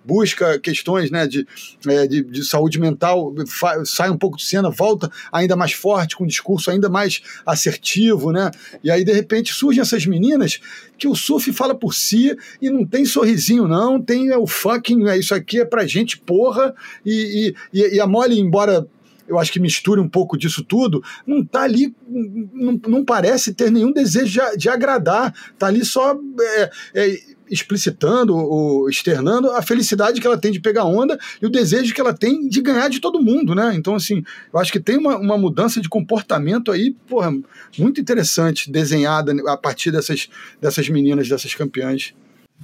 busca 0.06 0.60
questões 0.60 1.12
né, 1.12 1.28
de, 1.28 1.48
é, 1.88 2.08
de, 2.08 2.24
de, 2.24 2.46
saúde 2.46 2.80
mental, 2.80 3.34
sai 3.86 4.10
um 4.10 4.18
pouco 4.18 4.38
de 4.38 4.46
cena, 4.46 4.70
volta 4.70 5.12
ainda 5.32 5.56
mais 5.56 5.74
forte, 5.74 6.16
com 6.16 6.24
um 6.24 6.28
discurso 6.28 6.70
ainda 6.72 6.90
mais 6.90 7.22
assertivo, 7.46 8.32
né? 8.32 8.52
E 8.84 8.92
aí, 8.92 9.04
de 9.04 9.12
repente, 9.14 9.54
surgem 9.54 9.82
essas 9.82 10.06
meninas 10.06 10.60
que 10.98 11.08
o 11.08 11.16
surf 11.16 11.52
fala 11.54 11.76
por 11.76 11.94
si 11.94 12.36
e 12.62 12.70
não 12.70 12.86
tem 12.86 13.06
sorrisinho, 13.06 13.68
não, 13.68 14.02
tem 14.02 14.30
é, 14.30 14.38
o 14.38 14.48
fucking, 14.48 15.08
é, 15.08 15.18
isso 15.18 15.34
aqui 15.34 15.60
é 15.60 15.66
pra 15.66 15.86
gente, 15.86 16.18
porra, 16.18 16.74
e, 17.06 17.54
e, 17.74 17.96
e 17.96 18.00
a 18.00 18.08
Molly, 18.08 18.40
embora 18.40 18.88
eu 19.28 19.38
acho 19.38 19.52
que 19.52 19.60
mistura 19.60 20.02
um 20.02 20.08
pouco 20.08 20.38
disso 20.38 20.64
tudo, 20.64 21.04
não 21.26 21.44
tá 21.44 21.64
ali, 21.64 21.94
não, 22.08 22.80
não 22.88 23.06
parece 23.06 23.54
ter 23.54 23.70
nenhum 23.70 23.92
desejo 23.92 24.40
de, 24.40 24.58
de 24.58 24.70
agradar, 24.70 25.34
tá 25.58 25.68
ali 25.68 25.84
só 25.84 26.18
é, 26.40 26.72
é, 26.96 27.20
explicitando 27.50 28.36
ou 28.36 28.90
externando 28.90 29.52
a 29.52 29.62
felicidade 29.62 30.20
que 30.20 30.28
ela 30.28 30.38
tem 30.38 30.52
de 30.52 30.60
pegar 30.60 30.86
onda 30.86 31.18
e 31.42 31.46
o 31.46 31.50
desejo 31.50 31.94
que 31.94 32.02
ela 32.02 32.14
tem 32.14 32.48
de 32.48 32.62
ganhar 32.62 32.90
de 32.90 33.00
todo 33.00 33.22
mundo, 33.22 33.54
né? 33.56 33.74
Então, 33.76 33.96
assim, 33.96 34.24
eu 34.54 34.60
acho 34.60 34.72
que 34.72 34.80
tem 34.80 34.98
uma, 34.98 35.18
uma 35.18 35.38
mudança 35.38 35.82
de 35.82 35.90
comportamento 35.90 36.72
aí, 36.72 36.96
porra, 37.08 37.34
muito 37.78 38.02
interessante, 38.02 38.72
desenhada 38.72 39.34
a 39.48 39.58
partir 39.58 39.92
dessas, 39.92 40.30
dessas 40.62 40.90
meninas, 40.90 41.28
dessas 41.28 41.54
campeãs. 41.54 42.14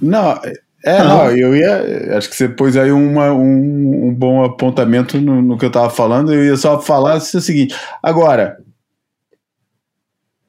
Não, 0.00 0.40
é, 0.84 1.02
não, 1.02 1.30
eu 1.30 1.56
ia. 1.56 2.16
Acho 2.16 2.28
que 2.28 2.36
você 2.36 2.46
pôs 2.46 2.76
aí 2.76 2.92
uma, 2.92 3.32
um, 3.32 4.08
um 4.08 4.14
bom 4.14 4.44
apontamento 4.44 5.18
no, 5.18 5.40
no 5.40 5.56
que 5.56 5.64
eu 5.64 5.68
estava 5.68 5.88
falando. 5.88 6.32
Eu 6.32 6.44
ia 6.44 6.56
só 6.56 6.78
falar 6.78 7.16
o 7.16 7.20
seguinte. 7.20 7.74
Agora, 8.02 8.58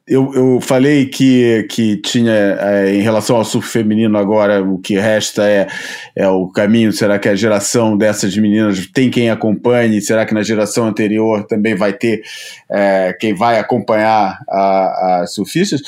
eu, 0.08 0.32
eu 0.36 0.62
falei 0.62 1.08
que, 1.08 1.66
que 1.70 1.98
tinha, 1.98 2.32
é, 2.32 2.96
em 2.96 3.02
relação 3.02 3.38
ao 3.38 3.44
surf 3.44 3.68
feminino, 3.68 4.18
agora 4.18 4.64
o 4.64 4.78
que 4.78 5.00
resta 5.00 5.50
é, 5.50 5.68
é 6.16 6.28
o 6.28 6.48
caminho. 6.48 6.94
Será 6.94 7.18
que 7.18 7.28
a 7.28 7.36
geração 7.36 7.98
dessas 7.98 8.38
meninas 8.38 8.86
tem 8.94 9.10
quem 9.10 9.32
acompanhe? 9.32 10.00
Será 10.02 10.26
que 10.26 10.34
na 10.34 10.44
geração 10.44 10.86
anterior 10.86 11.46
também 11.48 11.74
vai 11.74 11.92
ter 11.92 12.22
é, 12.70 13.14
quem 13.20 13.34
vai 13.34 13.58
acompanhar 13.58 14.40
as 14.48 15.34
surfistas? 15.34 15.82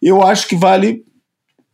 Eu 0.00 0.22
acho 0.22 0.46
que 0.46 0.54
vale 0.54 1.02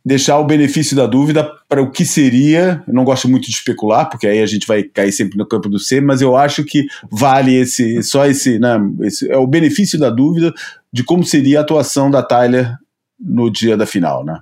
deixar 0.07 0.39
o 0.39 0.45
benefício 0.45 0.95
da 0.95 1.05
dúvida 1.05 1.45
para 1.67 1.81
o 1.81 1.91
que 1.91 2.05
seria. 2.05 2.81
Não 2.87 3.03
gosto 3.03 3.27
muito 3.27 3.43
de 3.43 3.51
especular, 3.51 4.09
porque 4.09 4.25
aí 4.25 4.41
a 4.41 4.45
gente 4.45 4.65
vai 4.65 4.81
cair 4.81 5.11
sempre 5.11 5.37
no 5.37 5.45
campo 5.45 5.67
do 5.67 5.77
C, 5.77 5.99
mas 5.99 6.21
eu 6.21 6.35
acho 6.35 6.63
que 6.63 6.85
vale 7.11 7.53
esse 7.53 8.01
só 8.01 8.25
esse, 8.25 8.57
né, 8.57 8.79
esse 9.01 9.29
é 9.29 9.37
o 9.37 9.45
benefício 9.45 9.99
da 9.99 10.09
dúvida 10.09 10.53
de 10.91 11.03
como 11.03 11.23
seria 11.23 11.59
a 11.59 11.61
atuação 11.61 12.09
da 12.09 12.23
Tyler 12.23 12.73
no 13.19 13.51
dia 13.51 13.75
da 13.75 13.85
final, 13.85 14.23
né? 14.23 14.39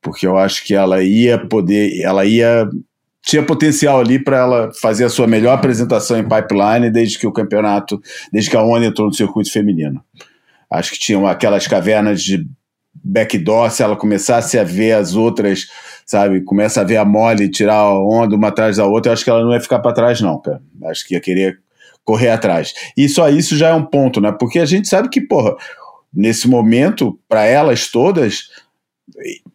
Porque 0.00 0.26
eu 0.26 0.36
acho 0.36 0.64
que 0.64 0.74
ela 0.74 1.02
ia 1.02 1.38
poder, 1.38 2.00
ela 2.00 2.24
ia 2.24 2.68
tinha 3.26 3.42
potencial 3.42 3.98
ali 3.98 4.22
para 4.22 4.38
ela 4.38 4.72
fazer 4.80 5.04
a 5.04 5.08
sua 5.08 5.26
melhor 5.26 5.52
apresentação 5.52 6.16
em 6.16 6.28
pipeline 6.28 6.90
desde 6.90 7.18
que 7.18 7.26
o 7.26 7.32
campeonato, 7.32 8.00
desde 8.32 8.48
que 8.48 8.56
a 8.56 8.62
ONU 8.62 8.84
entrou 8.84 9.08
no 9.08 9.12
circuito 9.12 9.52
feminino. 9.52 10.00
Acho 10.70 10.92
que 10.92 10.98
tinham 10.98 11.26
aquelas 11.26 11.66
cavernas 11.66 12.22
de 12.22 12.46
backdoor, 12.94 13.70
se 13.70 13.82
ela 13.82 13.96
começasse 13.96 14.56
a 14.58 14.64
ver 14.64 14.92
as 14.92 15.14
outras, 15.14 15.66
sabe, 16.06 16.40
começa 16.42 16.80
a 16.80 16.84
ver 16.84 16.96
a 16.98 17.04
mole 17.04 17.50
tirar 17.50 17.74
a 17.74 17.98
onda 17.98 18.36
uma 18.36 18.48
atrás 18.48 18.76
da 18.76 18.86
outra, 18.86 19.10
eu 19.10 19.14
acho 19.14 19.24
que 19.24 19.30
ela 19.30 19.42
não 19.42 19.52
ia 19.52 19.60
ficar 19.60 19.80
para 19.80 19.92
trás 19.92 20.20
não, 20.20 20.40
cara. 20.40 20.62
Acho 20.84 21.06
que 21.06 21.14
ia 21.14 21.20
querer 21.20 21.58
correr 22.06 22.30
atrás. 22.30 22.72
E 22.96 23.08
só 23.08 23.28
isso 23.28 23.56
já 23.56 23.70
é 23.70 23.74
um 23.74 23.84
ponto, 23.84 24.20
né? 24.20 24.32
Porque 24.32 24.60
a 24.60 24.64
gente 24.64 24.88
sabe 24.88 25.10
que, 25.10 25.20
porra, 25.20 25.54
nesse 26.14 26.48
momento, 26.48 27.18
para 27.28 27.44
elas 27.44 27.90
todas, 27.90 28.48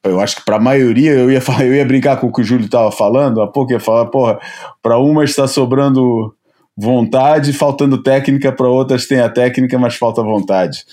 eu 0.04 0.20
acho 0.20 0.36
que 0.36 0.46
para 0.46 0.58
a 0.58 0.60
maioria, 0.60 1.12
eu 1.12 1.32
ia, 1.32 1.40
falar, 1.42 1.66
eu 1.66 1.74
ia 1.74 1.86
brincar 1.86 2.18
com 2.18 2.28
o 2.28 2.32
que 2.32 2.42
o 2.42 2.44
Júlio 2.44 2.66
estava 2.66 2.92
falando, 2.92 3.42
há 3.42 3.48
pouco 3.48 3.72
ia 3.72 3.80
falar, 3.80 4.06
porra, 4.08 4.38
para 4.84 5.00
uma 5.00 5.24
está 5.24 5.48
sobrando 5.48 6.36
vontade, 6.76 7.54
faltando 7.54 8.04
técnica, 8.04 8.52
para 8.52 8.68
outras 8.68 9.08
tem 9.08 9.20
a 9.20 9.30
técnica, 9.30 9.80
mas 9.80 9.96
falta 9.96 10.22
vontade. 10.22 10.84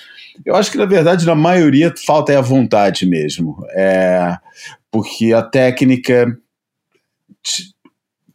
Eu 0.46 0.54
acho 0.54 0.70
que, 0.70 0.78
na 0.78 0.86
verdade, 0.86 1.26
na 1.26 1.34
maioria, 1.34 1.92
falta 2.06 2.32
é 2.32 2.36
a 2.36 2.40
vontade 2.40 3.04
mesmo. 3.04 3.64
É, 3.70 4.36
porque 4.90 5.32
a 5.32 5.42
técnica, 5.42 6.38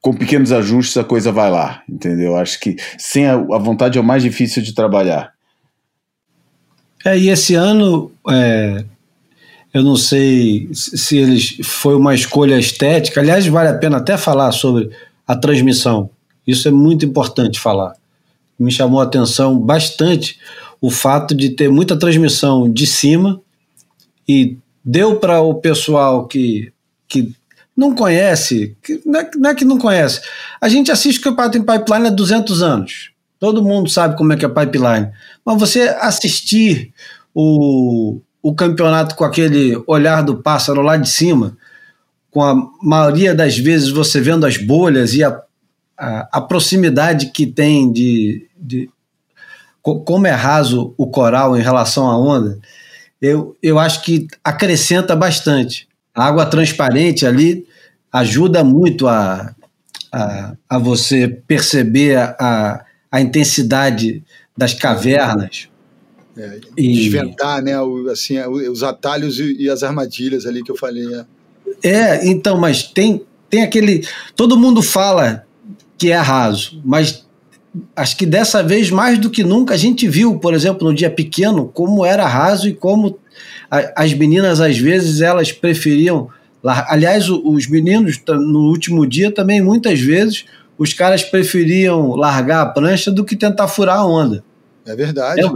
com 0.04 0.14
pequenos 0.14 0.52
ajustes, 0.52 0.98
a 0.98 1.04
coisa 1.04 1.32
vai 1.32 1.50
lá, 1.50 1.82
entendeu? 1.90 2.36
Acho 2.36 2.60
que 2.60 2.76
sem 2.98 3.26
a, 3.26 3.36
a 3.36 3.58
vontade 3.58 3.98
é 3.98 4.02
o 4.02 4.04
mais 4.04 4.22
difícil 4.22 4.62
de 4.62 4.76
trabalhar. 4.76 5.32
É, 7.06 7.18
e 7.18 7.30
esse 7.30 7.56
ano, 7.56 8.12
é, 8.30 8.84
eu 9.74 9.82
não 9.82 9.96
sei 9.96 10.70
se 10.74 11.18
eles 11.18 11.58
foi 11.64 11.96
uma 11.96 12.14
escolha 12.14 12.60
estética. 12.60 13.22
Aliás, 13.22 13.48
vale 13.48 13.70
a 13.70 13.78
pena 13.78 13.96
até 13.96 14.18
falar 14.18 14.52
sobre 14.52 14.90
a 15.26 15.38
transmissão. 15.38 16.10
Isso 16.46 16.68
é 16.68 16.72
muito 16.72 17.06
importante 17.06 17.58
falar. 17.58 17.94
Me 18.60 18.74
chamou 18.74 19.00
a 19.00 19.06
atenção 19.06 19.58
bastante 19.58 20.38
o 20.82 20.92
fato 20.92 21.34
de 21.34 21.50
ter 21.52 21.70
muita 21.70 21.98
transmissão 21.98 22.70
de 22.70 22.86
cima 22.86 23.40
e 24.28 24.58
deu 24.84 25.16
para 25.16 25.40
o 25.40 25.56
pessoal 25.56 26.28
que, 26.28 26.74
que 27.08 27.34
não 27.76 27.96
conhece, 27.96 28.78
não, 29.06 29.20
é, 29.20 29.32
não, 29.36 29.50
é, 29.50 29.56
que 29.56 29.66
não 29.66 29.78
conhece, 29.78 30.22
a 30.62 30.70
gente 30.70 30.92
assiste 30.92 31.20
o 31.20 31.24
Campeonato 31.24 31.58
em 31.58 31.64
Pipeline 31.64 32.08
há 32.08 32.12
200 32.12 32.62
anos, 32.62 33.12
todo 33.40 33.64
mundo 33.64 33.90
sabe 33.90 34.16
como 34.16 34.32
é 34.34 34.38
que 34.38 34.46
é 34.46 34.50
Pipeline, 34.50 35.12
mas 35.44 35.60
você 35.60 35.96
assistir 36.00 36.94
o, 37.34 38.20
o 38.42 38.54
campeonato 38.54 39.16
com 39.16 39.24
aquele 39.24 39.82
olhar 39.88 40.22
do 40.22 40.38
pássaro 40.38 40.82
lá 40.82 40.98
de 40.98 41.10
cima, 41.10 41.58
com 42.30 42.44
a 42.44 42.56
maioria 42.82 43.34
das 43.34 43.58
vezes 43.58 43.90
você 43.90 44.20
vendo 44.20 44.46
as 44.46 44.58
bolhas 44.58 45.14
e 45.14 45.24
a, 45.24 45.42
a, 45.98 46.30
a 46.34 46.42
proximidade 46.42 47.28
que 47.28 47.46
tem 47.46 47.92
de, 47.92 48.48
de, 48.58 48.90
como 49.82 50.28
é 50.28 50.32
raso 50.32 50.94
o 50.98 51.08
coral 51.08 51.58
em 51.58 51.62
relação 51.62 52.10
à 52.10 52.18
onda, 52.18 52.60
eu, 53.22 53.56
eu 53.62 53.80
acho 53.80 54.02
que 54.02 54.28
acrescenta 54.44 55.16
bastante. 55.16 55.88
A 56.14 56.26
água 56.26 56.46
transparente 56.46 57.26
ali 57.26 57.66
ajuda 58.12 58.64
muito 58.64 59.08
a, 59.08 59.56
a, 60.12 60.54
a 60.70 60.78
você 60.78 61.28
perceber 61.28 62.18
a, 62.18 62.86
a 63.12 63.22
intensidade 63.22 64.24
das 64.56 64.74
cavernas. 64.74 65.70
É, 66.36 66.60
e 66.76 66.94
desvendar, 66.94 67.62
né, 67.62 67.80
o, 67.80 68.10
assim, 68.10 68.40
os 68.40 68.82
atalhos 68.82 69.40
e, 69.40 69.56
e, 69.60 69.70
as 69.70 69.84
armadilhas 69.84 70.48
ali 70.48 70.64
que 70.64 70.72
eu 70.72 70.76
falei. 70.76 71.08
É. 71.84 71.90
é, 71.90 72.28
então, 72.28 72.58
mas 72.58 72.84
tem, 72.84 73.24
tem 73.52 73.62
aquele. 73.62 74.08
Todo 74.36 74.58
mundo 74.58 74.82
fala 74.82 75.46
que 75.96 76.12
é 76.12 76.18
raso, 76.18 76.82
mas 76.84 77.23
acho 77.96 78.18
que 78.18 78.26
dessa 78.26 78.62
vez, 78.62 78.90
mais 78.90 79.18
do 79.18 79.30
que 79.30 79.44
nunca, 79.44 79.74
a 79.74 79.78
gente 79.78 80.08
viu, 80.08 80.38
por 80.40 80.54
exemplo, 80.54 80.88
no 80.88 80.94
dia 80.94 81.10
pequeno, 81.10 81.68
como 81.68 82.06
era 82.06 82.28
raso 82.28 82.68
e 82.68 82.74
como 82.74 83.20
a, 83.70 84.04
as 84.04 84.14
meninas, 84.14 84.60
às 84.62 84.78
vezes, 84.78 85.22
elas 85.22 85.52
preferiam. 85.52 86.30
Aliás, 86.64 87.28
os 87.30 87.68
meninos, 87.68 88.22
no 88.28 88.70
último 88.70 89.06
dia, 89.06 89.32
também, 89.32 89.62
muitas 89.62 90.00
vezes, 90.00 90.46
os 90.78 90.94
caras 90.94 91.24
preferiam 91.24 92.16
largar 92.16 92.62
a 92.62 92.66
prancha 92.66 93.12
do 93.12 93.26
que 93.26 93.36
tentar 93.36 93.68
furar 93.68 94.00
a 94.00 94.06
onda. 94.06 94.44
É 94.86 94.96
verdade. 94.96 95.42
É, 95.42 95.50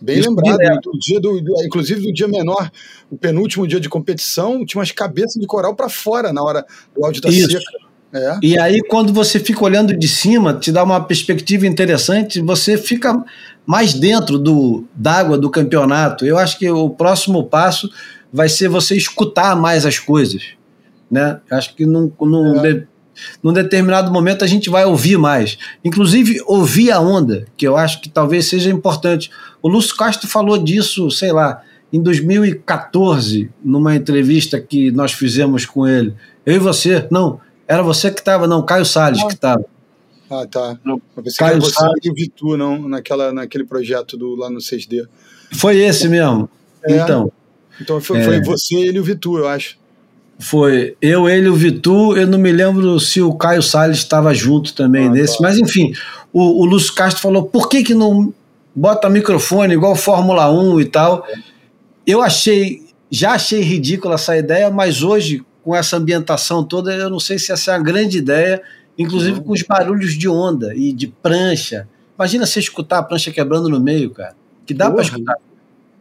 Bem 0.00 0.18
lembrado, 0.20 0.62
é. 0.62 0.80
do 0.80 0.92
dia 0.98 1.20
do, 1.20 1.40
do, 1.42 1.62
inclusive 1.62 2.00
do 2.00 2.12
dia 2.12 2.26
menor, 2.26 2.70
o 3.10 3.18
penúltimo 3.18 3.66
dia 3.66 3.78
de 3.78 3.88
competição, 3.88 4.64
tinha 4.64 4.80
umas 4.80 4.90
cabeças 4.90 5.38
de 5.38 5.46
coral 5.46 5.74
para 5.74 5.90
fora 5.90 6.32
na 6.32 6.42
hora 6.42 6.64
do 6.96 7.04
áudio 7.04 7.20
da 7.20 7.28
Isso. 7.28 7.50
seca. 7.50 7.89
É. 8.12 8.38
E 8.42 8.58
aí, 8.58 8.80
quando 8.82 9.12
você 9.12 9.38
fica 9.38 9.62
olhando 9.64 9.96
de 9.96 10.08
cima, 10.08 10.54
te 10.54 10.72
dá 10.72 10.82
uma 10.82 11.00
perspectiva 11.00 11.66
interessante, 11.66 12.40
você 12.40 12.76
fica 12.76 13.24
mais 13.64 13.94
dentro 13.94 14.38
do 14.38 14.84
d'água 14.94 15.38
do 15.38 15.48
campeonato. 15.48 16.26
Eu 16.26 16.36
acho 16.36 16.58
que 16.58 16.68
o 16.68 16.90
próximo 16.90 17.44
passo 17.44 17.88
vai 18.32 18.48
ser 18.48 18.68
você 18.68 18.96
escutar 18.96 19.54
mais 19.54 19.86
as 19.86 19.98
coisas. 19.98 20.42
Né? 21.10 21.40
Acho 21.50 21.74
que 21.74 21.86
num, 21.86 22.10
num, 22.20 22.64
é. 22.64 22.74
de, 22.74 22.86
num 23.42 23.52
determinado 23.52 24.10
momento 24.10 24.44
a 24.44 24.48
gente 24.48 24.68
vai 24.68 24.84
ouvir 24.84 25.16
mais. 25.16 25.56
Inclusive, 25.84 26.40
ouvir 26.46 26.90
a 26.90 27.00
onda, 27.00 27.46
que 27.56 27.66
eu 27.66 27.76
acho 27.76 28.00
que 28.00 28.08
talvez 28.08 28.48
seja 28.48 28.70
importante. 28.70 29.30
O 29.62 29.68
Lúcio 29.68 29.96
Castro 29.96 30.28
falou 30.28 30.58
disso, 30.58 31.10
sei 31.10 31.32
lá, 31.32 31.62
em 31.92 32.00
2014, 32.00 33.50
numa 33.64 33.94
entrevista 33.94 34.60
que 34.60 34.90
nós 34.92 35.12
fizemos 35.12 35.66
com 35.66 35.86
ele, 35.86 36.14
eu 36.46 36.54
e 36.54 36.58
você, 36.58 37.06
não, 37.10 37.40
era 37.70 37.82
você 37.82 38.10
que 38.10 38.20
estava, 38.20 38.46
não, 38.46 38.62
Caio 38.64 38.84
Salles 38.84 39.22
que 39.24 39.32
estava. 39.34 39.64
Ah, 40.30 40.46
tá. 40.46 40.78
Não, 40.84 41.00
Eu 41.16 41.22
pensei 41.22 41.38
Caio 41.38 41.58
que 41.60 41.64
era 41.66 41.70
você 41.72 41.74
Salles. 41.74 42.04
e 42.04 42.10
o 42.10 42.14
Vitu, 42.14 42.56
não, 42.56 42.88
naquela, 42.88 43.32
naquele 43.32 43.64
projeto 43.64 44.16
do, 44.16 44.34
lá 44.36 44.48
no 44.50 44.58
6D. 44.58 45.06
Foi 45.52 45.78
esse 45.78 46.08
mesmo. 46.08 46.48
É. 46.84 46.96
Então, 46.98 47.32
Então 47.80 48.00
foi, 48.00 48.18
É. 48.18 48.24
foi 48.24 48.40
você, 48.42 48.76
ele 48.76 48.98
e 48.98 49.00
o 49.00 49.04
Vitu, 49.04 49.38
eu 49.38 49.48
acho. 49.48 49.76
foi 50.38 50.96
eu, 51.02 51.28
ele 51.28 51.46
e 51.46 51.50
o 51.50 51.54
Vitu. 51.54 52.16
Eu 52.16 52.26
não 52.26 52.38
me 52.38 52.52
lembro 52.52 52.98
se 53.00 53.20
o 53.20 53.34
Caio 53.34 53.62
Salles 53.62 53.98
estava 53.98 54.32
junto 54.32 54.74
também 54.74 55.06
Ah, 55.08 55.10
nesse, 55.10 55.36
tá. 55.38 55.42
mas 55.42 55.58
enfim, 55.58 55.92
o, 56.32 56.62
o 56.62 56.64
Lúcio 56.64 56.94
Castro 56.94 57.20
falou: 57.22 57.44
por 57.44 57.68
que, 57.68 57.82
que 57.82 57.94
não 57.94 58.32
bota 58.74 59.08
microfone 59.10 59.74
igual 59.74 59.96
Fórmula 59.96 60.50
1 60.50 60.80
e 60.80 60.84
tal? 60.84 61.26
Eu 62.06 62.22
achei, 62.22 62.82
já 63.10 63.32
achei 63.32 63.60
ridícula 63.60 64.14
essa 64.14 64.36
ideia, 64.36 64.70
mas 64.70 65.02
hoje, 65.02 65.42
com 65.62 65.74
essa 65.74 65.96
ambientação 65.96 66.64
toda, 66.64 66.94
eu 66.94 67.10
não 67.10 67.20
sei 67.20 67.38
se 67.38 67.52
essa 67.52 67.72
é 67.72 67.76
uma 67.76 67.84
grande 67.84 68.18
ideia, 68.18 68.62
inclusive 68.98 69.40
com 69.40 69.52
os 69.52 69.62
barulhos 69.62 70.12
de 70.14 70.28
onda 70.28 70.74
e 70.74 70.92
de 70.92 71.08
prancha. 71.08 71.88
Imagina 72.16 72.46
você 72.46 72.60
escutar 72.60 72.98
a 72.98 73.02
prancha 73.02 73.30
quebrando 73.30 73.68
no 73.68 73.80
meio, 73.80 74.10
cara. 74.10 74.34
Que 74.66 74.74
dá 74.74 74.90
para 74.90 75.02
escutar. 75.02 75.36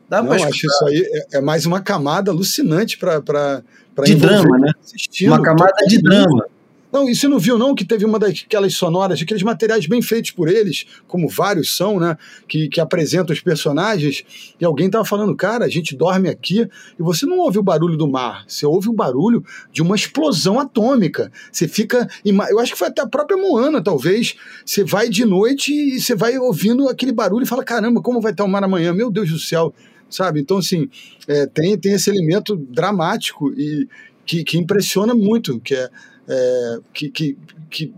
Dá 0.09 0.23
Não, 0.23 0.31
acho 0.31 0.65
isso 0.65 0.85
aí 0.87 1.07
é, 1.31 1.37
é 1.37 1.41
mais 1.41 1.65
uma 1.65 1.81
camada 1.81 2.31
alucinante 2.31 2.97
para 2.97 3.63
De 4.03 4.15
drama, 4.15 4.57
né? 4.57 4.71
assistindo. 4.83 5.29
Uma 5.29 5.41
camada 5.41 5.85
de 5.87 5.97
mundo. 5.97 6.09
drama. 6.09 6.45
Não, 6.91 7.07
e 7.07 7.15
você 7.15 7.27
não 7.27 7.37
viu, 7.37 7.57
não, 7.57 7.75
que 7.75 7.85
teve 7.85 8.03
uma 8.03 8.17
daquelas 8.17 8.73
sonoras, 8.73 9.21
aqueles 9.21 9.43
materiais 9.43 9.85
bem 9.85 10.01
feitos 10.01 10.31
por 10.31 10.47
eles, 10.47 10.87
como 11.07 11.29
vários 11.29 11.77
são, 11.77 11.99
né? 11.99 12.17
Que, 12.47 12.67
que 12.67 12.81
apresentam 12.81 13.31
os 13.31 13.41
personagens, 13.41 14.25
e 14.59 14.65
alguém 14.65 14.89
tava 14.89 15.05
falando, 15.05 15.35
cara, 15.35 15.65
a 15.65 15.69
gente 15.69 15.95
dorme 15.95 16.29
aqui 16.29 16.67
e 16.99 17.03
você 17.03 17.27
não 17.27 17.37
ouve 17.37 17.59
o 17.59 17.63
barulho 17.63 17.95
do 17.95 18.07
mar, 18.07 18.43
você 18.47 18.65
ouve 18.65 18.89
o 18.89 18.93
barulho 18.93 19.43
de 19.71 19.83
uma 19.83 19.95
explosão 19.95 20.59
atômica. 20.59 21.31
Você 21.51 21.67
fica. 21.67 22.07
Eu 22.25 22.59
acho 22.59 22.71
que 22.71 22.77
foi 22.77 22.87
até 22.87 23.01
a 23.03 23.07
própria 23.07 23.37
Moana, 23.37 23.83
talvez. 23.83 24.35
Você 24.65 24.83
vai 24.83 25.09
de 25.09 25.25
noite 25.25 25.71
e 25.71 26.01
você 26.01 26.15
vai 26.15 26.37
ouvindo 26.37 26.89
aquele 26.89 27.11
barulho 27.11 27.43
e 27.43 27.47
fala: 27.47 27.63
caramba, 27.63 28.01
como 28.01 28.19
vai 28.19 28.31
estar 28.31 28.43
o 28.43 28.47
mar 28.47 28.63
amanhã? 28.63 28.93
Meu 28.93 29.11
Deus 29.11 29.29
do 29.29 29.39
céu. 29.39 29.73
Sabe? 30.09 30.39
Então, 30.39 30.57
assim, 30.57 30.89
é, 31.27 31.45
tem, 31.45 31.77
tem 31.77 31.93
esse 31.93 32.09
elemento 32.09 32.55
dramático 32.55 33.53
e 33.53 33.87
que, 34.25 34.43
que 34.43 34.57
impressiona 34.57 35.13
muito, 35.13 35.59
que 35.59 35.75
é 35.75 35.89
é, 36.29 36.77
que 36.93 37.09
que 37.09 37.37
que 37.69 37.93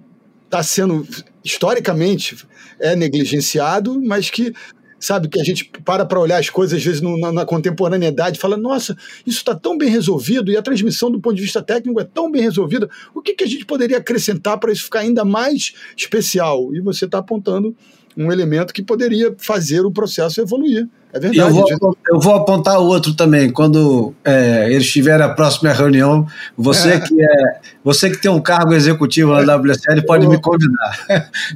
está 0.45 0.63
sendo 0.63 1.05
historicamente 1.43 2.37
é 2.79 2.95
negligenciado, 2.95 4.01
mas 4.01 4.29
que 4.29 4.53
sabe 4.99 5.27
que 5.27 5.39
a 5.39 5.43
gente 5.43 5.71
para 5.83 6.05
para 6.05 6.19
olhar 6.19 6.37
as 6.39 6.49
coisas 6.49 6.77
às 6.77 6.83
vezes 6.83 7.01
no- 7.01 7.19
na, 7.19 7.31
na 7.31 7.45
contemporaneidade 7.45 8.39
fala 8.39 8.55
nossa 8.55 8.95
isso 9.25 9.39
está 9.39 9.55
tão 9.55 9.75
bem 9.77 9.89
resolvido 9.89 10.51
e 10.51 10.57
a 10.57 10.61
transmissão 10.61 11.09
do 11.09 11.19
ponto 11.19 11.35
de 11.35 11.41
vista 11.41 11.61
técnico 11.61 11.99
é 11.99 12.03
tão 12.03 12.29
bem 12.31 12.41
resolvida. 12.43 12.87
O 13.13 13.21
que, 13.21 13.33
que 13.33 13.43
a 13.43 13.47
gente 13.47 13.65
poderia 13.65 13.97
acrescentar 13.97 14.59
para 14.59 14.71
isso 14.71 14.83
ficar 14.83 14.99
ainda 14.99 15.25
mais 15.25 15.73
especial? 15.97 16.73
E 16.75 16.79
você 16.81 17.05
está 17.05 17.17
apontando 17.17 17.75
um 18.15 18.31
elemento 18.31 18.73
que 18.73 18.83
poderia 18.83 19.33
fazer 19.37 19.81
o 19.85 19.91
processo 19.91 20.39
evoluir 20.41 20.87
é 21.13 21.19
verdade 21.19 21.37
eu 21.37 21.49
vou, 21.53 21.67
gente- 21.67 21.97
eu 22.09 22.19
vou 22.19 22.33
apontar 22.35 22.79
outro 22.79 23.13
também. 23.13 23.51
Quando 23.51 24.13
é, 24.23 24.71
eles 24.71 24.89
tiverem 24.91 25.25
a 25.25 25.29
próxima 25.29 25.71
reunião, 25.73 26.25
você 26.57 26.99
que 26.99 27.21
é 27.21 27.59
você 27.83 28.09
que 28.09 28.21
tem 28.21 28.29
um 28.31 28.41
cargo 28.41 28.73
executivo 28.73 29.33
na 29.33 29.55
WSL 29.55 30.05
pode 30.05 30.27
me 30.27 30.39
convidar. 30.39 30.99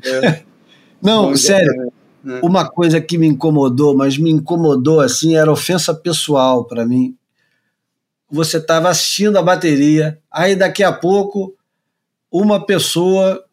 É. 0.05 0.41
Não, 1.01 1.29
Bom, 1.29 1.35
sério. 1.35 1.91
é. 2.27 2.39
Uma 2.41 2.67
coisa 2.67 2.99
que 2.99 3.17
me 3.19 3.27
incomodou, 3.27 3.95
mas 3.95 4.17
me 4.17 4.31
incomodou 4.31 4.99
assim, 4.99 5.35
era 5.35 5.51
ofensa 5.51 5.93
pessoal 5.93 6.65
para 6.65 6.83
mim. 6.85 7.15
Você 8.31 8.57
estava 8.57 8.89
assistindo 8.89 9.37
a 9.37 9.43
bateria, 9.43 10.17
aí 10.31 10.55
daqui 10.55 10.83
a 10.83 10.91
pouco 10.91 11.53
uma 12.31 12.65
pessoa 12.65 13.44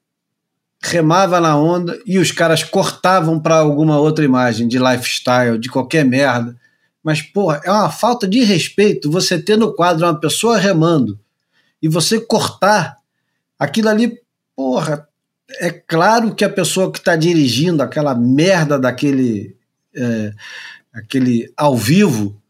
remava 0.82 1.40
na 1.40 1.56
onda 1.56 1.98
e 2.04 2.18
os 2.18 2.32
caras 2.32 2.64
cortavam 2.64 3.38
para 3.38 3.56
alguma 3.56 3.98
outra 3.98 4.24
imagem 4.24 4.66
de 4.66 4.78
lifestyle, 4.78 5.59
de 5.59 5.68
qualquer 5.68 6.04
merda. 6.04 6.56
Mas, 7.02 7.22
porra, 7.22 7.60
é 7.64 7.70
uma 7.70 7.90
falta 7.90 8.26
de 8.26 8.42
respeito 8.42 9.10
você 9.10 9.40
ter 9.40 9.56
no 9.56 9.72
quadro 9.74 10.06
uma 10.06 10.18
pessoa 10.18 10.59
remando 10.59 11.18
e 11.80 11.88
você 11.88 12.20
cortar 12.20 12.98
aquilo 13.59 13.88
ali, 13.88 14.18
porra. 14.56 15.09
É 15.60 15.70
claro 15.70 16.34
que 16.34 16.44
a 16.44 16.50
pessoa 16.50 16.90
que 16.90 16.98
está 16.98 17.14
dirigindo 17.14 17.82
aquela 17.82 18.14
merda 18.14 18.78
daquele 18.78 19.56
é, 19.94 20.32
aquele 20.92 21.52
ao 21.56 21.76
vivo, 21.76 22.40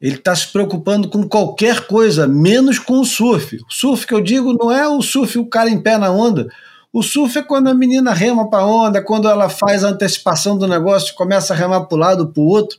ele 0.00 0.16
está 0.16 0.34
se 0.34 0.48
preocupando 0.48 1.08
com 1.08 1.26
qualquer 1.26 1.86
coisa, 1.86 2.26
menos 2.26 2.78
com 2.78 3.00
o 3.00 3.04
surf. 3.04 3.56
O 3.56 3.72
surf 3.72 4.06
que 4.06 4.14
eu 4.14 4.20
digo 4.20 4.52
não 4.52 4.70
é 4.70 4.86
o 4.86 5.00
surf, 5.00 5.38
o 5.38 5.46
cara 5.46 5.70
em 5.70 5.80
pé 5.80 5.96
na 5.96 6.10
onda. 6.10 6.50
O 6.94 7.02
surf 7.02 7.36
é 7.36 7.42
quando 7.42 7.66
a 7.66 7.74
menina 7.74 8.12
rema 8.14 8.48
para 8.48 8.60
a 8.62 8.66
onda, 8.66 9.02
quando 9.02 9.28
ela 9.28 9.48
faz 9.48 9.82
a 9.82 9.88
antecipação 9.88 10.56
do 10.56 10.68
negócio, 10.68 11.12
começa 11.16 11.52
a 11.52 11.56
remar 11.56 11.80
para 11.86 11.96
o 11.96 11.98
lado, 11.98 12.28
para 12.28 12.40
o 12.40 12.46
outro. 12.46 12.78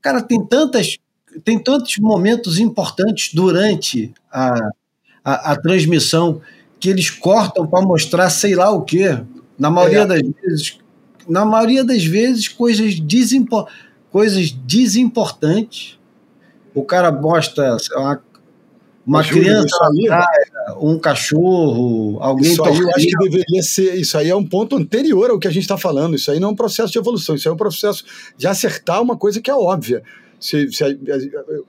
Cara, 0.00 0.22
tem 0.22 0.42
tantas, 0.42 0.96
tem 1.44 1.58
tantos 1.58 1.98
momentos 1.98 2.58
importantes 2.58 3.34
durante 3.34 4.14
a, 4.32 4.54
a, 5.22 5.52
a 5.52 5.56
transmissão 5.56 6.40
que 6.80 6.88
eles 6.88 7.10
cortam 7.10 7.66
para 7.66 7.84
mostrar 7.84 8.30
sei 8.30 8.54
lá 8.54 8.70
o 8.70 8.80
quê. 8.80 9.22
Na 9.58 9.68
maioria 9.68 10.04
É. 10.04 10.06
das 10.06 10.22
vezes, 10.22 10.78
na 11.28 11.44
maioria 11.44 11.84
das 11.84 12.02
vezes, 12.02 12.48
coisas, 12.48 12.98
desimpo, 12.98 13.68
coisas 14.10 14.50
desimportantes. 14.50 15.98
O 16.74 16.82
cara 16.82 17.12
mostra 17.12 17.76
uma, 17.94 18.22
uma 19.10 19.22
Júlio, 19.22 19.42
criança 19.42 19.76
aí- 19.92 20.06
praia, 20.06 20.78
um 20.80 20.98
cachorro, 20.98 22.18
alguém 22.20 22.52
Isso 22.52 22.64
aí 22.64 22.78
eu 22.78 22.90
acho 22.90 23.06
que 23.06 23.28
deveria 23.28 23.62
ser. 23.62 23.94
Isso 23.96 24.16
aí 24.16 24.28
é 24.30 24.36
um 24.36 24.46
ponto 24.46 24.76
anterior 24.76 25.30
ao 25.30 25.38
que 25.38 25.48
a 25.48 25.50
gente 25.50 25.62
está 25.62 25.76
falando. 25.76 26.14
Isso 26.14 26.30
aí 26.30 26.38
não 26.38 26.50
é 26.50 26.52
um 26.52 26.56
processo 26.56 26.92
de 26.92 26.98
evolução, 26.98 27.34
isso 27.34 27.48
aí 27.48 27.50
é 27.50 27.54
um 27.54 27.58
processo 27.58 28.04
de 28.36 28.46
acertar 28.46 29.02
uma 29.02 29.16
coisa 29.16 29.40
que 29.40 29.50
é 29.50 29.54
óbvia. 29.54 30.02
Se, 30.38 30.72
se 30.72 30.82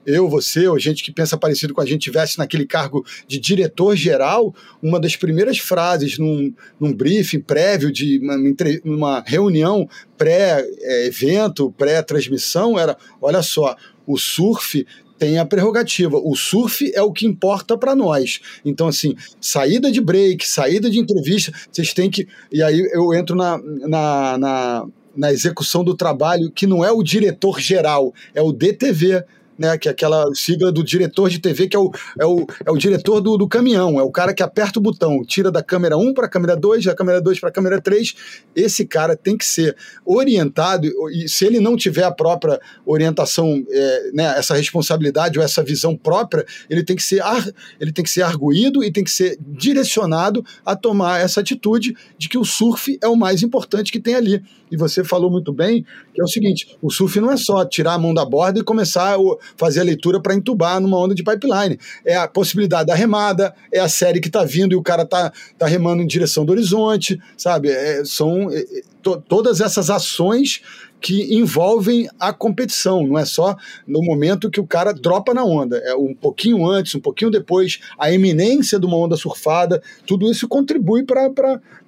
eu, 0.06 0.30
você, 0.30 0.66
ou 0.66 0.78
gente 0.78 1.04
que 1.04 1.12
pensa 1.12 1.36
parecido 1.36 1.74
com 1.74 1.82
a 1.82 1.84
gente 1.84 2.00
tivesse 2.00 2.38
naquele 2.38 2.64
cargo 2.64 3.04
de 3.28 3.38
diretor 3.38 3.94
geral, 3.94 4.54
uma 4.82 4.98
das 4.98 5.14
primeiras 5.14 5.58
frases 5.58 6.16
num, 6.18 6.54
num 6.80 6.90
briefing 6.94 7.40
prévio 7.40 7.92
de 7.92 8.18
uma, 8.18 8.36
uma 8.82 9.24
reunião 9.26 9.86
pré-evento, 10.16 11.70
pré-transmissão, 11.76 12.78
era: 12.78 12.96
olha 13.20 13.42
só, 13.42 13.76
o 14.06 14.16
surf 14.16 14.86
tem 15.22 15.38
a 15.38 15.46
prerrogativa. 15.46 16.16
O 16.16 16.34
surf 16.34 16.90
é 16.92 17.00
o 17.00 17.12
que 17.12 17.24
importa 17.24 17.78
para 17.78 17.94
nós. 17.94 18.40
Então, 18.64 18.88
assim, 18.88 19.14
saída 19.40 19.88
de 19.88 20.00
break, 20.00 20.48
saída 20.48 20.90
de 20.90 20.98
entrevista, 20.98 21.52
vocês 21.70 21.94
têm 21.94 22.10
que. 22.10 22.26
E 22.50 22.60
aí 22.60 22.80
eu 22.92 23.14
entro 23.14 23.36
na, 23.36 23.56
na, 23.56 24.36
na, 24.36 24.86
na 25.16 25.32
execução 25.32 25.84
do 25.84 25.96
trabalho, 25.96 26.50
que 26.50 26.66
não 26.66 26.84
é 26.84 26.90
o 26.90 27.04
diretor 27.04 27.60
geral, 27.60 28.12
é 28.34 28.42
o 28.42 28.50
DTV. 28.50 29.24
Né, 29.58 29.76
que 29.76 29.86
é 29.86 29.92
aquela 29.92 30.34
sigla 30.34 30.72
do 30.72 30.82
diretor 30.82 31.28
de 31.28 31.38
TV, 31.38 31.68
que 31.68 31.76
é 31.76 31.78
o, 31.78 31.90
é 32.18 32.24
o, 32.24 32.46
é 32.64 32.70
o 32.70 32.76
diretor 32.76 33.20
do, 33.20 33.36
do 33.36 33.46
caminhão, 33.46 34.00
é 34.00 34.02
o 34.02 34.10
cara 34.10 34.32
que 34.32 34.42
aperta 34.42 34.78
o 34.78 34.82
botão, 34.82 35.22
tira 35.24 35.52
da 35.52 35.62
câmera 35.62 35.96
1 35.96 36.14
para 36.14 36.26
a 36.26 36.28
câmera 36.28 36.56
2, 36.56 36.84
da 36.86 36.94
câmera 36.94 37.20
2 37.20 37.38
para 37.38 37.50
a 37.50 37.52
câmera 37.52 37.80
3. 37.80 38.14
Esse 38.56 38.86
cara 38.86 39.14
tem 39.14 39.36
que 39.36 39.44
ser 39.44 39.76
orientado, 40.06 40.88
e 41.12 41.28
se 41.28 41.44
ele 41.44 41.60
não 41.60 41.76
tiver 41.76 42.02
a 42.02 42.10
própria 42.10 42.58
orientação, 42.84 43.62
é, 43.68 44.10
né, 44.12 44.34
essa 44.38 44.54
responsabilidade 44.54 45.38
ou 45.38 45.44
essa 45.44 45.62
visão 45.62 45.96
própria, 45.96 46.46
ele 46.68 46.82
tem 46.82 46.96
que 46.96 47.02
ser 47.02 47.22
ar, 47.22 47.46
ele 47.78 47.92
tem 47.92 48.02
que 48.02 48.10
ser 48.10 48.22
arguído 48.22 48.82
e 48.82 48.90
tem 48.90 49.04
que 49.04 49.10
ser 49.10 49.38
direcionado 49.40 50.44
a 50.64 50.74
tomar 50.74 51.20
essa 51.20 51.40
atitude 51.40 51.94
de 52.16 52.28
que 52.28 52.38
o 52.38 52.44
surf 52.44 52.98
é 53.02 53.08
o 53.08 53.16
mais 53.16 53.42
importante 53.42 53.92
que 53.92 54.00
tem 54.00 54.14
ali. 54.14 54.42
E 54.70 54.76
você 54.76 55.04
falou 55.04 55.30
muito 55.30 55.52
bem 55.52 55.84
que 56.14 56.20
é 56.20 56.24
o 56.24 56.28
seguinte: 56.28 56.76
o 56.80 56.90
surf 56.90 57.20
não 57.20 57.30
é 57.30 57.36
só 57.36 57.64
tirar 57.64 57.94
a 57.94 57.98
mão 57.98 58.14
da 58.14 58.24
borda 58.24 58.58
e 58.58 58.64
começar 58.64 59.14
a 59.14 59.18
fazer 59.56 59.80
a 59.80 59.84
leitura 59.84 60.20
para 60.20 60.34
entubar 60.34 60.80
numa 60.80 60.98
onda 60.98 61.14
de 61.14 61.22
pipeline. 61.22 61.78
É 62.04 62.16
a 62.16 62.28
possibilidade 62.28 62.86
da 62.86 62.94
remada, 62.94 63.54
é 63.72 63.80
a 63.80 63.88
série 63.88 64.20
que 64.20 64.28
está 64.28 64.44
vindo 64.44 64.72
e 64.72 64.76
o 64.76 64.82
cara 64.82 65.04
tá, 65.04 65.32
tá 65.58 65.66
remando 65.66 66.02
em 66.02 66.06
direção 66.06 66.44
do 66.44 66.52
horizonte, 66.52 67.20
sabe? 67.36 67.70
É, 67.70 68.04
são 68.04 68.50
é, 68.50 68.64
to, 69.02 69.22
todas 69.28 69.60
essas 69.60 69.90
ações 69.90 70.62
que 71.02 71.34
envolvem 71.34 72.08
a 72.18 72.32
competição, 72.32 73.04
não 73.04 73.18
é 73.18 73.24
só 73.24 73.56
no 73.86 74.00
momento 74.02 74.48
que 74.50 74.60
o 74.60 74.66
cara 74.66 74.92
dropa 74.94 75.34
na 75.34 75.44
onda, 75.44 75.76
é 75.78 75.94
um 75.94 76.14
pouquinho 76.14 76.64
antes, 76.64 76.94
um 76.94 77.00
pouquinho 77.00 77.30
depois, 77.30 77.80
a 77.98 78.12
eminência 78.12 78.78
de 78.78 78.86
uma 78.86 78.96
onda 78.96 79.16
surfada, 79.16 79.82
tudo 80.06 80.30
isso 80.30 80.46
contribui 80.46 81.02
para 81.02 81.28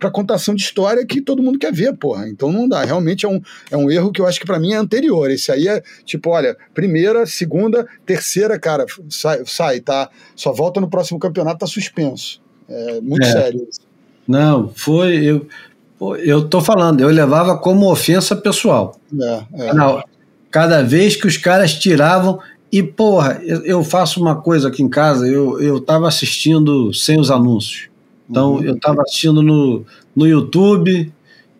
a 0.00 0.10
contação 0.10 0.54
de 0.54 0.62
história 0.62 1.06
que 1.06 1.20
todo 1.20 1.42
mundo 1.42 1.58
quer 1.58 1.72
ver, 1.72 1.96
porra. 1.96 2.28
Então 2.28 2.50
não 2.50 2.68
dá, 2.68 2.84
realmente 2.84 3.24
é 3.24 3.28
um, 3.28 3.40
é 3.70 3.76
um 3.76 3.90
erro 3.90 4.10
que 4.10 4.20
eu 4.20 4.26
acho 4.26 4.40
que 4.40 4.46
para 4.46 4.58
mim 4.58 4.72
é 4.72 4.76
anterior. 4.76 5.30
Esse 5.30 5.52
aí 5.52 5.68
é 5.68 5.80
tipo, 6.04 6.30
olha, 6.30 6.56
primeira, 6.74 7.24
segunda, 7.24 7.86
terceira, 8.04 8.58
cara, 8.58 8.84
sai, 9.08 9.42
sai 9.46 9.80
tá? 9.80 10.10
Só 10.34 10.52
volta 10.52 10.80
no 10.80 10.88
próximo 10.90 11.18
campeonato, 11.18 11.58
tá 11.60 11.66
suspenso. 11.66 12.42
É 12.68 13.00
muito 13.00 13.24
É. 13.26 13.30
sério 13.32 13.66
isso. 13.70 13.80
Não, 14.26 14.68
foi. 14.74 15.22
Eu, 15.22 15.46
eu 16.16 16.48
tô 16.48 16.60
falando, 16.60 17.00
eu 17.00 17.08
levava 17.08 17.56
como 17.58 17.90
ofensa 17.90 18.34
pessoal. 18.36 18.98
É, 19.20 19.42
é. 19.54 19.74
Não, 19.74 20.02
cada 20.50 20.82
vez 20.82 21.16
que 21.16 21.26
os 21.26 21.36
caras 21.36 21.74
tiravam 21.74 22.38
e, 22.70 22.82
porra, 22.82 23.40
eu, 23.44 23.64
eu 23.64 23.84
faço 23.84 24.20
uma 24.20 24.36
coisa 24.36 24.68
aqui 24.68 24.82
em 24.82 24.88
casa, 24.88 25.26
eu, 25.26 25.60
eu 25.60 25.80
tava 25.80 26.08
assistindo 26.08 26.92
sem 26.92 27.18
os 27.18 27.30
anúncios. 27.30 27.88
Então, 28.28 28.62
eu 28.62 28.78
tava 28.78 29.02
assistindo 29.02 29.42
no, 29.42 29.84
no 30.16 30.26
YouTube 30.26 31.12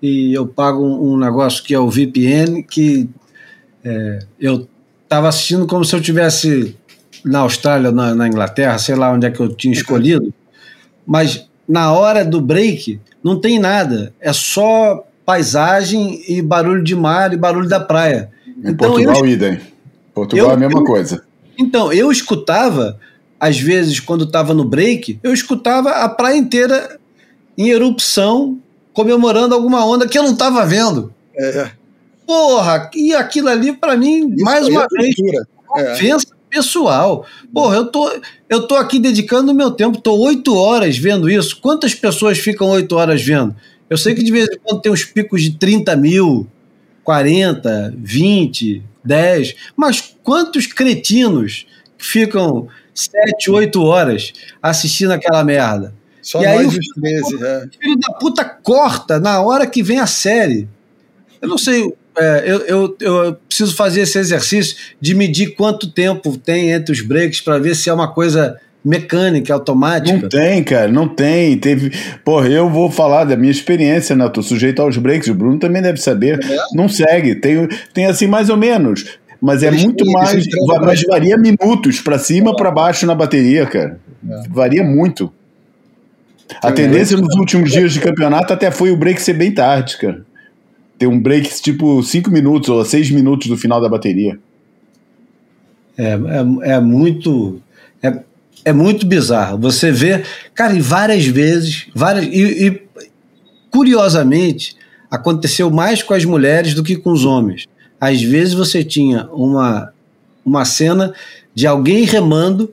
e 0.02 0.34
eu 0.34 0.46
pago 0.46 0.84
um, 0.84 1.12
um 1.12 1.16
negócio 1.16 1.62
que 1.62 1.74
é 1.74 1.78
o 1.78 1.88
VPN, 1.88 2.62
que 2.62 3.08
é, 3.84 4.18
eu 4.40 4.66
tava 5.08 5.28
assistindo 5.28 5.66
como 5.66 5.84
se 5.84 5.94
eu 5.94 6.00
tivesse 6.00 6.76
na 7.24 7.40
Austrália, 7.40 7.92
na, 7.92 8.14
na 8.14 8.26
Inglaterra, 8.26 8.76
sei 8.78 8.94
lá 8.94 9.12
onde 9.12 9.26
é 9.26 9.30
que 9.30 9.40
eu 9.40 9.54
tinha 9.54 9.72
escolhido, 9.72 10.32
mas 11.06 11.48
na 11.68 11.92
hora 11.92 12.24
do 12.24 12.40
break 12.40 13.00
não 13.22 13.40
tem 13.40 13.58
nada, 13.58 14.12
é 14.20 14.32
só 14.32 15.06
paisagem 15.24 16.22
e 16.28 16.42
barulho 16.42 16.84
de 16.84 16.94
mar 16.94 17.32
e 17.32 17.36
barulho 17.36 17.68
da 17.68 17.80
praia. 17.80 18.30
Em 18.46 18.70
então, 18.70 18.90
Portugal, 18.90 19.16
eu, 19.16 19.26
idem. 19.26 19.60
Portugal 20.12 20.46
eu, 20.46 20.50
é 20.50 20.54
a 20.54 20.58
mesma 20.58 20.80
eu, 20.80 20.84
coisa. 20.84 21.24
Então, 21.58 21.92
eu 21.92 22.12
escutava, 22.12 22.98
às 23.40 23.58
vezes, 23.58 24.00
quando 24.00 24.24
estava 24.24 24.52
no 24.52 24.64
break, 24.64 25.18
eu 25.22 25.32
escutava 25.32 25.90
a 25.90 26.08
praia 26.08 26.36
inteira 26.36 26.98
em 27.56 27.70
erupção, 27.70 28.58
comemorando 28.92 29.54
alguma 29.54 29.84
onda 29.86 30.06
que 30.06 30.18
eu 30.18 30.22
não 30.22 30.32
estava 30.32 30.66
vendo. 30.66 31.12
É. 31.36 31.70
Porra, 32.26 32.90
e 32.94 33.14
aquilo 33.14 33.48
ali, 33.48 33.72
para 33.72 33.96
mim, 33.96 34.34
Isso 34.34 34.44
mais 34.44 34.66
uma 34.66 34.84
é 34.84 34.88
vez, 34.88 35.14
é. 35.76 35.92
ofensa 35.92 36.34
pessoal. 36.55 37.26
Porra, 37.52 37.76
eu 37.76 37.86
tô, 37.86 38.20
eu 38.48 38.66
tô 38.66 38.76
aqui 38.76 39.01
dedicando 39.01 39.51
o 39.51 39.55
meu 39.55 39.72
tempo, 39.72 40.01
tô 40.01 40.16
oito 40.20 40.55
horas 40.56 40.97
vendo 40.97 41.28
isso. 41.28 41.60
Quantas 41.60 41.94
pessoas 41.94 42.39
ficam 42.39 42.68
oito 42.68 42.94
horas 42.94 43.20
vendo? 43.22 43.55
Eu 43.90 43.98
sei 43.98 44.14
que 44.14 44.22
de 44.22 44.31
vez 44.31 44.47
em 44.48 44.59
quando 44.62 44.81
tem 44.81 44.93
uns 44.93 45.05
picos 45.05 45.43
de 45.43 45.59
30 45.59 45.97
mil, 45.97 46.47
40, 47.02 47.94
20, 47.97 48.82
10, 49.05 49.55
mas 49.76 50.14
quantos 50.22 50.66
cretinos 50.66 51.66
ficam 51.98 52.68
7, 52.94 53.51
8 53.51 53.82
horas 53.82 54.32
assistindo 54.62 55.10
aquela 55.10 55.44
merda? 55.44 55.93
Só 56.22 56.40
e 56.40 56.47
aí, 56.47 56.66
os 56.66 56.76
13, 56.76 57.44
é. 57.44 57.68
filho 57.78 57.98
da 57.98 58.14
puta 58.14 58.44
corta 58.44 59.20
na 59.20 59.43
hora 59.43 59.66
que 59.66 59.82
vem 59.82 59.98
a 59.98 60.06
série. 60.06 60.66
Eu 61.43 61.48
não 61.48 61.59
sei, 61.59 61.93
é, 62.16 62.44
eu, 62.46 62.58
eu, 62.60 62.96
eu, 63.00 63.34
preciso 63.48 63.74
fazer 63.74 64.02
esse 64.02 64.18
exercício 64.18 64.76
de 65.00 65.14
medir 65.14 65.54
quanto 65.54 65.90
tempo 65.90 66.36
tem 66.36 66.70
entre 66.70 66.92
os 66.92 67.00
breaks 67.00 67.40
para 67.40 67.58
ver 67.58 67.74
se 67.74 67.90
é 67.90 67.92
uma 67.92 68.12
coisa 68.12 68.58
mecânica, 68.84 69.52
automática. 69.54 70.16
Não 70.16 70.28
tem, 70.28 70.62
cara, 70.62 70.88
não 70.88 71.08
tem. 71.08 71.58
Teve. 71.58 71.90
Porra, 72.24 72.48
eu 72.48 72.68
vou 72.68 72.90
falar 72.90 73.24
da 73.24 73.36
minha 73.36 73.50
experiência, 73.50 74.14
né? 74.14 74.28
Tô 74.28 74.42
sujeito 74.42 74.80
aos 74.80 74.96
breaks, 74.96 75.28
o 75.28 75.34
Bruno 75.34 75.58
também 75.58 75.82
deve 75.82 75.98
saber. 76.00 76.38
É. 76.44 76.56
Não 76.74 76.88
segue, 76.88 77.34
tem, 77.34 77.68
tem 77.92 78.06
assim 78.06 78.26
mais 78.26 78.48
ou 78.48 78.56
menos. 78.56 79.18
Mas 79.40 79.62
é 79.62 79.70
muito 79.70 80.04
mais. 80.12 80.44
Mas 80.82 81.02
varia 81.02 81.36
minutos 81.36 82.00
para 82.00 82.18
cima, 82.18 82.52
é. 82.52 82.54
para 82.54 82.70
baixo 82.70 83.06
na 83.06 83.14
bateria, 83.14 83.66
cara. 83.66 83.98
É. 84.28 84.48
Varia 84.48 84.84
muito. 84.84 85.32
A 86.62 86.70
tendência 86.70 87.16
nos 87.16 87.34
últimos 87.36 87.72
dias 87.72 87.92
de 87.92 88.00
campeonato 88.00 88.52
até 88.52 88.70
foi 88.70 88.90
o 88.90 88.96
break 88.96 89.20
ser 89.20 89.32
bem 89.32 89.50
tarde, 89.50 89.96
cara 89.96 90.24
ter 90.98 91.06
um 91.06 91.20
break 91.20 91.60
tipo 91.60 92.02
5 92.02 92.30
minutos 92.30 92.68
ou 92.68 92.84
6 92.84 93.10
minutos 93.10 93.48
do 93.48 93.56
final 93.56 93.80
da 93.80 93.88
bateria. 93.88 94.38
É, 95.96 96.12
é, 96.12 96.72
é 96.74 96.80
muito. 96.80 97.60
É, 98.02 98.20
é 98.64 98.72
muito 98.72 99.06
bizarro. 99.06 99.58
Você 99.58 99.92
vê, 99.92 100.24
cara, 100.54 100.74
e 100.74 100.80
várias 100.80 101.26
vezes, 101.26 101.86
várias. 101.94 102.26
E, 102.26 102.66
e, 102.66 102.82
curiosamente, 103.70 104.76
aconteceu 105.10 105.70
mais 105.70 106.02
com 106.02 106.14
as 106.14 106.24
mulheres 106.24 106.74
do 106.74 106.82
que 106.82 106.96
com 106.96 107.12
os 107.12 107.24
homens. 107.24 107.66
Às 108.00 108.22
vezes 108.22 108.54
você 108.54 108.84
tinha 108.84 109.28
uma, 109.32 109.92
uma 110.44 110.64
cena 110.64 111.14
de 111.54 111.66
alguém 111.66 112.04
remando, 112.04 112.72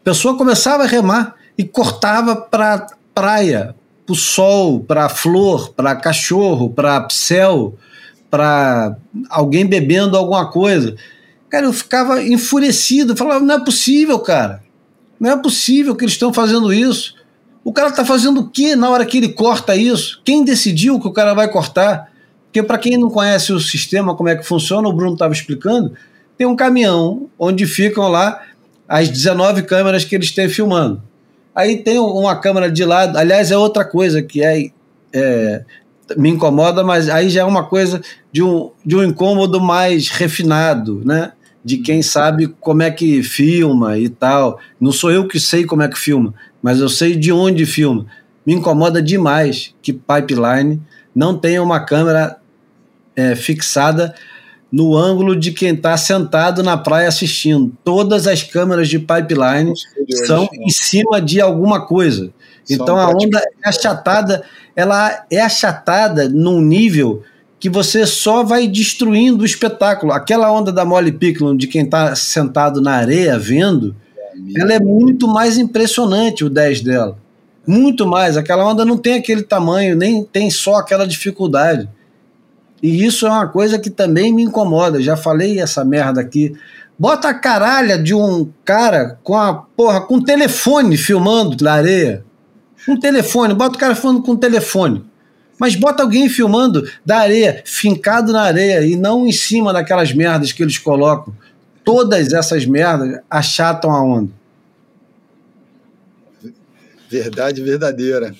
a 0.00 0.04
pessoa 0.04 0.36
começava 0.36 0.84
a 0.84 0.86
remar 0.86 1.34
e 1.58 1.64
cortava 1.64 2.36
para 2.36 2.86
praia, 3.14 3.74
para 4.04 4.12
o 4.12 4.16
sol, 4.16 4.80
para 4.80 5.06
a 5.06 5.08
flor, 5.08 5.72
para 5.74 5.94
cachorro, 5.94 6.70
para 6.70 7.06
céu, 7.10 7.76
para 8.30 8.96
alguém 9.30 9.66
bebendo 9.66 10.16
alguma 10.16 10.50
coisa. 10.50 10.96
Cara, 11.48 11.66
eu 11.66 11.72
ficava 11.72 12.22
enfurecido, 12.22 13.16
falava, 13.16 13.44
não 13.44 13.56
é 13.56 13.64
possível, 13.64 14.18
cara. 14.18 14.62
Não 15.20 15.30
é 15.30 15.36
possível 15.36 15.94
que 15.94 16.04
eles 16.04 16.14
estão 16.14 16.32
fazendo 16.32 16.72
isso. 16.72 17.14
O 17.64 17.72
cara 17.72 17.88
está 17.90 18.04
fazendo 18.04 18.40
o 18.40 18.48
que 18.48 18.74
na 18.74 18.90
hora 18.90 19.06
que 19.06 19.18
ele 19.18 19.28
corta 19.28 19.76
isso? 19.76 20.20
Quem 20.24 20.44
decidiu 20.44 20.98
que 20.98 21.06
o 21.06 21.12
cara 21.12 21.34
vai 21.34 21.48
cortar? 21.48 22.10
Porque 22.46 22.62
para 22.62 22.78
quem 22.78 22.98
não 22.98 23.08
conhece 23.08 23.52
o 23.52 23.60
sistema, 23.60 24.16
como 24.16 24.28
é 24.28 24.36
que 24.36 24.42
funciona, 24.42 24.88
o 24.88 24.92
Bruno 24.92 25.12
estava 25.12 25.32
explicando, 25.32 25.92
tem 26.36 26.46
um 26.46 26.56
caminhão 26.56 27.30
onde 27.38 27.66
ficam 27.66 28.08
lá 28.08 28.42
as 28.88 29.08
19 29.08 29.62
câmeras 29.62 30.04
que 30.04 30.14
eles 30.14 30.32
têm 30.32 30.48
filmando. 30.48 31.02
Aí 31.54 31.78
tem 31.78 31.98
uma 31.98 32.36
câmera 32.36 32.70
de 32.70 32.84
lado, 32.84 33.16
aliás, 33.18 33.50
é 33.50 33.56
outra 33.56 33.84
coisa 33.84 34.22
que 34.22 34.42
é, 34.42 34.70
é, 35.12 35.64
me 36.16 36.30
incomoda, 36.30 36.82
mas 36.82 37.08
aí 37.08 37.28
já 37.28 37.42
é 37.42 37.44
uma 37.44 37.64
coisa 37.64 38.00
de 38.30 38.42
um, 38.42 38.70
de 38.84 38.96
um 38.96 39.02
incômodo 39.02 39.60
mais 39.60 40.08
refinado, 40.08 41.02
né? 41.04 41.32
De 41.64 41.78
quem 41.78 42.02
sabe 42.02 42.48
como 42.60 42.82
é 42.82 42.90
que 42.90 43.22
filma 43.22 43.98
e 43.98 44.08
tal. 44.08 44.58
Não 44.80 44.90
sou 44.90 45.12
eu 45.12 45.28
que 45.28 45.38
sei 45.38 45.64
como 45.64 45.82
é 45.82 45.88
que 45.88 45.98
filma, 45.98 46.34
mas 46.62 46.80
eu 46.80 46.88
sei 46.88 47.14
de 47.14 47.30
onde 47.30 47.66
filma. 47.66 48.06
Me 48.44 48.54
incomoda 48.54 49.00
demais 49.00 49.74
que 49.80 49.92
Pipeline 49.92 50.82
não 51.14 51.38
tenha 51.38 51.62
uma 51.62 51.80
câmera 51.80 52.38
é, 53.14 53.36
fixada 53.36 54.14
no 54.72 54.96
ângulo 54.96 55.36
de 55.36 55.52
quem 55.52 55.74
está 55.74 55.96
sentado 55.98 56.62
na 56.62 56.78
praia 56.78 57.06
assistindo. 57.06 57.70
Todas 57.84 58.26
as 58.26 58.42
câmeras 58.42 58.88
de 58.88 58.98
pipeline 58.98 59.74
são 60.26 60.48
em 60.50 60.70
cima 60.70 61.20
de 61.20 61.40
alguma 61.40 61.86
coisa. 61.86 62.32
Então 62.70 62.96
a 62.96 63.10
onda 63.10 63.38
é 63.38 63.68
achatada, 63.68 64.42
ela 64.74 65.26
é 65.30 65.40
achatada 65.40 66.28
num 66.28 66.62
nível 66.62 67.22
que 67.60 67.68
você 67.68 68.06
só 68.06 68.42
vai 68.42 68.66
destruindo 68.66 69.42
o 69.42 69.46
espetáculo. 69.46 70.12
Aquela 70.12 70.50
onda 70.50 70.72
da 70.72 70.84
Molly 70.84 71.12
Picklum, 71.12 71.56
de 71.56 71.66
quem 71.66 71.84
está 71.84 72.14
sentado 72.16 72.80
na 72.80 72.92
areia 72.92 73.38
vendo, 73.38 73.94
ela 74.56 74.72
é 74.72 74.80
muito 74.80 75.28
mais 75.28 75.58
impressionante, 75.58 76.44
o 76.44 76.50
10 76.50 76.80
dela. 76.80 77.18
Muito 77.66 78.06
mais. 78.06 78.36
Aquela 78.36 78.66
onda 78.66 78.84
não 78.84 78.96
tem 78.96 79.14
aquele 79.14 79.42
tamanho, 79.42 79.94
nem 79.94 80.24
tem 80.24 80.50
só 80.50 80.76
aquela 80.76 81.06
dificuldade. 81.06 81.88
E 82.82 83.04
isso 83.04 83.26
é 83.26 83.30
uma 83.30 83.46
coisa 83.46 83.78
que 83.78 83.88
também 83.88 84.34
me 84.34 84.42
incomoda. 84.42 85.00
Já 85.00 85.16
falei 85.16 85.60
essa 85.60 85.84
merda 85.84 86.20
aqui. 86.20 86.52
Bota 86.98 87.28
a 87.28 87.34
caralha 87.34 87.96
de 87.96 88.12
um 88.12 88.50
cara 88.64 89.18
com 89.22 89.36
a 89.36 89.54
porra, 89.54 90.00
com 90.00 90.16
um 90.16 90.22
telefone 90.22 90.96
filmando 90.96 91.62
na 91.62 91.74
areia. 91.74 92.24
Um 92.88 92.98
telefone, 92.98 93.54
bota 93.54 93.76
o 93.76 93.78
cara 93.78 93.94
filmando 93.94 94.22
com 94.22 94.32
um 94.32 94.36
telefone. 94.36 95.04
Mas 95.58 95.76
bota 95.76 96.02
alguém 96.02 96.28
filmando 96.28 96.90
da 97.06 97.18
areia, 97.18 97.62
fincado 97.64 98.32
na 98.32 98.42
areia 98.42 98.84
e 98.84 98.96
não 98.96 99.26
em 99.26 99.32
cima 99.32 99.72
daquelas 99.72 100.12
merdas 100.12 100.50
que 100.50 100.62
eles 100.62 100.76
colocam. 100.76 101.32
Todas 101.84 102.32
essas 102.32 102.66
merdas 102.66 103.20
achatam 103.30 103.92
a 103.92 104.02
onda. 104.02 104.32
Verdade 107.08 107.62
verdadeira. 107.62 108.34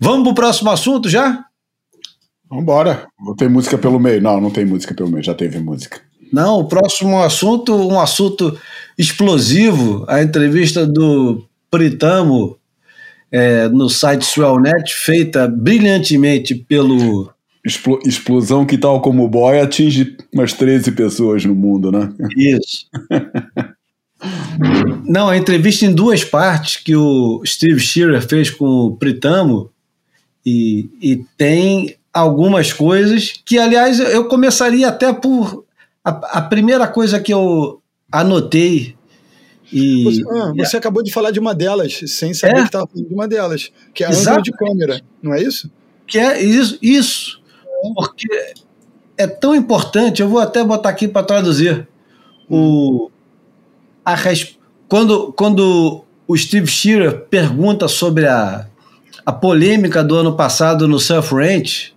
Vamos 0.00 0.24
pro 0.24 0.34
próximo 0.34 0.70
assunto 0.70 1.08
já? 1.08 1.44
Vambora. 2.52 3.06
Tem 3.38 3.48
música 3.48 3.78
pelo 3.78 3.98
meio? 3.98 4.20
Não, 4.20 4.38
não 4.38 4.50
tem 4.50 4.66
música 4.66 4.92
pelo 4.92 5.08
meio, 5.08 5.24
já 5.24 5.32
teve 5.32 5.58
música. 5.58 6.02
Não, 6.30 6.58
o 6.58 6.68
próximo 6.68 7.22
assunto, 7.22 7.74
um 7.74 7.98
assunto 7.98 8.58
explosivo, 8.98 10.04
a 10.06 10.22
entrevista 10.22 10.86
do 10.86 11.46
Pritamo 11.70 12.58
é, 13.30 13.68
no 13.68 13.88
site 13.88 14.26
Swellnet, 14.26 14.92
feita 14.92 15.48
brilhantemente 15.48 16.54
pelo. 16.54 17.32
Explo 17.64 18.00
explosão 18.04 18.66
que, 18.66 18.76
tal 18.76 19.00
como 19.00 19.24
o 19.24 19.28
boy, 19.28 19.60
atinge 19.60 20.16
umas 20.34 20.52
13 20.52 20.92
pessoas 20.92 21.44
no 21.44 21.54
mundo, 21.54 21.90
né? 21.92 22.12
Isso. 22.36 22.86
Não, 25.06 25.28
a 25.28 25.36
entrevista 25.36 25.86
em 25.86 25.94
duas 25.94 26.24
partes 26.24 26.82
que 26.82 26.94
o 26.94 27.40
Steve 27.46 27.80
Shearer 27.80 28.20
fez 28.20 28.50
com 28.50 28.66
o 28.66 28.96
Pritamo 28.96 29.70
e, 30.44 30.90
e 31.00 31.24
tem 31.36 31.96
algumas 32.12 32.72
coisas 32.72 33.32
que, 33.44 33.58
aliás, 33.58 33.98
eu 33.98 34.26
começaria 34.26 34.88
até 34.88 35.12
por 35.12 35.64
a, 36.04 36.38
a 36.38 36.42
primeira 36.42 36.86
coisa 36.86 37.18
que 37.20 37.32
eu 37.32 37.80
anotei. 38.10 38.94
E, 39.72 40.04
você, 40.04 40.22
ah, 40.28 40.52
você 40.54 40.76
acabou 40.76 41.02
de 41.02 41.10
falar 41.10 41.30
de 41.30 41.40
uma 41.40 41.54
delas, 41.54 42.00
sem 42.06 42.34
saber 42.34 42.56
é? 42.56 42.60
que 42.60 42.66
estava 42.66 42.86
falando 42.86 43.08
de 43.08 43.14
uma 43.14 43.26
delas, 43.26 43.72
que 43.94 44.04
é 44.04 44.06
a 44.06 44.10
ângulo 44.10 44.42
de 44.42 44.52
câmera, 44.52 45.00
não 45.22 45.32
é 45.32 45.42
isso? 45.42 45.70
Que 46.06 46.18
é 46.18 46.42
isso, 46.42 46.78
isso. 46.82 47.40
Porque 47.94 48.28
é 49.16 49.26
tão 49.26 49.54
importante, 49.54 50.20
eu 50.20 50.28
vou 50.28 50.40
até 50.40 50.62
botar 50.62 50.90
aqui 50.90 51.08
para 51.08 51.24
traduzir. 51.24 51.88
O, 52.50 53.10
a, 54.04 54.14
quando, 54.88 55.32
quando 55.32 56.04
o 56.28 56.36
Steve 56.36 56.66
Shearer 56.66 57.20
pergunta 57.30 57.88
sobre 57.88 58.26
a, 58.26 58.66
a 59.24 59.32
polêmica 59.32 60.04
do 60.04 60.16
ano 60.16 60.36
passado 60.36 60.86
no 60.86 60.98
Surf 60.98 61.34
Ranch, 61.34 61.91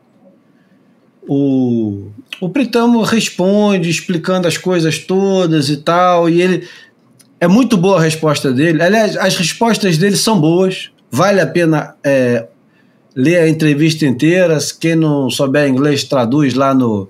o, 1.27 2.07
o 2.39 2.49
Pritamo 2.49 3.01
responde 3.01 3.89
explicando 3.89 4.47
as 4.47 4.57
coisas 4.57 4.99
todas 4.99 5.69
e 5.69 5.77
tal, 5.77 6.29
e 6.29 6.41
ele 6.41 6.67
é 7.39 7.47
muito 7.47 7.77
boa 7.77 7.97
a 7.97 8.01
resposta 8.01 8.51
dele. 8.51 8.81
Aliás, 8.81 9.15
as 9.17 9.35
respostas 9.37 9.97
dele 9.97 10.15
são 10.15 10.39
boas, 10.39 10.91
vale 11.11 11.39
a 11.39 11.47
pena 11.47 11.95
é, 12.03 12.47
ler 13.15 13.37
a 13.37 13.49
entrevista 13.49 14.05
inteira. 14.05 14.57
Quem 14.79 14.95
não 14.95 15.29
souber 15.29 15.67
inglês, 15.67 16.03
traduz 16.03 16.53
lá 16.53 16.73
no 16.73 17.09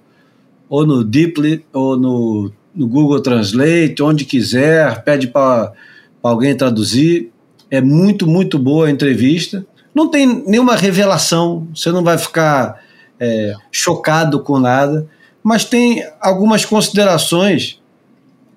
ou 0.68 0.86
no 0.86 1.04
Deeply 1.04 1.64
ou 1.72 1.96
no, 1.96 2.52
no 2.76 2.88
Google 2.88 3.22
Translate, 3.22 4.02
onde 4.02 4.26
quiser, 4.26 5.04
pede 5.04 5.28
para 5.28 5.72
alguém 6.22 6.56
traduzir. 6.56 7.32
É 7.70 7.82
muito, 7.82 8.28
muito 8.28 8.58
boa 8.58 8.88
a 8.88 8.92
entrevista. 8.92 9.66
Não 9.94 10.10
tem 10.10 10.44
nenhuma 10.46 10.76
revelação, 10.76 11.68
você 11.74 11.92
não 11.92 12.04
vai 12.04 12.18
ficar 12.18 12.84
é, 13.20 13.54
chocado 13.72 14.40
com 14.40 14.60
nada, 14.60 15.08
mas 15.44 15.64
tem 15.64 16.06
algumas 16.20 16.66
considerações. 16.66 17.80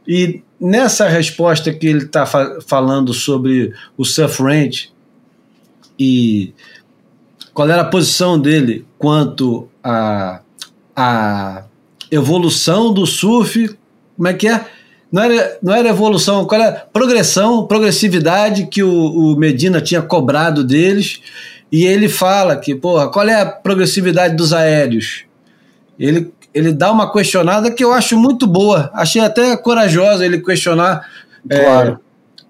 E 0.06 0.43
nessa 0.60 1.06
resposta 1.09 1.72
que 1.72 1.86
ele 1.86 2.05
está 2.05 2.26
fa 2.26 2.59
falando 2.66 3.12
sobre 3.12 3.72
o 3.97 4.05
surf 4.05 4.43
range 4.43 4.90
e 5.98 6.52
qual 7.52 7.68
era 7.68 7.82
a 7.82 7.89
posição 7.89 8.39
dele 8.39 8.86
quanto 8.98 9.68
a, 9.82 10.40
a 10.97 11.64
evolução 12.10 12.93
do 12.93 13.06
surf, 13.06 13.76
como 14.16 14.28
é 14.28 14.35
que 14.35 14.48
é? 14.48 14.64
Não 15.10 15.22
era, 15.22 15.59
não 15.62 15.74
era 15.74 15.89
evolução, 15.89 16.47
qual 16.47 16.60
era 16.60 16.86
progressão, 16.93 17.66
progressividade 17.66 18.66
que 18.66 18.82
o, 18.82 18.93
o 18.93 19.36
Medina 19.36 19.80
tinha 19.80 20.02
cobrado 20.02 20.62
deles, 20.62 21.20
e 21.70 21.84
ele 21.84 22.08
fala 22.08 22.56
que, 22.56 22.74
porra, 22.74 23.10
qual 23.10 23.28
é 23.28 23.40
a 23.40 23.46
progressividade 23.46 24.34
dos 24.34 24.52
aéreos? 24.52 25.24
Ele, 25.98 26.32
ele 26.54 26.72
dá 26.72 26.90
uma 26.90 27.12
questionada 27.12 27.70
que 27.70 27.84
eu 27.84 27.92
acho 27.92 28.16
muito 28.16 28.46
boa, 28.46 28.90
achei 28.94 29.20
até 29.20 29.56
corajosa 29.56 30.24
ele 30.24 30.40
questionar 30.40 31.06
claro. 31.48 31.92
é, 31.92 31.98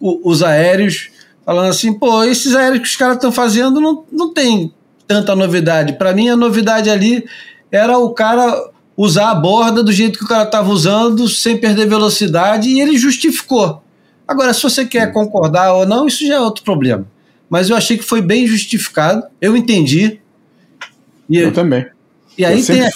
o, 0.00 0.30
os 0.30 0.42
aéreos, 0.42 1.10
falando 1.44 1.70
assim, 1.70 1.92
pô, 1.92 2.22
esses 2.24 2.54
aéreos 2.54 2.80
que 2.80 2.88
os 2.88 2.96
caras 2.96 3.16
estão 3.16 3.32
fazendo 3.32 3.80
não, 3.80 4.04
não 4.12 4.32
tem 4.32 4.72
tanta 5.06 5.34
novidade. 5.34 5.94
Para 5.94 6.12
mim, 6.12 6.28
a 6.28 6.36
novidade 6.36 6.90
ali 6.90 7.24
era 7.72 7.98
o 7.98 8.10
cara 8.10 8.70
usar 8.96 9.30
a 9.30 9.34
borda 9.34 9.82
do 9.82 9.92
jeito 9.92 10.18
que 10.18 10.24
o 10.24 10.28
cara 10.28 10.44
estava 10.44 10.70
usando, 10.70 11.28
sem 11.28 11.56
perder 11.56 11.86
velocidade, 11.86 12.68
e 12.68 12.80
ele 12.80 12.98
justificou. 12.98 13.82
Agora, 14.26 14.52
se 14.52 14.62
você 14.62 14.84
quer 14.84 15.12
concordar 15.12 15.72
ou 15.72 15.86
não, 15.86 16.06
isso 16.06 16.26
já 16.26 16.34
é 16.34 16.40
outro 16.40 16.62
problema. 16.62 17.06
Mas 17.48 17.70
eu 17.70 17.76
achei 17.76 17.96
que 17.96 18.04
foi 18.04 18.20
bem 18.20 18.46
justificado, 18.46 19.24
eu 19.40 19.56
entendi. 19.56 20.20
E, 21.28 21.38
eu 21.38 21.52
também. 21.52 21.86
E 22.36 22.44
aí 22.44 22.62
tem, 22.62 22.80
né? 22.80 22.90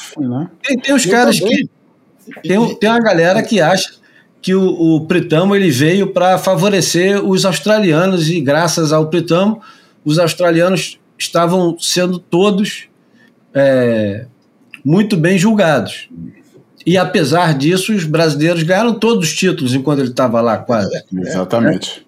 tem, 0.62 0.78
tem, 0.78 0.94
os 0.94 1.04
eu 1.04 1.10
caras 1.10 1.38
também. 1.38 1.56
que. 1.56 2.48
Tem, 2.48 2.74
tem 2.76 2.90
uma 2.90 3.00
galera 3.00 3.42
que 3.42 3.60
acha 3.60 3.94
que 4.40 4.54
o, 4.54 4.64
o 4.64 5.06
Pritamo 5.06 5.54
ele 5.54 5.70
veio 5.70 6.08
para 6.08 6.38
favorecer 6.38 7.24
os 7.24 7.44
australianos, 7.44 8.28
e 8.28 8.40
graças 8.40 8.92
ao 8.92 9.08
Pritamo, 9.08 9.60
os 10.04 10.18
australianos 10.18 10.98
estavam 11.18 11.76
sendo 11.78 12.18
todos 12.18 12.88
é, 13.54 14.26
muito 14.84 15.16
bem 15.16 15.38
julgados. 15.38 16.08
E 16.84 16.96
apesar 16.96 17.56
disso, 17.56 17.94
os 17.94 18.04
brasileiros 18.04 18.62
ganharam 18.64 18.94
todos 18.94 19.28
os 19.28 19.34
títulos 19.34 19.74
enquanto 19.74 20.00
ele 20.00 20.10
estava 20.10 20.40
lá, 20.40 20.58
quase. 20.58 20.90
Exatamente. 21.16 22.04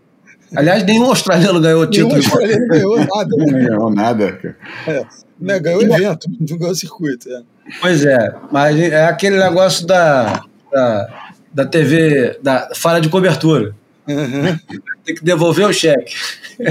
É. 0.53 0.59
Aliás, 0.59 0.85
nenhum 0.85 1.07
australiano 1.07 1.61
ganhou 1.61 1.87
título. 1.87 2.15
Nenhum 2.15 2.25
australiano 2.25 2.69
ganhou 2.69 2.97
nada. 2.99 3.37
Não 3.37 3.47
ganhou 3.47 3.91
nada. 3.91 4.57
É, 4.87 5.07
né, 5.41 5.59
ganhou 5.59 5.83
evento, 5.83 6.29
não 6.41 6.59
ganhou 6.59 6.75
circuito. 6.75 7.29
É. 7.29 7.43
Pois 7.81 8.05
é, 8.05 8.35
mas 8.53 8.79
é 8.79 9.07
aquele 9.07 9.39
negócio 9.39 9.87
da, 9.87 10.45
da, 10.71 11.31
da 11.53 11.67
TV, 11.67 12.39
da 12.43 12.71
falha 12.75 13.01
de 13.01 13.09
cobertura. 13.09 13.75
Uhum. 14.07 14.59
Tem 15.05 15.15
que 15.15 15.25
devolver 15.25 15.67
o 15.67 15.73
cheque. 15.73 16.13
É. 16.61 16.71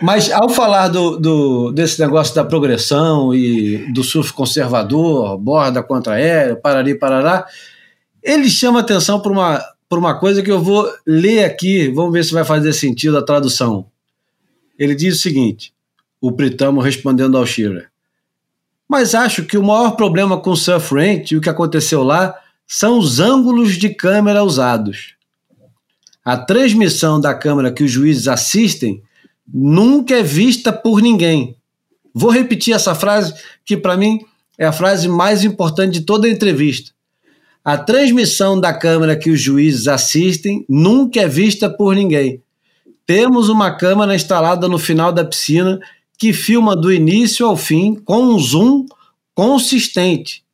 Mas 0.00 0.30
ao 0.30 0.48
falar 0.48 0.88
do, 0.88 1.18
do, 1.18 1.72
desse 1.72 2.00
negócio 2.00 2.34
da 2.34 2.44
progressão 2.44 3.34
e 3.34 3.92
do 3.92 4.02
surf 4.02 4.32
conservador, 4.32 5.38
borda 5.38 5.82
contra 5.82 6.14
aéreo, 6.14 6.56
parari, 6.56 6.94
parará, 6.94 7.46
ele 8.22 8.48
chama 8.48 8.80
atenção 8.80 9.20
para 9.20 9.32
uma, 9.32 9.64
por 9.94 9.98
uma 10.00 10.18
coisa 10.18 10.42
que 10.42 10.50
eu 10.50 10.60
vou 10.60 10.92
ler 11.06 11.44
aqui, 11.44 11.86
vamos 11.86 12.12
ver 12.12 12.24
se 12.24 12.32
vai 12.32 12.44
fazer 12.44 12.72
sentido 12.72 13.16
a 13.16 13.24
tradução. 13.24 13.86
Ele 14.76 14.92
diz 14.92 15.14
o 15.14 15.22
seguinte: 15.22 15.72
o 16.20 16.32
Pritamo 16.32 16.80
respondendo 16.80 17.38
ao 17.38 17.46
Shira. 17.46 17.86
Mas 18.88 19.14
acho 19.14 19.44
que 19.44 19.56
o 19.56 19.62
maior 19.62 19.92
problema 19.92 20.36
com 20.36 20.50
o 20.50 20.56
Surf 20.56 20.92
Rant 20.92 21.30
e 21.30 21.36
o 21.36 21.40
que 21.40 21.48
aconteceu 21.48 22.02
lá 22.02 22.34
são 22.66 22.98
os 22.98 23.20
ângulos 23.20 23.76
de 23.76 23.88
câmera 23.88 24.42
usados. 24.42 25.14
A 26.24 26.36
transmissão 26.36 27.20
da 27.20 27.32
câmera 27.32 27.70
que 27.70 27.84
os 27.84 27.90
juízes 27.92 28.26
assistem 28.26 29.00
nunca 29.46 30.16
é 30.16 30.24
vista 30.24 30.72
por 30.72 31.00
ninguém. 31.00 31.56
Vou 32.12 32.32
repetir 32.32 32.74
essa 32.74 32.96
frase, 32.96 33.32
que 33.64 33.76
para 33.76 33.96
mim 33.96 34.18
é 34.58 34.66
a 34.66 34.72
frase 34.72 35.06
mais 35.06 35.44
importante 35.44 36.00
de 36.00 36.00
toda 36.00 36.26
a 36.26 36.30
entrevista. 36.30 36.93
A 37.64 37.78
transmissão 37.78 38.60
da 38.60 38.74
câmera 38.74 39.16
que 39.16 39.30
os 39.30 39.40
juízes 39.40 39.88
assistem 39.88 40.66
nunca 40.68 41.20
é 41.20 41.26
vista 41.26 41.70
por 41.70 41.96
ninguém. 41.96 42.42
Temos 43.06 43.48
uma 43.48 43.70
câmera 43.70 44.14
instalada 44.14 44.68
no 44.68 44.78
final 44.78 45.10
da 45.10 45.24
piscina 45.24 45.80
que 46.18 46.34
filma 46.34 46.76
do 46.76 46.92
início 46.92 47.46
ao 47.46 47.56
fim 47.56 47.94
com 47.94 48.22
um 48.22 48.38
zoom 48.38 48.84
consistente. 49.34 50.44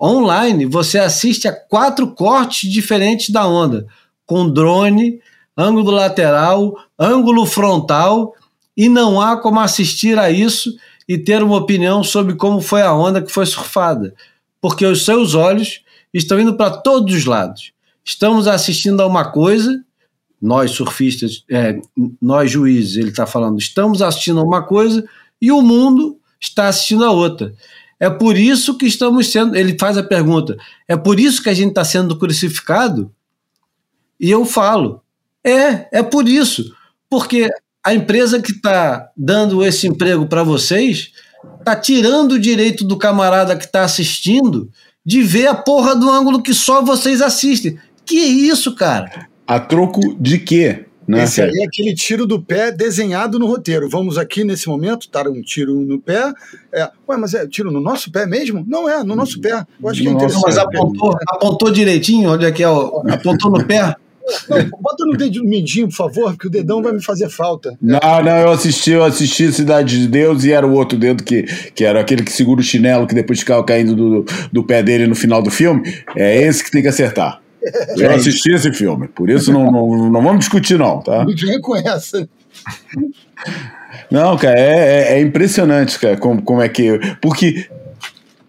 Online, 0.00 0.64
você 0.64 0.98
assiste 0.98 1.46
a 1.46 1.52
quatro 1.52 2.08
cortes 2.14 2.72
diferentes 2.72 3.28
da 3.28 3.46
onda, 3.46 3.86
com 4.24 4.48
drone, 4.48 5.20
ângulo 5.56 5.90
lateral, 5.90 6.74
ângulo 6.98 7.44
frontal, 7.44 8.34
e 8.74 8.88
não 8.88 9.20
há 9.20 9.36
como 9.36 9.60
assistir 9.60 10.18
a 10.18 10.30
isso 10.30 10.74
e 11.06 11.18
ter 11.18 11.42
uma 11.42 11.56
opinião 11.56 12.02
sobre 12.02 12.34
como 12.34 12.62
foi 12.62 12.80
a 12.80 12.94
onda 12.94 13.20
que 13.20 13.30
foi 13.30 13.44
surfada, 13.44 14.14
porque 14.62 14.86
os 14.86 15.04
seus 15.04 15.34
olhos 15.34 15.83
estão 16.18 16.38
indo 16.38 16.56
para 16.56 16.70
todos 16.70 17.14
os 17.14 17.24
lados. 17.24 17.72
Estamos 18.04 18.46
assistindo 18.46 19.00
a 19.00 19.06
uma 19.06 19.30
coisa, 19.30 19.82
nós 20.40 20.70
surfistas, 20.70 21.44
é, 21.50 21.80
nós 22.20 22.50
juízes, 22.50 22.96
ele 22.96 23.08
está 23.08 23.26
falando, 23.26 23.58
estamos 23.58 24.02
assistindo 24.02 24.40
a 24.40 24.44
uma 24.44 24.62
coisa 24.62 25.04
e 25.40 25.50
o 25.50 25.62
mundo 25.62 26.18
está 26.40 26.68
assistindo 26.68 27.04
a 27.04 27.10
outra. 27.10 27.54
É 27.98 28.10
por 28.10 28.36
isso 28.36 28.76
que 28.76 28.86
estamos 28.86 29.30
sendo. 29.30 29.56
Ele 29.56 29.76
faz 29.78 29.96
a 29.96 30.02
pergunta: 30.02 30.56
é 30.86 30.96
por 30.96 31.18
isso 31.18 31.42
que 31.42 31.48
a 31.48 31.54
gente 31.54 31.70
está 31.70 31.84
sendo 31.84 32.18
crucificado? 32.18 33.10
E 34.20 34.30
eu 34.30 34.44
falo: 34.44 35.00
é, 35.42 35.98
é 35.98 36.02
por 36.02 36.28
isso. 36.28 36.74
Porque 37.08 37.48
a 37.82 37.94
empresa 37.94 38.40
que 38.40 38.50
está 38.50 39.10
dando 39.16 39.64
esse 39.64 39.86
emprego 39.86 40.26
para 40.26 40.42
vocês 40.42 41.12
está 41.58 41.76
tirando 41.76 42.32
o 42.32 42.38
direito 42.38 42.84
do 42.84 42.98
camarada 42.98 43.56
que 43.56 43.64
está 43.64 43.84
assistindo 43.84 44.70
de 45.04 45.22
ver 45.22 45.46
a 45.46 45.54
porra 45.54 45.94
do 45.94 46.10
ângulo 46.10 46.42
que 46.42 46.54
só 46.54 46.82
vocês 46.82 47.20
assistem. 47.20 47.78
Que 48.04 48.16
isso, 48.16 48.74
cara? 48.74 49.28
A 49.46 49.60
troco 49.60 50.00
de 50.18 50.38
quê? 50.38 50.86
Né? 51.06 51.24
Esse 51.24 51.42
aí 51.42 51.50
é 51.50 51.66
aquele 51.66 51.94
tiro 51.94 52.26
do 52.26 52.40
pé 52.40 52.72
desenhado 52.72 53.38
no 53.38 53.46
roteiro. 53.46 53.88
Vamos 53.90 54.16
aqui 54.16 54.42
nesse 54.42 54.66
momento 54.68 55.10
dar 55.10 55.28
um 55.28 55.42
tiro 55.42 55.74
no 55.82 56.00
pé. 56.00 56.32
É, 56.72 56.90
ué, 57.08 57.16
mas 57.18 57.34
é 57.34 57.46
tiro 57.46 57.70
no 57.70 57.80
nosso 57.80 58.10
pé 58.10 58.26
mesmo? 58.26 58.64
Não 58.66 58.88
é, 58.88 59.04
no 59.04 59.14
nosso 59.14 59.38
pé. 59.40 59.66
Eu 59.82 59.88
acho 59.88 60.00
que 60.00 60.08
é 60.08 60.10
interessante. 60.10 60.42
Mas 60.46 60.56
apontou, 60.56 61.14
apontou 61.28 61.70
direitinho? 61.70 62.32
Onde 62.32 62.46
é 62.46 62.52
que 62.52 62.62
é? 62.62 62.66
Apontou 62.66 63.50
no 63.50 63.66
pé? 63.66 63.94
Não, 64.48 64.58
bota 64.80 65.04
no 65.04 65.16
dedo 65.16 65.44
mindinho, 65.44 65.88
por 65.88 65.94
favor, 65.94 66.32
porque 66.32 66.46
o 66.46 66.50
dedão 66.50 66.82
vai 66.82 66.92
me 66.92 67.02
fazer 67.02 67.28
falta. 67.28 67.76
Não, 67.80 68.00
não, 68.22 68.36
eu 68.38 68.50
assisti, 68.50 68.92
eu 68.92 69.04
assisti 69.04 69.52
Cidade 69.52 70.00
de 70.00 70.08
Deus 70.08 70.44
e 70.44 70.52
era 70.52 70.66
o 70.66 70.72
outro 70.72 70.98
dedo 70.98 71.22
que, 71.22 71.42
que 71.42 71.84
era 71.84 72.00
aquele 72.00 72.22
que 72.22 72.32
segura 72.32 72.60
o 72.60 72.64
chinelo 72.64 73.06
que 73.06 73.14
depois 73.14 73.40
ficava 73.40 73.62
caindo 73.62 73.94
do, 73.94 74.24
do 74.50 74.64
pé 74.64 74.82
dele 74.82 75.06
no 75.06 75.14
final 75.14 75.42
do 75.42 75.50
filme. 75.50 75.82
É 76.16 76.42
esse 76.42 76.64
que 76.64 76.70
tem 76.70 76.82
que 76.82 76.88
acertar. 76.88 77.40
Eu 77.96 78.10
assisti 78.10 78.52
esse 78.52 78.72
filme, 78.72 79.08
por 79.08 79.30
isso 79.30 79.52
não, 79.52 79.70
não, 79.70 80.10
não 80.10 80.22
vamos 80.22 80.40
discutir, 80.40 80.78
não, 80.78 81.00
tá? 81.00 81.24
Não 81.24 81.34
vem 81.34 81.60
com 81.60 81.76
essa. 81.76 82.28
Não, 84.10 84.36
cara, 84.36 84.58
é, 84.58 85.12
é, 85.12 85.12
é 85.14 85.20
impressionante, 85.20 85.98
cara, 85.98 86.16
como, 86.16 86.42
como 86.42 86.60
é 86.60 86.68
que. 86.68 87.00
Porque 87.22 87.66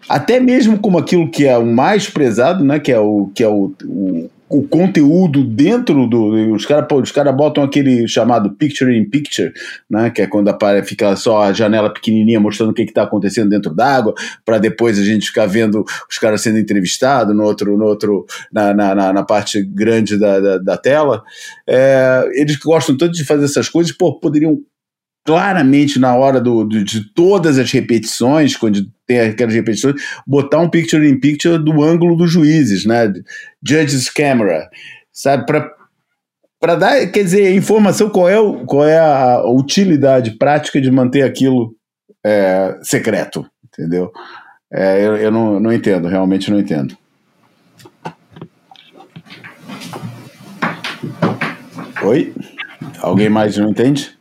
até 0.08 0.38
mesmo 0.38 0.78
como 0.78 0.98
aquilo 0.98 1.30
que 1.30 1.46
é 1.46 1.56
o 1.56 1.66
mais 1.66 2.08
prezado, 2.08 2.64
né? 2.64 2.78
Que 2.78 2.92
é 2.92 2.98
o, 2.98 3.30
que 3.34 3.42
é 3.42 3.48
o, 3.48 3.72
o 3.84 4.30
o 4.48 4.66
conteúdo 4.66 5.42
dentro 5.44 6.06
do. 6.06 6.54
Os 6.54 6.64
caras 6.64 6.86
os 6.92 7.10
cara 7.10 7.32
botam 7.32 7.64
aquele 7.64 8.06
chamado 8.06 8.54
picture 8.54 8.96
in 8.96 9.08
picture, 9.08 9.52
né? 9.90 10.10
Que 10.10 10.22
é 10.22 10.26
quando 10.26 10.48
aparece, 10.48 10.88
fica 10.88 11.16
só 11.16 11.42
a 11.42 11.52
janela 11.52 11.92
pequenininha 11.92 12.38
mostrando 12.38 12.70
o 12.70 12.74
que 12.74 12.82
está 12.82 13.02
acontecendo 13.02 13.50
dentro 13.50 13.74
d'água, 13.74 14.14
para 14.44 14.58
depois 14.58 14.98
a 14.98 15.02
gente 15.02 15.26
ficar 15.26 15.46
vendo 15.46 15.84
os 16.08 16.18
caras 16.18 16.42
sendo 16.42 16.58
entrevistados 16.58 17.34
no 17.34 17.42
outro, 17.42 17.76
no 17.76 17.84
outro 17.84 18.24
na, 18.52 18.72
na, 18.72 19.12
na 19.12 19.22
parte 19.24 19.62
grande 19.62 20.18
da, 20.18 20.38
da, 20.38 20.58
da 20.58 20.76
tela. 20.76 21.22
É, 21.68 22.28
eles 22.34 22.56
gostam 22.56 22.96
tanto 22.96 23.14
de 23.14 23.24
fazer 23.24 23.44
essas 23.44 23.68
coisas, 23.68 23.92
pô, 23.92 24.18
poderiam 24.20 24.58
claramente 25.24 25.98
na 25.98 26.14
hora 26.14 26.40
do, 26.40 26.64
do, 26.64 26.84
de 26.84 27.12
todas 27.12 27.58
as 27.58 27.72
repetições, 27.72 28.56
quando 28.56 28.86
tem 29.06 29.20
aquelas 29.20 29.54
repetições, 29.54 29.94
botar 30.26 30.58
um 30.58 30.68
picture 30.68 31.08
in 31.08 31.18
picture 31.18 31.62
do 31.62 31.82
ângulo 31.82 32.16
dos 32.16 32.30
juízes, 32.30 32.84
né? 32.84 33.12
Judges 33.66 34.10
camera, 34.10 34.68
sabe? 35.12 35.46
Para 35.46 35.74
para 36.58 36.74
dar, 36.74 37.06
quer 37.08 37.22
dizer, 37.22 37.54
informação 37.54 38.08
qual 38.08 38.28
é, 38.28 38.40
o, 38.40 38.64
qual 38.64 38.84
é 38.84 38.98
a 38.98 39.42
utilidade 39.46 40.32
prática 40.32 40.80
de 40.80 40.90
manter 40.90 41.22
aquilo 41.22 41.76
é, 42.24 42.78
secreto, 42.82 43.46
entendeu? 43.64 44.10
É, 44.72 45.06
eu 45.06 45.16
eu 45.16 45.30
não, 45.30 45.60
não 45.60 45.72
entendo, 45.72 46.08
realmente 46.08 46.50
não 46.50 46.58
entendo. 46.58 46.96
Oi? 52.02 52.34
Alguém 53.00 53.28
mais 53.28 53.56
não 53.56 53.68
entende? 53.68 54.16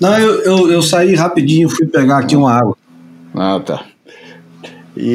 Não, 0.00 0.18
eu, 0.18 0.42
eu, 0.42 0.72
eu 0.72 0.82
saí 0.82 1.14
rapidinho, 1.14 1.68
fui 1.68 1.86
pegar 1.86 2.18
aqui 2.18 2.34
uma 2.34 2.52
água. 2.52 2.76
Ah, 3.34 3.60
tá. 3.60 3.86
E 4.96 5.14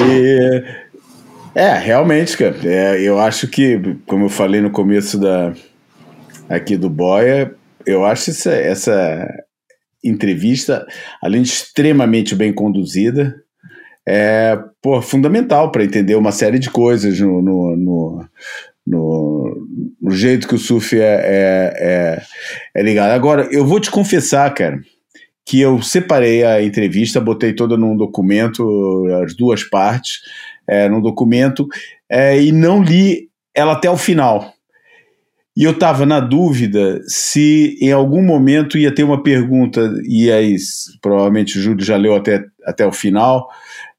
é, 1.53 1.73
realmente, 1.77 2.37
cara, 2.37 2.55
é, 2.63 3.01
eu 3.01 3.19
acho 3.19 3.47
que, 3.47 3.79
como 4.05 4.25
eu 4.25 4.29
falei 4.29 4.61
no 4.61 4.71
começo 4.71 5.19
da 5.19 5.53
aqui 6.49 6.77
do 6.77 6.89
Boia, 6.89 7.53
eu 7.85 8.05
acho 8.05 8.29
essa, 8.29 8.51
essa 8.51 9.27
entrevista, 10.03 10.85
além 11.21 11.41
de 11.41 11.49
extremamente 11.49 12.35
bem 12.35 12.53
conduzida, 12.53 13.35
é 14.07 14.57
pô, 14.81 15.01
fundamental 15.01 15.71
para 15.71 15.83
entender 15.83 16.15
uma 16.15 16.31
série 16.31 16.59
de 16.59 16.69
coisas 16.69 17.19
no, 17.19 17.41
no, 17.41 17.75
no, 17.75 18.25
no, 18.85 19.67
no 20.01 20.11
jeito 20.11 20.47
que 20.47 20.55
o 20.55 20.59
surf 20.59 20.97
é, 20.97 21.03
é, 21.03 21.73
é, 21.75 22.21
é 22.75 22.83
ligado. 22.83 23.11
Agora, 23.11 23.47
eu 23.51 23.65
vou 23.65 23.79
te 23.79 23.91
confessar, 23.91 24.53
cara, 24.53 24.79
que 25.47 25.61
eu 25.61 25.81
separei 25.81 26.43
a 26.43 26.61
entrevista, 26.61 27.21
botei 27.21 27.53
toda 27.53 27.77
num 27.77 27.95
documento, 27.95 29.05
as 29.23 29.33
duas 29.33 29.63
partes, 29.63 30.19
é, 30.67 30.89
num 30.89 30.99
documento, 30.99 31.65
é, 32.09 32.43
e 32.43 32.51
não 32.51 32.83
li 32.83 33.29
ela 33.55 33.71
até 33.71 33.89
o 33.89 33.95
final. 33.95 34.51
E 35.55 35.63
eu 35.63 35.71
estava 35.71 36.05
na 36.05 36.19
dúvida 36.19 36.99
se 37.07 37.77
em 37.81 37.93
algum 37.93 38.21
momento 38.21 38.77
ia 38.77 38.93
ter 38.93 39.03
uma 39.03 39.23
pergunta, 39.23 39.89
e 40.03 40.29
aí 40.29 40.57
provavelmente 41.01 41.57
o 41.57 41.61
Júlio 41.61 41.83
já 41.83 41.95
leu 41.95 42.13
até, 42.13 42.43
até 42.65 42.85
o 42.85 42.91
final, 42.91 43.47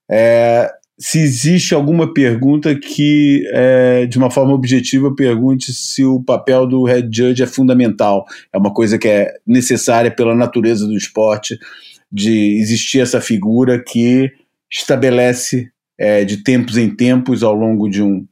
é, 0.07 0.71
se 0.99 1.21
existe 1.21 1.75
alguma 1.75 2.13
pergunta 2.13 2.75
que, 2.75 3.45
é, 3.53 4.05
de 4.07 4.19
uma 4.19 4.31
forma 4.31 4.53
objetiva, 4.53 5.15
pergunte 5.15 5.73
se 5.73 6.05
o 6.05 6.21
papel 6.21 6.67
do 6.67 6.83
head 6.85 7.09
judge 7.17 7.43
é 7.43 7.47
fundamental. 7.47 8.27
É 8.53 8.59
uma 8.59 8.73
coisa 8.75 8.99
que 8.99 9.07
é 9.07 9.33
necessária 9.47 10.11
pela 10.11 10.35
natureza 10.35 10.87
do 10.87 10.97
esporte, 10.97 11.57
de 12.11 12.59
existir 12.61 13.01
essa 13.01 13.21
figura 13.21 13.79
que 13.81 14.31
estabelece 14.71 15.71
é, 15.97 16.25
de 16.25 16.43
tempos 16.43 16.77
em 16.77 16.91
tempos, 16.91 17.45
ao 17.45 17.55
longo 17.55 17.89
de 17.89 18.03
um, 18.03 18.27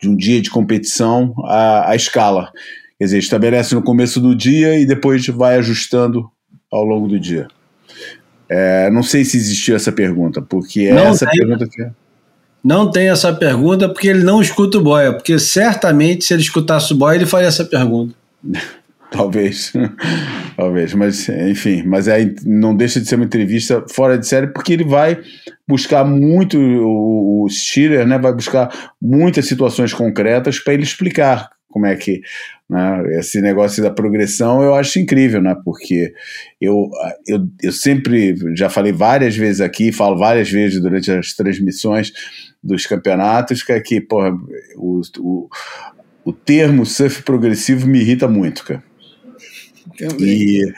de 0.00 0.08
um 0.08 0.16
dia 0.16 0.40
de 0.40 0.50
competição, 0.50 1.34
a, 1.44 1.90
a 1.90 1.96
escala. 1.96 2.50
Quer 2.98 3.04
dizer, 3.04 3.18
estabelece 3.18 3.74
no 3.74 3.82
começo 3.82 4.20
do 4.20 4.34
dia 4.34 4.78
e 4.78 4.86
depois 4.86 5.26
vai 5.26 5.56
ajustando 5.56 6.30
ao 6.72 6.82
longo 6.82 7.08
do 7.08 7.20
dia. 7.20 7.46
É, 8.48 8.90
não 8.90 9.02
sei 9.02 9.24
se 9.24 9.36
existiu 9.36 9.76
essa 9.76 9.92
pergunta, 9.92 10.40
porque 10.40 10.82
é 10.82 10.94
Não 10.94 11.08
essa 11.08 11.26
tem. 11.26 11.40
pergunta 11.40 11.68
que 11.68 11.82
é. 11.82 11.90
Não 12.66 12.90
tem 12.90 13.08
essa 13.08 13.32
pergunta 13.32 13.88
porque 13.88 14.08
ele 14.08 14.24
não 14.24 14.40
escuta 14.40 14.78
o 14.78 14.82
Boia, 14.82 15.12
porque 15.12 15.38
certamente 15.38 16.24
se 16.24 16.34
ele 16.34 16.42
escutasse 16.42 16.92
o 16.92 16.96
Boia, 16.96 17.14
ele 17.14 17.24
faria 17.24 17.46
essa 17.46 17.64
pergunta. 17.64 18.12
Talvez, 19.08 19.72
talvez, 20.56 20.92
mas 20.92 21.28
enfim, 21.28 21.84
mas 21.84 22.08
aí 22.08 22.34
não 22.44 22.74
deixa 22.76 23.00
de 23.00 23.06
ser 23.06 23.14
uma 23.14 23.24
entrevista 23.24 23.84
fora 23.88 24.18
de 24.18 24.26
série 24.26 24.48
porque 24.48 24.72
ele 24.72 24.82
vai 24.82 25.22
buscar 25.66 26.04
muito 26.04 26.58
o, 26.58 27.46
Steeler, 27.48 28.04
né? 28.04 28.18
Vai 28.18 28.34
buscar 28.34 28.92
muitas 29.00 29.46
situações 29.46 29.94
concretas 29.94 30.58
para 30.58 30.74
ele 30.74 30.82
explicar 30.82 31.48
como 31.68 31.86
é 31.86 31.94
que 31.94 32.20
né, 32.68 33.18
esse 33.18 33.40
negócio 33.40 33.80
da 33.80 33.90
progressão 33.90 34.60
eu 34.62 34.74
acho 34.74 34.98
incrível, 34.98 35.40
né? 35.40 35.54
Porque 35.64 36.12
eu, 36.60 36.90
eu, 37.28 37.46
eu 37.62 37.70
sempre 37.70 38.34
já 38.56 38.68
falei 38.68 38.92
várias 38.92 39.36
vezes 39.36 39.60
aqui, 39.60 39.92
falo 39.92 40.18
várias 40.18 40.50
vezes 40.50 40.82
durante 40.82 41.12
as 41.12 41.32
transmissões 41.32 42.12
dos 42.62 42.86
campeonatos 42.86 43.62
que 43.62 43.72
aqui, 43.72 44.00
porra, 44.00 44.32
o, 44.76 45.00
o, 45.18 45.48
o 46.24 46.32
termo 46.32 46.84
surf 46.84 47.22
progressivo 47.22 47.86
me 47.86 48.00
irrita 48.00 48.26
muito, 48.26 48.64
cara. 48.64 48.82
E 50.20 50.72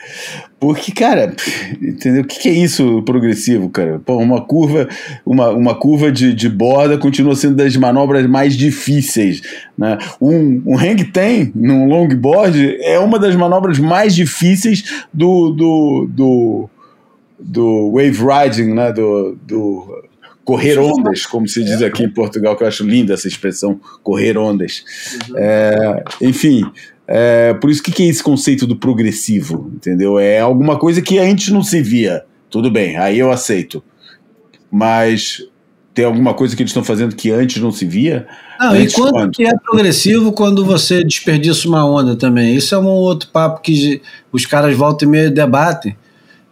porque, 0.59 0.91
cara, 0.91 1.33
entendeu? 1.81 2.21
O 2.21 2.25
que, 2.25 2.39
que 2.39 2.49
é 2.49 2.53
isso 2.53 3.01
progressivo, 3.03 3.69
cara? 3.69 3.99
Pô, 3.99 4.17
uma 4.17 4.41
curva, 4.41 4.87
uma, 5.25 5.49
uma 5.49 5.75
curva 5.75 6.11
de, 6.11 6.33
de 6.33 6.47
borda 6.47 6.97
continua 6.97 7.35
sendo 7.35 7.55
das 7.55 7.75
manobras 7.75 8.25
mais 8.27 8.55
difíceis. 8.55 9.41
Né? 9.77 9.97
Um, 10.21 10.61
um 10.65 10.77
hang 10.77 11.03
ten 11.05 11.51
num 11.55 11.87
longboard 11.87 12.77
é 12.81 12.99
uma 12.99 13.19
das 13.19 13.35
manobras 13.35 13.79
mais 13.79 14.15
difíceis 14.15 15.05
do, 15.13 15.51
do, 15.51 16.09
do, 16.09 16.69
do 17.39 17.91
wave 17.91 18.19
riding, 18.23 18.73
né? 18.73 18.93
Do, 18.93 19.37
do 19.41 20.08
correr 20.49 20.79
ondas, 20.79 21.27
como 21.27 21.47
se 21.47 21.63
diz 21.63 21.79
aqui 21.83 22.03
em 22.03 22.09
Portugal, 22.09 22.57
que 22.57 22.63
eu 22.63 22.67
acho 22.67 22.83
linda 22.83 23.13
essa 23.13 23.27
expressão, 23.27 23.79
correr 24.01 24.35
ondas. 24.35 24.83
É, 25.35 26.03
enfim, 26.19 26.63
é, 27.07 27.53
por 27.53 27.69
isso, 27.69 27.83
que, 27.83 27.91
que 27.91 28.01
é 28.01 28.07
esse 28.07 28.23
conceito 28.23 28.65
do 28.65 28.75
progressivo? 28.75 29.71
Entendeu? 29.75 30.17
É 30.17 30.39
alguma 30.39 30.79
coisa 30.79 31.03
que 31.03 31.19
antes 31.19 31.49
não 31.49 31.61
se 31.61 31.83
via. 31.83 32.23
Tudo 32.49 32.71
bem, 32.71 32.97
aí 32.97 33.19
eu 33.19 33.31
aceito. 33.31 33.83
Mas 34.71 35.43
tem 35.93 36.03
alguma 36.03 36.33
coisa 36.33 36.55
que 36.55 36.63
eles 36.63 36.71
estão 36.71 36.83
fazendo 36.83 37.15
que 37.15 37.29
antes 37.29 37.61
não 37.61 37.71
se 37.71 37.85
via? 37.85 38.27
Não, 38.59 38.75
e 38.75 38.81
Antes 38.81 38.95
quanto 38.95 39.13
quando? 39.13 39.31
que 39.31 39.45
é 39.45 39.53
progressivo 39.55 40.31
quando 40.31 40.65
você 40.65 41.03
desperdiça 41.03 41.67
uma 41.67 41.85
onda 41.85 42.15
também? 42.15 42.55
Isso 42.55 42.73
é 42.73 42.79
um 42.79 42.87
outro 42.87 43.29
papo 43.29 43.61
que 43.61 44.01
os 44.31 44.47
caras 44.47 44.75
voltam 44.75 45.07
e 45.07 45.11
meio 45.11 45.31
debatem. 45.31 45.95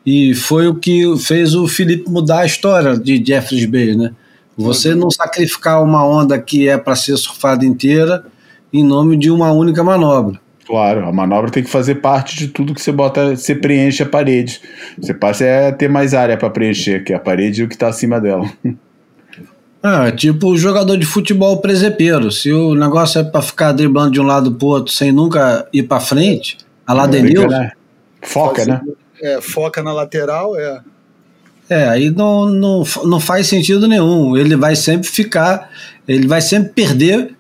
E 0.10 0.34
foi 0.34 0.70
o 0.70 0.76
que 0.76 1.04
fez 1.20 1.54
o 1.54 1.68
Felipe 1.68 2.10
mudar 2.10 2.40
a 2.40 2.46
história 2.46 2.98
de 2.98 3.22
Jeffries 3.22 3.66
Bay, 3.66 3.94
né? 3.94 4.14
Você 4.58 4.96
não 4.96 5.12
sacrificar 5.12 5.84
uma 5.84 6.08
onda 6.08 6.40
que 6.40 6.70
é 6.70 6.78
para 6.78 6.96
ser 6.96 7.18
surfada 7.18 7.66
inteira 7.66 8.24
em 8.72 8.86
nome 8.86 9.18
de 9.18 9.30
uma 9.30 9.52
única 9.52 9.84
manobra. 9.84 10.40
Claro, 10.66 11.06
a 11.06 11.12
manobra 11.12 11.52
tem 11.52 11.62
que 11.62 11.70
fazer 11.70 11.96
parte 11.96 12.38
de 12.38 12.48
tudo 12.48 12.74
que 12.74 12.82
você 12.82 12.90
bota, 12.90 13.36
você 13.36 13.54
preenche 13.54 14.02
a 14.02 14.06
parede. 14.06 14.62
Você 14.98 15.14
passa 15.14 15.44
a 15.68 15.74
ter 15.74 15.90
mais 15.90 16.14
área 16.14 16.38
para 16.38 16.50
preencher, 16.50 17.04
que 17.04 17.12
é 17.12 17.18
a 17.18 17.20
parede 17.20 17.60
e 17.60 17.64
o 17.66 17.68
que 17.68 17.76
está 17.76 17.90
acima 17.90 18.22
dela. 18.22 18.50
Ah, 19.84 20.08
é 20.08 20.12
tipo 20.12 20.48
o 20.48 20.58
jogador 20.58 20.98
de 20.98 21.06
futebol 21.06 21.62
presepeiro. 21.62 22.32
Se 22.32 22.52
o 22.52 22.74
negócio 22.74 23.22
é 23.22 23.24
para 23.24 23.44
ficar 23.44 23.72
driblando 23.72 24.12
de 24.12 24.20
um 24.20 24.26
lado 24.26 24.52
pro 24.52 24.68
outro 24.68 24.92
sem 24.92 25.12
nunca 25.12 25.68
ir 25.72 25.84
para 25.84 26.02
frente, 26.02 26.58
a 26.86 26.94
lá 26.94 27.06
Denilson, 27.06 27.48
né? 27.48 27.72
Foca, 28.24 28.66
né? 28.66 28.82
É, 29.22 29.42
foca 29.42 29.82
na 29.82 29.94
lateral, 29.94 30.56
é. 30.56 30.82
É, 31.70 31.90
aí 31.90 32.10
não, 32.10 32.50
não, 32.50 32.84
não 33.04 33.20
faz 33.20 33.48
sentido 33.48 33.88
nenhum. 33.88 34.38
Ele 34.38 34.56
vai 34.56 34.76
sempre 34.76 35.08
ficar, 35.08 35.70
ele 36.08 36.28
vai 36.28 36.42
sempre 36.42 36.70
perder 36.70 37.36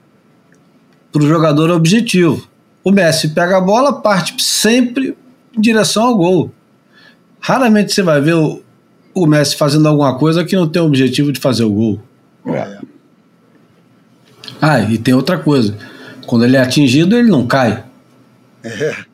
para 1.12 1.24
o 1.24 1.28
jogador 1.28 1.72
objetivo. 1.72 2.48
O 2.84 2.91
Messi 2.91 3.30
pega 3.30 3.58
a 3.58 3.62
bola, 3.62 4.02
parte 4.02 4.41
sempre 4.44 5.16
em 5.56 5.62
direção 5.62 6.04
ao 6.04 6.18
gol. 6.18 6.52
Raramente 7.40 7.94
você 7.94 8.02
vai 8.02 8.20
ver 8.20 8.36
o, 8.36 8.62
o 9.14 9.26
Messi 9.26 9.56
fazendo 9.56 9.88
alguma 9.88 10.18
coisa 10.18 10.44
que 10.44 10.56
não 10.56 10.68
tem 10.68 10.82
o 10.82 10.86
objetivo 10.86 11.32
de 11.32 11.40
fazer 11.40 11.64
o 11.64 11.70
gol. 11.70 12.02
É. 12.48 12.78
Ah, 14.62 14.80
e 14.82 14.98
tem 14.98 15.14
outra 15.14 15.38
coisa. 15.38 15.78
Quando 16.26 16.44
ele 16.44 16.58
é 16.58 16.62
atingido, 16.62 17.18
ele 17.18 17.30
não 17.30 17.48
cai. 17.48 17.84
Essa. 18.64 19.06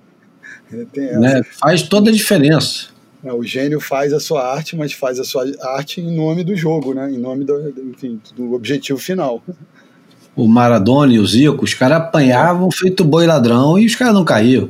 Né? 1.19 1.41
Faz 1.59 1.83
toda 1.83 2.09
a 2.09 2.13
diferença. 2.13 2.87
É, 3.23 3.31
o 3.31 3.43
gênio 3.43 3.79
faz 3.79 4.11
a 4.11 4.19
sua 4.19 4.45
arte, 4.45 4.75
mas 4.75 4.91
faz 4.91 5.19
a 5.19 5.23
sua 5.23 5.45
arte 5.77 6.01
em 6.01 6.13
nome 6.13 6.43
do 6.43 6.55
jogo, 6.55 6.93
né? 6.93 7.09
Em 7.09 7.17
nome 7.17 7.45
do, 7.45 7.73
enfim, 7.89 8.19
do 8.35 8.53
objetivo 8.53 8.99
final. 8.99 9.41
o 10.35 10.47
Maradona 10.47 11.13
e 11.13 11.19
o 11.19 11.25
Zico, 11.25 11.63
os 11.63 11.73
caras 11.73 11.99
apanhavam 11.99 12.69
feito 12.69 13.05
boi 13.05 13.25
ladrão 13.25 13.79
e 13.79 13.85
os 13.85 13.95
caras 13.95 14.13
não 14.13 14.25
caíam. 14.25 14.69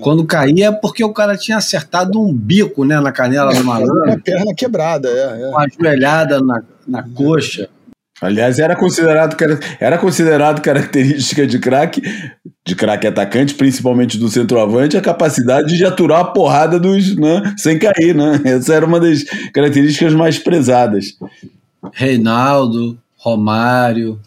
Quando 0.00 0.24
caía 0.24 0.68
é 0.68 0.72
porque 0.72 1.04
o 1.04 1.12
cara 1.12 1.36
tinha 1.36 1.58
acertado 1.58 2.18
um 2.18 2.32
bico 2.32 2.84
né, 2.84 2.98
na 2.98 3.12
canela 3.12 3.52
do 3.52 3.60
Uma 3.60 3.74
malandro, 3.80 4.22
perna 4.22 4.54
quebrada, 4.54 5.08
é. 5.08 5.42
é. 5.42 5.48
uma 5.48 5.66
joelhada 5.68 6.40
na, 6.40 6.62
na 6.88 7.02
coxa. 7.02 7.68
Aliás, 8.22 8.60
era 8.60 8.76
considerado, 8.76 9.36
era 9.80 9.98
considerado 9.98 10.62
característica 10.62 11.44
de 11.44 11.58
craque, 11.58 12.00
de 12.64 12.76
craque 12.76 13.08
atacante, 13.08 13.52
principalmente 13.52 14.16
do 14.16 14.28
centroavante, 14.28 14.96
a 14.96 15.00
capacidade 15.00 15.76
de 15.76 15.84
aturar 15.84 16.20
a 16.20 16.24
porrada 16.26 16.78
dos, 16.78 17.16
né, 17.16 17.52
sem 17.58 17.80
cair, 17.80 18.14
né? 18.14 18.40
Essa 18.44 18.74
era 18.74 18.86
uma 18.86 19.00
das 19.00 19.24
características 19.52 20.14
mais 20.14 20.38
prezadas. 20.38 21.16
Reinaldo, 21.92 22.96
Romário. 23.16 24.20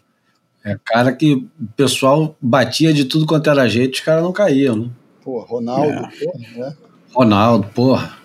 É 0.63 0.75
cara 0.83 1.13
que 1.13 1.33
o 1.33 1.67
pessoal 1.77 2.35
batia 2.41 2.91
de 2.91 3.05
tudo 3.05 3.25
quanto 3.25 3.49
era 3.49 3.69
jeito, 3.69 3.93
os 3.93 3.99
caras 4.01 4.23
não 4.23 4.33
caíam. 4.33 4.75
Né? 4.75 4.89
Pô, 5.23 5.39
Ronaldo, 5.39 5.87
É. 5.89 6.09
pô, 6.25 6.37
né? 6.37 6.73
Ronaldo, 7.13 7.67
porra. 7.73 8.17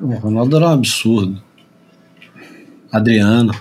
O 0.00 0.14
Ronaldo 0.14 0.56
era 0.56 0.68
um 0.68 0.72
absurdo. 0.72 1.42
Adriano. 2.92 3.52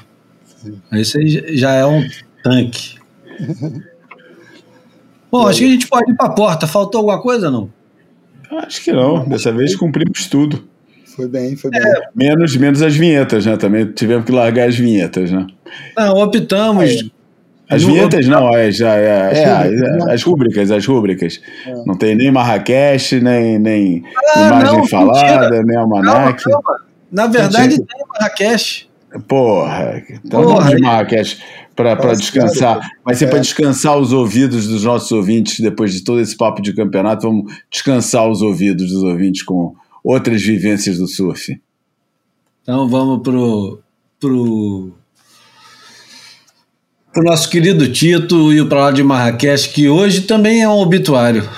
Esse 0.91 1.17
aí 1.17 1.57
já 1.57 1.73
é 1.73 1.85
um 1.85 2.07
tanque. 2.43 2.97
Bom, 5.31 5.47
acho 5.47 5.59
que 5.59 5.65
a 5.65 5.69
gente 5.69 5.87
pode 5.87 6.11
ir 6.11 6.15
para 6.15 6.27
a 6.27 6.31
porta. 6.31 6.67
Faltou 6.67 6.99
alguma 6.99 7.21
coisa, 7.21 7.51
não? 7.51 7.69
Acho 8.51 8.83
que 8.83 8.91
não. 8.91 9.27
Dessa 9.27 9.51
vez 9.51 9.75
cumprimos 9.75 10.27
tudo. 10.27 10.67
Foi 11.15 11.27
bem, 11.27 11.55
foi 11.55 11.69
bem. 11.69 11.81
É, 11.81 12.01
menos, 12.15 12.55
menos 12.55 12.81
as 12.81 12.95
vinhetas, 12.95 13.45
né? 13.45 13.57
Também 13.57 13.85
tivemos 13.91 14.25
que 14.25 14.31
largar 14.31 14.67
as 14.67 14.75
vinhetas, 14.75 15.31
né? 15.31 15.45
Não, 15.97 16.13
optamos. 16.17 16.89
É. 16.89 17.19
As 17.69 17.83
vinhetas 17.83 18.25
não, 18.25 18.49
é, 18.55 18.71
já, 18.71 18.95
é, 18.95 19.31
é, 19.31 19.43
é, 19.43 20.13
as 20.13 20.23
rúbricas, 20.23 20.71
as 20.71 20.83
rúbricas. 20.87 21.39
É. 21.67 21.73
Não 21.85 21.95
tem 21.95 22.15
nem 22.15 22.31
Marrakech, 22.31 23.19
nem, 23.19 23.59
nem 23.59 24.03
ah, 24.35 24.47
imagem 24.47 24.77
não, 24.79 24.87
falada, 24.87 25.41
mentira. 25.41 25.63
nem 25.63 25.77
almanac. 25.77 26.43
Na 27.11 27.27
verdade, 27.27 27.75
tem 27.77 28.05
Marrakech. 28.07 28.88
Porra, 29.27 30.03
então 30.23 30.43
Porra, 30.43 30.55
vamos 30.55 30.75
de 30.75 30.81
Marrakech 30.81 31.41
para 31.75 32.13
descansar. 32.13 32.79
Vai 33.03 33.15
ser 33.15 33.25
é. 33.25 33.27
para 33.27 33.39
descansar 33.39 33.97
os 33.97 34.13
ouvidos 34.13 34.67
dos 34.67 34.83
nossos 34.83 35.11
ouvintes 35.11 35.59
depois 35.59 35.93
de 35.93 36.03
todo 36.03 36.19
esse 36.19 36.37
papo 36.37 36.61
de 36.61 36.73
campeonato. 36.73 37.27
Vamos 37.27 37.53
descansar 37.71 38.29
os 38.29 38.41
ouvidos 38.41 38.91
dos 38.91 39.03
ouvintes 39.03 39.41
com 39.43 39.75
outras 40.03 40.41
vivências 40.41 40.97
do 40.97 41.07
surf. 41.07 41.59
Então 42.61 42.87
vamos 42.87 43.23
pro 43.23 43.79
pro 44.19 44.91
pro 47.11 47.23
nosso 47.23 47.49
querido 47.49 47.91
Tito 47.91 48.53
e 48.53 48.61
o 48.61 48.67
para 48.67 48.85
lá 48.85 48.91
de 48.91 49.01
Marrakech, 49.01 49.69
que 49.69 49.89
hoje 49.89 50.21
também 50.21 50.61
é 50.61 50.69
um 50.69 50.79
obituário. 50.79 51.49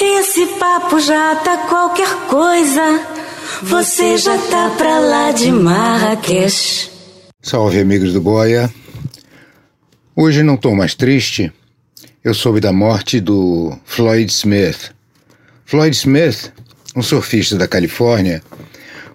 Esse 0.00 0.46
papo 0.58 1.00
já 1.00 1.34
tá 1.36 1.66
qualquer 1.68 2.14
coisa. 2.28 3.19
Você 3.62 4.16
já 4.16 4.38
tá 4.48 4.70
pra 4.70 4.98
lá 5.00 5.32
de 5.32 5.52
Marrakech. 5.52 6.90
Salve 7.42 7.78
amigos 7.78 8.14
do 8.14 8.20
Boia. 8.20 8.72
Hoje 10.16 10.42
não 10.42 10.54
estou 10.54 10.74
mais 10.74 10.94
triste. 10.94 11.52
Eu 12.24 12.32
soube 12.32 12.58
da 12.58 12.72
morte 12.72 13.20
do 13.20 13.78
Floyd 13.84 14.32
Smith. 14.32 14.92
Floyd 15.66 15.94
Smith, 15.94 16.50
um 16.96 17.02
surfista 17.02 17.56
da 17.58 17.68
Califórnia, 17.68 18.42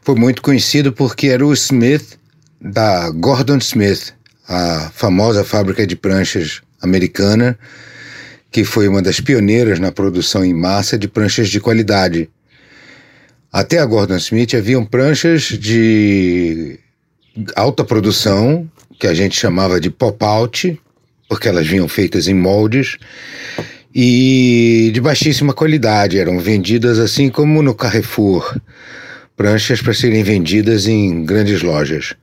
foi 0.03 0.13
muito 0.13 0.43
conhecido 0.43 0.93
porque 0.93 1.27
era 1.27 1.43
o 1.43 1.51
Smith 1.51 2.19
da 2.61 3.09
Gordon 3.09 3.57
Smith, 3.57 4.13
a 4.47 4.91
famosa 4.93 5.43
fábrica 5.43 5.87
de 5.87 5.95
pranchas 5.95 6.61
americana, 6.79 7.57
que 8.51 8.63
foi 8.63 8.87
uma 8.87 9.01
das 9.01 9.19
pioneiras 9.19 9.79
na 9.79 9.91
produção 9.91 10.45
em 10.45 10.53
massa 10.53 10.99
de 10.99 11.07
pranchas 11.07 11.49
de 11.49 11.59
qualidade. 11.59 12.29
Até 13.55 13.79
a 13.79 13.85
Gordon 13.85 14.17
Smith 14.17 14.53
haviam 14.53 14.85
pranchas 14.85 15.43
de 15.43 16.77
alta 17.55 17.85
produção, 17.85 18.69
que 18.99 19.07
a 19.07 19.13
gente 19.13 19.39
chamava 19.39 19.79
de 19.79 19.89
pop-out, 19.89 20.77
porque 21.29 21.47
elas 21.47 21.65
vinham 21.65 21.87
feitas 21.87 22.27
em 22.27 22.33
moldes 22.33 22.97
e 23.95 24.91
de 24.93 24.99
baixíssima 24.99 25.53
qualidade, 25.53 26.19
eram 26.19 26.37
vendidas 26.37 26.99
assim 26.99 27.29
como 27.29 27.63
no 27.63 27.73
Carrefour, 27.73 28.59
pranchas 29.37 29.81
para 29.81 29.93
serem 29.93 30.21
vendidas 30.21 30.85
em 30.85 31.23
grandes 31.23 31.61
lojas. 31.61 32.13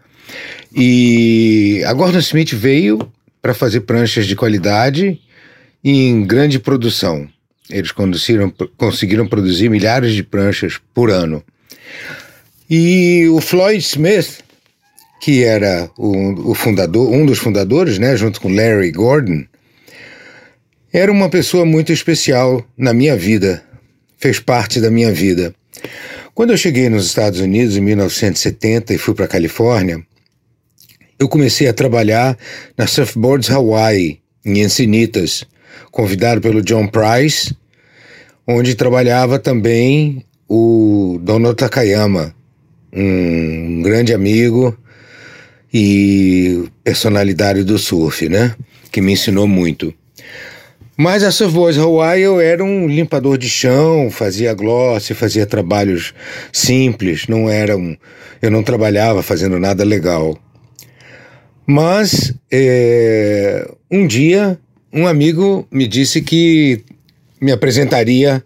E 0.70 1.82
a 1.86 1.94
Gordon 1.94 2.18
Smith 2.18 2.52
veio 2.52 3.10
para 3.40 3.54
fazer 3.54 3.80
pranchas 3.80 4.26
de 4.26 4.36
qualidade 4.36 5.18
em 5.82 6.26
grande 6.26 6.58
produção. 6.58 7.26
Eles 7.72 7.92
conseguiram 8.76 9.26
produzir 9.26 9.68
milhares 9.70 10.12
de 10.12 10.22
pranchas 10.22 10.78
por 10.92 11.10
ano. 11.10 11.42
E 12.68 13.26
o 13.28 13.40
Floyd 13.40 13.78
Smith, 13.78 14.40
que 15.20 15.42
era 15.42 15.90
o, 15.96 16.50
o 16.50 16.54
fundador, 16.54 17.10
um 17.10 17.26
dos 17.26 17.38
fundadores, 17.38 17.98
né, 17.98 18.16
junto 18.16 18.40
com 18.40 18.54
Larry 18.54 18.90
Gordon, 18.92 19.44
era 20.92 21.10
uma 21.10 21.30
pessoa 21.30 21.64
muito 21.64 21.92
especial 21.92 22.64
na 22.76 22.92
minha 22.92 23.16
vida, 23.16 23.62
fez 24.18 24.38
parte 24.38 24.80
da 24.80 24.90
minha 24.90 25.10
vida. 25.10 25.54
Quando 26.34 26.50
eu 26.50 26.56
cheguei 26.56 26.88
nos 26.88 27.06
Estados 27.06 27.40
Unidos 27.40 27.76
em 27.76 27.80
1970 27.80 28.94
e 28.94 28.98
fui 28.98 29.14
para 29.14 29.24
a 29.26 29.28
Califórnia, 29.28 30.02
eu 31.18 31.28
comecei 31.28 31.68
a 31.68 31.72
trabalhar 31.72 32.36
na 32.76 32.86
Surfboards 32.86 33.50
Hawaii, 33.50 34.18
em 34.44 34.60
Encinitas, 34.60 35.44
convidado 35.90 36.40
pelo 36.40 36.62
John 36.62 36.88
Price, 36.88 37.54
onde 38.46 38.74
trabalhava 38.74 39.38
também 39.38 40.24
o 40.48 41.18
Dono 41.22 41.54
Takayama, 41.54 42.34
um 42.92 43.82
grande 43.82 44.12
amigo 44.12 44.76
e 45.72 46.68
personalidade 46.84 47.64
do 47.64 47.78
surf, 47.78 48.28
né? 48.28 48.54
Que 48.90 49.00
me 49.00 49.12
ensinou 49.12 49.46
muito. 49.46 49.94
Mas 50.96 51.24
a 51.24 51.30
Surfboys 51.30 51.78
Hawaii 51.78 52.22
eu 52.22 52.38
era 52.38 52.62
um 52.62 52.86
limpador 52.86 53.38
de 53.38 53.48
chão, 53.48 54.10
fazia 54.10 54.52
gloss, 54.52 55.08
fazia 55.08 55.46
trabalhos 55.46 56.12
simples, 56.52 57.26
não 57.26 57.48
era 57.48 57.76
um, 57.76 57.96
eu 58.42 58.50
não 58.50 58.62
trabalhava 58.62 59.22
fazendo 59.22 59.58
nada 59.58 59.84
legal. 59.84 60.38
Mas 61.66 62.34
é, 62.50 63.66
um 63.90 64.06
dia 64.06 64.58
um 64.92 65.06
amigo 65.06 65.66
me 65.70 65.88
disse 65.88 66.20
que 66.20 66.84
me 67.42 67.50
apresentaria 67.50 68.42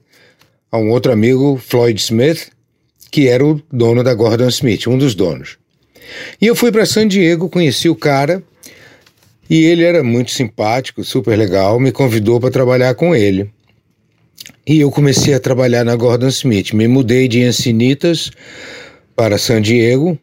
a 0.72 0.78
um 0.78 0.90
outro 0.90 1.12
amigo, 1.12 1.60
Floyd 1.62 2.00
Smith, 2.00 2.48
que 3.10 3.28
era 3.28 3.44
o 3.44 3.60
dono 3.70 4.02
da 4.02 4.14
Gordon 4.14 4.48
Smith, 4.48 4.86
um 4.86 4.96
dos 4.96 5.14
donos. 5.14 5.58
E 6.40 6.46
eu 6.46 6.56
fui 6.56 6.72
para 6.72 6.86
San 6.86 7.06
Diego, 7.06 7.50
conheci 7.50 7.90
o 7.90 7.94
cara 7.94 8.42
e 9.50 9.64
ele 9.64 9.84
era 9.84 10.02
muito 10.02 10.30
simpático, 10.30 11.04
super 11.04 11.36
legal, 11.36 11.78
me 11.78 11.92
convidou 11.92 12.40
para 12.40 12.50
trabalhar 12.50 12.94
com 12.94 13.14
ele. 13.14 13.50
E 14.66 14.80
eu 14.80 14.90
comecei 14.90 15.34
a 15.34 15.40
trabalhar 15.40 15.84
na 15.84 15.94
Gordon 15.94 16.28
Smith. 16.28 16.72
Me 16.72 16.88
mudei 16.88 17.28
de 17.28 17.42
Encinitas 17.42 18.30
para 19.14 19.36
San 19.36 19.60
Diego 19.60 20.18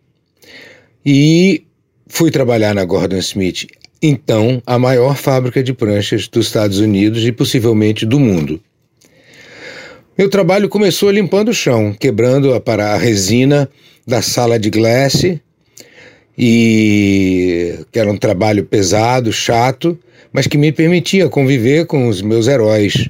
e 1.06 1.64
fui 2.08 2.32
trabalhar 2.32 2.74
na 2.74 2.84
Gordon 2.84 3.18
Smith, 3.18 3.68
então 4.04 4.62
a 4.66 4.78
maior 4.78 5.16
fábrica 5.16 5.64
de 5.64 5.74
pranchas 5.74 6.28
dos 6.28 6.48
Estados 6.48 6.80
Unidos 6.80 7.26
e 7.26 7.32
possivelmente 7.32 8.06
do 8.06 8.20
mundo. 8.20 8.60
Meu 10.18 10.30
trabalho 10.30 10.68
começou 10.68 11.10
limpando 11.10 11.50
o 11.50 11.54
chão, 11.54 11.96
quebrando 11.98 12.54
a, 12.54 12.62
a 12.84 12.98
resina 12.98 13.70
da 14.06 14.22
sala 14.22 14.60
de 14.60 14.70
glass 14.70 15.24
e 16.38 17.80
que 17.92 17.98
era 17.98 18.12
um 18.12 18.18
trabalho 18.18 18.66
pesado, 18.66 19.32
chato, 19.32 19.98
mas 20.32 20.48
que 20.48 20.58
me 20.58 20.72
permitia 20.72 21.30
conviver 21.30 21.86
com 21.86 22.08
os 22.08 22.22
meus 22.22 22.48
heróis, 22.48 23.08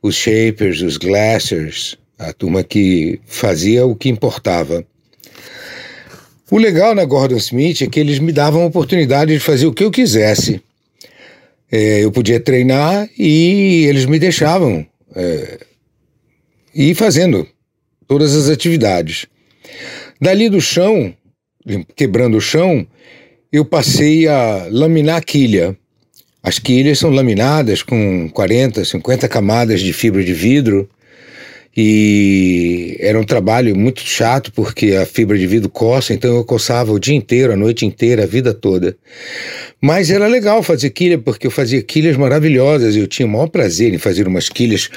os 0.00 0.14
shapers, 0.14 0.80
os 0.80 0.96
glassers, 0.96 1.98
a 2.18 2.32
turma 2.32 2.62
que 2.62 3.20
fazia 3.26 3.84
o 3.84 3.96
que 3.96 4.08
importava. 4.08 4.84
O 6.50 6.56
legal 6.56 6.94
na 6.94 7.04
Gordon 7.04 7.36
Smith 7.36 7.82
é 7.82 7.86
que 7.86 8.00
eles 8.00 8.18
me 8.18 8.32
davam 8.32 8.62
a 8.62 8.66
oportunidade 8.66 9.34
de 9.34 9.38
fazer 9.38 9.66
o 9.66 9.72
que 9.72 9.84
eu 9.84 9.90
quisesse. 9.90 10.62
É, 11.70 12.02
eu 12.02 12.10
podia 12.10 12.40
treinar 12.40 13.06
e 13.18 13.84
eles 13.86 14.06
me 14.06 14.18
deixavam 14.18 14.86
é, 15.14 15.58
ir 16.74 16.94
fazendo 16.94 17.46
todas 18.06 18.34
as 18.34 18.48
atividades. 18.48 19.26
Dali 20.18 20.48
do 20.48 20.58
chão, 20.58 21.14
quebrando 21.94 22.38
o 22.38 22.40
chão, 22.40 22.86
eu 23.52 23.62
passei 23.62 24.26
a 24.26 24.68
laminar 24.70 25.16
a 25.16 25.22
quilha. 25.22 25.76
As 26.42 26.58
quilhas 26.58 26.98
são 26.98 27.10
laminadas 27.10 27.82
com 27.82 28.26
40, 28.30 28.86
50 28.86 29.28
camadas 29.28 29.82
de 29.82 29.92
fibra 29.92 30.24
de 30.24 30.32
vidro 30.32 30.88
e 31.80 32.96
era 32.98 33.16
um 33.20 33.22
trabalho 33.22 33.76
muito 33.76 34.00
chato 34.00 34.50
porque 34.52 34.96
a 34.96 35.06
fibra 35.06 35.38
de 35.38 35.46
vidro 35.46 35.68
coça, 35.68 36.12
então 36.12 36.34
eu 36.34 36.44
coçava 36.44 36.90
o 36.90 36.98
dia 36.98 37.14
inteiro, 37.14 37.52
a 37.52 37.56
noite 37.56 37.86
inteira, 37.86 38.24
a 38.24 38.26
vida 38.26 38.52
toda. 38.52 38.96
Mas 39.80 40.10
era 40.10 40.26
legal 40.26 40.60
fazer 40.60 40.90
quilha 40.90 41.16
porque 41.16 41.46
eu 41.46 41.52
fazia 41.52 41.80
quilhas 41.80 42.16
maravilhosas. 42.16 42.96
Eu 42.96 43.06
tinha 43.06 43.26
o 43.26 43.30
maior 43.30 43.46
prazer 43.46 43.94
em 43.94 43.98
fazer 43.98 44.26
umas 44.26 44.48
quilhas 44.48 44.90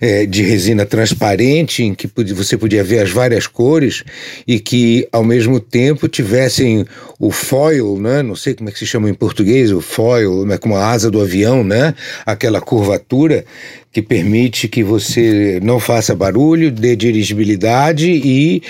é, 0.00 0.26
de 0.26 0.44
resina 0.44 0.86
transparente 0.86 1.82
em 1.82 1.92
que 1.92 2.08
você 2.32 2.56
podia 2.56 2.84
ver 2.84 3.00
as 3.00 3.10
várias 3.10 3.48
cores 3.48 4.04
e 4.46 4.60
que 4.60 5.08
ao 5.10 5.24
mesmo 5.24 5.58
tempo 5.58 6.06
tivessem 6.06 6.86
o 7.18 7.32
foil, 7.32 7.98
né? 7.98 8.22
Não 8.22 8.36
sei 8.36 8.54
como 8.54 8.68
é 8.68 8.72
que 8.72 8.78
se 8.78 8.86
chama 8.86 9.10
em 9.10 9.14
português, 9.14 9.72
o 9.72 9.80
foil, 9.80 10.46
né? 10.46 10.56
como 10.56 10.76
a 10.76 10.88
asa 10.88 11.10
do 11.10 11.20
avião, 11.20 11.64
né? 11.64 11.92
Aquela 12.24 12.60
curvatura 12.60 13.44
que 13.92 14.02
permite 14.02 14.68
que 14.68 14.82
você 14.82 15.58
não 15.62 15.80
faça 15.80 16.14
barulho, 16.14 16.70
dê 16.70 16.94
dirigibilidade 16.94 18.10
e 18.10 18.62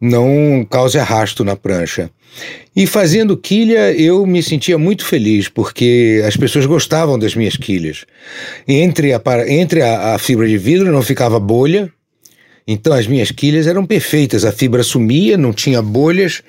não 0.00 0.66
cause 0.68 0.98
arrasto 0.98 1.44
na 1.44 1.56
prancha. 1.56 2.10
E 2.74 2.86
fazendo 2.86 3.36
quilha 3.36 3.92
eu 3.92 4.24
me 4.24 4.42
sentia 4.42 4.78
muito 4.78 5.04
feliz, 5.04 5.48
porque 5.48 6.22
as 6.26 6.36
pessoas 6.36 6.64
gostavam 6.66 7.18
das 7.18 7.34
minhas 7.34 7.56
quilhas. 7.56 8.04
Entre 8.66 9.12
a, 9.12 9.20
entre 9.48 9.82
a, 9.82 10.14
a 10.14 10.18
fibra 10.18 10.48
de 10.48 10.56
vidro 10.56 10.92
não 10.92 11.02
ficava 11.02 11.40
bolha, 11.40 11.92
então 12.66 12.92
as 12.92 13.06
minhas 13.06 13.30
quilhas 13.32 13.66
eram 13.66 13.84
perfeitas, 13.84 14.44
a 14.44 14.52
fibra 14.52 14.82
sumia, 14.82 15.36
não 15.36 15.52
tinha 15.52 15.82
bolhas, 15.82 16.42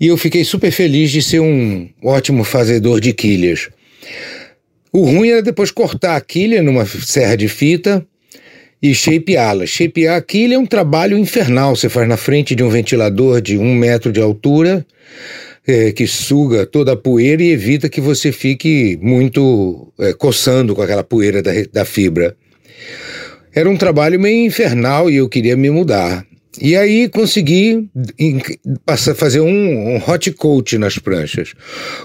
E 0.00 0.06
eu 0.06 0.16
fiquei 0.16 0.44
super 0.44 0.70
feliz 0.70 1.10
de 1.10 1.20
ser 1.20 1.40
um 1.40 1.88
ótimo 2.02 2.42
fazedor 2.42 3.00
de 3.00 3.12
quilhas. 3.12 3.68
O 4.92 5.04
ruim 5.04 5.30
era 5.30 5.42
depois 5.42 5.70
cortar 5.70 6.16
a 6.16 6.20
quilha 6.20 6.62
numa 6.62 6.84
serra 6.84 7.36
de 7.36 7.48
fita 7.48 8.04
e 8.82 8.94
shapeá-la. 8.94 9.66
Shapear 9.66 10.16
a 10.16 10.22
quilha 10.22 10.54
é 10.54 10.58
um 10.58 10.66
trabalho 10.66 11.16
infernal. 11.16 11.76
Você 11.76 11.88
faz 11.88 12.08
na 12.08 12.16
frente 12.16 12.54
de 12.54 12.62
um 12.62 12.68
ventilador 12.68 13.40
de 13.40 13.56
um 13.56 13.74
metro 13.74 14.12
de 14.12 14.20
altura 14.20 14.84
é, 15.66 15.92
que 15.92 16.06
suga 16.06 16.66
toda 16.66 16.92
a 16.92 16.96
poeira 16.96 17.42
e 17.42 17.50
evita 17.50 17.88
que 17.88 18.00
você 18.00 18.32
fique 18.32 18.98
muito 19.00 19.92
é, 19.98 20.12
coçando 20.12 20.74
com 20.74 20.82
aquela 20.82 21.04
poeira 21.04 21.40
da, 21.40 21.52
da 21.72 21.84
fibra. 21.84 22.36
Era 23.54 23.68
um 23.68 23.76
trabalho 23.76 24.18
meio 24.18 24.46
infernal 24.46 25.10
e 25.10 25.16
eu 25.16 25.28
queria 25.28 25.56
me 25.56 25.70
mudar. 25.70 26.24
E 26.58 26.76
aí 26.76 27.08
consegui 27.08 27.88
fazer 29.16 29.40
um, 29.40 29.96
um, 29.96 29.96
hot 29.98 30.32
coat 30.32 30.76
nas 30.78 30.98
pranchas. 30.98 31.54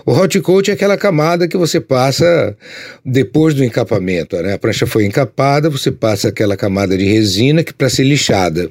O 0.05 0.11
hot 0.11 0.39
coat 0.41 0.69
é 0.69 0.73
aquela 0.73 0.97
camada 0.97 1.47
que 1.47 1.57
você 1.57 1.79
passa 1.79 2.55
depois 3.03 3.55
do 3.55 3.63
encapamento. 3.63 4.35
Né? 4.37 4.53
A 4.53 4.59
prancha 4.59 4.85
foi 4.85 5.05
encapada, 5.05 5.69
você 5.69 5.91
passa 5.91 6.27
aquela 6.27 6.55
camada 6.55 6.95
de 6.95 7.05
resina 7.05 7.63
que 7.63 7.73
para 7.73 7.89
ser 7.89 8.03
lixada. 8.03 8.69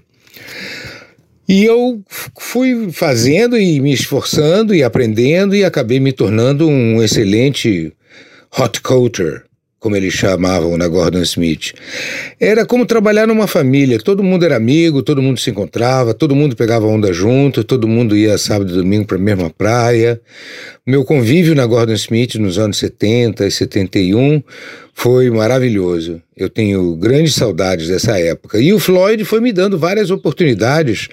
E 1.48 1.64
eu 1.64 2.00
fui 2.38 2.90
fazendo 2.92 3.58
e 3.58 3.80
me 3.80 3.92
esforçando 3.92 4.74
e 4.74 4.82
aprendendo 4.82 5.56
e 5.56 5.64
acabei 5.64 5.98
me 5.98 6.12
tornando 6.12 6.68
um 6.68 7.02
excelente 7.02 7.92
hot 8.56 8.80
coater 8.80 9.44
como 9.84 9.96
eles 9.96 10.14
chamavam 10.14 10.78
na 10.78 10.88
Gordon 10.88 11.20
Smith. 11.20 11.74
Era 12.40 12.64
como 12.64 12.86
trabalhar 12.86 13.26
numa 13.26 13.46
família, 13.46 13.98
todo 13.98 14.22
mundo 14.22 14.42
era 14.42 14.56
amigo, 14.56 15.02
todo 15.02 15.20
mundo 15.20 15.38
se 15.38 15.50
encontrava, 15.50 16.14
todo 16.14 16.34
mundo 16.34 16.56
pegava 16.56 16.86
onda 16.86 17.12
junto, 17.12 17.62
todo 17.62 17.86
mundo 17.86 18.16
ia 18.16 18.38
sábado 18.38 18.72
e 18.72 18.76
domingo 18.76 19.04
para 19.04 19.18
a 19.18 19.20
mesma 19.20 19.50
praia. 19.50 20.18
Meu 20.86 21.04
convívio 21.04 21.54
na 21.54 21.66
Gordon 21.66 21.92
Smith 21.92 22.36
nos 22.36 22.58
anos 22.58 22.78
70 22.78 23.46
e 23.46 23.50
71 23.50 24.42
foi 24.94 25.28
maravilhoso. 25.28 26.18
Eu 26.34 26.48
tenho 26.48 26.96
grandes 26.96 27.34
saudades 27.34 27.86
dessa 27.88 28.18
época. 28.18 28.58
E 28.58 28.72
o 28.72 28.78
Floyd 28.78 29.22
foi 29.26 29.42
me 29.42 29.52
dando 29.52 29.78
várias 29.78 30.10
oportunidades. 30.10 31.10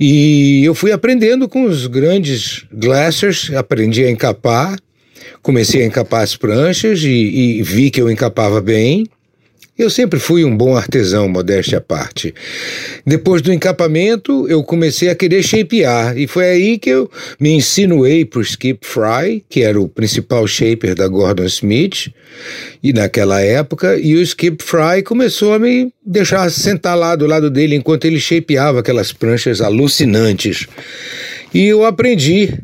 E 0.00 0.64
eu 0.64 0.74
fui 0.74 0.92
aprendendo 0.92 1.46
com 1.46 1.64
os 1.64 1.86
grandes 1.86 2.64
glassers, 2.72 3.52
aprendi 3.52 4.02
a 4.02 4.10
encapar, 4.10 4.78
comecei 5.42 5.82
a 5.82 5.86
encapar 5.86 6.22
as 6.22 6.36
pranchas 6.36 7.02
e, 7.02 7.08
e 7.08 7.62
vi 7.62 7.90
que 7.90 8.00
eu 8.00 8.10
encapava 8.10 8.60
bem. 8.60 9.06
Eu 9.76 9.88
sempre 9.88 10.20
fui 10.20 10.44
um 10.44 10.54
bom 10.54 10.76
artesão, 10.76 11.28
modéstia 11.28 11.78
à 11.78 11.80
parte. 11.80 12.34
Depois 13.06 13.40
do 13.40 13.52
encapamento, 13.52 14.46
eu 14.46 14.62
comecei 14.62 15.08
a 15.08 15.14
querer 15.14 15.42
shapear, 15.42 16.16
e 16.16 16.26
foi 16.26 16.44
aí 16.44 16.78
que 16.78 16.90
eu 16.90 17.10
me 17.40 17.54
insinuei 17.54 18.24
para 18.24 18.38
o 18.38 18.42
Skip 18.42 18.86
Fry, 18.86 19.42
que 19.48 19.62
era 19.62 19.80
o 19.80 19.88
principal 19.88 20.46
shaper 20.46 20.94
da 20.94 21.08
Gordon 21.08 21.46
Smith, 21.46 22.12
e 22.82 22.92
naquela 22.92 23.40
época, 23.40 23.98
e 23.98 24.14
o 24.14 24.22
Skip 24.22 24.62
Fry 24.62 25.02
começou 25.02 25.54
a 25.54 25.58
me 25.58 25.90
deixar 26.04 26.50
sentar 26.50 26.96
lá 26.96 27.16
do 27.16 27.26
lado 27.26 27.50
dele 27.50 27.74
enquanto 27.74 28.04
ele 28.04 28.20
shapeava 28.20 28.80
aquelas 28.80 29.10
pranchas 29.10 29.62
alucinantes. 29.62 30.66
E 31.52 31.64
eu 31.64 31.84
aprendi 31.84 32.58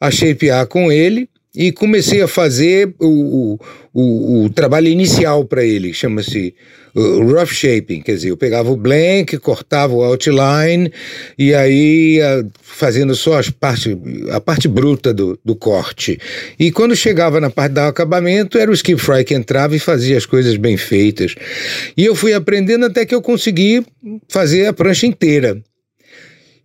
a 0.00 0.10
shapear 0.10 0.66
com 0.66 0.90
ele, 0.90 1.28
e 1.56 1.72
comecei 1.72 2.20
a 2.20 2.28
fazer 2.28 2.94
o, 3.00 3.58
o, 3.94 4.44
o 4.44 4.50
trabalho 4.50 4.88
inicial 4.88 5.44
para 5.44 5.64
ele, 5.64 5.94
chama-se 5.94 6.54
uh, 6.94 7.32
rough 7.32 7.52
shaping, 7.52 8.02
quer 8.02 8.14
dizer, 8.14 8.28
eu 8.28 8.36
pegava 8.36 8.70
o 8.70 8.76
blank, 8.76 9.38
cortava 9.38 9.94
o 9.94 10.04
outline 10.04 10.92
e 11.38 11.54
aí 11.54 12.20
uh, 12.20 12.50
fazendo 12.60 13.14
só 13.14 13.38
as 13.38 13.48
parte, 13.48 13.96
a 14.30 14.40
parte 14.40 14.68
bruta 14.68 15.14
do, 15.14 15.38
do 15.42 15.56
corte. 15.56 16.18
E 16.58 16.70
quando 16.70 16.94
chegava 16.94 17.40
na 17.40 17.48
parte 17.48 17.72
do 17.72 17.80
acabamento, 17.80 18.58
era 18.58 18.70
o 18.70 18.74
Skip 18.74 19.00
Fry 19.00 19.24
que 19.24 19.34
entrava 19.34 19.74
e 19.74 19.78
fazia 19.78 20.18
as 20.18 20.26
coisas 20.26 20.58
bem 20.58 20.76
feitas. 20.76 21.34
E 21.96 22.04
eu 22.04 22.14
fui 22.14 22.34
aprendendo 22.34 22.84
até 22.84 23.06
que 23.06 23.14
eu 23.14 23.22
consegui 23.22 23.82
fazer 24.28 24.66
a 24.66 24.72
prancha 24.74 25.06
inteira. 25.06 25.62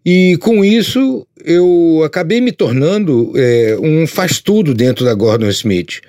E 0.05 0.37
com 0.37 0.65
isso 0.65 1.25
eu 1.43 2.01
acabei 2.03 2.41
me 2.41 2.51
tornando 2.51 3.33
é, 3.35 3.77
um 3.81 4.05
faz-tudo 4.05 4.73
dentro 4.73 5.05
da 5.05 5.13
Gordon 5.13 5.47
Smith. 5.49 6.01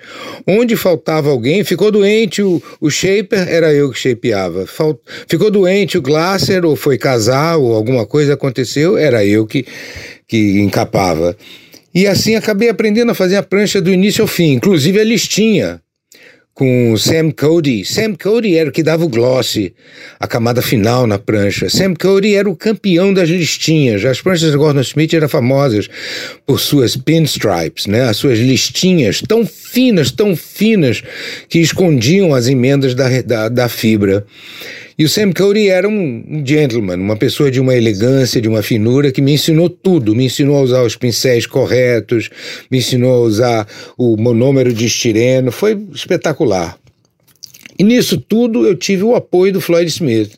Onde 0.47 0.75
faltava 0.75 1.29
alguém, 1.29 1.63
ficou 1.63 1.91
doente 1.91 2.41
o, 2.41 2.61
o 2.79 2.89
shaper, 2.89 3.47
era 3.47 3.73
eu 3.73 3.91
que 3.91 3.99
shapeava. 3.99 4.65
Falt, 4.65 4.97
ficou 5.27 5.49
doente 5.49 5.97
o 5.97 6.01
glasser, 6.01 6.65
ou 6.65 6.75
foi 6.75 6.97
casar, 6.97 7.57
ou 7.57 7.73
alguma 7.73 8.05
coisa 8.05 8.33
aconteceu, 8.33 8.97
era 8.97 9.25
eu 9.25 9.45
que, 9.45 9.65
que 10.27 10.59
encapava. 10.59 11.35
E 11.93 12.07
assim 12.07 12.35
acabei 12.35 12.69
aprendendo 12.69 13.11
a 13.11 13.15
fazer 13.15 13.35
a 13.35 13.43
prancha 13.43 13.79
do 13.79 13.91
início 13.91 14.23
ao 14.23 14.27
fim, 14.27 14.53
inclusive 14.53 14.99
a 14.99 15.03
listinha 15.03 15.81
com 16.53 16.95
Sam 16.97 17.31
Cody. 17.31 17.83
Sam 17.83 18.15
Cody 18.15 18.55
era 18.55 18.69
o 18.69 18.71
que 18.71 18.83
dava 18.83 19.03
o 19.03 19.09
gloss, 19.09 19.57
a 20.19 20.27
camada 20.27 20.61
final 20.61 21.07
na 21.07 21.17
prancha. 21.17 21.69
Sam 21.69 21.95
Cody 21.95 22.35
era 22.35 22.49
o 22.49 22.55
campeão 22.55 23.13
das 23.13 23.27
listinhas. 23.29 24.05
As 24.05 24.21
pranchas 24.21 24.51
de 24.51 24.57
Gordon 24.57 24.81
Smith 24.81 25.13
eram 25.13 25.27
famosas 25.27 25.89
por 26.45 26.59
suas 26.59 26.95
pinstripes, 26.95 27.87
né? 27.87 28.03
as 28.03 28.17
suas 28.17 28.37
listinhas 28.37 29.21
tão 29.27 29.45
finas, 29.45 30.11
tão 30.11 30.35
finas, 30.35 31.01
que 31.49 31.59
escondiam 31.59 32.33
as 32.33 32.47
emendas 32.47 32.93
da, 32.93 33.21
da, 33.21 33.49
da 33.49 33.69
fibra. 33.69 34.25
E 34.97 35.03
o 35.03 35.09
Sam 35.09 35.31
Cody 35.31 35.69
era 35.69 35.89
um 35.89 36.43
gentleman, 36.45 36.97
uma 36.97 37.15
pessoa 37.15 37.49
de 37.49 37.59
uma 37.59 37.75
elegância, 37.75 38.39
de 38.39 38.47
uma 38.47 38.61
finura, 38.61 39.11
que 39.11 39.21
me 39.21 39.33
ensinou 39.33 39.69
tudo. 39.69 40.15
Me 40.15 40.25
ensinou 40.25 40.57
a 40.57 40.61
usar 40.61 40.83
os 40.83 40.95
pincéis 40.95 41.47
corretos, 41.47 42.29
me 42.69 42.77
ensinou 42.77 43.11
a 43.11 43.19
usar 43.27 43.67
o 43.97 44.15
monômero 44.17 44.71
de 44.71 44.85
estireno. 44.85 45.51
Foi 45.51 45.77
espetacular. 45.93 46.77
E 47.77 47.83
nisso 47.83 48.19
tudo 48.19 48.67
eu 48.67 48.75
tive 48.75 49.03
o 49.03 49.15
apoio 49.15 49.53
do 49.53 49.61
Floyd 49.61 49.89
Smith. 49.89 50.33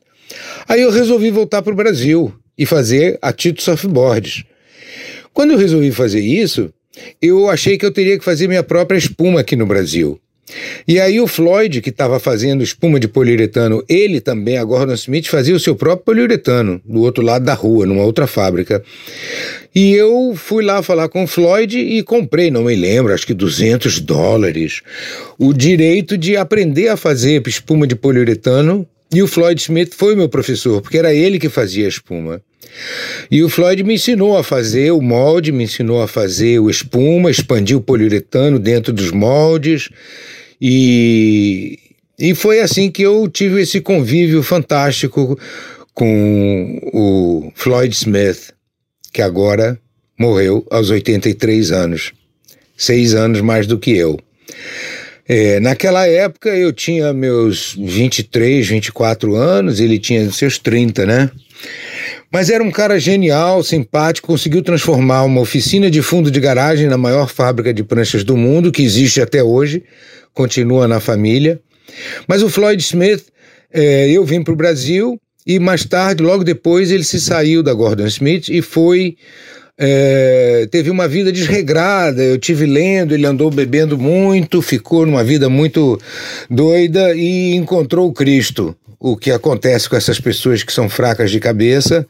Aí 0.68 0.82
eu 0.82 0.92
resolvi 0.92 1.30
voltar 1.32 1.62
para 1.62 1.74
o 1.74 1.76
Brasil 1.76 2.34
e 2.58 2.66
fazer 2.66 3.20
a 3.22 3.34
Tito 3.34 3.62
Softboards. 3.62 4.44
Quando 5.34 5.52
eu 5.52 5.58
resolvi 5.58 5.92
fazer 5.92 6.22
isso, 6.22 6.72
eu 7.22 7.50
achei 7.50 7.78
que 7.78 7.86
eu 7.86 7.92
teria 7.92 8.18
que 8.18 8.24
fazer 8.24 8.48
minha 8.48 8.64
própria 8.64 8.98
espuma 8.98 9.42
aqui 9.42 9.56
no 9.56 9.66
Brasil. 9.66 10.20
E 10.88 11.00
aí 11.00 11.20
o 11.20 11.28
Floyd, 11.28 11.82
que 11.82 11.90
estava 11.90 12.20
fazendo 12.20 12.64
espuma 12.64 13.00
de 13.00 13.08
poliuretano, 13.08 13.84
ele 13.90 14.22
também, 14.22 14.58
a 14.58 14.64
Gordon 14.64 14.94
Smith, 14.94 15.28
fazia 15.28 15.56
o 15.56 15.60
seu 15.60 15.76
próprio 15.76 16.06
poliuretano, 16.06 16.80
do 16.86 17.02
outro 17.02 17.24
lado 17.24 17.44
da 17.44 17.54
rua, 17.54 17.86
numa 17.86 18.04
outra 18.04 18.28
fábrica. 18.28 18.84
E 19.74 19.94
eu 19.94 20.34
fui 20.36 20.64
lá 20.64 20.84
falar 20.84 21.10
com 21.10 21.24
o 21.24 21.28
Floyd 21.28 21.78
e 21.80 22.04
comprei, 22.04 22.52
não 22.52 22.64
me 22.64 22.76
lembro, 22.76 23.14
acho 23.14 23.26
que 23.26 23.34
200 23.34 24.00
dólares, 24.00 24.82
o 25.38 25.52
direito 25.52 26.18
de 26.18 26.38
aprender 26.38 26.90
a 26.90 26.98
fazer 26.98 27.42
espuma 27.48 27.88
de 27.88 27.96
poliuretano. 27.96 28.88
E 29.14 29.22
o 29.22 29.28
Floyd 29.28 29.62
Smith 29.62 29.94
foi 29.96 30.16
meu 30.16 30.28
professor, 30.28 30.82
porque 30.82 30.98
era 30.98 31.14
ele 31.14 31.40
que 31.40 31.48
fazia 31.48 31.86
a 31.86 31.90
espuma. 31.90 32.42
E 33.30 33.44
o 33.44 33.50
Floyd 33.50 33.84
me 33.84 33.96
ensinou 33.96 34.38
a 34.38 34.44
fazer 34.44 34.92
o 34.92 35.02
molde, 35.02 35.52
me 35.52 35.64
ensinou 35.64 36.02
a 36.02 36.08
fazer 36.08 36.60
o 36.60 36.70
espuma, 36.70 37.32
expandir 37.32 37.78
o 37.78 37.82
poliuretano 37.82 38.60
dentro 38.60 38.94
dos 38.94 39.12
moldes. 39.12 39.90
E, 40.62 41.80
e 42.18 42.36
foi 42.36 42.62
assim 42.62 42.92
que 42.92 43.02
eu 43.02 43.28
tive 43.28 43.62
esse 43.62 43.82
convívio 43.82 44.42
fantástico 44.44 45.38
com 45.94 46.80
o 46.94 47.52
Floyd 47.56 47.94
Smith, 47.96 48.54
que 49.14 49.22
agora 49.22 49.80
morreu 50.20 50.66
aos 50.70 50.90
83 50.90 51.72
anos, 51.72 52.14
seis 52.78 53.14
anos 53.14 53.42
mais 53.42 53.66
do 53.66 53.80
que 53.80 53.96
eu. 53.96 54.20
É, 55.28 55.60
naquela 55.60 56.08
época 56.08 56.50
eu 56.50 56.72
tinha 56.72 57.12
meus 57.12 57.76
23, 57.80 58.68
24 58.68 59.36
anos, 59.36 59.80
ele 59.80 59.98
tinha 59.98 60.30
seus 60.32 60.60
30, 60.60 61.06
né? 61.06 61.32
Mas 62.32 62.50
era 62.50 62.64
um 62.64 62.72
cara 62.72 63.00
genial, 63.00 63.64
simpático, 63.64 64.28
conseguiu 64.28 64.62
transformar 64.62 65.24
uma 65.24 65.42
oficina 65.42 65.90
de 65.90 66.02
fundo 66.02 66.30
de 66.30 66.40
garagem 66.40 66.88
na 66.88 66.98
maior 66.98 67.30
fábrica 67.30 67.74
de 67.74 67.84
pranchas 67.84 68.24
do 68.24 68.36
mundo, 68.36 68.72
que 68.72 68.84
existe 68.84 69.22
até 69.22 69.42
hoje, 69.42 69.84
continua 70.34 70.88
na 70.88 71.00
família. 71.00 71.60
Mas 72.28 72.44
o 72.44 72.50
Floyd 72.50 72.82
Smith, 72.82 73.26
é, 73.72 74.10
eu 74.10 74.26
vim 74.26 74.44
para 74.44 74.54
o 74.54 74.58
Brasil 74.58 75.20
e 75.46 75.60
mais 75.60 75.86
tarde, 75.86 76.24
logo 76.24 76.44
depois, 76.44 76.92
ele 76.92 77.04
se 77.04 77.22
saiu 77.22 77.62
da 77.62 77.74
Gordon 77.74 78.08
Smith 78.08 78.50
e 78.50 78.62
foi. 78.62 79.16
É, 79.78 80.68
teve 80.72 80.90
uma 80.90 81.08
vida 81.08 81.32
desregrada. 81.32 82.24
Eu 82.24 82.38
tive 82.38 82.66
lendo, 82.66 83.14
ele 83.14 83.26
andou 83.26 83.52
bebendo 83.52 83.98
muito, 83.98 84.62
ficou 84.62 85.06
numa 85.06 85.24
vida 85.24 85.48
muito 85.50 86.00
doida 86.50 87.14
e 87.14 87.54
encontrou 87.54 88.12
Cristo 88.12 88.76
o 89.00 89.16
que 89.16 89.32
acontece 89.32 89.90
com 89.90 89.96
essas 89.96 90.20
pessoas 90.20 90.64
que 90.64 90.72
são 90.72 90.90
fracas 90.90 91.32
de 91.32 91.40
cabeça 91.40 92.08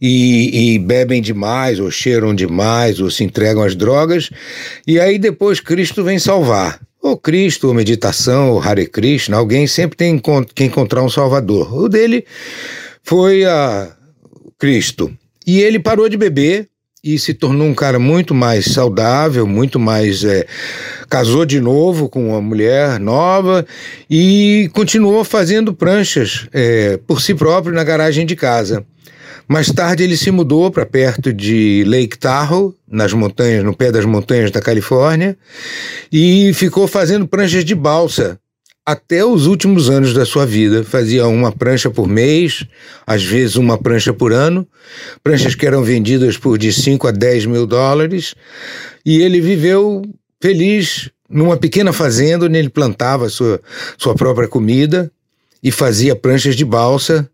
e, 0.00 0.74
e, 0.74 0.78
bebem 0.78 1.20
demais, 1.20 1.80
ou 1.80 1.90
cheiram 1.90 2.34
demais, 2.34 3.00
ou 3.00 3.10
se 3.10 3.24
entregam 3.24 3.62
às 3.62 3.74
drogas, 3.74 4.30
e 4.86 4.98
aí 5.00 5.18
depois 5.18 5.60
Cristo 5.60 6.04
vem 6.04 6.18
salvar. 6.18 6.80
Ou 7.00 7.16
Cristo, 7.16 7.68
ou 7.68 7.74
meditação, 7.74 8.50
ou 8.50 8.60
Hare 8.60 8.86
Krishna, 8.86 9.36
alguém 9.36 9.66
sempre 9.66 9.96
tem 9.96 10.20
que 10.54 10.64
encontrar 10.64 11.02
um 11.02 11.08
salvador. 11.08 11.72
O 11.72 11.88
dele 11.88 12.24
foi 13.04 13.44
a 13.44 13.92
Cristo. 14.58 15.10
E 15.46 15.60
ele 15.60 15.78
parou 15.78 16.08
de 16.08 16.16
beber, 16.16 16.68
e 17.02 17.18
se 17.18 17.32
tornou 17.32 17.66
um 17.66 17.74
cara 17.74 17.98
muito 17.98 18.34
mais 18.34 18.66
saudável, 18.66 19.46
muito 19.46 19.78
mais. 19.78 20.24
É, 20.24 20.46
casou 21.08 21.46
de 21.46 21.60
novo 21.60 22.08
com 22.08 22.28
uma 22.28 22.40
mulher 22.40 23.00
nova 23.00 23.64
e 24.10 24.70
continuou 24.74 25.24
fazendo 25.24 25.72
pranchas 25.72 26.46
é, 26.52 26.98
por 27.06 27.20
si 27.20 27.34
próprio 27.34 27.74
na 27.74 27.82
garagem 27.82 28.26
de 28.26 28.36
casa. 28.36 28.84
Mais 29.48 29.72
tarde 29.72 30.02
ele 30.02 30.16
se 30.16 30.30
mudou 30.30 30.70
para 30.70 30.84
perto 30.84 31.32
de 31.32 31.82
Lake 31.86 32.18
Tahoe, 32.18 32.74
nas 32.86 33.14
montanhas, 33.14 33.64
no 33.64 33.74
pé 33.74 33.90
das 33.90 34.04
montanhas 34.04 34.50
da 34.50 34.60
Califórnia, 34.60 35.38
e 36.12 36.52
ficou 36.52 36.86
fazendo 36.86 37.26
pranchas 37.26 37.64
de 37.64 37.74
balsa 37.74 38.38
até 38.88 39.22
os 39.22 39.46
últimos 39.46 39.90
anos 39.90 40.14
da 40.14 40.24
sua 40.24 40.46
vida. 40.46 40.82
Fazia 40.82 41.26
uma 41.26 41.52
prancha 41.52 41.90
por 41.90 42.08
mês, 42.08 42.64
às 43.06 43.22
vezes 43.22 43.56
uma 43.56 43.76
prancha 43.76 44.14
por 44.14 44.32
ano, 44.32 44.66
pranchas 45.22 45.54
que 45.54 45.66
eram 45.66 45.82
vendidas 45.82 46.38
por 46.38 46.56
de 46.56 46.72
5 46.72 47.06
a 47.06 47.10
10 47.10 47.44
mil 47.44 47.66
dólares, 47.66 48.34
e 49.04 49.20
ele 49.20 49.42
viveu 49.42 50.00
feliz 50.40 51.10
numa 51.28 51.58
pequena 51.58 51.92
fazenda 51.92 52.46
onde 52.46 52.58
ele 52.58 52.70
plantava 52.70 53.28
sua, 53.28 53.60
sua 53.98 54.14
própria 54.14 54.48
comida 54.48 55.12
e 55.62 55.70
fazia 55.70 56.16
pranchas 56.16 56.56
de 56.56 56.64
balsa. 56.64 57.28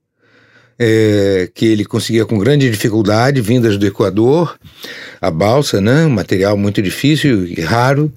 É, 0.76 1.48
que 1.54 1.66
ele 1.66 1.84
conseguia 1.84 2.26
com 2.26 2.36
grande 2.36 2.68
dificuldade, 2.68 3.40
vindas 3.40 3.78
do 3.78 3.86
Equador, 3.86 4.58
a 5.20 5.30
balsa, 5.30 5.80
né, 5.80 6.04
um 6.04 6.10
material 6.10 6.56
muito 6.56 6.82
difícil 6.82 7.46
e 7.46 7.60
raro, 7.60 8.12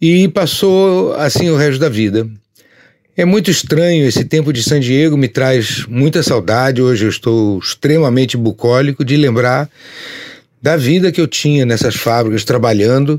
e 0.00 0.26
passou 0.26 1.14
assim 1.14 1.48
o 1.48 1.56
resto 1.56 1.78
da 1.78 1.88
vida. 1.88 2.28
É 3.18 3.24
muito 3.24 3.50
estranho, 3.50 4.06
esse 4.06 4.26
tempo 4.26 4.52
de 4.52 4.62
San 4.62 4.78
Diego 4.78 5.16
me 5.16 5.26
traz 5.26 5.86
muita 5.86 6.22
saudade. 6.22 6.82
Hoje 6.82 7.06
eu 7.06 7.08
estou 7.08 7.58
extremamente 7.58 8.36
bucólico 8.36 9.02
de 9.02 9.16
lembrar 9.16 9.70
da 10.60 10.76
vida 10.76 11.10
que 11.10 11.18
eu 11.18 11.26
tinha 11.26 11.64
nessas 11.64 11.94
fábricas 11.94 12.44
trabalhando. 12.44 13.18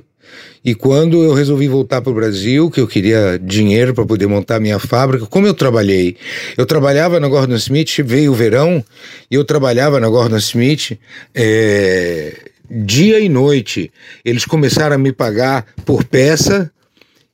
E 0.64 0.76
quando 0.76 1.24
eu 1.24 1.34
resolvi 1.34 1.68
voltar 1.68 2.00
para 2.04 2.12
o 2.12 2.14
Brasil, 2.14 2.70
que 2.70 2.80
eu 2.80 2.88
queria 2.88 3.40
dinheiro 3.42 3.92
para 3.92 4.06
poder 4.06 4.28
montar 4.28 4.60
minha 4.60 4.78
fábrica, 4.78 5.26
como 5.26 5.48
eu 5.48 5.54
trabalhei? 5.56 6.16
Eu 6.56 6.68
trabalhava 6.68 7.20
na 7.20 7.28
Gordon 7.28 7.56
Smith, 7.56 7.98
veio 8.06 8.34
o 8.34 8.36
verão, 8.36 8.86
e 9.32 9.34
eu 9.34 9.44
trabalhava 9.44 10.00
na 10.00 10.08
Gordon 10.08 10.38
Smith 10.38 10.96
é, 11.34 12.36
dia 12.70 13.20
e 13.20 13.28
noite. 13.28 13.92
Eles 14.24 14.46
começaram 14.46 14.96
a 14.96 15.00
me 15.00 15.12
pagar 15.12 15.66
por 15.84 16.04
peça 16.04 16.70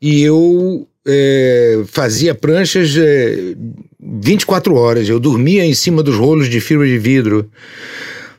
e 0.01 0.21
eu 0.21 0.87
é, 1.05 1.81
fazia 1.87 2.33
pranchas 2.33 2.95
é, 2.97 3.55
24 3.99 4.75
horas. 4.75 5.07
Eu 5.09 5.19
dormia 5.19 5.65
em 5.65 5.73
cima 5.73 6.01
dos 6.01 6.15
rolos 6.15 6.49
de 6.49 6.59
fibra 6.59 6.87
de 6.87 6.97
vidro 6.97 7.49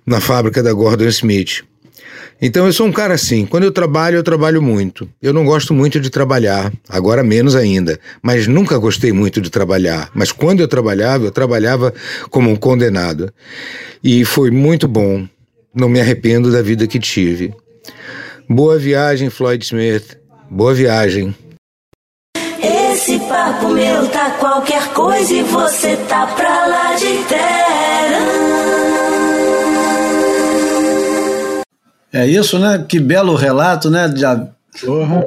na 0.06 0.20
fábrica 0.20 0.62
da 0.62 0.72
Gordon 0.72 1.06
Smith. 1.06 1.64
Então 2.40 2.66
eu 2.66 2.72
sou 2.72 2.86
um 2.86 2.92
cara 2.92 3.14
assim, 3.14 3.46
quando 3.46 3.64
eu 3.64 3.72
trabalho, 3.72 4.16
eu 4.16 4.22
trabalho 4.22 4.60
muito. 4.60 5.08
Eu 5.22 5.32
não 5.32 5.44
gosto 5.44 5.72
muito 5.72 6.00
de 6.00 6.10
trabalhar, 6.10 6.72
agora 6.88 7.22
menos 7.22 7.54
ainda, 7.54 7.98
mas 8.20 8.46
nunca 8.46 8.76
gostei 8.76 9.12
muito 9.12 9.40
de 9.40 9.50
trabalhar. 9.50 10.10
Mas 10.14 10.32
quando 10.32 10.60
eu 10.60 10.68
trabalhava, 10.68 11.24
eu 11.24 11.30
trabalhava 11.30 11.94
como 12.30 12.50
um 12.50 12.56
condenado. 12.56 13.32
E 14.02 14.24
foi 14.24 14.50
muito 14.50 14.88
bom. 14.88 15.26
Não 15.74 15.88
me 15.88 16.00
arrependo 16.00 16.52
da 16.52 16.60
vida 16.60 16.86
que 16.86 16.98
tive. 16.98 17.54
Boa 18.48 18.78
viagem, 18.78 19.30
Floyd 19.30 19.64
Smith. 19.64 20.18
Boa 20.50 20.74
viagem. 20.74 21.34
Papo 23.64 23.74
meu 23.74 24.06
tá 24.08 24.30
qualquer 24.32 24.92
coisa 24.92 25.32
e 25.32 25.42
você 25.42 25.96
tá 25.96 26.26
pra 26.26 26.66
lá 26.66 26.94
de 26.96 27.24
terra. 27.26 28.18
É 32.12 32.26
isso, 32.26 32.58
né? 32.58 32.84
Que 32.86 33.00
belo 33.00 33.34
relato, 33.34 33.90
né? 33.90 34.06
De... 34.06 34.22
Porra. 34.84 35.24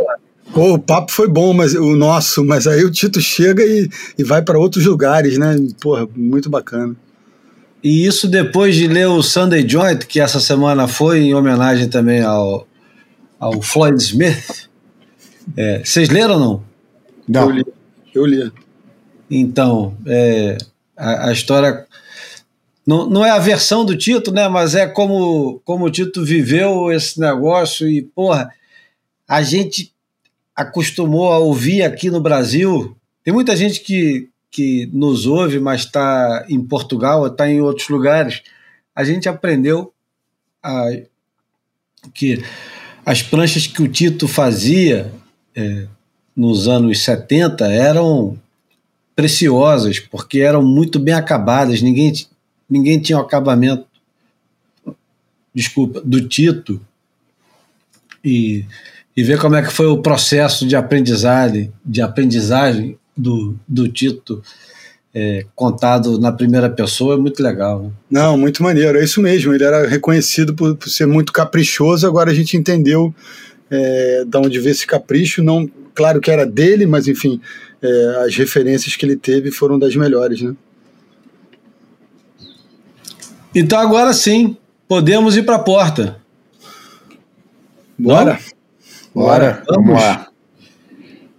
Pô, 0.53 0.73
o 0.76 0.80
papo 0.80 1.11
foi 1.11 1.27
bom, 1.27 1.51
mas 1.51 1.73
o 1.73 1.95
nosso, 1.95 2.45
mas 2.45 2.68
aí 2.68 2.85
o 2.85 2.91
Tito 2.91 3.19
chega 3.19 3.64
e, 3.64 3.89
e 4.18 4.23
vai 4.23 4.43
para 4.43 4.59
outros 4.59 4.85
lugares, 4.85 5.39
né? 5.39 5.55
Porra, 5.81 6.07
muito 6.15 6.47
bacana. 6.47 6.95
E 7.84 8.05
isso 8.05 8.27
depois 8.27 8.76
de 8.76 8.88
ler 8.88 9.07
o 9.07 9.23
Sunday 9.23 9.68
Joint, 9.68 10.05
que 10.05 10.19
essa 10.19 10.39
semana 10.39 10.88
foi 10.88 11.22
em 11.22 11.34
homenagem 11.34 11.89
também 11.89 12.22
ao, 12.22 12.68
ao 13.39 13.61
Floyd 13.64 13.99
Smith. 13.99 14.69
É, 15.55 15.81
vocês 15.84 16.09
leram 16.09 16.35
ou 16.35 16.39
não? 16.39 16.64
Não. 17.27 17.49
Eu 17.49 17.55
li. 17.55 17.76
Eu 18.18 18.26
li. 18.26 18.52
Então, 19.30 19.95
é, 20.07 20.57
a, 20.95 21.30
a, 21.30 21.31
história 21.31 21.85
não, 22.85 23.07
não 23.07 23.23
é 23.23 23.30
a 23.30 23.38
versão 23.38 23.85
do 23.85 23.95
Tito, 23.95 24.31
né? 24.31 24.48
Mas 24.48 24.73
é 24.73 24.88
como, 24.88 25.61
como 25.64 25.85
o 25.85 25.91
Tito 25.91 26.26
viveu 26.26 26.91
esse 26.91 27.19
negócio 27.19 27.88
e, 27.88 28.02
porra, 28.02 28.52
a 29.27 29.44
gente 29.44 29.94
acostumou 30.56 31.31
a 31.31 31.38
ouvir 31.38 31.84
aqui 31.84 32.10
no 32.10 32.19
Brasil. 32.19 32.98
Tem 33.23 33.31
muita 33.31 33.56
gente 33.56 33.81
que, 33.81 34.30
que 34.49 34.89
nos 34.91 35.27
ouve, 35.27 35.60
mas 35.60 35.81
está 35.81 36.44
em 36.49 36.60
Portugal, 36.60 37.27
está 37.27 37.48
em 37.48 37.61
outros 37.61 37.88
lugares. 37.88 38.41
A 38.95 39.03
gente 39.03 39.30
aprendeu 39.30 39.94
a, 40.64 40.85
que 42.15 42.44
as 43.06 43.22
pranchas 43.22 43.68
que 43.68 43.84
o 43.84 43.88
Tito 43.88 44.27
fazia 44.27 45.14
é, 45.56 45.88
nos 46.38 46.68
anos 46.68 47.03
70 47.03 47.65
eram 47.65 48.38
preciosas, 49.15 49.99
porque 49.99 50.39
eram 50.39 50.61
muito 50.61 50.99
bem 50.99 51.15
acabadas, 51.15 51.81
ninguém, 51.81 52.14
ninguém 52.69 52.99
tinha 52.99 53.18
o 53.18 53.22
acabamento, 53.22 53.88
desculpa, 55.53 55.99
do 56.05 56.27
Tito. 56.27 56.80
E, 58.23 58.64
e 59.15 59.23
ver 59.23 59.39
como 59.39 59.55
é 59.55 59.64
que 59.64 59.73
foi 59.73 59.88
o 59.88 60.01
processo 60.01 60.68
de 60.68 60.76
aprendizagem, 60.76 61.73
de 61.84 62.01
aprendizagem 62.01 62.99
do, 63.15 63.57
do 63.68 63.88
Tito 63.88 64.43
é, 65.15 65.43
contado 65.55 66.19
na 66.19 66.31
primeira 66.31 66.69
pessoa 66.69 67.15
é 67.15 67.18
muito 67.18 67.41
legal. 67.41 67.81
Né? 67.81 67.91
Não, 68.11 68.38
muito 68.38 68.61
maneiro, 68.61 68.99
é 68.99 69.03
isso 69.03 69.19
mesmo. 69.19 69.51
Ele 69.51 69.64
era 69.64 69.88
reconhecido 69.88 70.53
por, 70.53 70.76
por 70.76 70.89
ser 70.89 71.07
muito 71.07 71.34
caprichoso, 71.34 72.05
agora 72.05 72.30
a 72.30 72.34
gente 72.35 72.55
entendeu 72.55 73.15
é, 73.69 74.23
da 74.26 74.39
onde 74.39 74.60
veio 74.60 74.72
esse 74.72 74.88
capricho, 74.88 75.44
não 75.44 75.69
claro 75.94 76.22
que 76.22 76.30
era 76.30 76.45
dele, 76.45 76.85
mas 76.85 77.07
enfim, 77.07 77.41
é, 77.81 78.23
as 78.26 78.35
referências 78.35 78.95
que 78.95 79.06
ele 79.06 79.15
teve 79.15 79.52
foram 79.52 79.80
das 79.80 79.95
melhores, 79.95 80.41
né? 80.41 80.53
Então 83.56 83.80
agora 83.80 84.14
sim, 84.14 84.56
podemos 84.88 85.35
ir 85.35 85.44
para 85.44 85.56
a 85.56 85.60
porta. 85.60 86.18
Bora. 87.98 88.39
Bora. 89.14 89.64
Vamos 89.68 89.95
lá. 89.95 90.27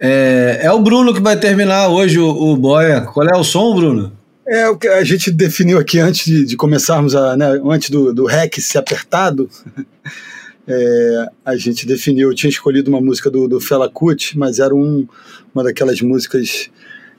É, 0.01 0.61
é, 0.63 0.73
o 0.73 0.81
Bruno 0.81 1.15
que 1.15 1.21
vai 1.21 1.39
terminar 1.39 1.89
hoje 1.89 2.19
o, 2.19 2.29
o 2.29 2.57
Boia. 2.57 3.03
Qual 3.03 3.27
é 3.27 3.37
o 3.37 3.45
som, 3.45 3.75
Bruno? 3.75 4.13
É 4.47 4.69
o 4.69 4.77
que 4.77 4.89
a 4.89 5.05
gente 5.05 5.31
definiu 5.33 5.79
aqui 5.79 6.01
antes 6.01 6.25
de, 6.25 6.45
de 6.45 6.57
começarmos 6.57 7.15
a, 7.15 7.37
né, 7.37 7.61
antes 7.65 7.91
do, 7.91 8.13
do 8.13 8.27
REC 8.27 8.61
ser 8.61 8.79
apertado. 8.79 9.49
é, 10.69 11.29
a 11.45 11.57
gente 11.57 11.87
definiu, 11.87 12.29
eu 12.29 12.35
tinha 12.35 12.51
escolhido 12.51 12.91
uma 12.91 13.01
música 13.01 13.31
do, 13.31 13.49
do 13.49 13.59
Fela 13.59 13.89
Kuti, 13.89 14.39
mas 14.39 14.59
era 14.59 14.75
um, 14.75 15.09
uma 15.55 15.65
daquelas 15.65 16.03
músicas. 16.03 16.69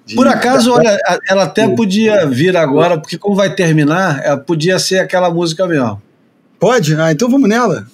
De... 0.05 0.15
Por 0.15 0.27
acaso, 0.27 0.71
olha, 0.71 0.97
ela 1.27 1.43
até 1.43 1.67
podia 1.67 2.27
vir 2.27 2.55
agora, 2.55 2.99
porque 2.99 3.17
como 3.17 3.35
vai 3.35 3.53
terminar, 3.55 4.21
ela 4.23 4.37
podia 4.37 4.77
ser 4.77 4.99
aquela 4.99 5.33
música 5.33 5.65
mesmo. 5.65 5.99
Pode? 6.59 6.93
Ah, 6.95 7.11
então 7.11 7.27
vamos 7.27 7.49
nela. 7.49 7.87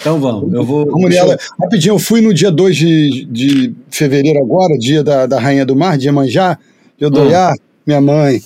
Então 0.00 0.18
vamos, 0.18 0.50
eu 0.54 0.64
vou. 0.64 0.86
Vamos 0.86 1.10
nela. 1.10 1.36
Rapidinho, 1.60 1.94
eu 1.94 1.98
fui 1.98 2.22
no 2.22 2.32
dia 2.32 2.50
2 2.50 2.76
de, 2.76 3.24
de 3.26 3.74
fevereiro 3.90 4.38
agora, 4.38 4.78
dia 4.78 5.04
da, 5.04 5.26
da 5.26 5.38
Rainha 5.38 5.66
do 5.66 5.76
Mar, 5.76 5.98
de 5.98 6.06
Iemanjá, 6.06 6.58
de 6.96 7.04
Odoiá, 7.04 7.50
ah. 7.50 7.56
minha 7.86 8.00
mãe. 8.00 8.40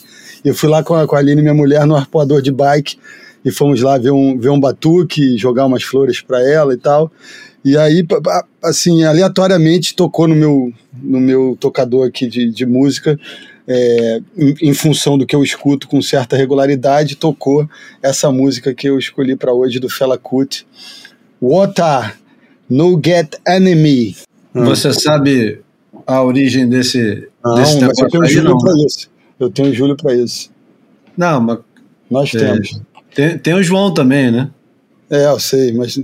Eu 0.45 0.53
fui 0.53 0.69
lá 0.69 0.83
com 0.83 0.95
a, 0.95 1.07
com 1.07 1.15
a 1.15 1.21
Aline, 1.21 1.43
minha 1.43 1.55
mulher, 1.55 1.87
no 1.87 1.95
arpoador 1.95 2.43
de 2.43 2.51
bike 2.51 2.99
e 3.45 3.51
fomos 3.51 3.81
lá 3.83 3.99
ver 3.99 4.11
um, 4.11 4.39
ver 4.39 4.51
um 4.51 4.59
batuque, 4.59 5.37
jogar 5.37 5.67
umas 5.67 5.83
flores 5.83 6.21
para 6.21 6.41
ela 6.41 6.73
e 6.73 6.79
tal. 6.79 7.13
E 7.65 7.77
aí, 7.77 8.07
assim, 8.63 9.05
aleatoriamente 9.05 9.95
tocou 9.95 10.29
no 10.29 10.35
meu, 10.35 10.73
no 11.03 11.21
meu 11.21 11.57
tocador 11.59 12.07
aqui 12.07 12.27
de, 12.27 12.51
de 12.51 12.67
música, 12.67 13.19
é, 13.67 14.21
em, 14.37 14.55
em, 14.71 14.75
função 14.75 15.17
do 15.17 15.27
que 15.27 15.35
eu 15.35 15.43
escuto 15.43 15.89
com 15.89 16.03
certa 16.03 16.37
regularidade, 16.37 17.17
tocou 17.17 17.69
essa 18.03 18.31
música 18.31 18.75
que 18.75 18.87
eu 18.87 18.99
escolhi 18.99 19.35
para 19.35 19.53
hoje 19.53 19.79
do 19.79 19.89
Fela 19.89 20.19
Kuti, 20.19 20.67
Water 21.41 22.19
No 22.69 23.01
Get 23.03 23.37
Enemy. 23.47 24.15
Você 24.53 24.93
sabe 24.93 25.61
a 26.07 26.23
origem 26.23 26.69
desse, 26.69 27.29
não, 27.43 27.55
desse 27.55 27.81
mas 27.81 27.99
eu 27.99 28.09
tenho 28.09 28.27
Júlio 28.27 28.59
para 28.59 28.73
isso. 28.87 29.11
Eu 29.41 29.51
tenho 29.51 29.75
Júlio 29.75 29.97
para 29.97 30.15
isso. 30.15 30.51
Não, 31.17 31.41
mas 31.41 31.59
nós 32.11 32.35
é, 32.35 32.39
temos. 32.39 32.81
Tem, 33.15 33.39
tem 33.39 33.55
o 33.55 33.63
João 33.63 33.93
também, 33.93 34.31
né? 34.31 34.51
É, 35.11 35.27
eu 35.27 35.39
sei, 35.39 35.73
mas 35.73 36.01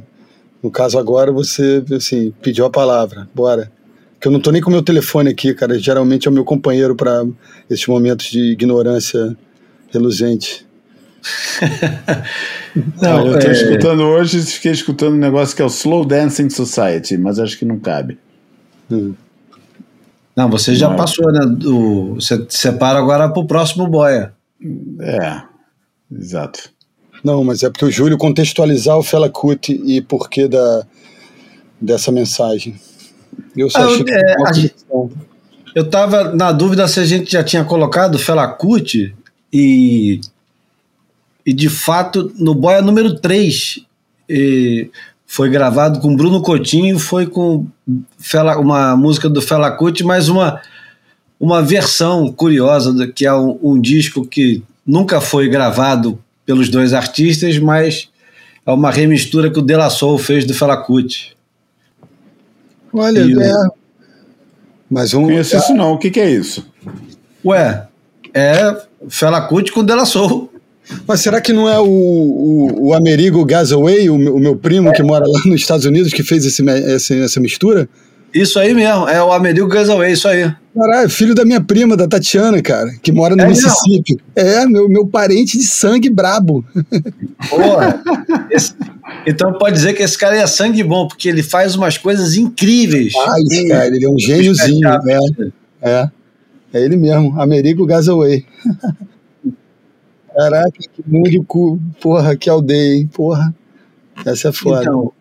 no 0.62 0.70
caso 0.70 0.98
agora 0.98 1.32
você, 1.32 1.82
assim, 1.96 2.32
pediu 2.42 2.64
a 2.64 2.70
palavra. 2.70 3.28
Bora. 3.34 3.70
Que 4.20 4.28
eu 4.28 4.32
não 4.32 4.40
tô 4.40 4.50
nem 4.50 4.60
com 4.60 4.68
o 4.68 4.72
meu 4.72 4.82
telefone 4.82 5.30
aqui, 5.30 5.54
cara. 5.54 5.78
Geralmente 5.78 6.28
é 6.28 6.30
o 6.30 6.34
meu 6.34 6.44
companheiro 6.44 6.94
para 6.94 7.24
esses 7.70 7.86
momentos 7.86 8.26
de 8.26 8.52
ignorância 8.52 9.34
reluzente. 9.90 10.66
Não, 13.00 13.26
eu 13.26 13.38
tô 13.38 13.48
é- 13.48 13.52
escutando 13.52 14.02
hoje, 14.04 14.40
fiquei 14.42 14.72
escutando 14.72 15.14
um 15.14 15.18
negócio 15.18 15.54
que 15.54 15.60
é 15.60 15.64
o 15.64 15.68
Slow 15.68 16.04
Dancing 16.04 16.48
Society, 16.48 17.18
mas 17.18 17.38
acho 17.38 17.58
que 17.58 17.64
não 17.64 17.78
cabe. 17.78 18.18
Não, 20.36 20.48
você 20.48 20.74
já 20.74 20.88
Não. 20.88 20.96
passou, 20.96 21.30
né? 21.32 21.40
Do, 21.46 22.14
você 22.14 22.46
separa 22.48 22.98
agora 22.98 23.28
pro 23.28 23.46
próximo 23.46 23.86
boia. 23.86 24.32
É, 25.00 25.42
exato. 26.12 26.70
Não, 27.22 27.44
mas 27.44 27.62
é 27.62 27.70
porque 27.70 27.84
o 27.84 27.90
Júlio 27.90 28.16
contextualizar 28.16 28.96
o 28.96 29.02
Fela 29.02 29.28
Kuti 29.28 29.80
e 29.84 30.00
porquê 30.00 30.48
da, 30.48 30.86
dessa 31.80 32.10
mensagem. 32.10 32.74
Eu 33.56 33.68
só 33.70 33.78
Ah, 33.78 33.84
achei 33.86 34.04
que 34.04 34.12
é. 34.12 34.70
Eu 35.74 35.88
tava 35.88 36.34
na 36.34 36.50
dúvida 36.50 36.88
se 36.88 36.98
a 36.98 37.04
gente 37.04 37.32
já 37.32 37.44
tinha 37.44 37.64
colocado 37.64 38.18
Fela 38.18 38.48
Kuti 38.48 39.14
e, 39.52 40.20
e 41.46 41.52
de 41.52 41.68
fato 41.68 42.32
no 42.36 42.54
boia 42.54 42.82
número 42.82 43.14
3 43.20 43.84
foi 45.26 45.48
gravado 45.48 46.00
com 46.00 46.16
Bruno 46.16 46.42
Coutinho, 46.42 46.98
foi 46.98 47.24
com 47.24 47.66
Fela, 48.18 48.58
uma 48.58 48.96
música 48.96 49.28
do 49.28 49.40
Fela 49.40 49.70
Kuti, 49.70 50.02
mas 50.02 50.28
uma, 50.28 50.60
uma 51.38 51.62
versão 51.62 52.32
curiosa, 52.32 53.06
que 53.06 53.24
é 53.24 53.32
um, 53.32 53.56
um 53.62 53.80
disco 53.80 54.26
que 54.26 54.60
nunca 54.84 55.20
foi 55.20 55.48
gravado 55.48 56.18
pelos 56.46 56.68
dois 56.68 56.92
artistas, 56.92 57.58
mas 57.58 58.08
é 58.66 58.70
uma 58.72 58.90
remistura 58.90 59.50
que 59.50 59.58
o 59.58 59.62
De 59.62 59.74
La 59.76 59.90
Soul 59.90 60.18
fez 60.18 60.44
do 60.44 60.54
Fela 60.54 60.76
Kuti. 60.76 61.36
Olha, 62.92 63.20
E 63.20 63.36
o- 63.36 63.40
é. 63.40 63.52
Mas 64.90 65.14
um. 65.14 65.24
Conheço 65.24 65.56
isso 65.56 65.72
não, 65.74 65.92
o 65.92 65.98
que, 65.98 66.10
que 66.10 66.18
é 66.18 66.28
isso? 66.30 66.66
Ué, 67.44 67.86
é 68.34 68.76
Fela 69.08 69.40
Kuti 69.42 69.70
com 69.72 69.84
De 69.84 69.94
La 69.94 70.04
Soul. 70.04 70.50
Mas 71.06 71.20
será 71.20 71.40
que 71.40 71.52
não 71.52 71.68
é 71.68 71.78
o, 71.78 71.84
o, 71.86 72.88
o 72.88 72.94
Amerigo 72.94 73.44
Gazaway, 73.44 74.10
o, 74.10 74.18
meu- 74.18 74.34
o 74.34 74.40
meu 74.40 74.56
primo 74.56 74.92
que 74.92 75.02
mora 75.04 75.24
lá 75.24 75.38
nos 75.46 75.60
Estados 75.60 75.84
Unidos, 75.86 76.12
que 76.12 76.24
fez 76.24 76.44
esse, 76.44 76.64
esse- 76.68 77.20
essa 77.22 77.38
mistura? 77.38 77.88
Isso 78.34 78.58
aí 78.58 78.74
mesmo, 78.74 79.08
é 79.08 79.22
o 79.22 79.32
Amerigo 79.32 79.68
Gazaway, 79.68 80.12
isso 80.12 80.26
aí. 80.26 80.52
Caralho, 80.74 81.10
filho 81.10 81.34
da 81.34 81.44
minha 81.44 81.60
prima, 81.60 81.96
da 81.96 82.06
Tatiana, 82.06 82.62
cara, 82.62 82.90
que 83.02 83.10
mora 83.10 83.34
no 83.34 83.42
É 83.42 83.48
Mississippi. 83.48 84.20
É, 84.36 84.64
meu, 84.66 84.88
meu 84.88 85.04
parente 85.06 85.58
de 85.58 85.64
sangue 85.64 86.08
brabo. 86.08 86.64
Porra. 87.48 88.00
Esse- 88.50 88.74
então 89.26 89.52
pode 89.54 89.74
dizer 89.74 89.94
que 89.94 90.02
esse 90.02 90.16
cara 90.16 90.36
é 90.36 90.46
sangue 90.46 90.84
bom, 90.84 91.08
porque 91.08 91.28
ele 91.28 91.42
faz 91.42 91.74
umas 91.74 91.98
coisas 91.98 92.36
incríveis. 92.36 93.12
Ai, 93.16 93.66
cara, 93.68 93.86
ele 93.88 94.04
é 94.04 94.08
um 94.08 94.18
gêniozinho. 94.18 94.88
É, 95.82 95.90
é. 95.90 96.10
É 96.72 96.80
ele 96.84 96.96
mesmo, 96.96 97.40
Amerigo 97.40 97.84
Gazaway. 97.84 98.46
Caraca, 100.34 100.70
que 100.70 101.02
mundo, 101.04 101.44
cu- 101.44 101.80
porra, 102.00 102.36
que 102.36 102.48
aldeia, 102.48 102.94
hein? 102.98 103.10
Porra. 103.12 103.52
Essa 104.24 104.48
é 104.50 104.52
foda. 104.52 104.82
Então, 104.82 105.12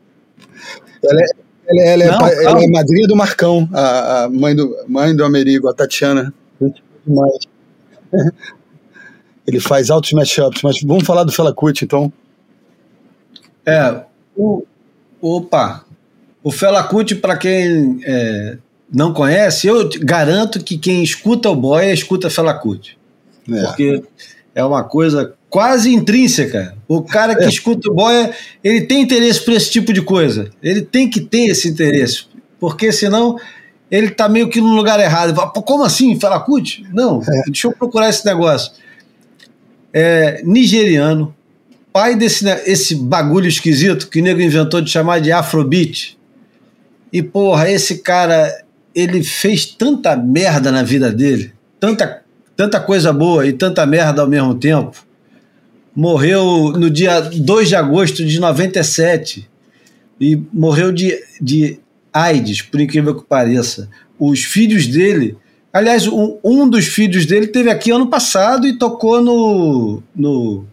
Ela 1.03 1.21
é, 1.21 1.25
ela, 1.69 1.81
é- 1.81 1.93
ela 1.93 2.03
é 2.03 2.07
Não, 2.11 2.17
calma. 2.19 2.33
ela 2.43 2.63
é 2.63 2.67
madrinha 2.67 3.07
do 3.07 3.15
Marcão, 3.15 3.69
a, 3.73 4.23
a 4.23 4.29
mãe, 4.29 4.55
do, 4.55 4.75
mãe 4.87 5.15
do 5.15 5.23
Amerigo, 5.23 5.67
a 5.69 5.73
Tatiana. 5.73 6.33
Demais. 7.05 7.39
Ele 9.47 9.59
faz 9.59 9.89
altos 9.89 10.11
mashups, 10.13 10.61
mas 10.63 10.81
vamos 10.83 11.05
falar 11.05 11.23
do 11.23 11.31
Fela 11.31 11.53
Kuti, 11.53 11.85
então. 11.85 12.11
é, 13.65 14.03
o, 14.35 14.63
opa, 15.21 15.85
o 16.43 16.51
Fela 16.51 16.83
Kuti, 16.83 17.15
para 17.15 17.35
quem 17.37 17.99
é, 18.03 18.57
não 18.93 19.11
conhece, 19.13 19.67
eu 19.67 19.89
garanto 20.01 20.63
que 20.63 20.77
quem 20.77 21.03
escuta 21.03 21.49
o 21.49 21.55
Boia 21.55 21.91
escuta 21.93 22.29
Fela 22.29 22.53
Kuti. 22.53 22.97
É. 23.51 23.63
porque 23.65 24.03
é 24.53 24.63
uma 24.63 24.83
coisa 24.83 25.33
quase 25.49 25.93
intrínseca. 25.93 26.75
O 26.87 27.01
cara 27.01 27.35
que 27.35 27.45
escuta 27.45 27.89
o 27.89 27.93
boia, 27.93 28.31
ele 28.63 28.81
tem 28.81 29.01
interesse 29.01 29.43
por 29.43 29.53
esse 29.53 29.71
tipo 29.71 29.91
de 29.91 30.01
coisa. 30.01 30.49
Ele 30.61 30.81
tem 30.81 31.09
que 31.09 31.19
ter 31.19 31.47
esse 31.47 31.67
interesse, 31.67 32.25
porque 32.59 32.91
senão 32.91 33.37
ele 33.89 34.11
tá 34.11 34.29
meio 34.29 34.49
que 34.49 34.61
no 34.61 34.75
lugar 34.75 34.99
errado. 34.99 35.35
Fala, 35.35 35.49
"Pô, 35.49 35.61
como 35.61 35.83
assim, 35.83 36.19
Felacut? 36.19 36.85
Não, 36.93 37.21
deixa 37.47 37.67
eu 37.67 37.71
procurar 37.71 38.09
esse 38.09 38.25
negócio. 38.25 38.71
É 39.91 40.41
nigeriano, 40.43 41.33
pai 41.91 42.15
desse 42.15 42.45
esse 42.67 42.95
bagulho 42.95 43.47
esquisito 43.47 44.07
que 44.07 44.21
o 44.21 44.23
nego 44.23 44.41
inventou 44.41 44.81
de 44.81 44.91
chamar 44.91 45.19
de 45.19 45.31
Afrobeat. 45.31 46.17
E 47.11 47.23
porra, 47.23 47.69
esse 47.71 47.99
cara, 47.99 48.63
ele 48.93 49.23
fez 49.23 49.65
tanta 49.65 50.15
merda 50.15 50.71
na 50.71 50.83
vida 50.83 51.11
dele, 51.11 51.51
tanta 51.79 52.21
tanta 52.55 52.79
coisa 52.79 53.11
boa 53.11 53.47
e 53.47 53.53
tanta 53.53 53.85
merda 53.85 54.21
ao 54.21 54.27
mesmo 54.27 54.53
tempo. 54.53 55.08
Morreu 55.99 56.71
no 56.77 56.89
dia 56.89 57.19
2 57.19 57.67
de 57.67 57.75
agosto 57.75 58.25
de 58.25 58.39
97 58.39 59.45
e 60.17 60.41
morreu 60.53 60.93
de, 60.93 61.21
de 61.41 61.77
AIDS, 62.13 62.61
por 62.61 62.79
incrível 62.79 63.13
que 63.13 63.25
pareça. 63.25 63.89
Os 64.17 64.45
filhos 64.45 64.87
dele, 64.87 65.35
aliás, 65.73 66.07
um, 66.07 66.37
um 66.41 66.69
dos 66.69 66.85
filhos 66.85 67.25
dele 67.25 67.47
teve 67.47 67.69
aqui 67.69 67.91
ano 67.91 68.07
passado 68.07 68.65
e 68.65 68.77
tocou 68.77 69.21
no, 69.21 70.01
no 70.15 70.63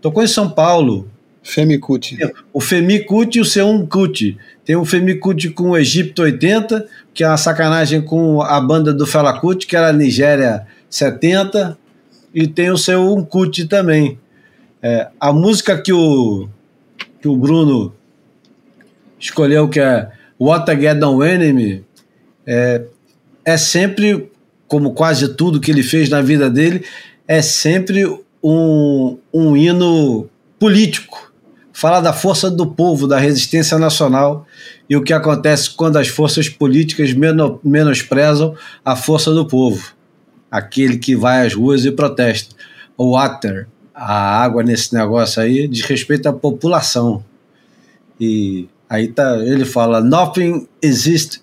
tocou 0.00 0.24
em 0.24 0.26
São 0.26 0.48
Paulo. 0.48 1.06
Femi 1.42 1.76
Kuti. 1.76 2.16
O 2.50 2.58
Femi 2.58 3.00
Kuti 3.00 3.40
e 3.40 3.42
o 3.42 3.44
C1 3.44 3.86
Kuti. 3.86 4.38
Tem 4.64 4.74
o 4.74 4.86
Femi 4.86 5.16
Kuti 5.16 5.50
com 5.50 5.72
o 5.72 5.76
Egito 5.76 6.22
80, 6.22 6.86
que 7.12 7.22
é 7.22 7.28
uma 7.28 7.36
sacanagem 7.36 8.00
com 8.00 8.40
a 8.40 8.58
banda 8.58 8.90
do 8.90 9.06
Fela 9.06 9.38
Kuti, 9.38 9.66
que 9.66 9.76
era 9.76 9.88
a 9.88 9.92
Nigéria 9.92 10.66
70, 10.88 11.76
e 12.34 12.46
tem 12.46 12.70
o 12.70 12.76
C1 12.76 13.26
Kuti 13.26 13.66
também. 13.66 14.18
É, 14.82 15.08
a 15.20 15.32
música 15.32 15.80
que 15.80 15.92
o, 15.92 16.48
que 17.20 17.28
o 17.28 17.36
Bruno 17.36 17.94
escolheu, 19.18 19.68
que 19.68 19.78
é 19.78 20.10
What 20.40 20.70
I 20.72 20.80
Get 20.80 20.98
No 20.98 21.22
Enemy, 21.22 21.84
é, 22.44 22.82
é 23.44 23.56
sempre, 23.56 24.30
como 24.66 24.92
quase 24.92 25.34
tudo 25.34 25.60
que 25.60 25.70
ele 25.70 25.84
fez 25.84 26.08
na 26.08 26.20
vida 26.20 26.50
dele, 26.50 26.84
é 27.28 27.40
sempre 27.40 28.04
um, 28.42 29.18
um 29.32 29.56
hino 29.56 30.28
político. 30.58 31.32
Fala 31.72 32.00
da 32.00 32.12
força 32.12 32.50
do 32.50 32.66
povo, 32.66 33.06
da 33.06 33.18
resistência 33.18 33.78
nacional 33.78 34.46
e 34.90 34.96
o 34.96 35.02
que 35.02 35.12
acontece 35.12 35.70
quando 35.70 35.96
as 35.96 36.08
forças 36.08 36.48
políticas 36.48 37.12
meno- 37.12 37.60
menosprezam 37.64 38.54
a 38.84 38.94
força 38.94 39.32
do 39.32 39.46
povo. 39.46 39.94
Aquele 40.50 40.98
que 40.98 41.16
vai 41.16 41.46
às 41.46 41.54
ruas 41.54 41.84
e 41.84 41.90
protesta. 41.90 42.54
O 42.96 43.12
water, 43.12 43.68
a 43.94 44.42
água 44.42 44.62
nesse 44.62 44.94
negócio 44.94 45.42
aí, 45.42 45.68
diz 45.68 45.84
respeito 45.84 46.28
à 46.28 46.32
população. 46.32 47.24
E 48.20 48.68
aí 48.88 49.08
tá, 49.08 49.38
ele 49.38 49.64
fala: 49.64 50.00
Nothing 50.00 50.66
exists 50.80 51.42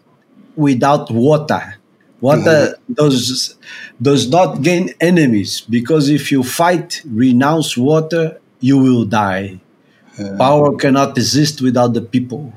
without 0.58 1.12
water. 1.14 1.80
Water 2.22 2.78
does, 2.88 3.58
does 3.98 4.28
not 4.28 4.60
gain 4.60 4.94
enemies, 5.00 5.64
because 5.68 6.14
if 6.14 6.32
you 6.34 6.44
fight, 6.44 7.02
renounce 7.06 7.80
water, 7.80 8.38
you 8.62 8.78
will 8.78 9.06
die. 9.06 9.62
Power 10.38 10.76
cannot 10.76 11.18
exist 11.18 11.62
without 11.62 11.94
the 11.94 12.02
people. 12.02 12.52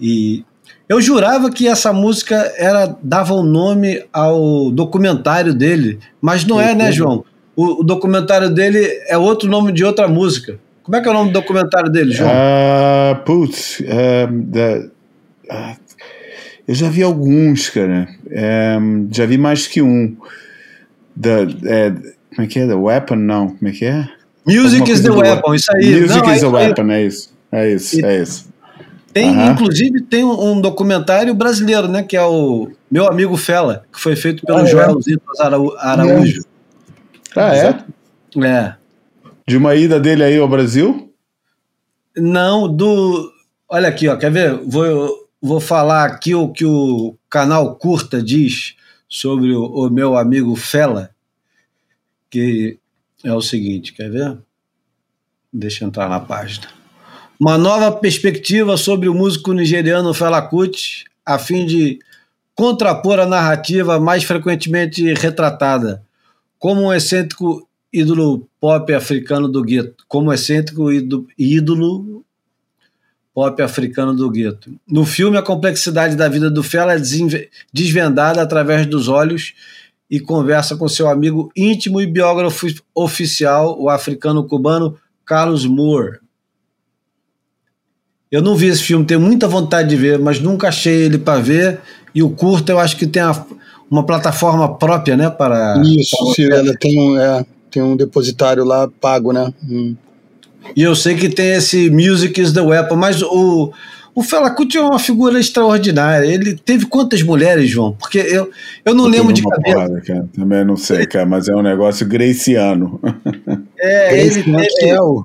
E 0.00 0.44
eu 0.88 1.00
jurava 1.00 1.50
que 1.50 1.66
essa 1.66 1.92
música 1.92 2.52
era 2.56 2.96
dava 3.02 3.34
o 3.34 3.42
nome 3.42 4.04
ao 4.12 4.70
documentário 4.70 5.52
dele, 5.52 5.98
mas 6.20 6.44
não 6.44 6.60
é, 6.60 6.74
né, 6.74 6.92
João? 6.92 7.24
O, 7.56 7.80
o 7.80 7.82
documentário 7.82 8.50
dele 8.50 8.86
é 9.08 9.16
outro 9.16 9.48
nome 9.48 9.72
de 9.72 9.84
outra 9.84 10.06
música. 10.06 10.58
Como 10.82 10.94
é 10.96 11.00
que 11.00 11.08
é 11.08 11.10
o 11.10 11.14
nome 11.14 11.30
do 11.30 11.40
documentário 11.40 11.90
dele, 11.90 12.12
João? 12.12 12.30
Ah, 12.32 13.20
putz, 13.24 13.82
ah, 15.50 15.76
eu 16.68 16.74
já 16.74 16.88
vi 16.88 17.02
alguns, 17.02 17.70
cara. 17.70 18.08
É, 18.30 18.76
já 19.10 19.24
vi 19.24 19.38
mais 19.38 19.66
que 19.66 19.80
um. 19.80 20.16
Da, 21.14 21.46
é, 21.64 21.90
como 22.34 22.42
é 22.42 22.46
que 22.46 22.58
é? 22.58 22.66
The 22.66 22.74
Weapon? 22.74 23.16
Não, 23.16 23.48
como 23.48 23.68
é 23.68 23.72
que 23.72 23.84
é? 23.84 24.08
Music 24.46 24.88
is 24.90 25.00
the 25.00 25.10
weapon, 25.10 25.54
isso 25.54 25.72
aí. 25.74 26.00
Music 26.00 26.24
Não, 26.24 26.34
is 26.34 26.40
the. 26.40 26.46
Weapon, 26.46 26.90
é 26.90 27.02
isso. 27.02 27.34
É 27.50 27.72
isso, 27.72 28.06
é 28.06 28.22
isso. 28.22 28.48
Tem, 29.12 29.48
inclusive, 29.48 30.02
tem 30.02 30.22
um, 30.22 30.52
um 30.52 30.60
documentário 30.60 31.34
brasileiro, 31.34 31.88
né? 31.88 32.02
Que 32.02 32.16
é 32.16 32.22
o 32.22 32.68
Meu 32.90 33.08
Amigo 33.08 33.36
Fela, 33.36 33.82
que 33.92 33.98
foi 33.98 34.14
feito 34.14 34.44
pelo 34.44 34.58
Ah, 34.58 35.92
Araújo. 35.92 36.44
Ah, 37.36 37.54
é? 37.54 37.84
É. 38.44 38.76
De 39.46 39.56
uma 39.56 39.74
ida 39.74 40.00
dele 40.00 40.24
aí 40.24 40.38
ao 40.38 40.48
Brasil? 40.48 41.12
Não, 42.16 42.74
do. 42.74 43.32
Olha 43.68 43.88
aqui, 43.88 44.08
ó, 44.08 44.16
quer 44.16 44.30
ver? 44.30 44.54
Vou, 44.64 45.28
vou 45.40 45.60
falar 45.60 46.04
aqui 46.06 46.34
o 46.34 46.48
que 46.48 46.64
o 46.64 47.16
canal 47.28 47.76
Curta 47.76 48.22
diz 48.22 48.74
sobre 49.08 49.52
o, 49.52 49.64
o 49.64 49.90
meu 49.90 50.16
amigo 50.16 50.56
Fela, 50.56 51.10
que 52.30 52.78
é 53.22 53.32
o 53.32 53.42
seguinte, 53.42 53.92
quer 53.92 54.10
ver? 54.10 54.38
Deixa 55.52 55.84
eu 55.84 55.88
entrar 55.88 56.08
na 56.08 56.20
página. 56.20 56.68
Uma 57.38 57.58
nova 57.58 57.92
perspectiva 57.92 58.76
sobre 58.76 59.08
o 59.08 59.14
músico 59.14 59.52
nigeriano 59.52 60.14
Fela 60.14 60.40
Kuti, 60.40 61.04
a 61.24 61.38
fim 61.38 61.66
de 61.66 61.98
contrapor 62.54 63.18
a 63.18 63.26
narrativa 63.26 64.00
mais 64.00 64.24
frequentemente 64.24 65.12
retratada, 65.12 66.05
como 66.58 66.82
um 66.82 66.92
excêntrico 66.92 67.68
ídolo 67.92 68.48
pop 68.60 68.92
africano 68.92 69.48
do 69.48 69.62
gueto, 69.62 70.04
como 70.08 70.32
excêntrico 70.32 70.90
ídolo, 71.38 72.24
pop 73.34 73.62
africano 73.62 74.14
do 74.14 74.30
gueto. 74.30 74.74
No 74.88 75.04
filme, 75.04 75.36
a 75.36 75.42
complexidade 75.42 76.16
da 76.16 76.28
vida 76.28 76.50
do 76.50 76.62
Fela 76.62 76.94
é 76.94 76.98
desvendada 77.72 78.40
através 78.40 78.86
dos 78.86 79.08
olhos 79.08 79.54
e 80.10 80.20
conversa 80.20 80.76
com 80.76 80.88
seu 80.88 81.08
amigo 81.08 81.50
íntimo 81.54 82.00
e 82.00 82.06
biógrafo 82.06 82.66
oficial, 82.94 83.78
o 83.80 83.90
africano-cubano 83.90 84.96
Carlos 85.24 85.66
Moore. 85.66 86.18
Eu 88.30 88.42
não 88.42 88.56
vi 88.56 88.66
esse 88.66 88.82
filme, 88.82 89.04
tenho 89.04 89.20
muita 89.20 89.46
vontade 89.46 89.88
de 89.88 89.96
ver, 89.96 90.18
mas 90.18 90.40
nunca 90.40 90.68
achei 90.68 91.04
ele 91.04 91.18
para 91.18 91.40
ver. 91.40 91.80
E 92.14 92.22
o 92.22 92.30
curto 92.30 92.70
eu 92.70 92.78
acho 92.78 92.96
que 92.96 93.06
tem 93.06 93.22
a- 93.22 93.46
uma 93.90 94.04
plataforma 94.04 94.74
própria, 94.76 95.16
né? 95.16 95.30
Para 95.30 95.80
Isso, 95.84 96.16
se 96.34 96.50
ela 96.50 96.74
tem 96.78 96.98
um, 96.98 97.18
é, 97.18 97.44
tem 97.70 97.82
um 97.82 97.96
depositário 97.96 98.64
lá 98.64 98.88
pago, 99.00 99.32
né? 99.32 99.52
Hum. 99.68 99.94
E 100.74 100.82
eu 100.82 100.96
sei 100.96 101.14
que 101.14 101.28
tem 101.28 101.52
esse 101.54 101.88
Music 101.90 102.40
is 102.40 102.52
the 102.52 102.60
Weapon, 102.60 102.96
mas 102.96 103.22
o, 103.22 103.72
o 104.12 104.22
Fela 104.22 104.50
Kuti 104.50 104.76
é 104.76 104.80
uma 104.80 104.98
figura 104.98 105.38
extraordinária. 105.38 106.26
Ele 106.26 106.56
teve 106.56 106.86
quantas 106.86 107.22
mulheres, 107.22 107.70
João? 107.70 107.92
Porque 107.92 108.18
eu, 108.18 108.50
eu 108.84 108.92
não 108.94 109.06
lembro 109.06 109.32
de 109.32 109.42
cabeça. 109.42 109.74
porrada. 109.76 110.28
Também 110.34 110.64
não 110.64 110.76
sei, 110.76 111.06
cara, 111.06 111.24
mas 111.24 111.46
é 111.48 111.54
um 111.54 111.62
negócio 111.62 112.06
greciano. 112.06 113.00
É, 113.78 114.18
ele 114.18 114.28
Esse, 114.28 114.50
né, 114.50 114.66
teve, 114.80 114.90
é 114.90 115.00
o- 115.00 115.24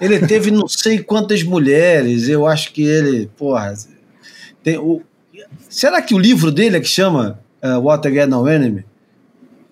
ele 0.00 0.20
teve 0.20 0.50
não 0.52 0.68
sei 0.68 1.00
quantas 1.00 1.42
mulheres. 1.42 2.28
Eu 2.28 2.46
acho 2.46 2.72
que 2.72 2.82
ele, 2.82 3.28
porra. 3.36 3.74
Tem 4.62 4.78
o, 4.78 5.02
será 5.68 6.00
que 6.00 6.14
o 6.14 6.18
livro 6.18 6.50
dele 6.52 6.76
é 6.76 6.80
que 6.80 6.88
chama 6.88 7.40
uh, 7.64 8.08
I 8.08 8.12
Get 8.12 8.28
No 8.28 8.48
Enemy? 8.48 8.84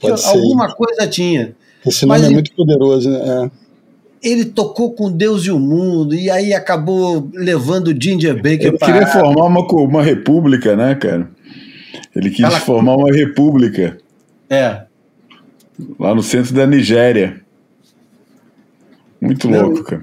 Pode 0.01 0.21
ser. 0.21 0.29
Alguma 0.29 0.73
coisa 0.75 1.07
tinha. 1.07 1.55
Esse 1.87 2.05
nome 2.07 2.19
Mas 2.19 2.23
é 2.23 2.27
ele- 2.27 2.35
muito 2.35 2.53
poderoso, 2.55 3.11
né? 3.11 3.19
É. 3.55 3.69
Ele 4.31 4.45
tocou 4.47 4.93
com 4.95 5.11
Deus 5.13 5.45
e 5.47 5.51
o 5.53 5.61
mundo, 5.61 6.13
e 6.15 6.29
aí 6.29 6.53
acabou 6.53 7.31
levando 7.33 7.89
o 7.89 8.03
Ginger 8.03 8.35
Baker 8.35 8.67
Ele 8.69 8.79
para. 8.79 8.93
queria 8.93 9.07
formar 9.07 9.45
uma, 9.47 9.61
uma 9.61 10.03
república, 10.03 10.75
né, 10.75 10.95
cara? 10.97 11.31
Ele 12.17 12.29
quis 12.31 12.45
Ela- 12.45 12.59
formar 12.59 12.97
uma 12.97 13.13
república 13.13 13.97
É. 14.51 14.83
lá 16.01 16.13
no 16.15 16.23
centro 16.23 16.53
da 16.53 16.67
Nigéria. 16.67 17.41
Muito 19.21 19.49
Não, 19.49 19.63
louco, 19.69 19.85
cara. 19.85 20.03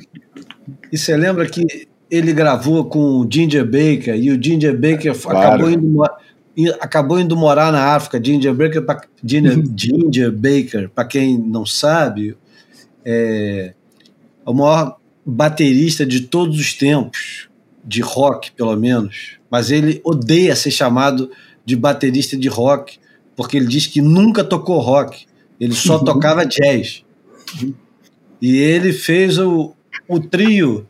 E 0.91 0.97
você 0.97 1.15
lembra 1.15 1.45
que 1.47 1.87
ele 2.09 2.31
gravou 2.33 2.85
com 2.85 2.99
o 3.19 3.27
Ginger 3.29 3.65
Baker 3.65 4.15
e 4.15 4.31
o 4.31 4.41
Ginger 4.41 4.73
Baker 4.77 5.13
Claro. 5.19 5.39
acabou, 5.47 5.69
indo, 5.69 6.03
acabou 6.79 7.19
indo 7.19 7.35
morar 7.35 7.71
na 7.71 7.95
África. 7.95 8.21
Ginger 8.23 8.53
Baker, 8.53 8.81
pra, 8.81 9.01
Ginger, 9.23 9.63
Ginger 9.75 10.31
Baker, 10.31 10.89
para 10.89 11.05
quem 11.05 11.37
não 11.37 11.65
sabe, 11.65 12.37
é 13.03 13.73
o 14.45 14.53
maior 14.53 14.97
baterista 15.25 16.05
de 16.05 16.21
todos 16.21 16.59
os 16.59 16.73
tempos, 16.73 17.49
de 17.83 18.01
rock, 18.01 18.51
pelo 18.51 18.75
menos. 18.75 19.37
Mas 19.49 19.71
ele 19.71 19.99
odeia 20.03 20.55
ser 20.55 20.71
chamado 20.71 21.31
de 21.65 21.75
baterista 21.75 22.37
de 22.37 22.47
rock, 22.47 22.99
porque 23.35 23.57
ele 23.57 23.65
diz 23.65 23.87
que 23.87 24.01
nunca 24.01 24.43
tocou 24.43 24.79
rock, 24.79 25.25
ele 25.59 25.73
só 25.73 25.97
tocava 25.99 26.45
jazz. 26.45 27.03
E 28.41 28.57
ele 28.57 28.93
fez 28.93 29.39
o, 29.39 29.73
o 30.07 30.19
trio. 30.19 30.87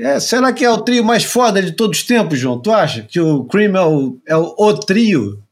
É, 0.00 0.18
será 0.18 0.52
que 0.52 0.64
é 0.64 0.70
o 0.70 0.78
trio 0.80 1.04
mais 1.04 1.24
foda 1.24 1.62
de 1.62 1.72
todos 1.72 1.98
os 1.98 2.04
tempos, 2.04 2.38
João? 2.38 2.58
Tu 2.58 2.72
acha 2.72 3.02
que 3.02 3.20
o 3.20 3.44
Cream 3.44 3.76
é 3.76 3.84
o, 3.84 4.18
é 4.26 4.36
o, 4.36 4.54
o 4.58 4.74
trio? 4.78 5.42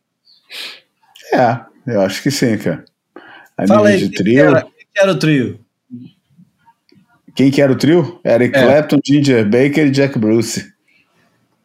É, 1.32 1.60
eu 1.86 2.00
acho 2.00 2.22
que 2.22 2.30
sim, 2.30 2.56
cara. 2.56 2.84
A 3.56 3.66
Fala 3.66 3.88
aí, 3.88 3.96
de 3.98 4.02
quem 4.04 4.10
que 4.10 4.16
trio. 4.22 4.40
era, 4.40 4.62
quem 4.62 4.86
que 4.94 5.00
era 5.00 5.12
o 5.12 5.18
trio? 5.18 5.60
Quem 7.34 7.50
que 7.50 7.60
era 7.62 7.72
o 7.72 7.76
trio? 7.76 8.20
Eric 8.24 8.56
É. 8.56 8.62
Clapton, 8.64 8.98
Ginger 9.04 9.44
Baker 9.44 9.86
e 9.86 9.90
Jack 9.90 10.18
Bruce. 10.18 10.72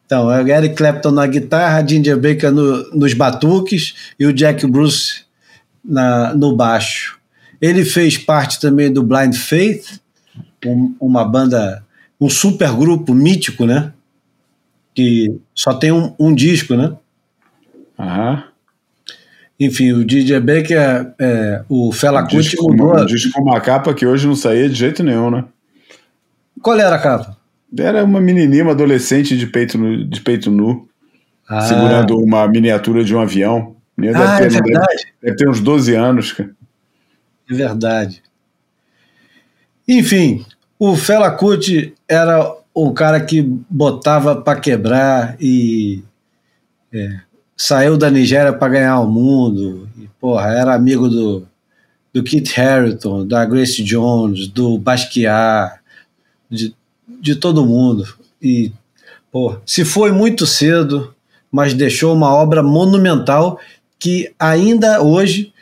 Então, 0.06 0.30
é 0.30 0.42
o 0.42 0.46
Eric 0.48 0.74
Clapton 0.76 1.10
na 1.10 1.26
guitarra, 1.26 1.86
Ginger 1.86 2.16
Baker 2.18 2.52
no- 2.52 2.90
nos 2.90 3.14
batuques 3.14 4.12
e 4.18 4.26
o 4.26 4.32
Jack 4.32 4.66
Bruce 4.66 5.22
na- 5.84 6.34
no 6.34 6.54
baixo. 6.54 7.18
Ele 7.60 7.84
fez 7.84 8.18
parte 8.18 8.60
também 8.60 8.92
do 8.92 9.02
Blind 9.02 9.34
Faith, 9.34 9.98
um- 10.66 10.94
uma 11.00 11.24
banda, 11.24 11.83
um 12.20 12.28
super 12.28 12.72
grupo 12.72 13.14
mítico, 13.14 13.64
né? 13.66 13.92
Que 14.94 15.36
só 15.54 15.74
tem 15.74 15.90
um, 15.92 16.14
um 16.18 16.34
disco, 16.34 16.74
né? 16.76 16.96
Aham. 17.98 18.44
Enfim, 19.58 19.92
o 19.92 20.04
DJ 20.04 20.40
Baker, 20.40 21.14
é, 21.18 21.64
o 21.68 21.92
Fela 21.92 22.22
Um 22.22 22.24
Kuti 22.24 22.36
disco, 22.42 22.70
mudou. 22.72 23.00
um 23.02 23.06
disco 23.06 23.32
com 23.32 23.42
uma 23.42 23.60
capa 23.60 23.94
que 23.94 24.04
hoje 24.04 24.26
não 24.26 24.34
saía 24.34 24.68
de 24.68 24.74
jeito 24.74 25.02
nenhum, 25.02 25.30
né? 25.30 25.44
Qual 26.60 26.78
era 26.78 26.96
a 26.96 26.98
capa? 26.98 27.36
Era 27.76 28.04
uma 28.04 28.20
menininha, 28.20 28.62
uma 28.64 28.72
adolescente 28.72 29.36
de 29.36 29.46
peito 29.46 29.76
nu, 29.78 30.04
de 30.04 30.20
peito 30.20 30.50
nu 30.50 30.88
Ah, 31.48 31.60
segurando 31.62 32.16
uma 32.18 32.46
miniatura 32.48 33.04
de 33.04 33.14
um 33.14 33.20
avião. 33.20 33.76
Ah, 33.98 34.02
deve, 34.02 34.18
é 34.18 34.36
ter, 34.36 34.48
deve- 34.50 34.62
verdade. 34.72 35.06
deve 35.22 35.36
ter 35.36 35.48
uns 35.48 35.60
12 35.60 35.94
anos, 35.94 36.32
cara. 36.32 36.50
É 37.50 37.54
verdade. 37.54 38.22
Enfim, 39.86 40.44
o 40.78 40.96
Fela 40.96 41.30
Kuti 41.30 41.94
era 42.08 42.54
um 42.74 42.92
cara 42.92 43.20
que 43.20 43.42
botava 43.70 44.36
para 44.36 44.58
quebrar 44.58 45.36
e 45.40 46.02
é, 46.92 47.20
saiu 47.56 47.96
da 47.96 48.10
Nigéria 48.10 48.52
para 48.52 48.72
ganhar 48.72 49.00
o 49.00 49.10
mundo. 49.10 49.88
E, 49.98 50.08
porra, 50.20 50.50
era 50.50 50.74
amigo 50.74 51.08
do, 51.08 51.46
do 52.12 52.22
Kit 52.22 52.60
Harington, 52.60 53.26
da 53.26 53.44
Grace 53.44 53.82
Jones, 53.82 54.48
do 54.48 54.76
Basquiat, 54.78 55.78
de, 56.50 56.74
de 57.08 57.36
todo 57.36 57.66
mundo. 57.66 58.06
E, 58.42 58.72
porra, 59.30 59.60
se 59.64 59.84
foi 59.84 60.10
muito 60.10 60.46
cedo, 60.46 61.14
mas 61.50 61.74
deixou 61.74 62.12
uma 62.14 62.34
obra 62.34 62.62
monumental 62.62 63.60
que 63.98 64.34
ainda 64.38 65.00
hoje 65.00 65.52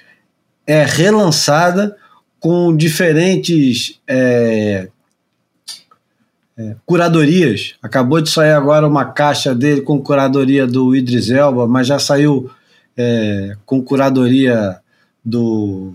é 0.66 0.84
relançada 0.84 1.96
com 2.40 2.74
diferentes 2.74 4.00
é, 4.08 4.88
é, 6.56 6.76
curadorias. 6.84 7.74
Acabou 7.82 8.20
de 8.20 8.30
sair 8.30 8.52
agora 8.52 8.86
uma 8.86 9.04
caixa 9.06 9.54
dele 9.54 9.80
com 9.80 10.00
curadoria 10.00 10.66
do 10.66 10.94
Idris 10.94 11.30
Elba, 11.30 11.66
mas 11.66 11.86
já 11.86 11.98
saiu 11.98 12.50
é, 12.96 13.56
com 13.64 13.82
curadoria 13.82 14.78
do. 15.24 15.92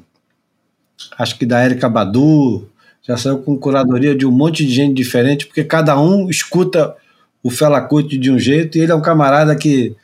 Acho 1.17 1.37
que 1.37 1.45
da 1.45 1.63
Erika 1.63 1.87
Badu, 1.87 2.67
já 3.03 3.15
saiu 3.17 3.37
com 3.39 3.57
curadoria 3.57 4.15
de 4.15 4.25
um 4.25 4.31
monte 4.31 4.65
de 4.65 4.73
gente 4.73 4.95
diferente, 4.95 5.45
porque 5.45 5.63
cada 5.63 5.99
um 5.99 6.29
escuta 6.29 6.95
o 7.43 7.49
Fela 7.49 7.79
Kuti 7.81 8.17
de 8.17 8.31
um 8.31 8.39
jeito 8.39 8.77
e 8.77 8.81
ele 8.81 8.91
é 8.91 8.95
um 8.95 9.01
camarada 9.01 9.55
que 9.55 9.95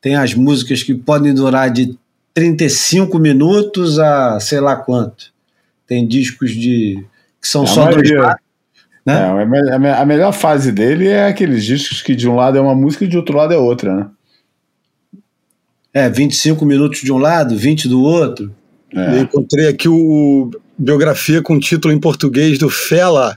tem 0.00 0.16
as 0.16 0.34
músicas 0.34 0.82
que 0.82 0.94
podem 0.94 1.32
durar 1.32 1.70
de 1.70 1.96
35 2.34 3.18
minutos 3.18 3.98
a 3.98 4.40
sei 4.40 4.58
lá 4.60 4.74
quanto. 4.76 5.32
Tem 5.86 6.06
discos 6.06 6.50
de 6.50 7.04
que 7.40 7.48
são 7.48 7.62
A 7.62 7.66
só 7.66 7.84
dois 7.84 7.96
maioria- 8.10 8.36
né? 9.04 9.14
É, 9.20 9.24
a 9.42 9.46
me- 9.46 9.70
a 9.72 9.78
me- 9.78 9.90
a 9.90 10.04
melhor 10.06 10.32
fase 10.32 10.70
dele 10.72 11.08
é 11.08 11.26
aqueles 11.26 11.64
discos 11.64 12.00
que 12.02 12.14
de 12.14 12.28
um 12.28 12.36
lado 12.36 12.56
é 12.56 12.60
uma 12.60 12.74
música 12.74 13.04
e 13.04 13.08
de 13.08 13.16
outro 13.16 13.36
lado 13.36 13.52
é 13.52 13.56
outra, 13.58 13.94
né? 13.94 14.06
É, 15.94 16.08
25 16.08 16.64
minutos 16.64 17.00
de 17.00 17.12
um 17.12 17.18
lado, 17.18 17.56
20 17.56 17.86
do 17.88 18.00
outro. 18.02 18.50
É. 18.94 19.18
Eu 19.18 19.22
encontrei 19.22 19.68
aqui 19.68 19.88
o, 19.88 19.94
o 19.94 20.50
biografia 20.78 21.42
com 21.42 21.58
título 21.58 21.92
em 21.92 21.98
português 22.00 22.58
do 22.58 22.70
Fela. 22.70 23.36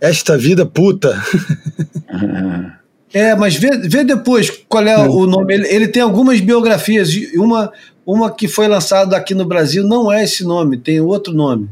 Esta 0.00 0.36
vida 0.36 0.66
puta. 0.66 1.16
É, 3.14 3.34
mas 3.34 3.54
vê, 3.54 3.70
vê 3.78 4.04
depois 4.04 4.50
qual 4.68 4.84
é 4.86 4.98
o 4.98 5.26
nome. 5.26 5.54
Ele, 5.54 5.66
ele 5.68 5.88
tem 5.88 6.02
algumas 6.02 6.38
biografias, 6.40 7.08
uma, 7.36 7.72
uma 8.04 8.30
que 8.30 8.46
foi 8.46 8.68
lançada 8.68 9.16
aqui 9.16 9.34
no 9.34 9.46
Brasil 9.46 9.84
não 9.86 10.12
é 10.12 10.24
esse 10.24 10.44
nome, 10.44 10.76
tem 10.76 11.00
outro 11.00 11.32
nome. 11.32 11.68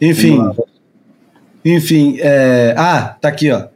Enfim. 0.00 0.38
Enfim, 1.64 2.16
é, 2.20 2.74
ah, 2.76 3.16
tá 3.20 3.28
aqui, 3.28 3.50
ó. 3.50 3.66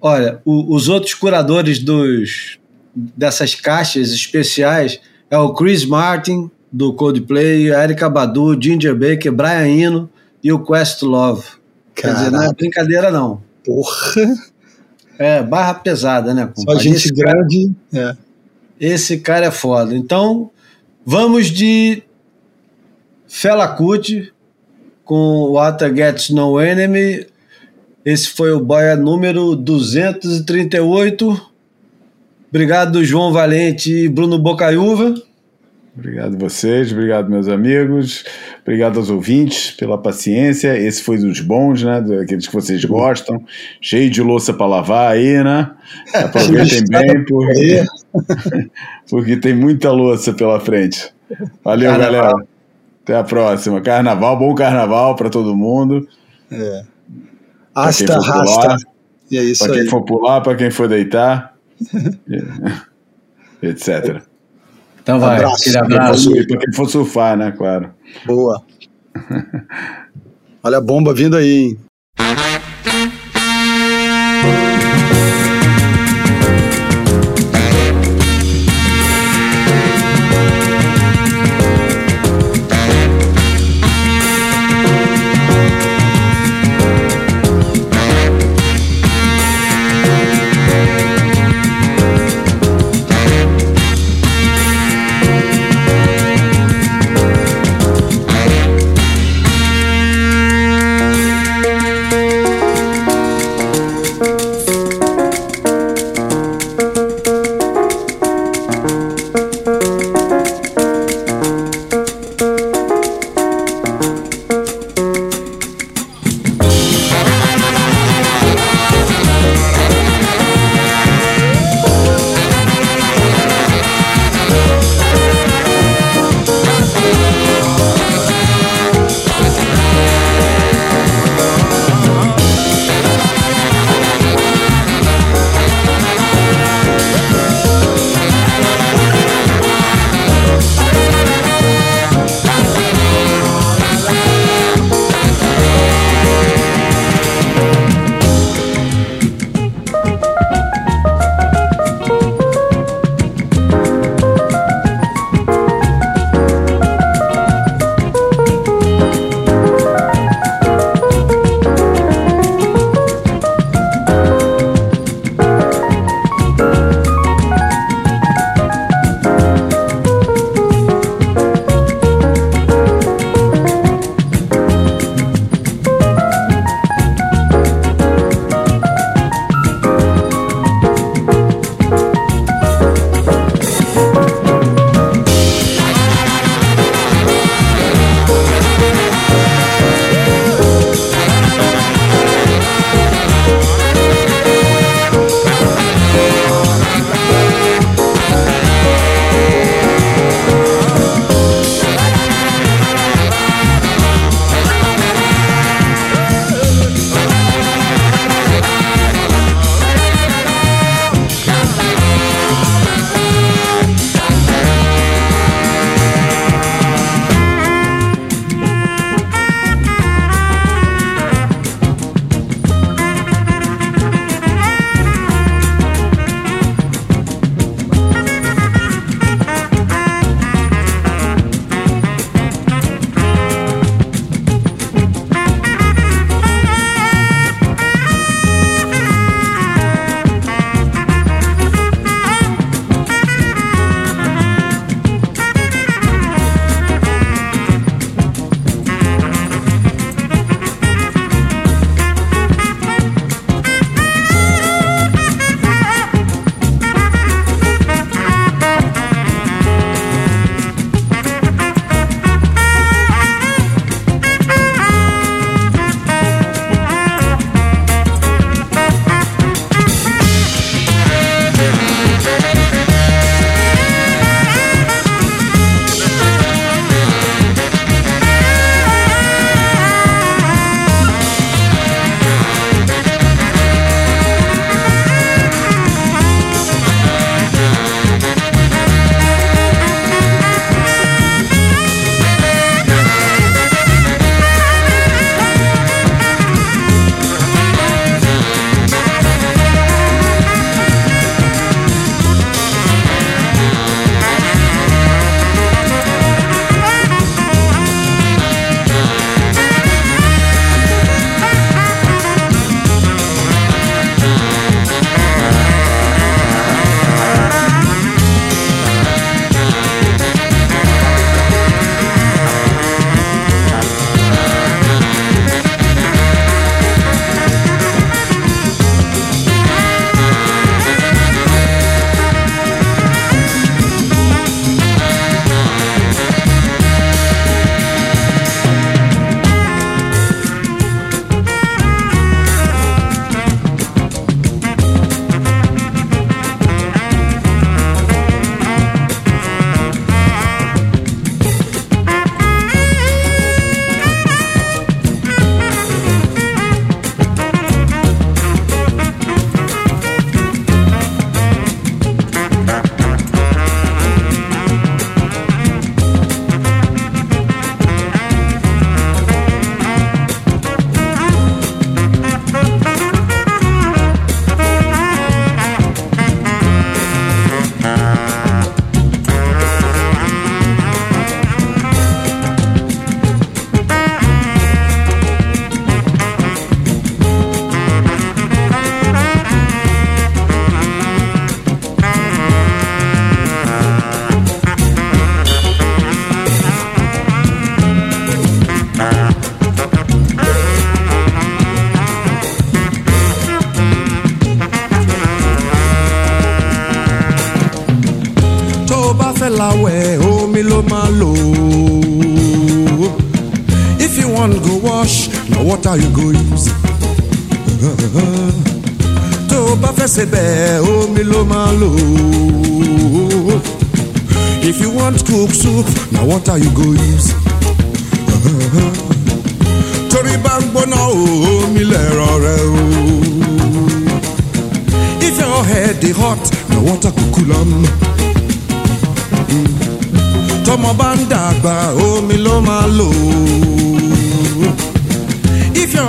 Olha, 0.00 0.40
o- 0.44 0.74
os 0.74 0.88
outros 0.88 1.14
curadores 1.14 1.78
dos, 1.78 2.58
dessas 2.94 3.54
caixas 3.54 4.10
especiais 4.10 5.00
é 5.30 5.36
o 5.38 5.52
Chris 5.54 5.84
Martin, 5.84 6.50
do 6.72 6.92
Coldplay, 6.94 7.72
a 7.74 7.84
Erika 7.84 8.08
Badu, 8.08 8.56
Ginger 8.60 8.94
Baker, 8.96 9.30
Brian 9.32 9.66
Eno 9.66 10.10
e 10.42 10.50
o 10.52 10.58
Questlove. 10.64 11.46
Quer 11.94 12.14
dizer, 12.14 12.30
não 12.30 12.42
é 12.42 12.52
brincadeira, 12.54 13.10
não. 13.10 13.42
Porra. 13.64 14.14
É, 15.18 15.42
barra 15.42 15.74
pesada, 15.74 16.32
né? 16.32 16.50
Só 16.56 16.74
gente 16.78 16.96
esse, 16.96 17.14
cara, 17.14 17.32
grande. 17.38 17.72
É. 17.92 18.16
esse 18.80 19.18
cara 19.18 19.46
é 19.46 19.50
foda. 19.50 19.94
Então, 19.94 20.50
vamos 21.04 21.46
de 21.48 22.02
Fela 23.28 23.68
Kuti 23.68 24.31
com 25.12 25.50
What 25.52 25.84
Gets 25.94 26.30
No 26.30 26.58
Enemy. 26.58 27.26
Esse 28.02 28.30
foi 28.30 28.50
o 28.50 28.58
boia 28.58 28.96
número 28.96 29.54
238. 29.54 31.50
Obrigado, 32.48 33.04
João 33.04 33.30
Valente 33.30 33.92
e 33.92 34.08
Bruno 34.08 34.38
Bocaiúva. 34.38 35.12
Obrigado 35.94 36.38
vocês, 36.38 36.90
obrigado 36.90 37.28
meus 37.28 37.46
amigos. 37.46 38.24
Obrigado 38.62 38.96
aos 38.98 39.10
ouvintes 39.10 39.72
pela 39.72 39.98
paciência. 39.98 40.78
Esse 40.78 41.02
foi 41.02 41.18
dos 41.18 41.40
bons, 41.40 41.82
né? 41.82 42.00
Daqueles 42.00 42.46
que 42.46 42.54
vocês 42.54 42.82
gostam. 42.82 43.44
Cheio 43.82 44.08
de 44.08 44.22
louça 44.22 44.54
para 44.54 44.64
lavar 44.64 45.12
aí, 45.12 45.44
né? 45.44 45.72
Aproveitem 46.14 46.84
bem, 46.88 47.22
porque, 47.26 47.84
porque 49.10 49.36
tem 49.36 49.54
muita 49.54 49.92
louça 49.92 50.32
pela 50.32 50.58
frente. 50.58 51.12
Valeu, 51.62 51.90
galera. 51.98 52.32
Até 53.02 53.16
a 53.16 53.24
próxima. 53.24 53.80
Carnaval, 53.80 54.38
bom 54.38 54.54
carnaval 54.54 55.16
para 55.16 55.28
todo 55.28 55.56
mundo. 55.56 56.06
É. 56.50 56.84
Asta, 57.74 58.18
rasta. 58.20 58.76
E 59.30 59.38
é 59.38 59.42
isso 59.42 59.64
pra 59.64 59.72
quem 59.74 59.88
for 59.88 60.04
pular, 60.04 60.40
para 60.42 60.54
quem 60.54 60.70
for 60.70 60.86
deitar, 60.86 61.56
etc. 63.62 64.22
Então 65.02 65.18
vai, 65.18 65.36
abraço. 65.36 65.62
aquele 65.62 65.78
abraço. 65.78 66.30
Para 66.46 66.58
quem 66.58 66.72
for 66.74 66.88
surfar, 66.88 67.36
né? 67.36 67.50
Claro. 67.50 67.94
Boa. 68.26 68.62
Olha 70.62 70.78
a 70.78 70.80
bomba 70.80 71.12
vindo 71.12 71.36
aí, 71.36 71.50
hein? 71.50 71.78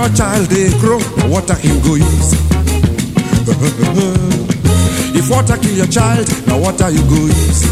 now 0.08 0.14
child 0.14 0.46
they 0.48 0.68
grow, 0.80 0.98
water 1.30 1.54
him 1.54 1.80
go 1.80 1.96
easy. 1.96 2.36
if 5.16 5.30
water 5.30 5.56
kill 5.56 5.74
your 5.74 5.86
child, 5.86 6.28
now 6.46 6.58
water 6.58 6.90
you 6.90 7.00
go 7.08 7.26
easy. 7.26 7.68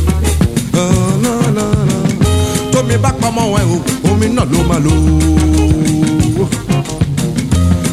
Uh, 0.73 0.79
oh, 0.81 1.21
no, 1.23 1.41
no, 1.51 1.73
no. 1.85 2.03
Told 2.73 2.89
me 2.89 2.97
back 2.97 3.21
my 3.21 3.29
when 3.29 3.67
oh 3.69 3.85
oh 4.07 4.17
me 4.17 4.29
no 4.29 4.45
lo 4.45 4.63
malo. 4.65 4.91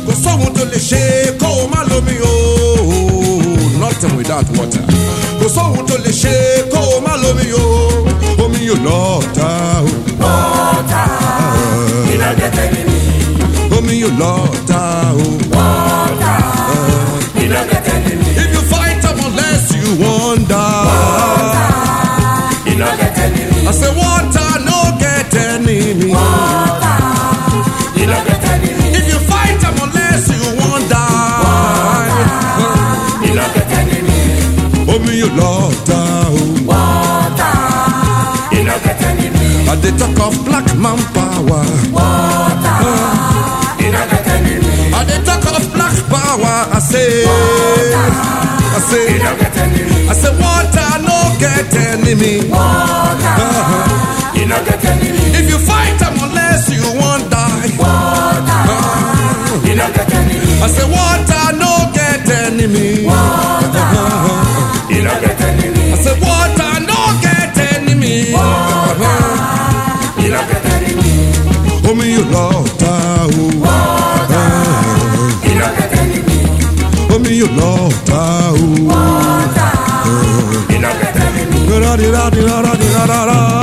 Go 0.06 0.12
so 0.14 0.38
want 0.38 0.56
to 0.56 0.64
leche, 0.66 1.38
go 1.38 1.68
malo 1.68 2.00
me 2.02 2.18
oh. 2.22 3.78
Nothing 3.80 4.16
without 4.16 4.50
water. 4.58 4.82
Go 5.42 5.48
so 5.50 5.72
want 5.74 5.88
to 5.90 5.98
leche, 6.00 6.64
go 6.72 7.02
malo 7.02 7.34
me 7.36 7.52
oh. 7.52 8.06
Oh 8.40 8.48
me 8.48 8.64
you 8.64 8.76
not 8.76 9.38
out. 9.38 9.92
Water. 10.18 11.08
Uh, 12.22 12.59
yóò 14.20 14.82
o. 15.24 15.28
Lọ́ọ̀ta, 15.56 16.34
iná 17.44 17.62
mi. 18.22 18.28
If 18.42 18.50
you 18.56 18.62
fight 18.72 19.04
am 19.10 19.20
unless 19.28 19.66
you 19.80 19.90
wan 20.02 20.38
die. 20.52 20.86
Lọ́ọ̀ta, 20.90 21.66
iná 22.72 22.90
gẹ́gẹ́ 23.00 23.28
ni 23.36 23.42
mi. 23.50 23.68
I 23.70 23.72
say 23.80 23.92
water 24.00 24.52
no 24.68 24.78
get 25.02 25.34
enemy. 25.48 26.10
Water, 26.16 26.98
iná 28.02 28.18
gẹ́gẹ́ 28.28 28.56
ni 28.64 28.70
mi. 28.78 28.88
If 29.00 29.06
you 29.12 29.20
fight 29.32 29.62
am 29.68 29.76
unless 29.86 30.24
you 30.36 30.44
wan 30.60 30.82
die. 30.94 32.12
Iná 33.30 33.46
gẹ́gẹ́ 33.56 33.82
ni 33.90 33.98
mi. 34.08 34.20
Omi 34.94 35.14
yóò 35.22 35.54
ta 35.88 36.02
o. 36.38 36.42
Water. 36.70 37.58
Iná 38.60 38.76
gẹ́gẹ́ 38.86 39.12
ni. 39.38 39.48
I 39.72 39.76
dey 39.82 39.94
talk 40.00 40.20
of 40.26 40.34
black 40.46 40.68
man 40.84 41.00
power. 41.16 41.64
Water. 41.98 42.78
I 46.80 46.82
say. 46.82 47.26
Water. 47.26 48.08
I 48.78 48.80
say. 48.90 49.06
Iná 49.16 49.32
gẹ́gẹ́ 49.40 49.66
ni 49.74 49.82
mi. 49.90 49.98
I 50.12 50.14
say 50.22 50.32
water 50.42 50.92
no 51.08 51.18
get 51.42 51.74
enemy. 51.88 52.34
Water. 52.56 53.36
Iná 54.42 54.58
gẹ́gẹ́ 54.68 54.94
ni 55.02 55.08
mi. 55.16 55.24
If 55.40 55.46
you 55.52 55.60
fight 55.70 56.02
am 56.08 56.16
unless 56.26 56.64
you 56.78 56.86
wan 57.00 57.22
die. 57.34 57.72
Water. 57.84 58.64
Iná 59.72 59.86
gẹ́gẹ́ 59.96 60.22
ni 60.30 60.36
mi. 60.44 60.52
I 60.66 60.68
say 60.76 60.88
water 60.96 61.46
no 61.62 61.72
get 61.98 62.28
enemy. 62.44 62.88
Water. 63.10 63.88
Iná 64.98 65.14
gẹ́gẹ́ 65.24 65.52
ni 65.60 65.68
mi. 65.76 65.84
I 65.96 65.98
say 66.04 66.16
water 66.26 66.74
no 66.90 67.00
get 67.24 67.58
enemy. 67.74 68.16
Water. 68.38 69.18
Iná 70.26 70.42
gẹ́gẹ́ 70.50 70.78
ni 70.86 70.92
mi. 71.02 71.14
Omi 71.90 72.06
yóò 72.16 72.24
lọ 72.34 72.46
ta 72.79 72.79
o. 72.79 72.79
you 77.40 77.48
love 77.56 77.94
tao. 78.04 78.52
Water. 78.52 79.70
Water. 80.20 80.66
Water. 81.70 81.92
Water. 81.92 82.12
Water. 82.12 82.76
Water. 82.76 83.28
Water. 83.28 83.59